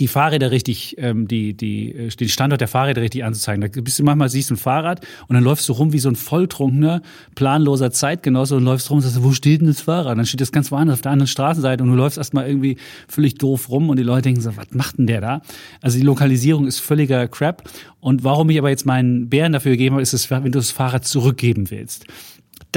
die 0.01 0.09
Fahrräder 0.09 0.51
richtig, 0.51 0.97
ähm, 0.99 1.29
die, 1.29 1.55
die, 1.55 1.95
äh, 1.95 2.09
den 2.09 2.29
Standort 2.29 2.61
der 2.61 2.69
Fahrräder 2.69 3.03
richtig 3.03 3.25
anzuzeigen. 3.25 3.61
Da 3.61 3.81
bist 3.81 3.99
du 3.99 4.03
manchmal 4.03 4.29
siehst 4.29 4.51
du 4.51 4.55
ein 4.55 4.59
Fahrrad 4.59 5.07
und 5.29 5.35
dann 5.35 5.45
läufst 5.45 5.69
du 5.69 5.73
rum 5.73 5.93
wie 5.93 5.99
so 5.99 6.09
ein 6.09 6.17
volltrunkener, 6.17 7.03
planloser 7.35 7.91
Zeitgenosse 7.93 8.57
und 8.57 8.65
läufst 8.65 8.91
rum 8.91 8.97
und 8.97 9.03
sagst, 9.03 9.23
wo 9.23 9.33
steht 9.33 9.61
denn 9.61 9.69
das 9.69 9.81
Fahrrad? 9.81 10.13
Und 10.13 10.19
dann 10.19 10.27
steht 10.27 10.41
das 10.41 10.53
ganz 10.53 10.73
woanders 10.73 10.95
auf 10.95 11.03
der 11.03 11.13
anderen 11.13 11.29
Straßenseite 11.29 11.85
und 11.85 11.91
du 11.91 11.97
läufst 11.97 12.19
erstmal 12.19 12.49
irgendwie 12.49 12.77
völlig 13.09 13.37
doof 13.37 13.71
rum 13.71 13.89
und 13.89 13.97
die 13.97 14.03
Leute 14.03 14.23
denken 14.23 14.41
so, 14.41 14.57
was 14.57 14.67
macht 14.73 14.99
denn 14.99 15.07
der 15.07 15.21
da? 15.21 15.43
Also 15.81 15.99
die 15.99 16.05
Lokalisierung 16.05 16.67
ist 16.67 16.81
völliger 16.81 17.29
Crap. 17.29 17.63
Und 18.01 18.25
warum 18.25 18.51
ich 18.51 18.59
aber 18.59 18.71
jetzt 18.71 18.87
meinen 18.87 19.29
Bären 19.29 19.53
dafür 19.53 19.73
gegeben 19.73 19.95
habe, 19.95 20.03
ist 20.03 20.13
es, 20.13 20.31
wenn 20.31 20.45
du 20.45 20.51
das 20.51 20.71
Fahrrad 20.71 21.05
zurückgeben 21.05 21.71
willst 21.71 22.07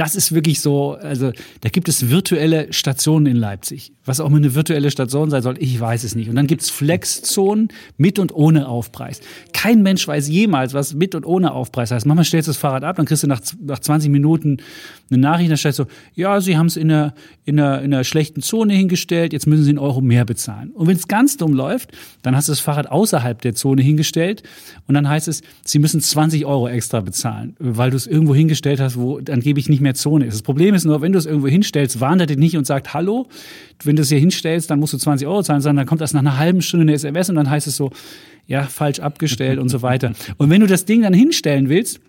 das 0.00 0.14
ist 0.14 0.32
wirklich 0.32 0.62
so, 0.62 0.92
also 0.92 1.30
da 1.60 1.68
gibt 1.68 1.86
es 1.86 2.08
virtuelle 2.08 2.72
Stationen 2.72 3.26
in 3.26 3.36
Leipzig. 3.36 3.92
Was 4.06 4.18
auch 4.18 4.28
immer 4.28 4.38
eine 4.38 4.54
virtuelle 4.54 4.90
Station 4.90 5.28
sein 5.28 5.42
soll, 5.42 5.56
ich 5.58 5.78
weiß 5.78 6.04
es 6.04 6.14
nicht. 6.14 6.30
Und 6.30 6.36
dann 6.36 6.46
gibt 6.46 6.62
es 6.62 6.70
Flex-Zonen 6.70 7.68
mit 7.98 8.18
und 8.18 8.34
ohne 8.34 8.66
Aufpreis. 8.66 9.20
Kein 9.52 9.82
Mensch 9.82 10.08
weiß 10.08 10.26
jemals, 10.28 10.72
was 10.72 10.94
mit 10.94 11.14
und 11.14 11.26
ohne 11.26 11.52
Aufpreis 11.52 11.90
heißt. 11.90 12.06
Manchmal 12.06 12.24
stellst 12.24 12.48
du 12.48 12.50
das 12.50 12.56
Fahrrad 12.56 12.82
ab, 12.82 12.96
dann 12.96 13.04
kriegst 13.04 13.24
du 13.24 13.26
nach, 13.26 13.42
nach 13.60 13.78
20 13.78 14.10
Minuten 14.10 14.56
eine 15.10 15.20
Nachricht, 15.20 15.50
da 15.50 15.58
steht 15.58 15.74
so, 15.74 15.86
ja, 16.14 16.40
Sie 16.40 16.56
haben 16.56 16.66
es 16.66 16.78
in 16.78 16.90
einer, 16.90 17.12
in, 17.44 17.60
einer, 17.60 17.82
in 17.82 17.92
einer 17.92 18.04
schlechten 18.04 18.40
Zone 18.40 18.72
hingestellt, 18.72 19.34
jetzt 19.34 19.46
müssen 19.46 19.64
Sie 19.64 19.70
einen 19.70 19.78
Euro 19.78 20.00
mehr 20.00 20.24
bezahlen. 20.24 20.70
Und 20.70 20.86
wenn 20.86 20.96
es 20.96 21.08
ganz 21.08 21.36
dumm 21.36 21.52
läuft, 21.52 21.90
dann 22.22 22.34
hast 22.34 22.48
du 22.48 22.52
das 22.52 22.60
Fahrrad 22.60 22.90
außerhalb 22.90 23.42
der 23.42 23.54
Zone 23.54 23.82
hingestellt 23.82 24.44
und 24.86 24.94
dann 24.94 25.08
heißt 25.08 25.28
es, 25.28 25.42
Sie 25.64 25.78
müssen 25.78 26.00
20 26.00 26.46
Euro 26.46 26.68
extra 26.68 27.00
bezahlen, 27.00 27.54
weil 27.58 27.90
du 27.90 27.96
es 27.96 28.06
irgendwo 28.06 28.34
hingestellt 28.34 28.80
hast, 28.80 28.96
wo 28.96 29.20
dann 29.20 29.40
gebe 29.40 29.60
ich 29.60 29.68
nicht 29.68 29.80
mehr 29.80 29.89
Zone 29.94 30.26
ist. 30.26 30.34
Das 30.34 30.42
Problem 30.42 30.74
ist 30.74 30.84
nur, 30.84 31.00
wenn 31.00 31.12
du 31.12 31.18
es 31.18 31.26
irgendwo 31.26 31.48
hinstellst, 31.48 32.00
warnt 32.00 32.20
er 32.20 32.26
dich 32.26 32.38
nicht 32.38 32.56
und 32.56 32.66
sagt 32.66 32.94
Hallo. 32.94 33.26
Wenn 33.82 33.96
du 33.96 34.02
es 34.02 34.08
hier 34.08 34.18
hinstellst, 34.18 34.70
dann 34.70 34.78
musst 34.80 34.92
du 34.92 34.98
20 34.98 35.26
Euro 35.26 35.42
zahlen, 35.42 35.60
sondern 35.60 35.78
dann 35.78 35.86
kommt 35.86 36.00
das 36.00 36.12
nach 36.12 36.20
einer 36.20 36.38
halben 36.38 36.62
Stunde 36.62 36.84
eine 36.84 36.92
SMS 36.94 37.30
und 37.30 37.36
dann 37.36 37.48
heißt 37.48 37.66
es 37.66 37.76
so, 37.76 37.90
ja, 38.46 38.64
falsch 38.64 39.00
abgestellt 39.00 39.58
und 39.58 39.68
so 39.68 39.82
weiter. 39.82 40.12
Und 40.36 40.50
wenn 40.50 40.60
du 40.60 40.66
das 40.66 40.84
Ding 40.84 41.02
dann 41.02 41.14
hinstellen 41.14 41.68
willst, 41.68 42.00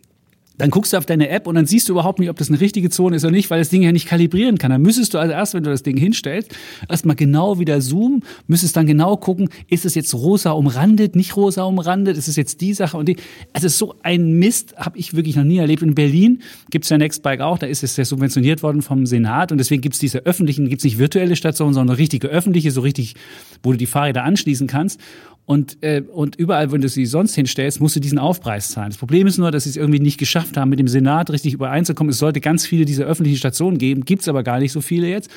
dann 0.62 0.70
guckst 0.70 0.94
du 0.94 0.98
auf 0.98 1.08
deine 1.08 1.30
App 1.30 1.48
und 1.48 1.56
dann 1.56 1.66
siehst 1.66 1.90
du 1.90 1.94
überhaupt 1.94 2.20
nicht, 2.20 2.30
ob 2.30 2.38
das 2.38 2.50
eine 2.50 2.60
richtige 2.60 2.92
Zone 2.92 3.16
ist 3.16 3.26
oder 3.26 3.32
nicht, 3.32 3.50
weil 3.50 3.58
das 3.58 3.70
Ding 3.70 3.82
ja 3.82 3.92
nicht 3.92 4.08
kalibrieren 4.08 4.60
kann. 4.60 4.70
Dann 4.70 4.84
müsstest 4.84 5.16
du 5.16 5.18
also 5.18 5.34
erst, 5.34 5.56
wenn 5.56 5.64
du 5.64 5.72
das 5.72 5.82
Ding 5.82 5.98
hinstellst, 5.98 6.56
erstmal 6.88 7.16
genau 7.16 7.58
wieder 7.58 7.82
zoomen, 7.82 8.24
müsstest 8.46 8.78
dann 8.78 8.86
genau 8.86 9.18
gucken, 9.18 9.50
ist 9.70 9.86
es 9.86 9.96
jetzt 9.96 10.14
rosa 10.14 10.52
umrandet, 10.52 11.16
nicht 11.16 11.36
rosa 11.36 11.64
umrandet, 11.64 12.16
ist 12.16 12.28
es 12.28 12.36
jetzt 12.36 12.62
die 12.62 12.76
Sache 12.76 12.96
und 12.96 13.08
die. 13.08 13.16
Also 13.54 13.70
so 13.70 13.96
ein 14.04 14.34
Mist 14.34 14.76
habe 14.78 15.00
ich 15.00 15.16
wirklich 15.16 15.36
noch 15.36 15.46
nie 15.46 15.58
erlebt. 15.58 15.82
In 15.82 15.96
Berlin 15.96 16.44
gibt 16.70 16.86
es 16.86 16.90
ja 16.90 17.00
Nextbike 17.00 17.42
auch, 17.42 17.58
da 17.58 17.66
ist 17.66 17.82
es 17.82 17.98
ja 17.98 18.06
subventioniert 18.06 18.62
worden 18.62 18.84
vom 18.84 19.08
Senat 19.08 19.52
und 19.52 19.58
deswegen 19.58 19.82
gibt 19.82 19.96
es 19.96 20.00
diese 20.00 20.20
öffentlichen, 20.20 20.70
gibt 20.70 20.82
es 20.82 20.84
nicht 20.84 21.00
virtuelle 21.00 21.36
Stationen, 21.36 21.74
sondern 21.74 21.96
richtige 21.96 22.28
öffentliche, 22.28 22.70
so 22.70 22.82
richtig, 22.82 23.16
wo 23.64 23.72
du 23.72 23.80
die 23.80 23.88
Fahrräder 23.88 24.24
anschließen 24.24 24.68
kannst. 24.68 25.00
Und, 25.46 25.82
äh, 25.82 26.02
und 26.02 26.36
überall, 26.38 26.72
wenn 26.72 26.82
du 26.82 26.88
sie 26.88 27.06
sonst 27.06 27.36
hinstellst, 27.36 27.82
musst 27.82 27.96
du 27.96 28.00
diesen 28.00 28.20
Aufpreis 28.20 28.70
zahlen. 28.70 28.90
Das 28.90 28.98
Problem 28.98 29.28
ist 29.28 29.38
nur, 29.38 29.52
dass 29.52 29.64
sie 29.64 29.72
es 29.72 29.76
irgendwie 29.76 30.00
nicht 30.00 30.18
geschafft 30.18 30.56
haben, 30.56 30.70
mit 30.70 30.80
dem 30.80 30.88
Senat 30.88 31.30
richtig 31.30 31.54
übereinzukommen. 31.54 32.12
Es 32.12 32.20
sollte 32.20 32.40
ganz 32.42 32.66
viele 32.66 32.86
dieser 32.86 33.06
öffentlichen 33.06 33.38
Stationen 33.38 33.78
geben, 33.78 34.06
gibt's 34.06 34.28
aber 34.28 34.44
gar 34.44 34.60
nicht 34.60 34.72
so 34.72 34.82
viele 34.82 35.10
jetzt. 35.10 35.30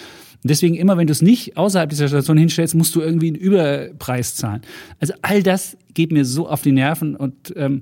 Und 0.44 0.50
deswegen 0.50 0.74
immer, 0.74 0.98
wenn 0.98 1.06
du 1.06 1.12
es 1.12 1.22
nicht 1.22 1.56
außerhalb 1.56 1.88
dieser 1.88 2.08
Station 2.08 2.36
hinstellst, 2.36 2.74
musst 2.74 2.94
du 2.94 3.00
irgendwie 3.00 3.28
einen 3.28 3.36
Überpreis 3.36 4.34
zahlen. 4.36 4.60
Also 5.00 5.14
all 5.22 5.42
das 5.42 5.76
geht 5.94 6.12
mir 6.12 6.24
so 6.24 6.48
auf 6.48 6.62
die 6.62 6.72
Nerven 6.72 7.16
und 7.16 7.54
ähm, 7.56 7.80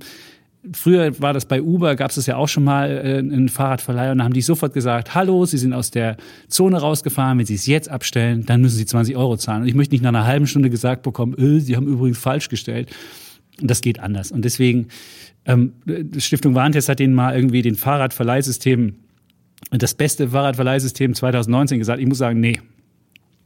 Früher 0.72 1.20
war 1.20 1.32
das 1.32 1.46
bei 1.46 1.60
Uber, 1.60 1.96
gab 1.96 2.10
es 2.10 2.16
das 2.16 2.26
ja 2.26 2.36
auch 2.36 2.46
schon 2.46 2.62
mal 2.62 2.88
äh, 2.88 3.18
einen 3.18 3.48
Fahrradverleih 3.48 4.12
und 4.12 4.18
da 4.18 4.24
haben 4.24 4.32
die 4.32 4.42
sofort 4.42 4.72
gesagt, 4.72 5.12
hallo, 5.12 5.44
Sie 5.44 5.58
sind 5.58 5.72
aus 5.72 5.90
der 5.90 6.16
Zone 6.46 6.78
rausgefahren, 6.78 7.38
wenn 7.38 7.46
Sie 7.46 7.56
es 7.56 7.66
jetzt 7.66 7.88
abstellen, 7.88 8.46
dann 8.46 8.60
müssen 8.60 8.76
Sie 8.76 8.86
20 8.86 9.16
Euro 9.16 9.36
zahlen. 9.36 9.62
Und 9.62 9.68
ich 9.68 9.74
möchte 9.74 9.92
nicht 9.94 10.02
nach 10.02 10.10
einer 10.10 10.24
halben 10.24 10.46
Stunde 10.46 10.70
gesagt 10.70 11.02
bekommen, 11.02 11.36
äh, 11.36 11.58
Sie 11.58 11.74
haben 11.74 11.88
übrigens 11.88 12.18
falsch 12.18 12.48
gestellt. 12.48 12.94
Und 13.60 13.70
das 13.70 13.80
geht 13.80 13.98
anders. 13.98 14.30
Und 14.30 14.44
deswegen, 14.44 14.86
ähm, 15.46 15.72
Stiftung 16.18 16.54
Warntest 16.54 16.88
hat 16.88 17.00
denen 17.00 17.14
mal 17.14 17.34
irgendwie 17.34 17.62
den 17.62 17.74
Fahrradverleihsystem, 17.74 18.94
das 19.72 19.94
beste 19.94 20.28
Fahrradverleihsystem 20.28 21.14
2019 21.14 21.78
gesagt. 21.80 22.00
Ich 22.00 22.06
muss 22.06 22.18
sagen, 22.18 22.38
nee, 22.38 22.60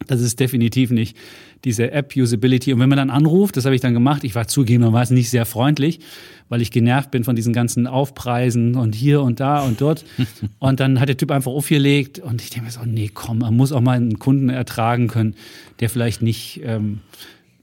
das 0.06 0.20
ist 0.20 0.40
definitiv 0.40 0.90
nicht 0.90 1.16
diese 1.64 1.90
App-Usability. 1.90 2.72
Und 2.72 2.80
wenn 2.80 2.88
man 2.88 2.98
dann 2.98 3.10
anruft, 3.10 3.56
das 3.56 3.64
habe 3.64 3.74
ich 3.74 3.80
dann 3.80 3.94
gemacht, 3.94 4.24
ich 4.24 4.34
war 4.34 4.46
zugegebenermaßen 4.46 5.16
nicht 5.16 5.30
sehr 5.30 5.46
freundlich, 5.46 6.00
weil 6.48 6.62
ich 6.62 6.70
genervt 6.70 7.10
bin 7.10 7.24
von 7.24 7.34
diesen 7.34 7.52
ganzen 7.52 7.86
Aufpreisen 7.86 8.76
und 8.76 8.94
hier 8.94 9.22
und 9.22 9.40
da 9.40 9.62
und 9.62 9.80
dort. 9.80 10.04
und 10.58 10.80
dann 10.80 11.00
hat 11.00 11.08
der 11.08 11.16
Typ 11.16 11.30
einfach 11.30 11.50
aufgelegt 11.50 12.18
und 12.18 12.40
ich 12.42 12.50
denke 12.50 12.66
mir 12.66 12.72
so, 12.72 12.80
nee, 12.84 13.10
komm, 13.12 13.38
man 13.38 13.56
muss 13.56 13.72
auch 13.72 13.80
mal 13.80 13.96
einen 13.96 14.18
Kunden 14.18 14.48
ertragen 14.48 15.08
können, 15.08 15.34
der 15.80 15.90
vielleicht 15.90 16.22
nicht 16.22 16.60
ähm, 16.64 17.00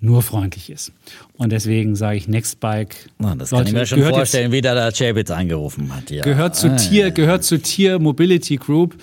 nur 0.02 0.22
freundlich 0.22 0.70
ist. 0.70 0.92
Und 1.38 1.54
deswegen 1.54 1.96
sage 1.96 2.18
ich 2.18 2.28
Nextbike. 2.28 3.10
Na, 3.20 3.36
das 3.36 3.52
Leute, 3.52 3.64
kann 3.64 3.68
ich 3.68 3.74
mir 3.74 3.86
schon 3.86 4.04
vorstellen, 4.04 4.52
jetzt, 4.52 4.58
wie 4.58 4.62
da 4.62 4.74
der 4.74 4.92
Chapitz 4.92 5.32
angerufen 5.32 5.96
hat. 5.96 6.12
Ja. 6.12 6.24
Gehört 6.24 6.58
zu 6.58 6.72
ah, 6.72 6.76
Tier, 6.76 7.12
gehört 7.12 7.46
zu 7.46 7.58
Tier 7.58 8.00
Mobility 8.00 8.58
Group. 8.58 8.96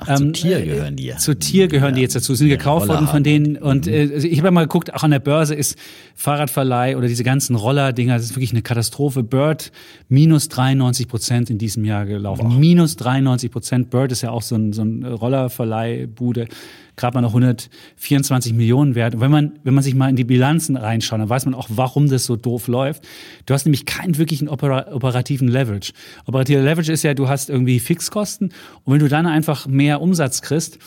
Ach, 0.00 0.16
zu 0.16 0.24
ähm, 0.24 0.32
Tier 0.32 0.64
gehören 0.64 0.94
die. 0.94 1.14
Zu 1.16 1.36
Tier 1.36 1.66
gehören 1.66 1.94
die 1.94 2.00
jetzt 2.00 2.14
dazu, 2.14 2.34
sind 2.36 2.48
gekauft 2.48 2.86
worden 2.86 3.08
von 3.08 3.24
denen. 3.24 3.56
Und 3.56 3.86
mhm. 3.86 3.92
äh, 3.92 4.04
ich 4.04 4.38
habe 4.38 4.52
mal 4.52 4.62
geguckt, 4.62 4.94
auch 4.94 5.02
an 5.02 5.10
der 5.10 5.18
Börse 5.18 5.56
ist 5.56 5.76
Fahrradverleih 6.14 6.96
oder 6.96 7.08
diese 7.08 7.24
ganzen 7.24 7.56
Roller-Dinger, 7.56 8.14
das 8.14 8.26
ist 8.26 8.36
wirklich 8.36 8.52
eine 8.52 8.62
Katastrophe. 8.62 9.24
Bird 9.24 9.72
minus 10.08 10.48
93 10.48 11.08
Prozent 11.08 11.50
in 11.50 11.58
diesem 11.58 11.84
Jahr 11.84 12.06
gelaufen. 12.06 12.46
Wow. 12.46 12.54
Minus 12.54 12.94
93 12.96 13.50
Prozent. 13.50 13.90
Bird 13.90 14.12
ist 14.12 14.22
ja 14.22 14.30
auch 14.30 14.42
so 14.42 14.54
ein, 14.54 14.72
so 14.72 14.82
ein 14.82 15.04
Rollerverleihbude 15.04 16.46
gerade 16.98 17.14
mal 17.14 17.22
noch 17.22 17.30
124 17.30 18.52
Millionen 18.52 18.94
wert. 18.94 19.14
Und 19.14 19.20
wenn 19.20 19.30
man, 19.30 19.58
wenn 19.64 19.74
man 19.74 19.82
sich 19.82 19.94
mal 19.94 20.10
in 20.10 20.16
die 20.16 20.24
Bilanzen 20.24 20.76
reinschaut, 20.76 21.20
dann 21.20 21.28
weiß 21.28 21.46
man 21.46 21.54
auch, 21.54 21.68
warum 21.70 22.08
das 22.08 22.26
so 22.26 22.36
doof 22.36 22.68
läuft. 22.68 23.04
Du 23.46 23.54
hast 23.54 23.64
nämlich 23.64 23.86
keinen 23.86 24.18
wirklichen 24.18 24.48
opera 24.48 24.92
operativen 24.92 25.48
Leverage. 25.48 25.92
Operativer 26.26 26.62
Leverage 26.62 26.92
ist 26.92 27.02
ja, 27.02 27.14
du 27.14 27.28
hast 27.28 27.48
irgendwie 27.48 27.80
Fixkosten 27.80 28.52
und 28.84 28.92
wenn 28.92 29.00
du 29.00 29.08
dann 29.08 29.26
einfach 29.26 29.66
mehr 29.66 30.00
Umsatz 30.00 30.42
kriegst, 30.42 30.78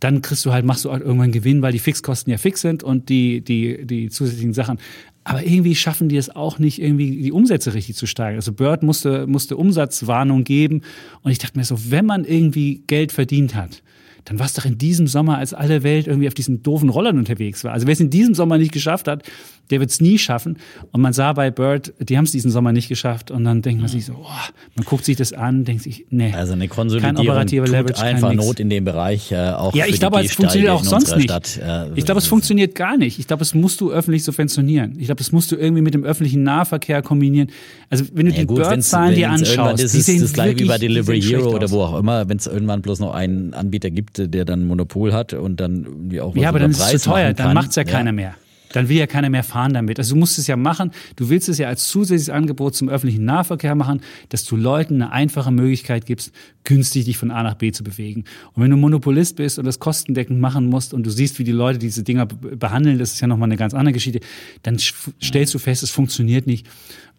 dann 0.00 0.22
kriegst 0.22 0.44
du 0.46 0.52
halt, 0.52 0.64
machst 0.64 0.84
du 0.84 0.90
halt 0.90 1.02
irgendwann 1.02 1.30
Gewinn, 1.30 1.62
weil 1.62 1.72
die 1.72 1.78
Fixkosten 1.78 2.30
ja 2.30 2.38
fix 2.38 2.62
sind 2.62 2.82
und 2.82 3.08
die, 3.10 3.42
die, 3.42 3.86
die 3.86 4.08
zusätzlichen 4.08 4.54
Sachen. 4.54 4.78
Aber 5.24 5.44
irgendwie 5.44 5.74
schaffen 5.74 6.08
die 6.08 6.16
es 6.16 6.34
auch 6.34 6.58
nicht, 6.58 6.80
irgendwie 6.80 7.22
die 7.22 7.32
Umsätze 7.32 7.74
richtig 7.74 7.96
zu 7.96 8.06
steigern. 8.06 8.36
Also 8.36 8.52
Bird 8.52 8.82
musste, 8.82 9.26
musste 9.26 9.58
Umsatzwarnung 9.58 10.44
geben. 10.44 10.80
Und 11.22 11.30
ich 11.30 11.38
dachte 11.38 11.58
mir 11.58 11.64
so, 11.64 11.90
wenn 11.90 12.06
man 12.06 12.24
irgendwie 12.24 12.82
Geld 12.86 13.12
verdient 13.12 13.54
hat, 13.54 13.82
dann 14.24 14.38
war 14.38 14.46
es 14.46 14.54
doch 14.54 14.64
in 14.64 14.78
diesem 14.78 15.06
Sommer, 15.06 15.38
als 15.38 15.54
alle 15.54 15.82
Welt 15.82 16.06
irgendwie 16.06 16.28
auf 16.28 16.34
diesen 16.34 16.62
doofen 16.62 16.88
Rollern 16.88 17.18
unterwegs 17.18 17.64
war. 17.64 17.72
Also 17.72 17.86
wer 17.86 17.92
es 17.92 18.00
in 18.00 18.10
diesem 18.10 18.34
Sommer 18.34 18.58
nicht 18.58 18.72
geschafft 18.72 19.08
hat, 19.08 19.24
der 19.70 19.80
wird 19.80 19.90
es 19.90 20.00
nie 20.00 20.18
schaffen. 20.18 20.58
Und 20.92 21.00
man 21.00 21.12
sah 21.12 21.32
bei 21.32 21.50
Bird, 21.50 21.94
die 22.00 22.16
haben 22.16 22.24
es 22.24 22.32
diesen 22.32 22.50
Sommer 22.50 22.72
nicht 22.72 22.88
geschafft. 22.88 23.30
Und 23.30 23.44
dann 23.44 23.62
denkt 23.62 23.80
man 23.80 23.88
sich 23.88 24.04
so, 24.04 24.14
oh, 24.14 24.52
man 24.74 24.84
guckt 24.84 25.04
sich 25.04 25.16
das 25.16 25.32
an, 25.32 25.64
denkt 25.64 25.82
sich, 25.82 26.06
nee. 26.10 26.32
Also 26.32 26.52
eine 26.52 26.68
Konsolidierung 26.68 27.46
tut 27.46 27.68
Leverage, 27.68 28.02
einfach 28.02 28.32
Not 28.32 28.60
in 28.60 28.68
dem 28.68 28.84
Bereich, 28.84 29.32
äh, 29.32 29.50
auch 29.50 29.74
Ja, 29.74 29.86
ich 29.86 29.98
glaube, 29.98 30.20
es 30.20 30.32
funktioniert 30.32 30.70
auch 30.70 30.84
sonst 30.84 31.16
nicht. 31.16 31.30
Stadt, 31.30 31.58
äh, 31.62 31.86
ich 31.94 32.04
glaube, 32.04 32.18
es 32.18 32.26
funktioniert 32.26 32.74
gar 32.74 32.96
nicht. 32.96 33.18
Ich 33.18 33.26
glaube, 33.26 33.42
es 33.42 33.54
musst 33.54 33.80
du 33.80 33.90
öffentlich 33.90 34.24
subventionieren. 34.24 34.98
Ich 34.98 35.06
glaube, 35.06 35.18
das 35.18 35.32
musst 35.32 35.52
du 35.52 35.56
irgendwie 35.56 35.82
mit 35.82 35.94
dem 35.94 36.04
öffentlichen 36.04 36.42
Nahverkehr 36.42 37.02
kombinieren. 37.02 37.50
Also 37.88 38.04
wenn 38.12 38.26
du 38.26 38.32
ja, 38.32 38.40
die 38.40 38.46
Bird-Zahlen 38.46 39.14
dir 39.14 39.30
anschaust, 39.30 39.82
ist 39.82 40.08
die 40.08 40.18
das 40.18 40.32
gleiche 40.32 40.58
wie 40.58 40.64
bei 40.64 40.78
Delivery 40.78 41.20
Hero 41.20 41.54
oder 41.54 41.70
wo 41.70 41.82
auch 41.82 41.98
immer, 41.98 42.28
wenn 42.28 42.38
es 42.38 42.46
irgendwann 42.46 42.82
bloß 42.82 43.00
noch 43.00 43.14
einen 43.14 43.54
Anbieter 43.54 43.90
gibt, 43.90 44.09
der 44.18 44.44
dann 44.44 44.66
Monopol 44.66 45.12
hat 45.12 45.32
und 45.32 45.60
dann 45.60 45.84
irgendwie 45.84 46.20
auch 46.20 46.34
was 46.34 46.42
Ja, 46.42 46.48
aber 46.48 46.58
dann 46.58 46.70
ist 46.70 46.80
es 46.80 47.02
zu 47.02 47.10
teuer, 47.10 47.32
dann 47.32 47.54
macht 47.54 47.70
es 47.70 47.76
ja, 47.76 47.82
ja 47.82 47.90
keiner 47.90 48.12
mehr. 48.12 48.34
Dann 48.72 48.88
will 48.88 48.96
ja 48.96 49.06
keiner 49.06 49.30
mehr 49.30 49.42
fahren 49.42 49.74
damit. 49.74 49.98
Also 49.98 50.14
du 50.14 50.20
musst 50.20 50.38
es 50.38 50.46
ja 50.46 50.56
machen. 50.56 50.92
Du 51.16 51.28
willst 51.28 51.48
es 51.48 51.58
ja 51.58 51.68
als 51.68 51.88
zusätzliches 51.88 52.30
Angebot 52.30 52.76
zum 52.76 52.88
öffentlichen 52.88 53.24
Nahverkehr 53.24 53.74
machen, 53.74 54.00
dass 54.28 54.44
du 54.44 54.56
Leuten 54.56 55.02
eine 55.02 55.12
einfache 55.12 55.50
Möglichkeit 55.50 56.06
gibst, 56.06 56.32
günstig 56.64 57.06
dich 57.06 57.16
von 57.16 57.30
A 57.30 57.42
nach 57.42 57.54
B 57.54 57.72
zu 57.72 57.82
bewegen. 57.82 58.24
Und 58.52 58.62
wenn 58.62 58.70
du 58.70 58.76
Monopolist 58.76 59.36
bist 59.36 59.58
und 59.58 59.64
das 59.64 59.80
kostendeckend 59.80 60.40
machen 60.40 60.66
musst 60.66 60.94
und 60.94 61.04
du 61.04 61.10
siehst, 61.10 61.38
wie 61.38 61.44
die 61.44 61.52
Leute 61.52 61.78
diese 61.78 62.04
Dinger 62.04 62.26
behandeln, 62.26 62.98
das 62.98 63.12
ist 63.12 63.20
ja 63.20 63.26
nochmal 63.26 63.48
eine 63.48 63.56
ganz 63.56 63.74
andere 63.74 63.92
Geschichte, 63.92 64.20
dann 64.62 64.78
stellst 64.78 65.52
du 65.52 65.58
fest, 65.58 65.82
es 65.82 65.90
funktioniert 65.90 66.46
nicht. 66.46 66.66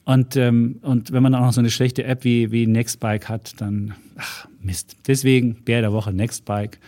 Und, 0.04 0.36
ähm, 0.36 0.80
und 0.82 1.12
wenn 1.12 1.22
man 1.22 1.36
auch 1.36 1.42
noch 1.42 1.54
so 1.54 1.62
eine 1.62 1.70
schlechte 1.70 2.04
App 2.04 2.24
wie, 2.24 2.52
wie 2.52 2.66
Nextbike 2.66 3.30
hat, 3.30 3.54
dann, 3.62 3.94
ach, 4.18 4.48
Mist. 4.64 4.96
Deswegen, 5.08 5.56
Bär 5.56 5.82
der 5.82 5.92
Woche, 5.92 6.14
Nextbike. 6.14 6.80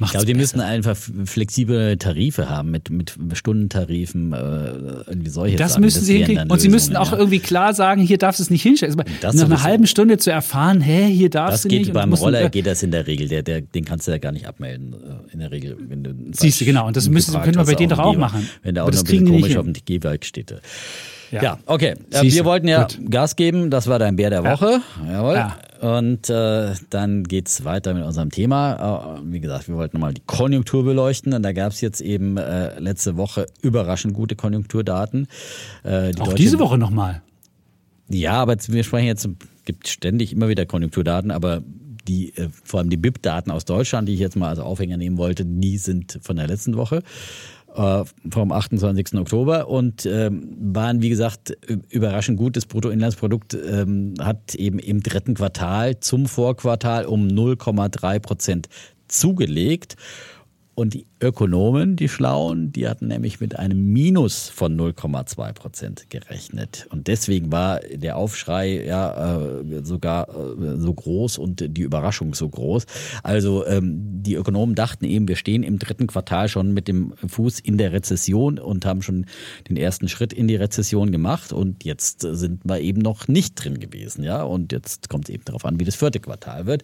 Ich 0.00 0.10
glaube, 0.10 0.26
die 0.26 0.34
müssen 0.34 0.60
einfach 0.60 0.96
flexible 1.24 1.96
Tarife 1.96 2.48
haben 2.48 2.70
mit, 2.70 2.90
mit 2.90 3.14
Stundentarifen, 3.34 4.32
äh, 4.32 4.36
irgendwie 4.36 5.30
solche 5.30 5.56
Das 5.56 5.72
Sachen. 5.72 5.84
müssen 5.84 5.98
das 5.98 6.06
sie 6.06 6.16
hinkriegen. 6.18 6.50
Und 6.50 6.60
sie 6.60 6.68
müssen 6.68 6.96
auch 6.96 7.12
ja. 7.12 7.18
irgendwie 7.18 7.38
klar 7.38 7.72
sagen, 7.72 8.02
hier 8.02 8.18
darfst 8.18 8.40
du 8.40 8.44
es 8.44 8.50
nicht 8.50 8.62
hinstellen. 8.62 9.02
Also 9.22 9.38
nach 9.38 9.44
einer 9.46 9.62
halben 9.62 9.86
Stunde 9.86 10.18
zu 10.18 10.30
erfahren, 10.30 10.80
hä, 10.80 11.06
hier 11.06 11.30
darfst 11.30 11.52
das 11.54 11.62
du 11.62 11.68
nicht. 11.68 11.86
Geht, 11.86 11.94
beim 11.94 12.12
Roller 12.12 12.50
geht 12.50 12.66
das 12.66 12.82
in 12.82 12.90
der 12.90 13.06
Regel. 13.06 13.28
Der, 13.28 13.42
der, 13.42 13.60
den 13.60 13.84
kannst 13.84 14.06
du 14.06 14.12
ja 14.12 14.18
gar 14.18 14.32
nicht 14.32 14.46
abmelden, 14.46 14.94
äh, 14.94 15.32
in 15.32 15.38
der 15.38 15.50
Regel. 15.50 15.76
Wenn 15.88 16.02
du 16.02 16.14
Siehst 16.32 16.60
du, 16.60 16.64
genau. 16.64 16.86
Und 16.86 16.96
das 16.96 17.08
müssen, 17.08 17.32
können 17.40 17.56
wir 17.56 17.64
bei 17.64 17.74
denen 17.74 17.90
doch 17.90 17.98
auch 17.98 18.16
machen. 18.16 18.48
Wenn 18.62 18.74
der 18.74 18.84
auch 18.84 18.90
noch 18.90 18.98
ein 18.98 19.04
bisschen 19.04 19.26
komisch 19.26 19.56
auf 19.56 19.64
dem 19.64 19.74
Gehwerk 19.84 20.24
steht. 20.24 20.54
Ja, 21.32 21.42
ja 21.42 21.58
okay. 21.66 21.94
Siehst 22.10 22.36
wir 22.36 22.44
wollten 22.44 22.68
ja 22.68 22.82
gut. 22.82 22.98
Gas 23.10 23.36
geben. 23.36 23.70
Das 23.70 23.88
war 23.88 23.98
dein 23.98 24.16
Bär 24.16 24.30
der 24.30 24.44
Woche. 24.44 24.80
Ja. 25.04 25.12
Jawohl. 25.12 25.34
Ja. 25.34 25.56
Und 25.80 26.30
äh, 26.30 26.74
dann 26.90 27.24
geht's 27.24 27.64
weiter 27.64 27.94
mit 27.94 28.04
unserem 28.04 28.30
Thema. 28.30 29.18
Äh, 29.18 29.32
wie 29.32 29.40
gesagt, 29.40 29.66
wir 29.66 29.74
wollten 29.74 29.96
nochmal 29.96 30.14
die 30.14 30.22
Konjunktur 30.24 30.84
beleuchten. 30.84 31.32
Und 31.32 31.42
da 31.42 31.52
gab's 31.52 31.80
jetzt 31.80 32.00
eben 32.00 32.36
äh, 32.36 32.78
letzte 32.78 33.16
Woche 33.16 33.46
überraschend 33.62 34.14
gute 34.14 34.36
Konjunkturdaten. 34.36 35.26
Äh, 35.82 36.12
die 36.12 36.20
Auch 36.20 36.34
diese 36.34 36.58
Woche 36.58 36.78
nochmal. 36.78 37.22
Ja, 38.08 38.34
aber 38.34 38.56
wir 38.68 38.84
sprechen 38.84 39.06
jetzt, 39.06 39.28
gibt 39.64 39.88
ständig 39.88 40.32
immer 40.32 40.48
wieder 40.48 40.66
Konjunkturdaten, 40.66 41.30
aber 41.30 41.62
die, 42.06 42.36
äh, 42.36 42.48
vor 42.64 42.80
allem 42.80 42.90
die 42.90 42.96
BIP-Daten 42.96 43.50
aus 43.50 43.64
Deutschland, 43.64 44.08
die 44.08 44.14
ich 44.14 44.20
jetzt 44.20 44.36
mal 44.36 44.48
als 44.48 44.58
Aufhänger 44.58 44.96
nehmen 44.96 45.18
wollte, 45.18 45.44
die 45.44 45.78
sind 45.78 46.18
von 46.22 46.36
der 46.36 46.46
letzten 46.46 46.76
Woche 46.76 46.96
äh, 46.96 47.61
vom 47.74 48.52
28. 48.52 49.14
Oktober 49.14 49.68
und 49.68 50.04
ähm, 50.04 50.56
waren, 50.58 51.00
wie 51.00 51.08
gesagt, 51.08 51.56
überraschend 51.88 52.38
gut. 52.38 52.56
Das 52.56 52.66
Bruttoinlandsprodukt 52.66 53.54
ähm, 53.54 54.14
hat 54.20 54.54
eben 54.54 54.78
im 54.78 55.02
dritten 55.02 55.34
Quartal 55.34 55.98
zum 56.00 56.26
Vorquartal 56.26 57.06
um 57.06 57.28
0,3 57.28 58.18
Prozent 58.20 58.68
zugelegt. 59.08 59.96
Und 60.74 60.94
die 60.94 61.06
Ökonomen, 61.22 61.94
die 61.94 62.08
Schlauen, 62.08 62.72
die 62.72 62.88
hatten 62.88 63.06
nämlich 63.06 63.40
mit 63.40 63.56
einem 63.56 63.92
Minus 63.92 64.48
von 64.48 64.76
0,2 64.76 65.52
Prozent 65.52 66.10
gerechnet. 66.10 66.88
Und 66.90 67.06
deswegen 67.06 67.52
war 67.52 67.78
der 67.78 68.16
Aufschrei 68.16 68.84
ja 68.84 69.60
äh, 69.60 69.84
sogar 69.84 70.28
äh, 70.28 70.78
so 70.78 70.92
groß 70.92 71.38
und 71.38 71.76
die 71.76 71.82
Überraschung 71.82 72.34
so 72.34 72.48
groß. 72.48 72.86
Also 73.22 73.64
ähm, 73.66 74.22
die 74.22 74.34
Ökonomen 74.34 74.74
dachten 74.74 75.04
eben, 75.04 75.28
wir 75.28 75.36
stehen 75.36 75.62
im 75.62 75.78
dritten 75.78 76.08
Quartal 76.08 76.48
schon 76.48 76.74
mit 76.74 76.88
dem 76.88 77.12
Fuß 77.24 77.60
in 77.60 77.78
der 77.78 77.92
Rezession 77.92 78.58
und 78.58 78.84
haben 78.84 79.02
schon 79.02 79.26
den 79.68 79.76
ersten 79.76 80.08
Schritt 80.08 80.32
in 80.32 80.48
die 80.48 80.56
Rezession 80.56 81.12
gemacht. 81.12 81.52
Und 81.52 81.84
jetzt 81.84 82.22
sind 82.22 82.64
wir 82.64 82.80
eben 82.80 83.00
noch 83.00 83.28
nicht 83.28 83.54
drin 83.54 83.78
gewesen. 83.78 84.24
Ja, 84.24 84.42
und 84.42 84.72
jetzt 84.72 85.08
kommt 85.08 85.28
es 85.28 85.34
eben 85.34 85.44
darauf 85.44 85.64
an, 85.64 85.78
wie 85.78 85.84
das 85.84 85.94
vierte 85.94 86.18
Quartal 86.18 86.66
wird. 86.66 86.82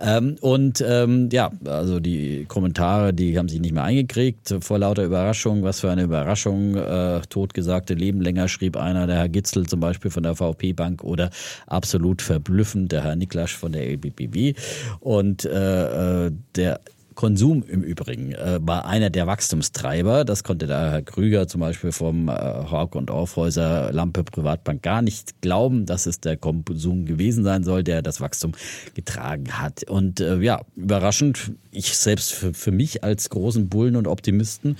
Ähm, 0.00 0.36
und 0.40 0.84
ähm, 0.84 1.28
ja, 1.30 1.52
also 1.64 2.00
die 2.00 2.46
Kommentare, 2.46 3.14
die 3.14 3.38
haben 3.38 3.48
sich 3.48 3.60
nicht 3.60 3.75
mehr 3.76 3.84
eingekriegt 3.84 4.56
vor 4.60 4.78
lauter 4.78 5.04
Überraschung. 5.04 5.62
Was 5.62 5.80
für 5.80 5.90
eine 5.90 6.02
Überraschung. 6.02 6.74
Äh, 6.74 7.20
totgesagte 7.28 7.94
Leben 7.94 8.20
länger, 8.20 8.48
schrieb 8.48 8.76
einer, 8.76 9.06
der 9.06 9.16
Herr 9.16 9.28
Gitzel 9.28 9.66
zum 9.66 9.80
Beispiel 9.80 10.10
von 10.10 10.24
der 10.24 10.34
VP 10.34 10.72
Bank 10.72 11.04
oder 11.04 11.30
absolut 11.66 12.22
verblüffend, 12.22 12.92
der 12.92 13.04
Herr 13.04 13.16
Niklasch 13.16 13.56
von 13.56 13.72
der 13.72 13.86
LBBW. 13.88 14.54
Und 15.00 15.44
äh, 15.44 16.26
äh, 16.26 16.32
der 16.56 16.80
Konsum 17.16 17.64
im 17.66 17.82
Übrigen 17.82 18.32
äh, 18.32 18.60
war 18.62 18.86
einer 18.86 19.10
der 19.10 19.26
Wachstumstreiber. 19.26 20.24
Das 20.24 20.44
konnte 20.44 20.66
der 20.68 20.92
Herr 20.92 21.02
Krüger 21.02 21.48
zum 21.48 21.62
Beispiel 21.62 21.90
vom 21.90 22.28
äh, 22.28 22.32
Hawk 22.32 22.94
und 22.94 23.10
Aufhäuser 23.10 23.90
Lampe 23.92 24.22
Privatbank 24.22 24.82
gar 24.82 25.02
nicht 25.02 25.40
glauben, 25.40 25.86
dass 25.86 26.06
es 26.06 26.20
der 26.20 26.36
Konsum 26.36 27.06
gewesen 27.06 27.42
sein 27.42 27.64
soll, 27.64 27.82
der 27.82 28.02
das 28.02 28.20
Wachstum 28.20 28.52
getragen 28.94 29.58
hat. 29.58 29.82
Und 29.88 30.20
äh, 30.20 30.38
ja, 30.38 30.60
überraschend, 30.76 31.52
ich 31.72 31.96
selbst 31.96 32.32
für, 32.32 32.54
für 32.54 32.70
mich 32.70 33.02
als 33.02 33.30
großen 33.30 33.68
Bullen 33.68 33.96
und 33.96 34.06
Optimisten 34.06 34.76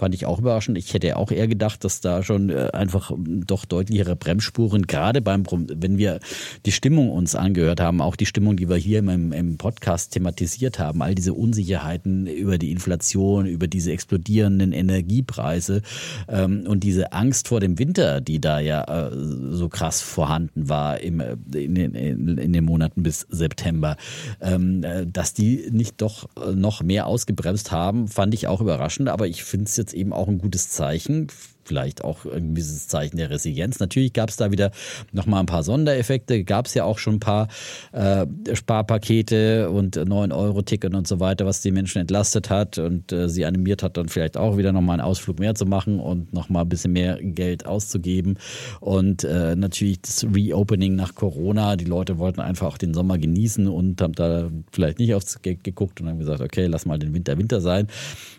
Fand 0.00 0.14
ich 0.14 0.24
auch 0.24 0.38
überraschend. 0.38 0.78
Ich 0.78 0.94
hätte 0.94 1.14
auch 1.18 1.30
eher 1.30 1.46
gedacht, 1.46 1.84
dass 1.84 2.00
da 2.00 2.22
schon 2.22 2.48
äh, 2.48 2.70
einfach 2.72 3.10
ähm, 3.10 3.44
doch 3.46 3.66
deutlichere 3.66 4.16
Bremsspuren, 4.16 4.86
gerade 4.86 5.20
beim, 5.20 5.42
wenn 5.50 5.98
wir 5.98 6.20
die 6.64 6.72
Stimmung 6.72 7.10
uns 7.10 7.34
angehört 7.34 7.82
haben, 7.82 8.00
auch 8.00 8.16
die 8.16 8.24
Stimmung, 8.24 8.56
die 8.56 8.70
wir 8.70 8.76
hier 8.76 9.00
im, 9.00 9.30
im 9.32 9.58
Podcast 9.58 10.14
thematisiert 10.14 10.78
haben, 10.78 11.02
all 11.02 11.14
diese 11.14 11.34
Unsicherheiten 11.34 12.26
über 12.26 12.56
die 12.56 12.70
Inflation, 12.70 13.44
über 13.44 13.66
diese 13.66 13.92
explodierenden 13.92 14.72
Energiepreise 14.72 15.82
ähm, 16.28 16.64
und 16.66 16.82
diese 16.82 17.12
Angst 17.12 17.48
vor 17.48 17.60
dem 17.60 17.78
Winter, 17.78 18.22
die 18.22 18.40
da 18.40 18.58
ja 18.58 19.08
äh, 19.08 19.10
so 19.50 19.68
krass 19.68 20.00
vorhanden 20.00 20.70
war 20.70 20.98
im, 21.00 21.20
äh, 21.20 21.36
in, 21.52 21.74
den, 21.74 21.94
in 21.94 22.52
den 22.54 22.64
Monaten 22.64 23.02
bis 23.02 23.26
September, 23.28 23.98
ähm, 24.40 24.82
äh, 24.82 25.06
dass 25.06 25.34
die 25.34 25.68
nicht 25.70 26.00
doch 26.00 26.26
noch 26.54 26.82
mehr 26.82 27.06
ausgebremst 27.06 27.70
haben, 27.70 28.08
fand 28.08 28.32
ich 28.32 28.46
auch 28.46 28.62
überraschend. 28.62 29.10
Aber 29.10 29.26
ich 29.26 29.44
finde 29.44 29.66
es 29.66 29.76
jetzt 29.76 29.89
jetzt 29.90 29.94
eben 29.98 30.12
auch 30.12 30.28
ein 30.28 30.38
gutes 30.38 30.70
Zeichen 30.70 31.28
vielleicht 31.64 32.04
auch 32.04 32.24
ein 32.26 32.54
gewisses 32.54 32.88
Zeichen 32.88 33.16
der 33.16 33.30
Resilienz. 33.30 33.80
Natürlich 33.80 34.12
gab 34.12 34.30
es 34.30 34.36
da 34.36 34.50
wieder 34.50 34.70
nochmal 35.12 35.40
ein 35.40 35.46
paar 35.46 35.62
Sondereffekte, 35.62 36.44
gab 36.44 36.66
es 36.66 36.74
ja 36.74 36.84
auch 36.84 36.98
schon 36.98 37.14
ein 37.14 37.20
paar 37.20 37.48
äh, 37.92 38.26
Sparpakete 38.52 39.70
und 39.70 39.96
9-Euro-Ticket 39.96 40.94
und 40.94 41.06
so 41.06 41.20
weiter, 41.20 41.46
was 41.46 41.60
die 41.60 41.70
Menschen 41.70 42.00
entlastet 42.00 42.50
hat 42.50 42.78
und 42.78 43.12
äh, 43.12 43.28
sie 43.28 43.44
animiert 43.44 43.82
hat, 43.82 43.96
dann 43.96 44.08
vielleicht 44.08 44.36
auch 44.36 44.56
wieder 44.56 44.72
nochmal 44.72 44.94
einen 44.94 45.08
Ausflug 45.08 45.38
mehr 45.38 45.54
zu 45.54 45.66
machen 45.66 46.00
und 46.00 46.32
nochmal 46.32 46.62
ein 46.62 46.68
bisschen 46.68 46.92
mehr 46.92 47.18
Geld 47.20 47.66
auszugeben. 47.66 48.38
Und 48.80 49.24
äh, 49.24 49.56
natürlich 49.56 50.00
das 50.02 50.24
Reopening 50.24 50.94
nach 50.94 51.14
Corona. 51.14 51.76
Die 51.76 51.84
Leute 51.84 52.18
wollten 52.18 52.40
einfach 52.40 52.66
auch 52.66 52.78
den 52.78 52.94
Sommer 52.94 53.18
genießen 53.18 53.68
und 53.68 54.00
haben 54.00 54.14
da 54.14 54.50
vielleicht 54.72 54.98
nicht 54.98 55.14
aufs 55.14 55.42
Geld 55.42 55.64
geguckt 55.64 56.00
und 56.00 56.08
haben 56.08 56.18
gesagt, 56.18 56.40
okay, 56.40 56.66
lass 56.66 56.86
mal 56.86 56.98
den 56.98 57.14
Winter 57.14 57.38
Winter 57.38 57.60
sein. 57.60 57.86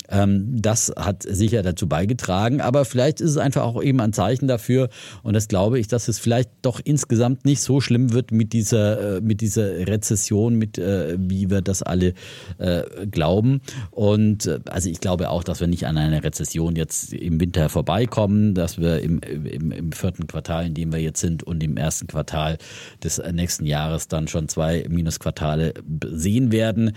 Ähm, 0.09 0.61
das 0.61 0.91
hat 0.97 1.23
sicher 1.23 1.63
dazu 1.63 1.87
beigetragen, 1.87 2.61
aber 2.61 2.85
vielleicht 2.85 3.10
ist 3.19 3.31
es 3.31 3.37
einfach 3.37 3.63
auch 3.63 3.81
eben 3.81 3.99
ein 3.99 4.13
Zeichen 4.13 4.47
dafür 4.47 4.89
und 5.23 5.33
das 5.33 5.47
glaube 5.47 5.79
ich, 5.79 5.87
dass 5.87 6.07
es 6.07 6.19
vielleicht 6.19 6.49
doch 6.61 6.79
insgesamt 6.83 7.45
nicht 7.45 7.61
so 7.61 7.81
schlimm 7.81 8.13
wird 8.13 8.31
mit 8.31 8.53
dieser, 8.53 9.17
äh, 9.17 9.21
mit 9.21 9.41
dieser 9.41 9.87
Rezession, 9.87 10.55
mit 10.55 10.77
äh, 10.77 11.17
wie 11.19 11.49
wir 11.49 11.61
das 11.61 11.83
alle 11.83 12.13
äh, 12.57 12.83
glauben. 13.07 13.61
Und 13.89 14.47
also 14.69 14.89
ich 14.89 14.99
glaube 14.99 15.29
auch, 15.29 15.43
dass 15.43 15.59
wir 15.59 15.67
nicht 15.67 15.87
an 15.87 15.97
einer 15.97 16.23
Rezession 16.23 16.75
jetzt 16.75 17.13
im 17.13 17.39
Winter 17.39 17.69
vorbeikommen, 17.69 18.53
dass 18.53 18.77
wir 18.77 19.01
im, 19.01 19.19
im, 19.19 19.71
im 19.71 19.91
vierten 19.91 20.27
Quartal, 20.27 20.67
in 20.67 20.73
dem 20.73 20.93
wir 20.93 20.99
jetzt 20.99 21.19
sind 21.19 21.43
und 21.43 21.63
im 21.63 21.77
ersten 21.77 22.07
Quartal 22.07 22.57
des 23.03 23.21
nächsten 23.31 23.65
Jahres 23.65 24.07
dann 24.07 24.27
schon 24.27 24.47
zwei 24.47 24.85
Minusquartale 24.89 25.73
sehen 26.05 26.51
werden, 26.51 26.91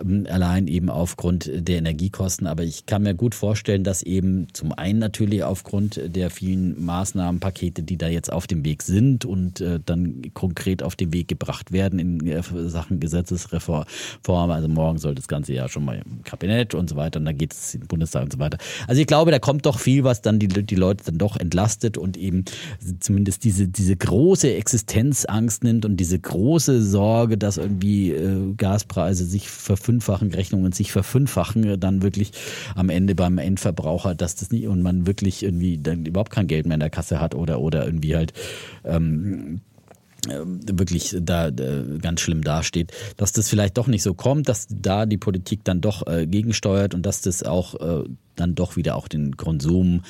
ähm, 0.00 0.26
allein 0.28 0.66
eben 0.66 0.88
aufgrund 0.88 1.50
der 1.52 1.78
Energiekosten. 1.78 2.46
Aber 2.46 2.62
ich 2.62 2.86
kann 2.86 3.02
mir 3.02 3.14
gut 3.14 3.34
vorstellen, 3.34 3.84
dass 3.84 4.02
eben 4.02 4.46
zum 4.52 4.72
einen 4.72 4.98
natürlich 4.98 5.44
auf 5.44 5.51
aufgrund 5.52 6.00
der 6.04 6.30
vielen 6.30 6.82
Maßnahmenpakete, 6.82 7.82
die 7.82 7.98
da 7.98 8.08
jetzt 8.08 8.32
auf 8.32 8.46
dem 8.46 8.64
Weg 8.64 8.82
sind 8.82 9.26
und 9.26 9.60
äh, 9.60 9.78
dann 9.84 10.22
konkret 10.32 10.82
auf 10.82 10.96
den 10.96 11.12
Weg 11.12 11.28
gebracht 11.28 11.72
werden 11.72 11.98
in 11.98 12.26
äh, 12.26 12.42
Sachen 12.68 13.00
Gesetzesreform. 13.00 13.84
Also 14.26 14.68
morgen 14.68 14.98
soll 14.98 15.14
das 15.14 15.28
Ganze 15.28 15.52
ja 15.52 15.68
schon 15.68 15.84
mal 15.84 16.02
im 16.04 16.22
Kabinett 16.24 16.74
und 16.74 16.88
so 16.88 16.96
weiter 16.96 17.20
und 17.20 17.26
dann 17.26 17.36
geht 17.36 17.52
es 17.52 17.74
in 17.74 17.82
den 17.82 17.86
Bundestag 17.86 18.24
und 18.24 18.32
so 18.32 18.38
weiter. 18.38 18.56
Also 18.88 19.00
ich 19.02 19.06
glaube, 19.06 19.30
da 19.30 19.38
kommt 19.38 19.66
doch 19.66 19.78
viel, 19.78 20.04
was 20.04 20.22
dann 20.22 20.38
die, 20.38 20.48
die 20.48 20.74
Leute 20.74 21.04
dann 21.04 21.18
doch 21.18 21.36
entlastet 21.36 21.98
und 21.98 22.16
eben 22.16 22.46
zumindest 23.00 23.44
diese, 23.44 23.68
diese 23.68 23.94
große 23.94 24.54
Existenzangst 24.54 25.64
nimmt 25.64 25.84
und 25.84 25.98
diese 25.98 26.18
große 26.18 26.82
Sorge, 26.82 27.36
dass 27.36 27.58
irgendwie 27.58 28.12
äh, 28.12 28.54
Gaspreise 28.56 29.26
sich 29.26 29.50
verfünffachen, 29.50 30.32
Rechnungen 30.32 30.72
sich 30.72 30.92
verfünffachen, 30.92 31.78
dann 31.78 32.02
wirklich 32.02 32.32
am 32.74 32.88
Ende 32.88 33.14
beim 33.14 33.36
Endverbraucher, 33.36 34.14
dass 34.14 34.34
das 34.36 34.50
nicht 34.50 34.66
und 34.66 34.82
man 34.82 35.06
wirklich 35.06 35.41
irgendwie 35.42 35.78
dann 35.78 36.06
überhaupt 36.06 36.32
kein 36.32 36.46
Geld 36.46 36.66
mehr 36.66 36.74
in 36.74 36.80
der 36.80 36.90
Kasse 36.90 37.20
hat 37.20 37.34
oder, 37.34 37.60
oder 37.60 37.84
irgendwie 37.84 38.16
halt 38.16 38.32
ähm, 38.84 39.60
äh, 40.28 40.38
wirklich 40.44 41.16
da 41.20 41.48
äh, 41.48 41.98
ganz 42.00 42.20
schlimm 42.20 42.42
dasteht, 42.42 42.92
dass 43.16 43.32
das 43.32 43.48
vielleicht 43.48 43.76
doch 43.76 43.88
nicht 43.88 44.02
so 44.02 44.14
kommt, 44.14 44.48
dass 44.48 44.68
da 44.70 45.04
die 45.04 45.18
Politik 45.18 45.64
dann 45.64 45.80
doch 45.80 46.06
äh, 46.06 46.26
gegensteuert 46.26 46.94
und 46.94 47.04
dass 47.04 47.22
das 47.22 47.42
auch 47.42 47.74
äh, 47.80 48.04
dann 48.36 48.54
doch 48.54 48.76
wieder 48.76 48.96
auch 48.96 49.08
den 49.08 49.36
Konsum 49.36 50.02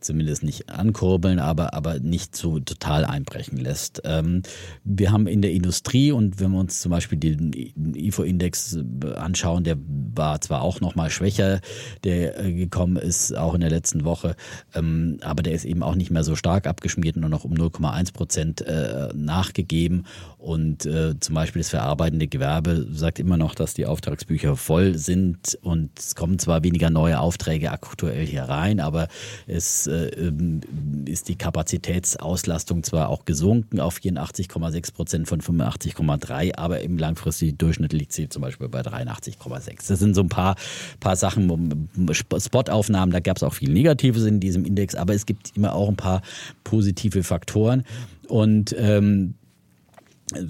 zumindest 0.00 0.42
nicht 0.42 0.68
ankurbeln, 0.70 1.38
aber, 1.38 1.74
aber 1.74 2.00
nicht 2.00 2.36
so 2.36 2.58
total 2.58 3.04
einbrechen 3.04 3.58
lässt. 3.58 4.02
Ähm, 4.04 4.42
wir 4.84 5.12
haben 5.12 5.26
in 5.26 5.42
der 5.42 5.52
Industrie 5.52 6.12
und 6.12 6.40
wenn 6.40 6.52
wir 6.52 6.58
uns 6.58 6.80
zum 6.80 6.90
Beispiel 6.90 7.18
den 7.18 7.52
IFO-Index 7.52 8.78
anschauen, 9.16 9.64
der 9.64 9.76
war 10.14 10.40
zwar 10.40 10.62
auch 10.62 10.80
noch 10.80 10.94
mal 10.94 11.10
schwächer, 11.10 11.60
der 12.04 12.38
äh, 12.38 12.52
gekommen 12.52 12.96
ist, 12.96 13.36
auch 13.36 13.54
in 13.54 13.60
der 13.60 13.70
letzten 13.70 14.04
Woche, 14.04 14.36
ähm, 14.74 15.18
aber 15.22 15.42
der 15.42 15.54
ist 15.54 15.64
eben 15.64 15.82
auch 15.82 15.94
nicht 15.94 16.10
mehr 16.10 16.24
so 16.24 16.36
stark 16.36 16.66
abgeschmiert, 16.66 17.16
nur 17.16 17.30
noch 17.30 17.44
um 17.44 17.52
0,1 17.52 18.12
Prozent 18.12 18.60
äh, 18.62 19.08
nachgegeben. 19.14 20.04
Und 20.40 20.86
äh, 20.86 21.20
zum 21.20 21.34
Beispiel 21.34 21.60
das 21.60 21.68
verarbeitende 21.68 22.26
Gewerbe 22.26 22.86
sagt 22.92 23.18
immer 23.18 23.36
noch, 23.36 23.54
dass 23.54 23.74
die 23.74 23.84
Auftragsbücher 23.84 24.56
voll 24.56 24.96
sind 24.96 25.58
und 25.60 25.90
es 25.98 26.14
kommen 26.14 26.38
zwar 26.38 26.64
weniger 26.64 26.88
neue 26.88 27.20
Aufträge 27.20 27.70
aktuell 27.70 28.24
hier 28.24 28.44
rein, 28.44 28.80
aber 28.80 29.08
es 29.46 29.86
äh, 29.86 30.06
ähm, 30.06 30.62
ist 31.04 31.28
die 31.28 31.36
Kapazitätsauslastung 31.36 32.84
zwar 32.84 33.10
auch 33.10 33.26
gesunken 33.26 33.80
auf 33.80 33.98
84,6 33.98 34.94
Prozent 34.94 35.28
von 35.28 35.42
85,3, 35.42 36.56
aber 36.56 36.80
im 36.80 36.96
langfristigen 36.96 37.58
Durchschnitt 37.58 37.92
liegt 37.92 38.14
sie 38.14 38.30
zum 38.30 38.40
Beispiel 38.40 38.70
bei 38.70 38.80
83,6. 38.80 39.88
Das 39.88 39.98
sind 39.98 40.14
so 40.14 40.22
ein 40.22 40.30
paar, 40.30 40.56
paar 41.00 41.16
Sachen, 41.16 41.90
Spotaufnahmen, 42.12 43.12
da 43.12 43.20
gab 43.20 43.36
es 43.36 43.42
auch 43.42 43.52
viel 43.52 43.72
Negatives 43.74 44.24
in 44.24 44.40
diesem 44.40 44.64
Index, 44.64 44.94
aber 44.94 45.12
es 45.14 45.26
gibt 45.26 45.54
immer 45.54 45.74
auch 45.74 45.90
ein 45.90 45.96
paar 45.96 46.22
positive 46.64 47.24
Faktoren. 47.24 47.84
Und 48.26 48.74
ähm, 48.78 49.34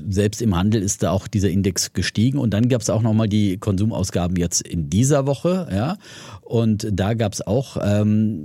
selbst 0.08 0.42
im 0.42 0.56
Handel 0.56 0.82
ist 0.82 1.02
da 1.02 1.10
auch 1.10 1.26
dieser 1.28 1.50
Index 1.50 1.92
gestiegen 1.92 2.38
und 2.38 2.52
dann 2.54 2.68
gab 2.68 2.82
es 2.82 2.90
auch 2.90 3.02
nochmal 3.02 3.28
die 3.28 3.58
Konsumausgaben 3.58 4.36
jetzt 4.36 4.62
in 4.62 4.90
dieser 4.90 5.26
Woche, 5.26 5.68
ja, 5.70 5.96
und 6.42 6.88
da 6.92 7.14
gab 7.14 7.32
es 7.32 7.46
auch 7.46 7.76
ähm, 7.82 8.44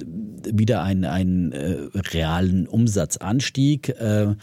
wieder 0.51 0.83
einen, 0.83 1.05
einen 1.05 1.51
äh, 1.51 1.77
realen 2.13 2.67
Umsatzanstieg. 2.67 3.89
Äh, 3.89 4.35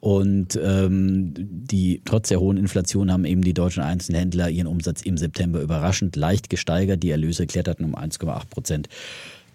und 0.00 0.58
ähm, 0.62 1.34
die 1.36 2.02
trotz 2.04 2.28
der 2.28 2.38
hohen 2.38 2.56
Inflation 2.56 3.10
haben 3.10 3.24
eben 3.24 3.42
die 3.42 3.54
deutschen 3.54 3.82
Einzelhändler 3.82 4.48
ihren 4.48 4.68
Umsatz 4.68 5.02
im 5.02 5.16
September 5.16 5.60
überraschend 5.60 6.14
leicht 6.14 6.50
gesteigert. 6.50 7.02
Die 7.02 7.10
Erlöse 7.10 7.48
kletterten 7.48 7.84
um 7.84 7.96
1,8 7.96 8.48
Prozent 8.48 8.88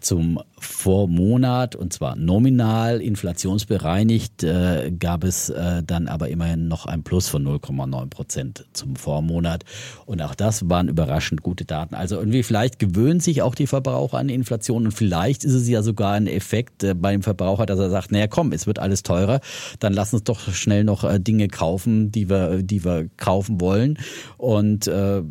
zum 0.04 0.40
Vormonat 0.60 1.76
und 1.76 1.94
zwar 1.94 2.16
nominal 2.16 3.02
inflationsbereinigt 3.02 4.44
äh, 4.44 4.92
gab 4.98 5.24
es 5.24 5.50
äh, 5.50 5.84
dann 5.84 6.08
aber 6.08 6.30
immerhin 6.30 6.68
noch 6.68 6.86
ein 6.86 7.04
Plus 7.04 7.28
von 7.28 7.46
0,9 7.46 8.10
Prozent 8.10 8.66
zum 8.74 8.96
Vormonat 8.96 9.64
und 10.06 10.22
auch 10.22 10.36
das 10.36 10.70
waren 10.70 10.90
überraschend 10.90 11.42
gute 11.42 11.66
Daten. 11.66 11.96
Also 11.96 12.18
irgendwie 12.18 12.44
vielleicht 12.44 12.80
gewöhnen 12.80 13.20
sich 13.20 13.42
auch 13.42 13.56
die 13.56 13.68
Verbraucher 13.68 14.18
an 14.18 14.30
Inflation 14.30 14.86
und 14.86 14.92
vielleicht 14.92 15.44
ist 15.44 15.54
es 15.54 15.68
ja 15.68 15.82
sogar 15.82 16.14
ein 16.14 16.28
Effekt 16.28 16.84
äh, 16.84 16.94
beim 16.94 17.24
Verbraucher, 17.24 17.66
dass 17.66 17.80
er 17.80 17.90
sagt, 17.90 18.12
naja 18.12 18.28
komm, 18.28 18.52
es 18.52 18.68
wird 18.68 18.80
alles 18.80 19.04
teurer, 19.04 19.40
dann 19.80 19.94
lass 19.94 20.14
uns 20.14 20.24
doch 20.24 20.52
schnell 20.54 20.84
noch 20.84 21.04
äh, 21.04 21.20
Dinge 21.20 21.48
kaufen, 21.48 22.12
die 22.12 22.30
wir, 22.30 22.62
die 22.62 22.84
wir 22.84 23.10
kaufen 23.18 23.62
wollen 23.62 23.98
und 24.38 24.88
äh, 24.88 25.22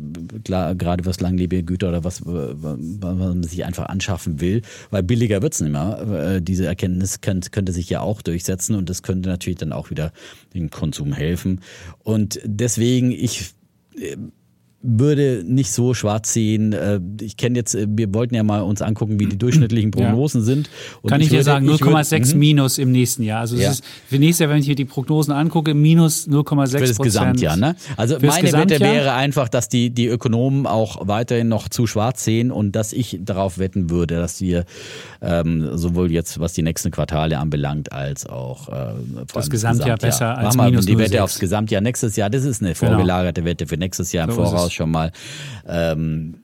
klar, 0.43 0.75
gerade 0.75 1.05
was 1.05 1.19
langlebige 1.21 1.63
Güter 1.63 1.89
oder 1.89 2.03
was, 2.03 2.21
was 2.25 2.77
man 3.01 3.43
sich 3.43 3.65
einfach 3.65 3.85
anschaffen 3.85 4.41
will, 4.41 4.62
weil 4.89 5.03
billiger 5.03 5.41
wird 5.41 5.53
es 5.53 5.61
nicht 5.61 5.71
mehr. 5.71 6.35
Äh, 6.35 6.41
diese 6.41 6.65
Erkenntnis 6.65 7.21
könnte, 7.21 7.49
könnte 7.49 7.71
sich 7.71 7.89
ja 7.89 8.01
auch 8.01 8.21
durchsetzen 8.21 8.75
und 8.75 8.89
das 8.89 9.03
könnte 9.03 9.29
natürlich 9.29 9.59
dann 9.59 9.73
auch 9.73 9.89
wieder 9.89 10.11
dem 10.53 10.69
Konsum 10.69 11.13
helfen. 11.13 11.61
Und 12.03 12.39
deswegen, 12.43 13.11
ich 13.11 13.53
äh, 13.97 14.17
würde 14.83 15.43
nicht 15.47 15.71
so 15.71 15.93
schwarz 15.93 16.33
sehen. 16.33 16.73
Äh, 16.73 16.99
ich 17.21 17.37
kenne 17.37 17.57
jetzt, 17.57 17.73
äh, 17.73 17.87
wir 17.89 18.13
wollten 18.13 18.35
ja 18.35 18.43
mal 18.43 18.61
uns 18.61 18.81
angucken, 18.81 19.17
wie 19.17 19.27
die 19.27 19.37
durchschnittlichen 19.37 19.91
Prognosen 19.91 20.41
ja. 20.41 20.45
sind. 20.45 20.69
Und 21.01 21.09
Kann 21.09 21.21
ich, 21.21 21.27
ich 21.27 21.33
dir 21.33 21.43
sagen, 21.43 21.67
0,6 21.69 22.33
mhm. 22.33 22.39
minus 22.39 22.77
im 22.77 22.91
nächsten 22.91 23.23
Jahr. 23.23 23.39
Also 23.39 23.55
ja. 23.55 23.69
es 23.69 23.79
ist 23.79 23.85
für 24.09 24.19
nächstes 24.19 24.39
Jahr, 24.39 24.49
wenn 24.49 24.59
ich 24.59 24.65
hier 24.65 24.75
die 24.75 24.85
Prognosen 24.85 25.31
angucke, 25.31 25.73
minus 25.73 26.27
0,6 26.27 26.71
Für 26.71 26.79
das 26.79 26.97
Gesamtjahr, 26.97 27.55
ne? 27.55 27.75
Also 27.95 28.17
meine 28.21 28.51
Wette 28.51 28.81
wäre 28.81 29.13
einfach, 29.13 29.47
dass 29.47 29.69
die, 29.69 29.89
die 29.89 30.07
Ökonomen 30.07 30.67
auch 30.67 31.07
weiterhin 31.07 31.47
noch 31.47 31.69
zu 31.69 31.87
schwarz 31.87 32.25
sehen 32.25 32.51
und 32.51 32.73
dass 32.73 32.91
ich 32.91 33.19
darauf 33.21 33.57
wetten 33.59 33.89
würde, 33.89 34.15
dass 34.15 34.41
wir 34.41 34.65
ähm, 35.21 35.77
sowohl 35.77 36.11
jetzt, 36.11 36.41
was 36.41 36.51
die 36.53 36.61
nächsten 36.61 36.91
Quartale 36.91 37.39
anbelangt, 37.39 37.93
als 37.93 38.25
auch 38.25 38.67
äh, 38.67 38.93
das 39.33 39.49
Gesamtjahr, 39.49 39.95
Gesamtjahr 39.95 39.97
besser 39.97 40.37
als 40.37 40.55
Mach 40.57 40.65
minus 40.65 40.85
mal 40.85 40.91
die 40.91 40.97
Wette 40.97 41.23
aufs 41.23 41.39
Gesamtjahr 41.39 41.79
nächstes 41.79 42.17
Jahr. 42.17 42.29
Das 42.29 42.43
ist 42.43 42.61
eine 42.61 42.73
genau. 42.73 42.91
vorgelagerte 42.91 43.41
genau. 43.41 43.51
Wette 43.51 43.67
für 43.67 43.77
nächstes 43.77 44.11
Jahr 44.11 44.27
im 44.27 44.35
so 44.35 44.43
Voraus 44.43 44.72
schon 44.73 44.91
mal. 44.91 45.11
Ähm, 45.67 46.35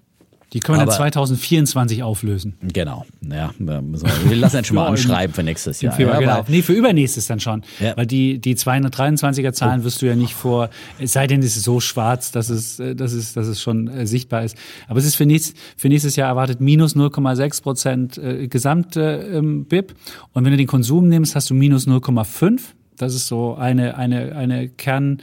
die 0.53 0.59
können 0.59 0.79
wir 0.79 0.85
dann 0.85 0.95
2024 0.95 2.01
auflösen. 2.01 2.55
Genau. 2.61 3.05
Ja, 3.21 3.51
wir, 3.59 3.83
wir 3.83 4.35
lassen 4.35 4.57
jetzt 4.57 4.67
schon 4.67 4.75
mal 4.75 4.87
anschreiben 4.87 5.33
für 5.33 5.43
nächstes 5.43 5.81
Jahr. 5.81 5.93
Februar, 5.93 6.19
ja, 6.21 6.37
genau. 6.37 6.45
Nee, 6.47 6.63
für 6.63 6.73
übernächstes 6.73 7.27
dann 7.27 7.39
schon. 7.39 7.63
Ja. 7.79 7.95
Weil 7.95 8.07
die, 8.07 8.39
die 8.39 8.55
223er 8.55 9.53
Zahlen 9.53 9.81
oh. 9.81 9.83
wirst 9.83 10.01
du 10.01 10.07
ja 10.07 10.15
nicht 10.15 10.33
vor, 10.33 10.69
es 10.97 11.13
sei 11.13 11.27
denn, 11.27 11.41
es 11.41 11.55
ist 11.55 11.63
so 11.63 11.79
schwarz, 11.79 12.31
dass 12.31 12.49
es, 12.49 12.79
äh, 12.79 12.95
dass 12.95 13.13
es, 13.13 13.33
dass 13.33 13.45
es 13.45 13.61
schon 13.61 13.87
äh, 13.89 14.07
sichtbar 14.07 14.43
ist. 14.43 14.57
Aber 14.87 14.97
es 14.97 15.05
ist 15.05 15.15
für, 15.15 15.27
nächstes, 15.27 15.53
für 15.77 15.87
nächstes 15.87 16.15
Jahr 16.15 16.29
erwartet 16.29 16.61
minus 16.61 16.95
0,6 16.95 17.61
Prozent 17.61 18.17
äh, 18.17 18.47
gesamte 18.47 19.29
ähm, 19.31 19.65
BIP. 19.65 19.93
Und 20.33 20.45
wenn 20.45 20.51
du 20.51 20.57
den 20.57 20.67
Konsum 20.67 21.09
nimmst, 21.09 21.35
hast 21.35 21.51
du 21.51 21.53
minus 21.53 21.87
0,5. 21.87 22.59
Das 22.97 23.13
ist 23.13 23.27
so 23.27 23.53
eine, 23.53 23.97
eine, 23.97 24.35
eine 24.35 24.67
Kern, 24.67 25.21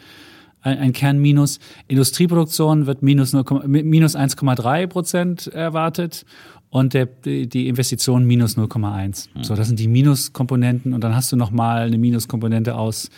ein, 0.67 0.79
ein 0.79 0.93
Kernminus. 0.93 1.59
Industrieproduktion 1.89 2.87
wird 2.87 3.03
minus, 3.03 3.33
minus 3.33 4.17
1,3 4.17 4.87
Prozent 4.87 5.47
erwartet 5.47 6.27
und 6.71 6.95
der, 6.95 7.07
die 7.07 7.69
Investition 7.69 8.25
minus 8.25 8.59
0,1. 8.59 9.29
Mhm. 9.35 9.45
So, 9.45 9.55
das 9.55 9.69
sind 9.69 9.79
die 9.79 9.89
Minuskomponenten 9.89 10.93
und 10.93 11.03
dann 11.03 11.15
hast 11.15 11.33
du 11.33 11.37
nochmal 11.37 11.87
eine 11.87 11.99
Minuskomponente 11.99 12.75
aus 12.75 13.11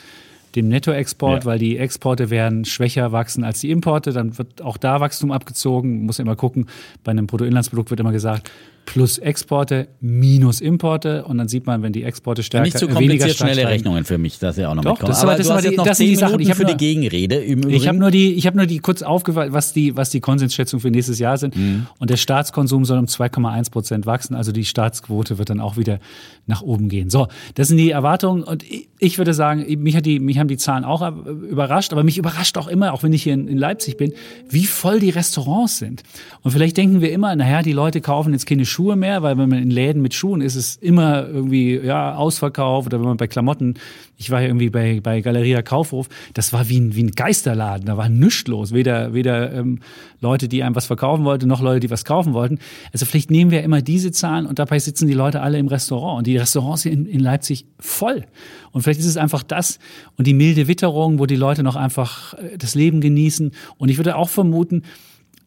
dem 0.54 0.68
Nettoexport, 0.68 1.44
ja. 1.44 1.50
weil 1.50 1.58
die 1.58 1.76
Exporte 1.76 2.30
werden 2.30 2.64
schwächer 2.64 3.12
wachsen 3.12 3.44
als 3.44 3.60
die 3.60 3.70
Importe. 3.70 4.12
Dann 4.12 4.38
wird 4.38 4.62
auch 4.62 4.76
da 4.76 5.00
Wachstum 5.00 5.30
abgezogen. 5.30 6.06
Muss 6.06 6.18
immer 6.18 6.36
gucken. 6.36 6.66
Bei 7.04 7.10
einem 7.10 7.26
Bruttoinlandsprodukt 7.26 7.90
wird 7.90 8.00
immer 8.00 8.12
gesagt, 8.12 8.50
plus 8.88 9.18
Exporte 9.18 9.88
minus 10.00 10.62
Importe 10.62 11.24
und 11.26 11.36
dann 11.36 11.46
sieht 11.46 11.66
man, 11.66 11.82
wenn 11.82 11.92
die 11.92 12.04
Exporte 12.04 12.42
stärker 12.42 12.64
Nicht 12.64 12.78
so 12.78 12.88
kompliziert 12.88 13.36
schnelle 13.36 13.60
steigen. 13.60 13.68
Rechnungen 13.68 14.04
für 14.04 14.16
mich, 14.16 14.38
dass 14.38 14.56
ja 14.56 14.70
auch 14.70 14.74
noch 14.74 14.82
Doch, 14.82 14.98
das, 15.00 15.22
aber, 15.22 15.36
das, 15.36 15.50
aber 15.50 15.60
die, 15.60 15.76
das 15.76 15.98
sind 15.98 16.06
die 16.06 16.16
Sachen. 16.16 16.40
Ich 16.40 16.48
habe 16.48 16.60
für 16.60 16.64
die 16.64 16.76
Gegenrede. 16.76 17.36
Im 17.36 17.68
ich 17.68 17.86
habe 17.86 17.98
nur 17.98 18.10
die, 18.10 18.32
ich 18.32 18.46
habe 18.46 18.56
nur 18.56 18.64
die 18.64 18.78
kurz 18.78 19.02
aufgefallen, 19.02 19.52
was 19.52 19.74
die, 19.74 19.94
was 19.94 20.08
die 20.08 20.20
Konsensschätzungen 20.20 20.80
für 20.80 20.90
nächstes 20.90 21.18
Jahr 21.18 21.36
sind. 21.36 21.54
Mhm. 21.54 21.86
Und 21.98 22.08
der 22.08 22.16
Staatskonsum 22.16 22.86
soll 22.86 22.98
um 22.98 23.04
2,1 23.04 23.70
Prozent 23.70 24.06
wachsen. 24.06 24.34
Also 24.34 24.52
die 24.52 24.64
Staatsquote 24.64 25.36
wird 25.36 25.50
dann 25.50 25.60
auch 25.60 25.76
wieder 25.76 25.98
nach 26.46 26.62
oben 26.62 26.88
gehen. 26.88 27.10
So, 27.10 27.28
das 27.56 27.68
sind 27.68 27.76
die 27.76 27.90
Erwartungen 27.90 28.42
und 28.42 28.64
ich 28.98 29.18
würde 29.18 29.32
sagen, 29.32 29.64
mich 29.82 29.96
hat 29.96 30.06
die, 30.06 30.18
mich 30.18 30.38
haben 30.38 30.48
die 30.48 30.56
Zahlen 30.56 30.84
auch 30.84 31.08
überrascht, 31.26 31.92
aber 31.92 32.02
mich 32.02 32.18
überrascht 32.18 32.58
auch 32.58 32.68
immer, 32.68 32.92
auch 32.92 33.02
wenn 33.02 33.12
ich 33.12 33.22
hier 33.22 33.34
in, 33.34 33.46
in 33.48 33.56
Leipzig 33.56 33.96
bin, 33.96 34.12
wie 34.48 34.64
voll 34.64 34.98
die 34.98 35.10
Restaurants 35.10 35.78
sind. 35.78 36.02
Und 36.42 36.50
vielleicht 36.50 36.76
denken 36.76 37.00
wir 37.00 37.12
immer, 37.12 37.34
naja, 37.36 37.62
die 37.62 37.72
Leute 37.72 38.00
kaufen 38.00 38.32
jetzt 38.32 38.46
keine 38.46 38.66
Schuhe 38.66 38.96
mehr, 38.96 39.22
weil 39.22 39.38
wenn 39.38 39.48
man 39.48 39.62
in 39.62 39.70
Läden 39.70 40.02
mit 40.02 40.14
Schuhen 40.14 40.40
ist, 40.40 40.56
ist 40.56 40.56
es 40.56 40.76
immer 40.76 41.26
irgendwie 41.26 41.76
ja 41.76 42.16
Ausverkauf 42.16 42.86
oder 42.86 42.98
wenn 42.98 43.06
man 43.06 43.16
bei 43.16 43.26
Klamotten, 43.26 43.74
ich 44.16 44.30
war 44.30 44.40
ja 44.40 44.48
irgendwie 44.48 44.70
bei, 44.70 45.00
bei 45.00 45.20
Galeria 45.20 45.62
Kaufhof, 45.62 46.08
das 46.34 46.52
war 46.52 46.68
wie 46.68 46.80
ein, 46.80 46.94
wie 46.96 47.04
ein 47.04 47.12
Geisterladen, 47.12 47.86
da 47.86 47.96
war 47.96 48.08
nichts 48.08 48.48
los, 48.48 48.72
weder, 48.72 49.14
weder 49.14 49.52
ähm, 49.52 49.80
Leute, 50.20 50.48
die 50.48 50.62
einem 50.62 50.74
was 50.74 50.86
verkaufen 50.86 51.24
wollten, 51.24 51.46
noch 51.46 51.60
Leute, 51.60 51.80
die 51.80 51.90
was 51.90 52.04
kaufen 52.04 52.32
wollten. 52.32 52.58
Also 52.92 53.06
vielleicht 53.06 53.30
nehmen 53.30 53.50
wir 53.50 53.62
immer 53.62 53.80
diese 53.82 54.10
Zahlen 54.10 54.46
und 54.46 54.58
dabei 54.58 54.78
sitzen 54.78 55.06
die 55.06 55.14
Leute 55.14 55.40
alle 55.40 55.58
im 55.58 55.68
Restaurant 55.68 56.18
und 56.18 56.26
die 56.26 56.36
Restaurants 56.36 56.84
in, 56.84 57.06
in 57.06 57.20
Leipzig 57.20 57.66
voll. 57.78 58.24
Und 58.72 58.82
vielleicht 58.82 59.00
ist 59.00 59.06
es 59.06 59.16
einfach 59.16 59.42
das 59.42 59.78
und 60.16 60.26
die 60.26 60.34
milde 60.34 60.68
Witterung, 60.68 61.18
wo 61.18 61.26
die 61.26 61.36
Leute 61.36 61.62
noch 61.62 61.76
einfach 61.76 62.34
äh, 62.34 62.58
das 62.58 62.74
Leben 62.74 63.00
genießen. 63.00 63.52
Und 63.76 63.88
ich 63.88 63.96
würde 63.96 64.16
auch 64.16 64.28
vermuten, 64.28 64.82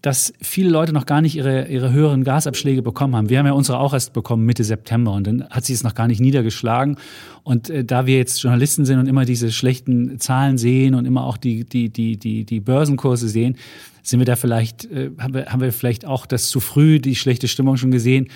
dass 0.01 0.33
viele 0.41 0.69
Leute 0.69 0.93
noch 0.93 1.05
gar 1.05 1.21
nicht 1.21 1.35
ihre, 1.35 1.67
ihre 1.67 1.91
höheren 1.91 2.23
Gasabschläge 2.23 2.81
bekommen 2.81 3.15
haben. 3.15 3.29
Wir 3.29 3.37
haben 3.37 3.45
ja 3.45 3.51
unsere 3.51 3.79
auch 3.79 3.93
erst 3.93 4.13
bekommen 4.13 4.45
Mitte 4.45 4.63
September 4.63 5.13
und 5.13 5.27
dann 5.27 5.47
hat 5.49 5.65
sich 5.65 5.75
es 5.75 5.83
noch 5.83 5.93
gar 5.93 6.07
nicht 6.07 6.19
niedergeschlagen. 6.19 6.97
Und 7.43 7.69
äh, 7.69 7.85
da 7.85 8.07
wir 8.07 8.17
jetzt 8.17 8.41
Journalisten 8.41 8.85
sind 8.85 8.99
und 8.99 9.07
immer 9.07 9.25
diese 9.25 9.51
schlechten 9.51 10.19
Zahlen 10.19 10.57
sehen 10.57 10.95
und 10.95 11.05
immer 11.05 11.25
auch 11.25 11.37
die, 11.37 11.65
die, 11.65 11.89
die, 11.89 12.17
die, 12.17 12.45
die 12.45 12.59
Börsenkurse 12.59 13.29
sehen, 13.29 13.57
sind 14.01 14.19
wir 14.19 14.25
da 14.25 14.35
vielleicht, 14.35 14.85
äh, 14.85 15.11
haben, 15.19 15.35
wir, 15.35 15.45
haben 15.45 15.61
wir 15.61 15.71
vielleicht 15.71 16.05
auch 16.05 16.25
das 16.25 16.49
zu 16.49 16.59
früh, 16.59 16.99
die 16.99 17.15
schlechte 17.15 17.47
Stimmung 17.47 17.77
schon 17.77 17.91
gesehen. 17.91 18.29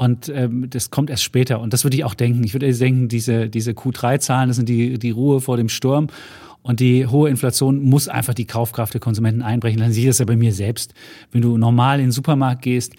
Und 0.00 0.30
ähm, 0.34 0.70
das 0.70 0.88
kommt 0.88 1.10
erst 1.10 1.24
später. 1.24 1.60
Und 1.60 1.74
das 1.74 1.84
würde 1.84 1.94
ich 1.94 2.04
auch 2.04 2.14
denken. 2.14 2.42
Ich 2.42 2.54
würde 2.54 2.72
denken, 2.72 3.08
diese, 3.08 3.50
diese 3.50 3.72
Q3-Zahlen, 3.72 4.48
das 4.48 4.56
sind 4.56 4.66
die, 4.66 4.98
die 4.98 5.10
Ruhe 5.10 5.42
vor 5.42 5.58
dem 5.58 5.68
Sturm. 5.68 6.06
Und 6.62 6.80
die 6.80 7.06
hohe 7.06 7.28
Inflation 7.28 7.84
muss 7.84 8.08
einfach 8.08 8.32
die 8.32 8.46
Kaufkraft 8.46 8.94
der 8.94 9.00
Konsumenten 9.02 9.42
einbrechen. 9.42 9.78
Dann 9.78 9.92
sehe 9.92 10.04
ich 10.04 10.08
das 10.08 10.18
ja 10.18 10.24
bei 10.24 10.36
mir 10.36 10.54
selbst. 10.54 10.94
Wenn 11.32 11.42
du 11.42 11.58
normal 11.58 11.98
in 11.98 12.06
den 12.06 12.12
Supermarkt 12.12 12.62
gehst 12.62 12.94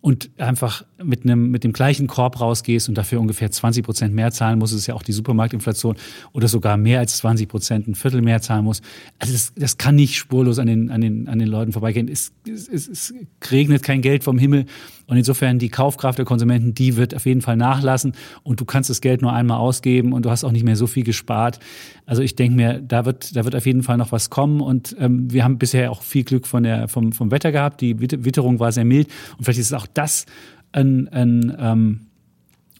und 0.00 0.30
einfach 0.38 0.86
mit 1.04 1.24
einem 1.24 1.50
mit 1.50 1.64
dem 1.64 1.72
gleichen 1.72 2.06
Korb 2.06 2.40
rausgehst 2.40 2.88
und 2.88 2.96
dafür 2.96 3.20
ungefähr 3.20 3.50
20 3.50 3.84
Prozent 3.84 4.14
mehr 4.14 4.30
zahlen 4.30 4.58
musst, 4.58 4.74
ist 4.74 4.86
ja 4.86 4.94
auch 4.94 5.02
die 5.02 5.12
Supermarktinflation 5.12 5.96
oder 6.32 6.48
sogar 6.48 6.76
mehr 6.76 6.98
als 6.98 7.16
20 7.18 7.48
Prozent, 7.48 7.88
ein 7.88 7.94
Viertel 7.94 8.22
mehr 8.22 8.40
zahlen 8.40 8.64
musst. 8.64 8.82
Also 9.18 9.32
das, 9.32 9.52
das 9.56 9.78
kann 9.78 9.94
nicht 9.94 10.16
spurlos 10.16 10.58
an 10.58 10.66
den, 10.66 10.90
an 10.90 11.00
den, 11.00 11.28
an 11.28 11.38
den 11.38 11.48
Leuten 11.48 11.72
vorbeigehen. 11.72 12.08
Es, 12.08 12.32
es, 12.46 12.88
es 12.88 13.14
regnet 13.50 13.82
kein 13.82 14.02
Geld 14.02 14.24
vom 14.24 14.38
Himmel 14.38 14.66
und 15.06 15.16
insofern 15.16 15.58
die 15.58 15.68
Kaufkraft 15.68 16.18
der 16.18 16.24
Konsumenten, 16.24 16.74
die 16.74 16.96
wird 16.96 17.14
auf 17.14 17.26
jeden 17.26 17.42
Fall 17.42 17.56
nachlassen 17.56 18.14
und 18.42 18.60
du 18.60 18.64
kannst 18.64 18.88
das 18.88 19.00
Geld 19.00 19.20
nur 19.20 19.32
einmal 19.32 19.58
ausgeben 19.58 20.12
und 20.12 20.24
du 20.24 20.30
hast 20.30 20.44
auch 20.44 20.52
nicht 20.52 20.64
mehr 20.64 20.76
so 20.76 20.86
viel 20.86 21.04
gespart. 21.04 21.58
Also 22.06 22.22
ich 22.22 22.34
denke 22.34 22.56
mir, 22.56 22.80
da 22.80 23.04
wird, 23.04 23.36
da 23.36 23.44
wird 23.44 23.54
auf 23.54 23.66
jeden 23.66 23.82
Fall 23.82 23.96
noch 23.96 24.12
was 24.12 24.30
kommen 24.30 24.60
und 24.60 24.96
ähm, 24.98 25.30
wir 25.30 25.44
haben 25.44 25.58
bisher 25.58 25.90
auch 25.90 26.02
viel 26.02 26.24
Glück 26.24 26.46
von 26.46 26.62
der, 26.62 26.88
vom, 26.88 27.12
vom 27.12 27.30
Wetter 27.30 27.52
gehabt. 27.52 27.80
Die 27.80 28.00
Witterung 28.00 28.58
war 28.58 28.72
sehr 28.72 28.84
mild 28.84 29.08
und 29.36 29.44
vielleicht 29.44 29.60
ist 29.60 29.74
auch 29.74 29.86
das 29.86 30.26
ein, 30.72 31.08
ein, 31.08 31.56
ähm, 31.58 32.00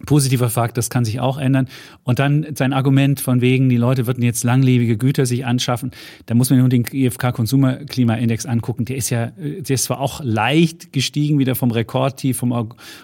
positiver 0.06 0.50
Fakt, 0.50 0.76
das 0.76 0.90
kann 0.90 1.04
sich 1.04 1.20
auch 1.20 1.38
ändern. 1.38 1.68
Und 2.04 2.18
dann 2.18 2.46
sein 2.54 2.72
Argument 2.72 3.20
von 3.20 3.40
wegen, 3.40 3.68
die 3.68 3.76
Leute 3.76 4.06
würden 4.06 4.22
jetzt 4.22 4.44
langlebige 4.44 4.96
Güter 4.96 5.26
sich 5.26 5.46
anschaffen. 5.46 5.92
Da 6.26 6.34
muss 6.34 6.50
man 6.50 6.58
nur 6.58 6.68
den 6.68 6.84
IFK 6.90 7.32
Consumer 7.32 7.76
Klimaindex 7.84 8.46
angucken. 8.46 8.84
Der 8.84 8.96
ist 8.96 9.10
ja, 9.10 9.26
der 9.36 9.74
ist 9.74 9.84
zwar 9.84 10.00
auch 10.00 10.20
leicht 10.22 10.92
gestiegen, 10.92 11.38
wieder 11.38 11.54
vom 11.54 11.70
Rekordtief 11.70 12.38
vom 12.38 12.52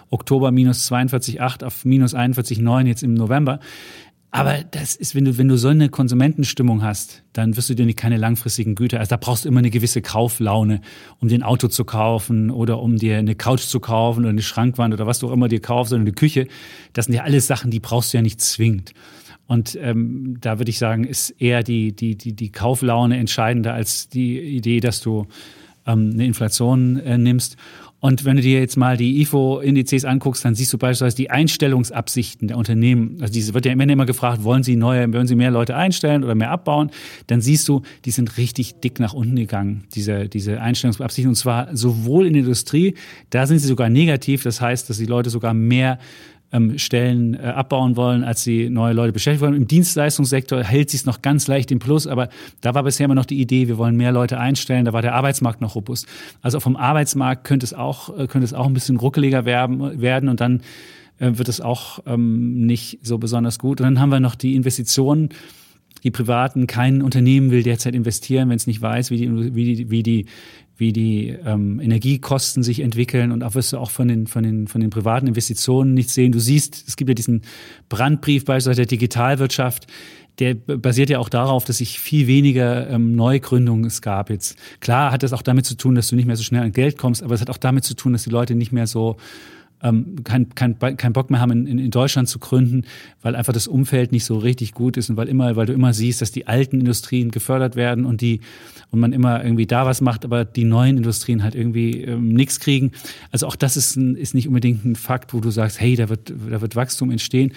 Oktober 0.09 0.51
minus 0.51 0.91
42,8 0.91 1.63
auf 1.63 1.85
minus 1.85 2.15
41,9 2.15 2.87
jetzt 2.87 3.03
im 3.03 3.13
November. 3.13 3.59
Aber 4.31 4.63
das 4.63 4.95
ist, 4.95 5.15
wenn 5.15 5.25
du, 5.25 5.37
wenn 5.39 5.47
du 5.47 5.57
so 5.57 5.69
eine 5.69 5.89
Konsumentenstimmung 5.89 6.83
hast, 6.83 7.23
dann 7.33 7.57
wirst 7.57 7.69
du 7.69 7.73
dir 7.73 7.87
nicht 7.87 7.97
keine 7.97 8.17
langfristigen 8.17 8.75
Güter. 8.75 8.99
Also 8.99 9.09
da 9.09 9.17
brauchst 9.17 9.45
du 9.45 9.49
immer 9.49 9.59
eine 9.59 9.71
gewisse 9.71 10.03
Kauflaune, 10.03 10.81
um 11.19 11.29
dir 11.29 11.39
ein 11.39 11.43
Auto 11.43 11.67
zu 11.67 11.83
kaufen 11.83 12.51
oder 12.51 12.79
um 12.79 12.97
dir 12.97 13.17
eine 13.17 13.33
Couch 13.33 13.61
zu 13.61 13.79
kaufen 13.79 14.21
oder 14.21 14.29
eine 14.29 14.43
Schrankwand 14.43 14.93
oder 14.93 15.07
was 15.07 15.17
du 15.19 15.29
auch 15.29 15.33
immer 15.33 15.47
dir 15.47 15.61
kaufst 15.61 15.93
oder 15.93 16.01
eine 16.01 16.11
Küche. 16.11 16.47
Das 16.93 17.05
sind 17.05 17.15
ja 17.15 17.23
alles 17.23 17.47
Sachen, 17.47 17.71
die 17.71 17.79
brauchst 17.79 18.13
du 18.13 18.17
ja 18.17 18.21
nicht 18.21 18.39
zwingend. 18.39 18.93
Und 19.47 19.75
ähm, 19.81 20.37
da 20.41 20.59
würde 20.59 20.69
ich 20.69 20.77
sagen, 20.77 21.05
ist 21.05 21.31
eher 21.31 21.63
die, 21.63 21.95
die, 21.95 22.15
die, 22.15 22.33
die 22.33 22.51
Kauflaune 22.51 23.17
entscheidender 23.17 23.73
als 23.73 24.09
die 24.09 24.39
Idee, 24.39 24.79
dass 24.79 25.01
du 25.01 25.25
ähm, 25.87 26.11
eine 26.13 26.27
Inflation 26.27 26.97
äh, 26.97 27.17
nimmst. 27.17 27.57
Und 28.01 28.23
wenn 28.23 28.37
du 28.37 28.41
dir 28.41 28.59
jetzt 28.59 28.77
mal 28.77 28.95
die 28.95 29.21
IFO-Indizes 29.21 30.05
anguckst, 30.05 30.45
dann 30.45 30.55
siehst 30.55 30.71
du 30.71 30.77
beispielsweise 30.77 31.17
die 31.17 31.29
Einstellungsabsichten 31.29 32.47
der 32.47 32.57
Unternehmen. 32.57 33.17
Also 33.19 33.33
diese 33.33 33.53
wird 33.53 33.65
ja 33.65 33.73
immer, 33.73 33.87
immer 33.87 34.05
gefragt, 34.05 34.43
wollen 34.43 34.63
sie 34.63 34.77
neue, 34.77 35.11
wollen 35.13 35.27
sie 35.27 35.35
mehr 35.35 35.51
Leute 35.51 35.75
einstellen 35.75 36.23
oder 36.23 36.33
mehr 36.33 36.51
abbauen? 36.51 36.91
Dann 37.27 37.41
siehst 37.41 37.67
du, 37.67 37.81
die 38.05 38.11
sind 38.11 38.37
richtig 38.37 38.79
dick 38.79 38.99
nach 38.99 39.13
unten 39.13 39.35
gegangen, 39.35 39.83
diese, 39.95 40.29
diese 40.29 40.61
Einstellungsabsichten. 40.61 41.29
Und 41.29 41.35
zwar 41.35 41.75
sowohl 41.75 42.25
in 42.25 42.33
der 42.33 42.43
Industrie, 42.43 42.95
da 43.31 43.45
sind 43.45 43.59
sie 43.59 43.67
sogar 43.67 43.89
negativ. 43.89 44.43
Das 44.43 44.61
heißt, 44.61 44.89
dass 44.89 44.97
die 44.97 45.05
Leute 45.05 45.29
sogar 45.29 45.53
mehr 45.53 45.99
ähm, 46.51 46.77
Stellen 46.77 47.35
äh, 47.35 47.39
abbauen 47.39 47.95
wollen, 47.95 48.23
als 48.23 48.43
sie 48.43 48.69
neue 48.69 48.93
Leute 48.93 49.13
beschäftigen 49.13 49.41
wollen. 49.41 49.55
Im 49.55 49.67
Dienstleistungssektor 49.67 50.63
hält 50.63 50.89
sich 50.89 51.05
noch 51.05 51.21
ganz 51.21 51.47
leicht 51.47 51.71
im 51.71 51.79
Plus, 51.79 52.07
aber 52.07 52.29
da 52.61 52.73
war 52.73 52.83
bisher 52.83 53.05
immer 53.05 53.15
noch 53.15 53.25
die 53.25 53.39
Idee, 53.39 53.67
wir 53.67 53.77
wollen 53.77 53.95
mehr 53.95 54.11
Leute 54.11 54.39
einstellen, 54.39 54.85
da 54.85 54.93
war 54.93 55.01
der 55.01 55.15
Arbeitsmarkt 55.15 55.61
noch 55.61 55.75
robust. 55.75 56.07
Also 56.41 56.59
vom 56.59 56.75
Arbeitsmarkt 56.75 57.43
könnte 57.43 57.65
es 57.65 57.73
auch, 57.73 58.17
äh, 58.17 58.27
könnte 58.27 58.45
es 58.45 58.53
auch 58.53 58.65
ein 58.65 58.73
bisschen 58.73 58.97
ruckeliger 58.97 59.45
werden, 59.45 60.01
werden 60.01 60.29
und 60.29 60.41
dann 60.41 60.61
äh, 61.19 61.31
wird 61.33 61.49
es 61.49 61.61
auch 61.61 61.99
ähm, 62.05 62.65
nicht 62.65 62.99
so 63.03 63.17
besonders 63.17 63.59
gut. 63.59 63.79
Und 63.81 63.85
dann 63.85 63.99
haben 63.99 64.09
wir 64.09 64.19
noch 64.19 64.35
die 64.35 64.55
Investitionen 64.55 65.29
die 66.03 66.11
Privaten, 66.11 66.67
kein 66.67 67.01
Unternehmen 67.01 67.51
will 67.51 67.63
derzeit 67.63 67.93
investieren, 67.93 68.49
wenn 68.49 68.55
es 68.55 68.67
nicht 68.67 68.81
weiß, 68.81 69.11
wie 69.11 69.17
die, 69.17 69.55
wie 69.55 69.75
die, 69.75 69.91
wie 69.91 70.03
die, 70.03 70.25
wie 70.79 70.93
die 70.93 71.35
ähm, 71.45 71.79
Energiekosten 71.79 72.63
sich 72.63 72.79
entwickeln 72.79 73.31
und 73.31 73.43
auch 73.43 73.53
wirst 73.53 73.73
du 73.73 73.77
auch 73.77 73.91
von 73.91 74.07
den, 74.07 74.27
von, 74.27 74.43
den, 74.43 74.67
von 74.67 74.81
den 74.81 74.89
privaten 74.89 75.27
Investitionen 75.27 75.93
nicht 75.93 76.09
sehen. 76.09 76.31
Du 76.31 76.39
siehst, 76.39 76.85
es 76.87 76.95
gibt 76.95 77.09
ja 77.09 77.13
diesen 77.13 77.41
Brandbrief 77.89 78.45
beispielsweise 78.45 78.77
der 78.77 78.85
Digitalwirtschaft, 78.87 79.87
der 80.39 80.55
basiert 80.55 81.09
ja 81.09 81.19
auch 81.19 81.27
darauf, 81.27 81.65
dass 81.65 81.79
sich 81.79 81.99
viel 81.99 82.27
weniger 82.27 82.89
ähm, 82.89 83.13
Neugründungen 83.13 83.85
es 83.85 84.01
gab 84.01 84.29
jetzt. 84.29 84.57
Klar 84.79 85.11
hat 85.11 85.21
das 85.21 85.33
auch 85.33 85.41
damit 85.41 85.65
zu 85.65 85.75
tun, 85.75 85.95
dass 85.95 86.07
du 86.07 86.15
nicht 86.15 86.25
mehr 86.25 86.37
so 86.37 86.43
schnell 86.43 86.63
an 86.63 86.71
Geld 86.71 86.97
kommst, 86.97 87.21
aber 87.21 87.35
es 87.35 87.41
hat 87.41 87.49
auch 87.49 87.57
damit 87.57 87.83
zu 87.83 87.93
tun, 87.93 88.13
dass 88.13 88.23
die 88.23 88.29
Leute 88.29 88.55
nicht 88.55 88.71
mehr 88.71 88.87
so 88.87 89.17
ähm, 89.81 90.23
kein, 90.23 90.49
kein, 90.55 90.77
kein 90.77 91.13
Bock 91.13 91.29
mehr 91.29 91.39
haben, 91.39 91.67
in, 91.67 91.79
in 91.79 91.91
Deutschland 91.91 92.27
zu 92.27 92.39
gründen, 92.39 92.83
weil 93.21 93.35
einfach 93.35 93.53
das 93.53 93.67
Umfeld 93.67 94.11
nicht 94.11 94.25
so 94.25 94.37
richtig 94.37 94.73
gut 94.73 94.97
ist 94.97 95.09
und 95.09 95.17
weil 95.17 95.27
immer, 95.27 95.55
weil 95.55 95.65
du 95.65 95.73
immer 95.73 95.93
siehst, 95.93 96.21
dass 96.21 96.31
die 96.31 96.47
alten 96.47 96.79
Industrien 96.79 97.31
gefördert 97.31 97.75
werden 97.75 98.05
und 98.05 98.21
die 98.21 98.41
und 98.91 98.99
man 98.99 99.13
immer 99.13 99.43
irgendwie 99.43 99.67
da 99.67 99.85
was 99.85 100.01
macht, 100.01 100.25
aber 100.25 100.45
die 100.45 100.63
neuen 100.63 100.97
Industrien 100.97 101.43
halt 101.43 101.55
irgendwie 101.55 102.03
ähm, 102.03 102.29
nichts 102.29 102.59
kriegen. 102.59 102.91
Also 103.31 103.47
auch 103.47 103.55
das 103.55 103.77
ist, 103.77 103.95
ein, 103.95 104.15
ist 104.15 104.33
nicht 104.33 104.47
unbedingt 104.47 104.83
ein 104.83 104.95
Fakt, 104.95 105.33
wo 105.33 105.39
du 105.39 105.51
sagst, 105.51 105.79
hey, 105.79 105.95
da 105.95 106.09
wird, 106.09 106.33
da 106.49 106.61
wird 106.61 106.75
Wachstum 106.75 107.11
entstehen 107.11 107.53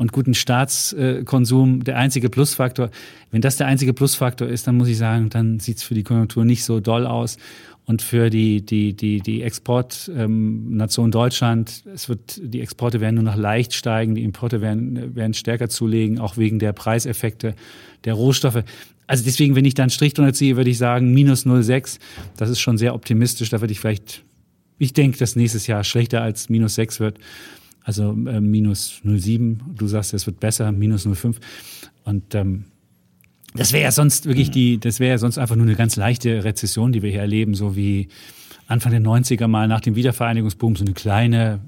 und 0.00 0.12
guten 0.12 0.32
Staatskonsum 0.32 1.84
der 1.84 1.98
einzige 1.98 2.30
Plusfaktor. 2.30 2.88
Wenn 3.30 3.42
das 3.42 3.58
der 3.58 3.66
einzige 3.66 3.92
Plusfaktor 3.92 4.48
ist, 4.48 4.66
dann 4.66 4.78
muss 4.78 4.88
ich 4.88 4.96
sagen, 4.96 5.28
dann 5.28 5.60
sieht's 5.60 5.82
für 5.82 5.92
die 5.92 6.02
Konjunktur 6.02 6.46
nicht 6.46 6.64
so 6.64 6.80
doll 6.80 7.06
aus. 7.06 7.36
Und 7.86 8.02
für 8.02 8.30
die, 8.30 8.64
die, 8.64 8.94
die, 8.94 9.20
die 9.20 9.42
Exportnation 9.42 11.06
ähm, 11.06 11.10
Deutschland, 11.10 11.82
es 11.92 12.08
wird, 12.08 12.40
die 12.42 12.60
Exporte 12.60 13.00
werden 13.00 13.16
nur 13.16 13.24
noch 13.24 13.36
leicht 13.36 13.74
steigen, 13.74 14.14
die 14.14 14.22
Importe 14.22 14.60
werden, 14.60 15.16
werden 15.16 15.34
stärker 15.34 15.68
zulegen, 15.68 16.20
auch 16.20 16.36
wegen 16.36 16.58
der 16.58 16.72
Preiseffekte 16.72 17.54
der 18.04 18.14
Rohstoffe. 18.14 18.62
Also 19.06 19.24
deswegen, 19.24 19.56
wenn 19.56 19.64
ich 19.64 19.74
dann 19.74 19.90
Strich 19.90 20.14
drunter 20.14 20.32
ziehe, 20.32 20.56
würde 20.56 20.70
ich 20.70 20.78
sagen, 20.78 21.12
minus 21.12 21.44
0,6. 21.44 21.98
Das 22.36 22.48
ist 22.48 22.60
schon 22.60 22.78
sehr 22.78 22.94
optimistisch. 22.94 23.50
Da 23.50 23.60
würde 23.60 23.72
ich 23.72 23.80
vielleicht, 23.80 24.24
ich 24.78 24.92
denke, 24.92 25.18
dass 25.18 25.34
nächstes 25.34 25.66
Jahr 25.66 25.82
schlechter 25.82 26.22
als 26.22 26.48
minus 26.48 26.76
6 26.76 27.00
wird. 27.00 27.18
Also 27.82 28.12
äh, 28.12 28.40
minus 28.40 29.00
0,7. 29.04 29.56
Du 29.76 29.88
sagst, 29.88 30.14
es 30.14 30.26
wird 30.26 30.38
besser, 30.38 30.70
minus 30.70 31.06
0,5. 31.06 31.36
Und 32.04 32.36
ähm, 32.36 32.66
das 33.54 33.72
wäre 33.72 33.82
ja 33.82 33.90
sonst 33.90 34.26
wirklich 34.26 34.48
mhm. 34.48 34.52
die, 34.52 34.80
das 34.80 35.00
wäre 35.00 35.12
ja 35.12 35.18
sonst 35.18 35.38
einfach 35.38 35.56
nur 35.56 35.66
eine 35.66 35.74
ganz 35.74 35.96
leichte 35.96 36.44
Rezession, 36.44 36.92
die 36.92 37.02
wir 37.02 37.10
hier 37.10 37.20
erleben, 37.20 37.54
so 37.54 37.76
wie 37.76 38.08
Anfang 38.66 38.92
der 38.92 39.00
90er 39.00 39.48
mal 39.48 39.66
nach 39.66 39.80
dem 39.80 39.96
Wiedervereinigungsboom, 39.96 40.76
so 40.76 40.84
eine 40.84 40.94
kleine, 40.94 41.60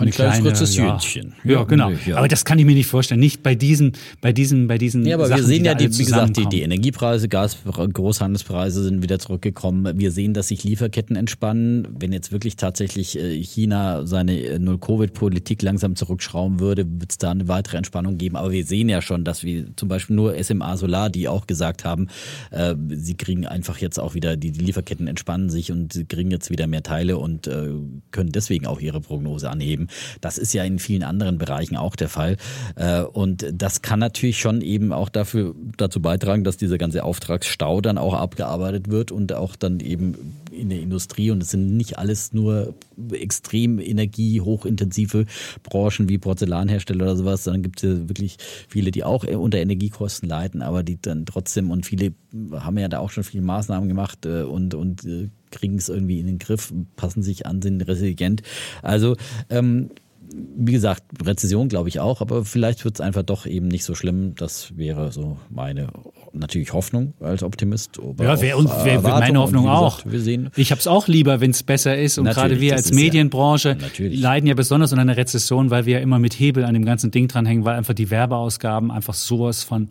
so 0.00 0.06
ein 0.06 0.10
kleines 0.10 0.44
Rezessionchen. 0.44 1.34
Ja, 1.44 1.52
ja, 1.52 1.64
genau. 1.64 1.90
Ja. 2.06 2.16
Aber 2.16 2.28
das 2.28 2.44
kann 2.44 2.58
ich 2.58 2.64
mir 2.64 2.74
nicht 2.74 2.86
vorstellen. 2.86 3.20
Nicht 3.20 3.42
bei 3.42 3.54
diesen, 3.54 3.92
bei 4.20 4.32
diesen, 4.32 4.66
bei 4.66 4.78
diesen. 4.78 5.04
Ja, 5.04 5.16
aber 5.16 5.26
Sachen, 5.26 5.40
wir 5.42 5.46
sehen 5.46 5.64
ja, 5.64 5.74
die, 5.74 5.92
wie 5.98 6.04
gesagt, 6.04 6.36
die, 6.36 6.46
die 6.46 6.62
Energiepreise, 6.62 7.28
Gas, 7.28 7.58
Großhandelspreise 7.64 8.82
sind 8.82 9.02
wieder 9.02 9.18
zurückgekommen. 9.18 9.98
Wir 9.98 10.10
sehen, 10.10 10.34
dass 10.34 10.48
sich 10.48 10.64
Lieferketten 10.64 11.16
entspannen. 11.16 11.88
Wenn 11.98 12.12
jetzt 12.12 12.32
wirklich 12.32 12.56
tatsächlich 12.56 13.18
äh, 13.18 13.42
China 13.42 14.06
seine 14.06 14.40
äh, 14.40 14.58
Null-Covid-Politik 14.58 15.62
langsam 15.62 15.96
zurückschrauben 15.96 16.60
würde, 16.60 16.86
wird 16.88 17.10
es 17.10 17.18
da 17.18 17.30
eine 17.30 17.48
weitere 17.48 17.76
Entspannung 17.76 18.16
geben. 18.18 18.36
Aber 18.36 18.52
wir 18.52 18.64
sehen 18.64 18.88
ja 18.88 19.02
schon, 19.02 19.24
dass 19.24 19.44
wir 19.44 19.66
zum 19.76 19.88
Beispiel 19.88 20.16
nur 20.16 20.42
SMA 20.42 20.76
Solar, 20.76 21.10
die 21.10 21.28
auch 21.28 21.46
gesagt 21.46 21.84
haben, 21.84 22.08
äh, 22.50 22.74
sie 22.88 23.14
kriegen 23.14 23.46
einfach 23.46 23.78
jetzt 23.78 23.98
auch 23.98 24.14
wieder, 24.14 24.36
die, 24.36 24.50
die 24.52 24.64
Lieferketten 24.64 25.06
entspannen 25.06 25.50
sich 25.50 25.70
und 25.70 25.92
sie 25.92 26.04
kriegen 26.04 26.30
jetzt 26.30 26.50
wieder 26.50 26.66
mehr 26.66 26.82
Teile 26.82 27.18
und 27.18 27.46
äh, 27.46 27.68
können 28.10 28.32
deswegen 28.32 28.66
auch 28.66 28.80
ihre 28.80 29.00
Prognose 29.00 29.50
anheben. 29.50 29.88
Das 30.20 30.38
ist 30.38 30.52
ja 30.52 30.64
in 30.64 30.78
vielen 30.78 31.02
anderen 31.02 31.38
Bereichen 31.38 31.76
auch 31.76 31.96
der 31.96 32.08
Fall. 32.08 32.36
Äh, 32.76 33.02
und 33.02 33.46
das 33.52 33.82
kann 33.82 33.98
natürlich 33.98 34.38
schon 34.38 34.60
eben 34.60 34.92
auch 34.92 35.08
dafür, 35.08 35.54
dazu 35.76 36.00
beitragen, 36.00 36.44
dass 36.44 36.56
dieser 36.56 36.78
ganze 36.78 37.04
Auftragsstau 37.04 37.80
dann 37.80 37.98
auch 37.98 38.14
abgearbeitet 38.14 38.88
wird 38.88 39.12
und 39.12 39.32
auch 39.32 39.56
dann 39.56 39.80
eben 39.80 40.36
in 40.50 40.68
der 40.68 40.80
Industrie 40.80 41.30
und 41.30 41.42
es 41.42 41.50
sind 41.50 41.76
nicht 41.76 41.98
alles 41.98 42.32
nur 42.32 42.74
extrem 43.12 43.78
energiehochintensive 43.78 45.26
Branchen 45.62 46.08
wie 46.08 46.18
Porzellanhersteller 46.18 47.04
oder 47.04 47.16
sowas, 47.16 47.44
sondern 47.44 47.62
gibt 47.62 47.82
es 47.82 47.88
ja 47.88 48.08
wirklich 48.08 48.36
viele, 48.68 48.90
die 48.90 49.04
auch 49.04 49.24
unter 49.24 49.58
Energiekosten 49.58 50.28
leiden, 50.28 50.62
aber 50.62 50.82
die 50.82 51.00
dann 51.00 51.26
trotzdem 51.26 51.70
und 51.70 51.86
viele 51.86 52.12
haben 52.52 52.78
ja 52.78 52.88
da 52.88 52.98
auch 52.98 53.10
schon 53.10 53.24
viele 53.24 53.42
Maßnahmen 53.42 53.88
gemacht 53.88 54.26
äh, 54.26 54.42
und, 54.42 54.74
und 54.74 55.04
äh, 55.04 55.28
kriegen 55.50 55.76
es 55.76 55.88
irgendwie 55.88 56.20
in 56.20 56.26
den 56.26 56.38
Griff, 56.38 56.72
passen 56.96 57.22
sich 57.22 57.46
an, 57.46 57.62
sind 57.62 57.82
resilient. 57.82 58.42
Also 58.82 59.16
ähm, 59.48 59.90
wie 60.32 60.72
gesagt, 60.72 61.02
Rezession 61.24 61.68
glaube 61.68 61.88
ich 61.88 62.00
auch, 62.00 62.20
aber 62.20 62.44
vielleicht 62.44 62.84
wird 62.84 62.94
es 62.94 63.00
einfach 63.00 63.22
doch 63.22 63.46
eben 63.46 63.68
nicht 63.68 63.84
so 63.84 63.94
schlimm. 63.94 64.34
Das 64.36 64.76
wäre 64.76 65.12
so 65.12 65.38
meine 65.48 65.88
natürlich 66.32 66.72
Hoffnung 66.72 67.14
als 67.20 67.42
Optimist. 67.42 67.98
ja, 67.98 68.40
wäre 68.40 68.64
wär, 68.64 69.00
meine 69.02 69.40
Hoffnung 69.40 69.64
gesagt, 69.64 69.78
auch. 69.78 70.00
Wir 70.04 70.20
sehen. 70.20 70.50
Ich 70.56 70.70
habe 70.70 70.78
es 70.78 70.86
auch 70.86 71.08
lieber, 71.08 71.40
wenn 71.40 71.50
es 71.50 71.62
besser 71.62 71.98
ist. 71.98 72.18
Und 72.18 72.26
gerade 72.26 72.60
wir 72.60 72.74
als 72.74 72.92
Medienbranche 72.92 73.76
ja, 73.98 74.08
leiden 74.08 74.46
ja 74.46 74.54
besonders 74.54 74.92
unter 74.92 75.02
einer 75.02 75.16
Rezession, 75.16 75.70
weil 75.70 75.86
wir 75.86 75.94
ja 75.94 76.00
immer 76.00 76.18
mit 76.18 76.38
Hebel 76.38 76.64
an 76.64 76.74
dem 76.74 76.84
ganzen 76.84 77.10
Ding 77.10 77.26
dranhängen, 77.28 77.64
weil 77.64 77.76
einfach 77.76 77.94
die 77.94 78.10
Werbeausgaben 78.10 78.90
einfach 78.90 79.14
sowas 79.14 79.64
von 79.64 79.88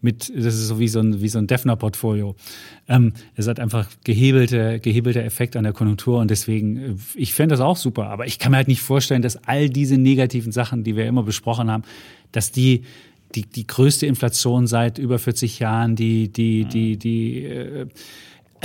mit, 0.00 0.28
das 0.28 0.54
ist 0.54 0.68
so 0.68 0.78
wie 0.78 0.88
so 0.88 1.00
ein, 1.00 1.20
wie 1.20 1.28
so 1.28 1.38
ein 1.38 1.46
Defner-Portfolio. 1.46 2.36
Ähm, 2.88 3.12
es 3.34 3.48
hat 3.48 3.60
einfach 3.60 3.88
gehebelte, 4.04 4.78
gehebelte 4.80 5.22
Effekt 5.22 5.56
an 5.56 5.64
der 5.64 5.72
Konjunktur 5.72 6.20
und 6.20 6.30
deswegen, 6.30 6.76
äh, 6.76 6.94
ich 7.14 7.34
fände 7.34 7.54
das 7.54 7.60
auch 7.60 7.76
super, 7.76 8.08
aber 8.08 8.26
ich 8.26 8.38
kann 8.38 8.52
mir 8.52 8.58
halt 8.58 8.68
nicht 8.68 8.82
vorstellen, 8.82 9.22
dass 9.22 9.36
all 9.44 9.68
diese 9.68 9.98
negativen 9.98 10.52
Sachen, 10.52 10.84
die 10.84 10.96
wir 10.96 11.06
immer 11.06 11.22
besprochen 11.22 11.70
haben, 11.70 11.84
dass 12.32 12.52
die 12.52 12.82
die, 13.34 13.42
die 13.42 13.66
größte 13.66 14.06
Inflation 14.06 14.66
seit 14.66 14.98
über 14.98 15.18
40 15.18 15.58
Jahren, 15.58 15.96
die, 15.96 16.28
die, 16.32 16.64
die, 16.64 16.96
die, 16.96 17.44
äh, 17.44 17.86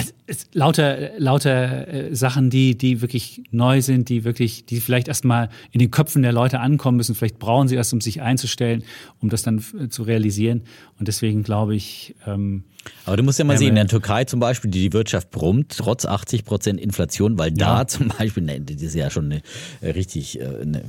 es, 0.01 0.13
es, 0.27 0.47
lauter, 0.53 1.17
lauter 1.17 1.87
äh, 1.87 2.15
Sachen, 2.15 2.49
die, 2.49 2.77
die 2.77 3.01
wirklich 3.01 3.43
neu 3.51 3.81
sind, 3.81 4.09
die 4.09 4.23
wirklich, 4.23 4.65
die 4.65 4.79
vielleicht 4.81 5.07
erstmal 5.07 5.49
in 5.71 5.79
den 5.79 5.91
Köpfen 5.91 6.21
der 6.21 6.31
Leute 6.31 6.59
ankommen 6.59 6.97
müssen. 6.97 7.15
Vielleicht 7.15 7.39
brauchen 7.39 7.67
sie 7.67 7.75
erst, 7.75 7.93
um 7.93 8.01
sich 8.01 8.21
einzustellen, 8.21 8.83
um 9.19 9.29
das 9.29 9.43
dann 9.43 9.63
äh, 9.79 9.89
zu 9.89 10.03
realisieren. 10.03 10.63
Und 10.99 11.07
deswegen 11.07 11.43
glaube 11.43 11.75
ich. 11.75 12.15
Ähm, 12.25 12.63
Aber 13.05 13.17
du 13.17 13.23
musst 13.23 13.39
ja 13.39 13.45
mal 13.45 13.57
sehen, 13.57 13.69
in 13.69 13.75
der 13.75 13.87
Türkei 13.87 14.25
zum 14.25 14.39
Beispiel, 14.39 14.71
die, 14.71 14.89
die 14.89 14.93
Wirtschaft 14.93 15.31
brummt, 15.31 15.75
trotz 15.77 16.05
80 16.05 16.45
Prozent 16.45 16.79
Inflation, 16.79 17.37
weil 17.37 17.51
da 17.51 17.79
ja. 17.79 17.87
zum 17.87 18.07
Beispiel, 18.07 18.43
ne, 18.43 18.59
das 18.61 18.81
ist 18.81 18.95
ja 18.95 19.09
schon 19.09 19.25
eine, 19.25 19.41
äh, 19.81 19.91
richtig 19.91 20.39
eine 20.41 20.83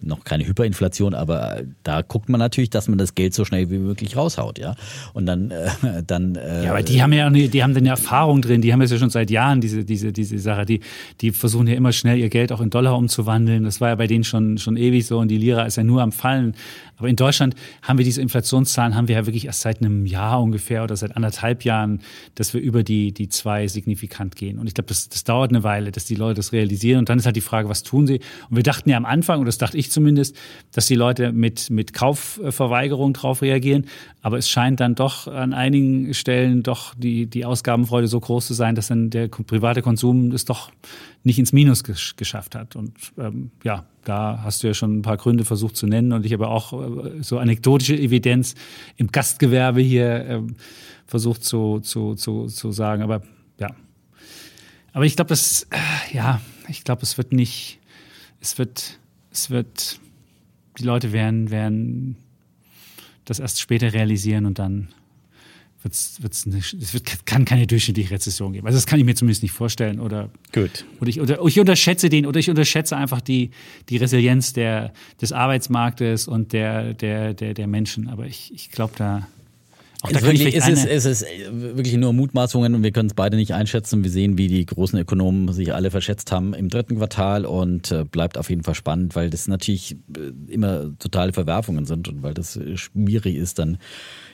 noch 0.00 0.24
keine 0.24 0.46
Hyperinflation, 0.46 1.14
aber 1.14 1.62
da 1.82 2.02
guckt 2.02 2.28
man 2.28 2.38
natürlich, 2.38 2.70
dass 2.70 2.88
man 2.88 2.98
das 2.98 3.14
Geld 3.14 3.34
so 3.34 3.44
schnell 3.44 3.70
wie 3.70 3.78
möglich 3.78 4.16
raushaut, 4.16 4.58
ja. 4.58 4.74
Und 5.12 5.26
dann, 5.26 5.50
äh, 5.50 5.68
dann. 6.06 6.36
Äh, 6.36 6.64
ja, 6.64 6.70
aber 6.70 6.82
die 6.82 7.02
haben 7.02 7.12
ja, 7.12 7.28
die 7.30 7.62
haben 7.62 7.76
eine 7.76 7.88
Erfahrung 7.88 8.42
drin. 8.42 8.60
Die 8.60 8.72
haben 8.72 8.80
das 8.80 8.90
ja 8.90 8.98
schon 8.98 9.10
seit 9.10 9.30
Jahren 9.30 9.60
diese, 9.60 9.84
diese, 9.84 10.12
diese 10.12 10.38
Sache. 10.38 10.64
Die, 10.64 10.80
die 11.20 11.32
versuchen 11.32 11.66
ja 11.66 11.74
immer 11.74 11.92
schnell 11.92 12.18
ihr 12.18 12.28
Geld 12.28 12.52
auch 12.52 12.60
in 12.60 12.70
Dollar 12.70 12.96
umzuwandeln. 12.96 13.64
Das 13.64 13.80
war 13.80 13.88
ja 13.88 13.94
bei 13.94 14.06
denen 14.06 14.24
schon, 14.24 14.58
schon 14.58 14.76
ewig 14.76 15.06
so 15.06 15.18
und 15.18 15.28
die 15.28 15.38
Lira 15.38 15.64
ist 15.64 15.76
ja 15.76 15.84
nur 15.84 16.02
am 16.02 16.12
Fallen. 16.12 16.54
Aber 16.98 17.08
in 17.08 17.16
Deutschland 17.16 17.54
haben 17.82 17.98
wir 17.98 18.04
diese 18.04 18.20
Inflationszahlen, 18.20 18.94
haben 18.94 19.08
wir 19.08 19.16
ja 19.16 19.26
wirklich 19.26 19.46
erst 19.46 19.60
seit 19.60 19.80
einem 19.80 20.04
Jahr 20.04 20.42
ungefähr 20.42 20.82
oder 20.82 20.96
seit 20.96 21.16
anderthalb 21.16 21.64
Jahren, 21.64 22.00
dass 22.34 22.54
wir 22.54 22.60
über 22.60 22.82
die, 22.82 23.12
die 23.12 23.28
zwei 23.28 23.68
signifikant 23.68 24.36
gehen. 24.36 24.58
Und 24.58 24.66
ich 24.66 24.74
glaube, 24.74 24.88
das, 24.88 25.08
das 25.08 25.24
dauert 25.24 25.50
eine 25.50 25.62
Weile, 25.62 25.92
dass 25.92 26.04
die 26.04 26.16
Leute 26.16 26.34
das 26.34 26.52
realisieren. 26.52 27.00
Und 27.00 27.08
dann 27.08 27.18
ist 27.18 27.26
halt 27.26 27.36
die 27.36 27.40
Frage, 27.40 27.68
was 27.68 27.82
tun 27.82 28.06
sie? 28.06 28.20
Und 28.50 28.56
wir 28.56 28.62
dachten 28.62 28.90
ja 28.90 28.96
am 28.96 29.04
Anfang, 29.04 29.40
und 29.40 29.46
das 29.46 29.58
dachte 29.58 29.78
ich 29.78 29.90
zumindest, 29.90 30.36
dass 30.72 30.86
die 30.86 30.96
Leute 30.96 31.32
mit, 31.32 31.70
mit 31.70 31.92
Kaufverweigerung 31.92 33.12
drauf 33.12 33.42
reagieren. 33.42 33.86
Aber 34.20 34.36
es 34.36 34.48
scheint 34.48 34.80
dann 34.80 34.94
doch 34.94 35.28
an 35.28 35.52
einigen 35.52 36.12
Stellen 36.14 36.62
doch 36.62 36.94
die, 36.94 37.26
die 37.26 37.44
Ausgabenfreude 37.44 38.08
so 38.08 38.18
groß 38.18 38.46
zu 38.46 38.54
sein, 38.54 38.74
dass 38.74 38.88
dann 38.88 39.10
der 39.10 39.28
private 39.28 39.82
Konsum 39.82 40.32
es 40.32 40.44
doch 40.44 40.70
nicht 41.28 41.38
ins 41.38 41.52
Minus 41.52 41.84
gesch 41.84 42.16
geschafft 42.16 42.54
hat. 42.54 42.74
Und 42.74 42.94
ähm, 43.18 43.52
ja, 43.62 43.84
da 44.04 44.40
hast 44.42 44.62
du 44.62 44.66
ja 44.66 44.74
schon 44.74 44.98
ein 44.98 45.02
paar 45.02 45.18
Gründe 45.18 45.44
versucht 45.44 45.76
zu 45.76 45.86
nennen 45.86 46.12
und 46.12 46.26
ich 46.26 46.32
habe 46.32 46.48
auch 46.48 46.72
äh, 46.72 47.22
so 47.22 47.38
anekdotische 47.38 47.96
Evidenz 47.96 48.54
im 48.96 49.12
Gastgewerbe 49.12 49.80
hier 49.80 50.26
äh, 50.26 50.42
versucht 51.06 51.44
zu, 51.44 51.80
zu, 51.80 52.14
zu, 52.14 52.46
zu 52.46 52.72
sagen. 52.72 53.02
Aber 53.02 53.22
ja. 53.58 53.68
Aber 54.92 55.04
ich 55.04 55.14
glaube, 55.14 55.28
das, 55.28 55.64
äh, 55.70 56.16
ja, 56.16 56.40
ich 56.66 56.82
glaube, 56.82 57.02
es 57.02 57.18
wird 57.18 57.32
nicht, 57.32 57.78
es 58.40 58.58
wird, 58.58 58.98
es 59.30 59.50
wird, 59.50 60.00
die 60.78 60.84
Leute 60.84 61.12
werden, 61.12 61.50
werden 61.50 62.16
das 63.26 63.38
erst 63.38 63.60
später 63.60 63.92
realisieren 63.92 64.46
und 64.46 64.58
dann 64.58 64.88
wird's, 65.82 66.22
wird's 66.22 66.46
nicht, 66.46 66.74
es 66.74 66.94
wird, 66.94 67.26
kann 67.26 67.44
keine 67.44 67.66
durchschnittliche 67.66 68.10
Rezession 68.10 68.52
geben. 68.52 68.66
Also 68.66 68.76
das 68.76 68.86
kann 68.86 68.98
ich 68.98 69.04
mir 69.04 69.14
zumindest 69.14 69.42
nicht 69.42 69.52
vorstellen. 69.52 70.00
Oder, 70.00 70.30
Gut. 70.52 70.84
Oder 71.00 71.10
ich, 71.10 71.20
oder 71.20 71.44
ich 71.44 71.60
unterschätze 71.60 72.08
den, 72.08 72.26
oder 72.26 72.40
ich 72.40 72.50
unterschätze 72.50 72.96
einfach 72.96 73.20
die, 73.20 73.50
die 73.88 73.96
Resilienz 73.96 74.52
der, 74.52 74.92
des 75.20 75.32
Arbeitsmarktes 75.32 76.28
und 76.28 76.52
der, 76.52 76.94
der, 76.94 77.34
der, 77.34 77.54
der 77.54 77.66
Menschen. 77.66 78.08
Aber 78.08 78.26
ich, 78.26 78.52
ich 78.54 78.70
glaube, 78.70 78.94
da, 78.96 79.26
auch 80.02 80.12
da 80.12 80.22
wirklich, 80.22 80.54
es, 80.54 80.68
ist, 80.68 80.86
es 80.86 81.04
ist 81.04 81.26
wirklich 81.50 81.96
nur 81.96 82.12
Mutmaßungen 82.12 82.76
und 82.76 82.84
wir 82.84 82.92
können 82.92 83.08
es 83.08 83.14
beide 83.14 83.36
nicht 83.36 83.52
einschätzen. 83.54 84.04
Wir 84.04 84.10
sehen, 84.12 84.38
wie 84.38 84.46
die 84.46 84.64
großen 84.64 84.96
Ökonomen 84.96 85.52
sich 85.52 85.74
alle 85.74 85.90
verschätzt 85.90 86.30
haben 86.30 86.54
im 86.54 86.68
dritten 86.68 86.98
Quartal 86.98 87.44
und 87.44 87.90
äh, 87.90 88.04
bleibt 88.04 88.38
auf 88.38 88.48
jeden 88.48 88.62
Fall 88.62 88.76
spannend, 88.76 89.16
weil 89.16 89.28
das 89.28 89.48
natürlich 89.48 89.96
äh, 90.16 90.52
immer 90.52 90.96
totale 91.00 91.32
Verwerfungen 91.32 91.84
sind 91.84 92.06
und 92.06 92.22
weil 92.22 92.32
das 92.32 92.60
schwierig 92.76 93.34
ist, 93.34 93.58
dann 93.58 93.78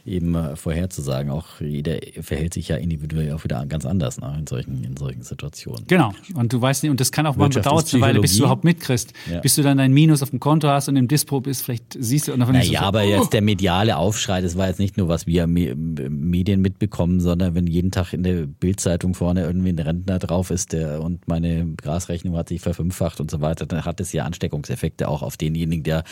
eben 0.05 0.35
äh, 0.35 0.57
vorherzusagen. 0.57 1.31
Auch 1.31 1.61
jeder 1.61 1.97
verhält 2.21 2.55
sich 2.55 2.69
ja 2.69 2.77
individuell 2.77 3.33
auch 3.33 3.45
wieder 3.45 3.65
ganz 3.67 3.87
anders 3.87 4.21
ne, 4.21 4.37
in, 4.39 4.47
solchen, 4.47 4.85
in 4.85 4.97
solchen 4.97 5.23
Situationen. 5.23 5.87
Genau. 5.87 6.13
Und 6.35 6.53
du 6.53 6.61
weißt 6.61 6.83
nicht, 6.83 6.91
und 6.91 7.01
das 7.01 7.11
kann 7.11 7.27
auch 7.27 7.37
mal 7.37 7.49
dauert 7.49 7.93
eine 7.93 8.03
Weile, 8.03 8.21
bis 8.21 8.37
du 8.37 8.41
überhaupt 8.41 8.65
mitkriegst. 8.65 9.13
Ja. 9.31 9.41
Bis 9.41 9.55
du 9.55 9.63
dann 9.63 9.79
dein 9.79 9.93
Minus 9.93 10.23
auf 10.23 10.31
dem 10.31 10.41
Konto 10.41 10.69
hast 10.69 10.89
und 10.89 10.97
im 10.97 11.09
Dispo 11.09 11.41
bist, 11.41 11.63
vielleicht 11.63 11.97
siehst 11.99 12.29
du 12.29 12.33
und 12.33 12.41
dann 12.41 12.53
Naja, 12.53 12.81
so, 12.81 12.87
aber 12.87 13.01
oh. 13.01 13.09
jetzt 13.09 13.33
der 13.33 13.43
mediale 13.43 13.97
Aufschrei, 13.97 14.41
das 14.41 14.57
war 14.57 14.69
jetzt 14.69 14.79
nicht 14.79 14.97
nur, 14.97 15.09
was 15.09 15.27
wir 15.27 15.47
Medien 15.47 16.61
mitbekommen, 16.61 17.21
sondern 17.21 17.55
wenn 17.55 17.67
jeden 17.67 17.91
Tag 17.91 18.13
in 18.13 18.23
der 18.23 18.47
Bildzeitung 18.47 19.15
vorne 19.15 19.43
irgendwie 19.43 19.71
ein 19.71 19.79
Rentner 19.79 20.19
drauf 20.19 20.51
ist 20.51 20.73
der 20.73 21.01
und 21.03 21.27
meine 21.29 21.67
Grasrechnung 21.77 22.37
hat 22.37 22.49
sich 22.49 22.61
verfünffacht 22.61 23.21
und 23.21 23.31
so 23.31 23.41
weiter, 23.41 23.67
dann 23.67 23.85
hat 23.85 24.01
es 24.01 24.13
ja 24.13 24.25
Ansteckungseffekte 24.25 25.09
auch 25.09 25.23
auf 25.23 25.37
denjenigen, 25.37 25.83
der 25.83 26.05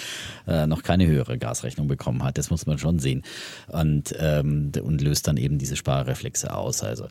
äh, 0.47 0.67
noch 0.67 0.83
keine 0.83 1.07
höhere 1.07 1.39
Gasrechnung 1.39 1.89
bekommen 1.89 2.23
hat. 2.25 2.39
Das 2.39 2.51
muss 2.51 2.67
man 2.67 2.79
schon 2.79 2.99
sehen 2.99 3.23
und, 3.83 4.15
ähm, 4.19 4.73
und 4.83 5.01
löst 5.01 5.29
dann 5.29 5.37
eben 5.37 5.59
diese 5.59 5.77
Sparreflexe 5.77 6.55
aus. 6.55 6.83
Also 6.83 7.07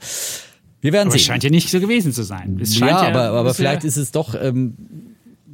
wir 0.81 0.93
werden 0.93 1.07
aber 1.07 1.11
sehen. 1.11 1.19
Es 1.19 1.26
scheint 1.26 1.43
ja 1.43 1.49
nicht 1.49 1.69
so 1.69 1.80
gewesen 1.80 2.11
zu 2.11 2.23
sein. 2.23 2.57
Es 2.61 2.77
ja, 2.77 2.88
ja, 2.88 2.98
aber, 3.02 3.38
aber 3.38 3.53
vielleicht 3.53 3.84
ist 3.84 3.98
es 3.98 4.11
doch 4.11 4.35
ähm, 4.39 4.76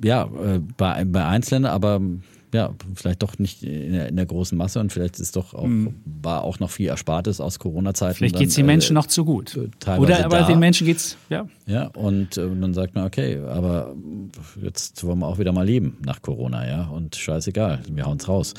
ja 0.04 0.24
äh, 0.24 0.60
bei, 0.78 1.04
bei 1.06 1.26
Einzelnen, 1.26 1.66
aber 1.66 2.00
ja, 2.54 2.74
vielleicht 2.96 3.24
doch 3.24 3.38
nicht 3.40 3.62
in 3.64 3.92
der, 3.92 4.08
in 4.08 4.16
der, 4.16 4.26
großen 4.26 4.58
Masse 4.58 4.80
und 4.80 4.94
vielleicht 4.94 5.20
ist 5.20 5.36
doch 5.36 5.54
auch, 5.54 5.66
mhm. 5.66 5.96
war 6.06 6.44
auch 6.44 6.60
noch 6.60 6.72
viel 6.72 6.88
Erspartes 6.88 7.42
aus 7.42 7.60
Corona-Zeiten. 7.60 8.16
Vielleicht 8.16 8.38
geht 8.38 8.50
es 8.50 8.56
den 8.56 8.66
Menschen 8.66 8.94
äh, 8.94 9.00
noch 9.00 9.08
zu 9.08 9.26
gut. 9.26 9.58
Oder 9.58 10.26
aber 10.26 10.40
da. 10.40 10.48
den 10.48 10.60
Menschen 10.60 10.88
geht's, 10.88 11.18
ja. 11.30 11.48
Ja, 11.66 11.88
und 11.88 12.38
äh, 12.38 12.48
dann 12.48 12.74
sagt 12.74 12.96
man, 12.96 13.06
okay, 13.06 13.38
aber 13.40 13.94
jetzt 14.62 15.04
wollen 15.04 15.20
wir 15.20 15.28
auch 15.28 15.40
wieder 15.40 15.52
mal 15.52 15.66
leben 15.66 15.98
nach 16.06 16.22
Corona, 16.22 16.66
ja, 16.68 16.88
und 16.88 17.16
scheißegal, 17.16 17.82
wir 17.92 18.06
hauen's 18.06 18.28
raus. 18.30 18.54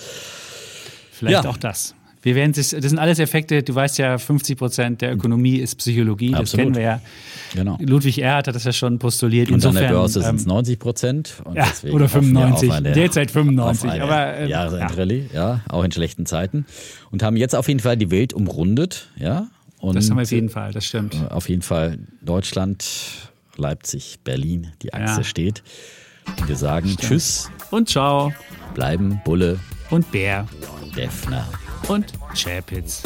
Vielleicht 1.10 1.44
ja. 1.44 1.50
auch 1.50 1.56
das. 1.56 1.94
Wir 2.28 2.34
werden 2.34 2.52
das 2.52 2.68
sind 2.68 2.98
alles 2.98 3.18
Effekte, 3.20 3.62
du 3.62 3.74
weißt 3.74 3.96
ja, 3.96 4.18
50 4.18 4.58
Prozent 4.58 5.00
der 5.00 5.14
Ökonomie 5.14 5.56
ist 5.56 5.76
Psychologie, 5.76 6.34
Absolut. 6.34 6.42
das 6.42 6.52
kennen 6.52 6.74
wir 6.74 6.82
ja. 6.82 7.00
Genau. 7.54 7.78
Ludwig 7.80 8.20
Erhard 8.20 8.48
hat 8.48 8.54
das 8.54 8.64
ja 8.64 8.72
schon 8.74 8.98
postuliert. 8.98 9.48
Und 9.48 9.54
Insofern, 9.54 9.78
an 9.78 9.82
der 9.84 9.90
Börse 9.94 10.20
sind 10.20 10.36
es 10.36 10.44
90 10.44 10.78
Prozent. 10.78 11.42
Ja, 11.54 11.66
oder 11.90 12.06
95, 12.06 12.70
derzeit 12.94 13.30
95. 13.30 14.02
aber 14.02 14.34
äh, 14.34 14.46
Jahresendrallye, 14.46 15.30
ja. 15.32 15.54
ja, 15.54 15.60
auch 15.70 15.82
in 15.84 15.90
schlechten 15.90 16.26
Zeiten. 16.26 16.66
Und 17.10 17.22
haben 17.22 17.38
jetzt 17.38 17.54
auf 17.54 17.66
jeden 17.66 17.80
Fall 17.80 17.96
die 17.96 18.10
Welt 18.10 18.34
umrundet, 18.34 19.08
ja. 19.16 19.46
Und 19.78 19.96
das 19.96 20.10
haben 20.10 20.18
wir 20.18 20.24
auf 20.24 20.30
jeden 20.30 20.50
Fall, 20.50 20.72
das 20.72 20.84
stimmt. 20.84 21.14
Äh, 21.14 21.32
auf 21.32 21.48
jeden 21.48 21.62
Fall 21.62 21.98
Deutschland, 22.20 22.84
Leipzig, 23.56 24.18
Berlin, 24.22 24.72
die 24.82 24.92
Achse 24.92 25.20
ja. 25.20 25.24
steht. 25.24 25.62
Wir 26.46 26.56
sagen 26.56 26.88
stimmt. 26.88 27.08
Tschüss. 27.08 27.50
Und 27.70 27.88
ciao. 27.88 28.34
Bleiben 28.74 29.18
Bulle. 29.24 29.58
Und 29.88 30.12
Bär. 30.12 30.46
Defner 30.94 31.48
und 31.86 32.12
Chapitz. 32.34 33.02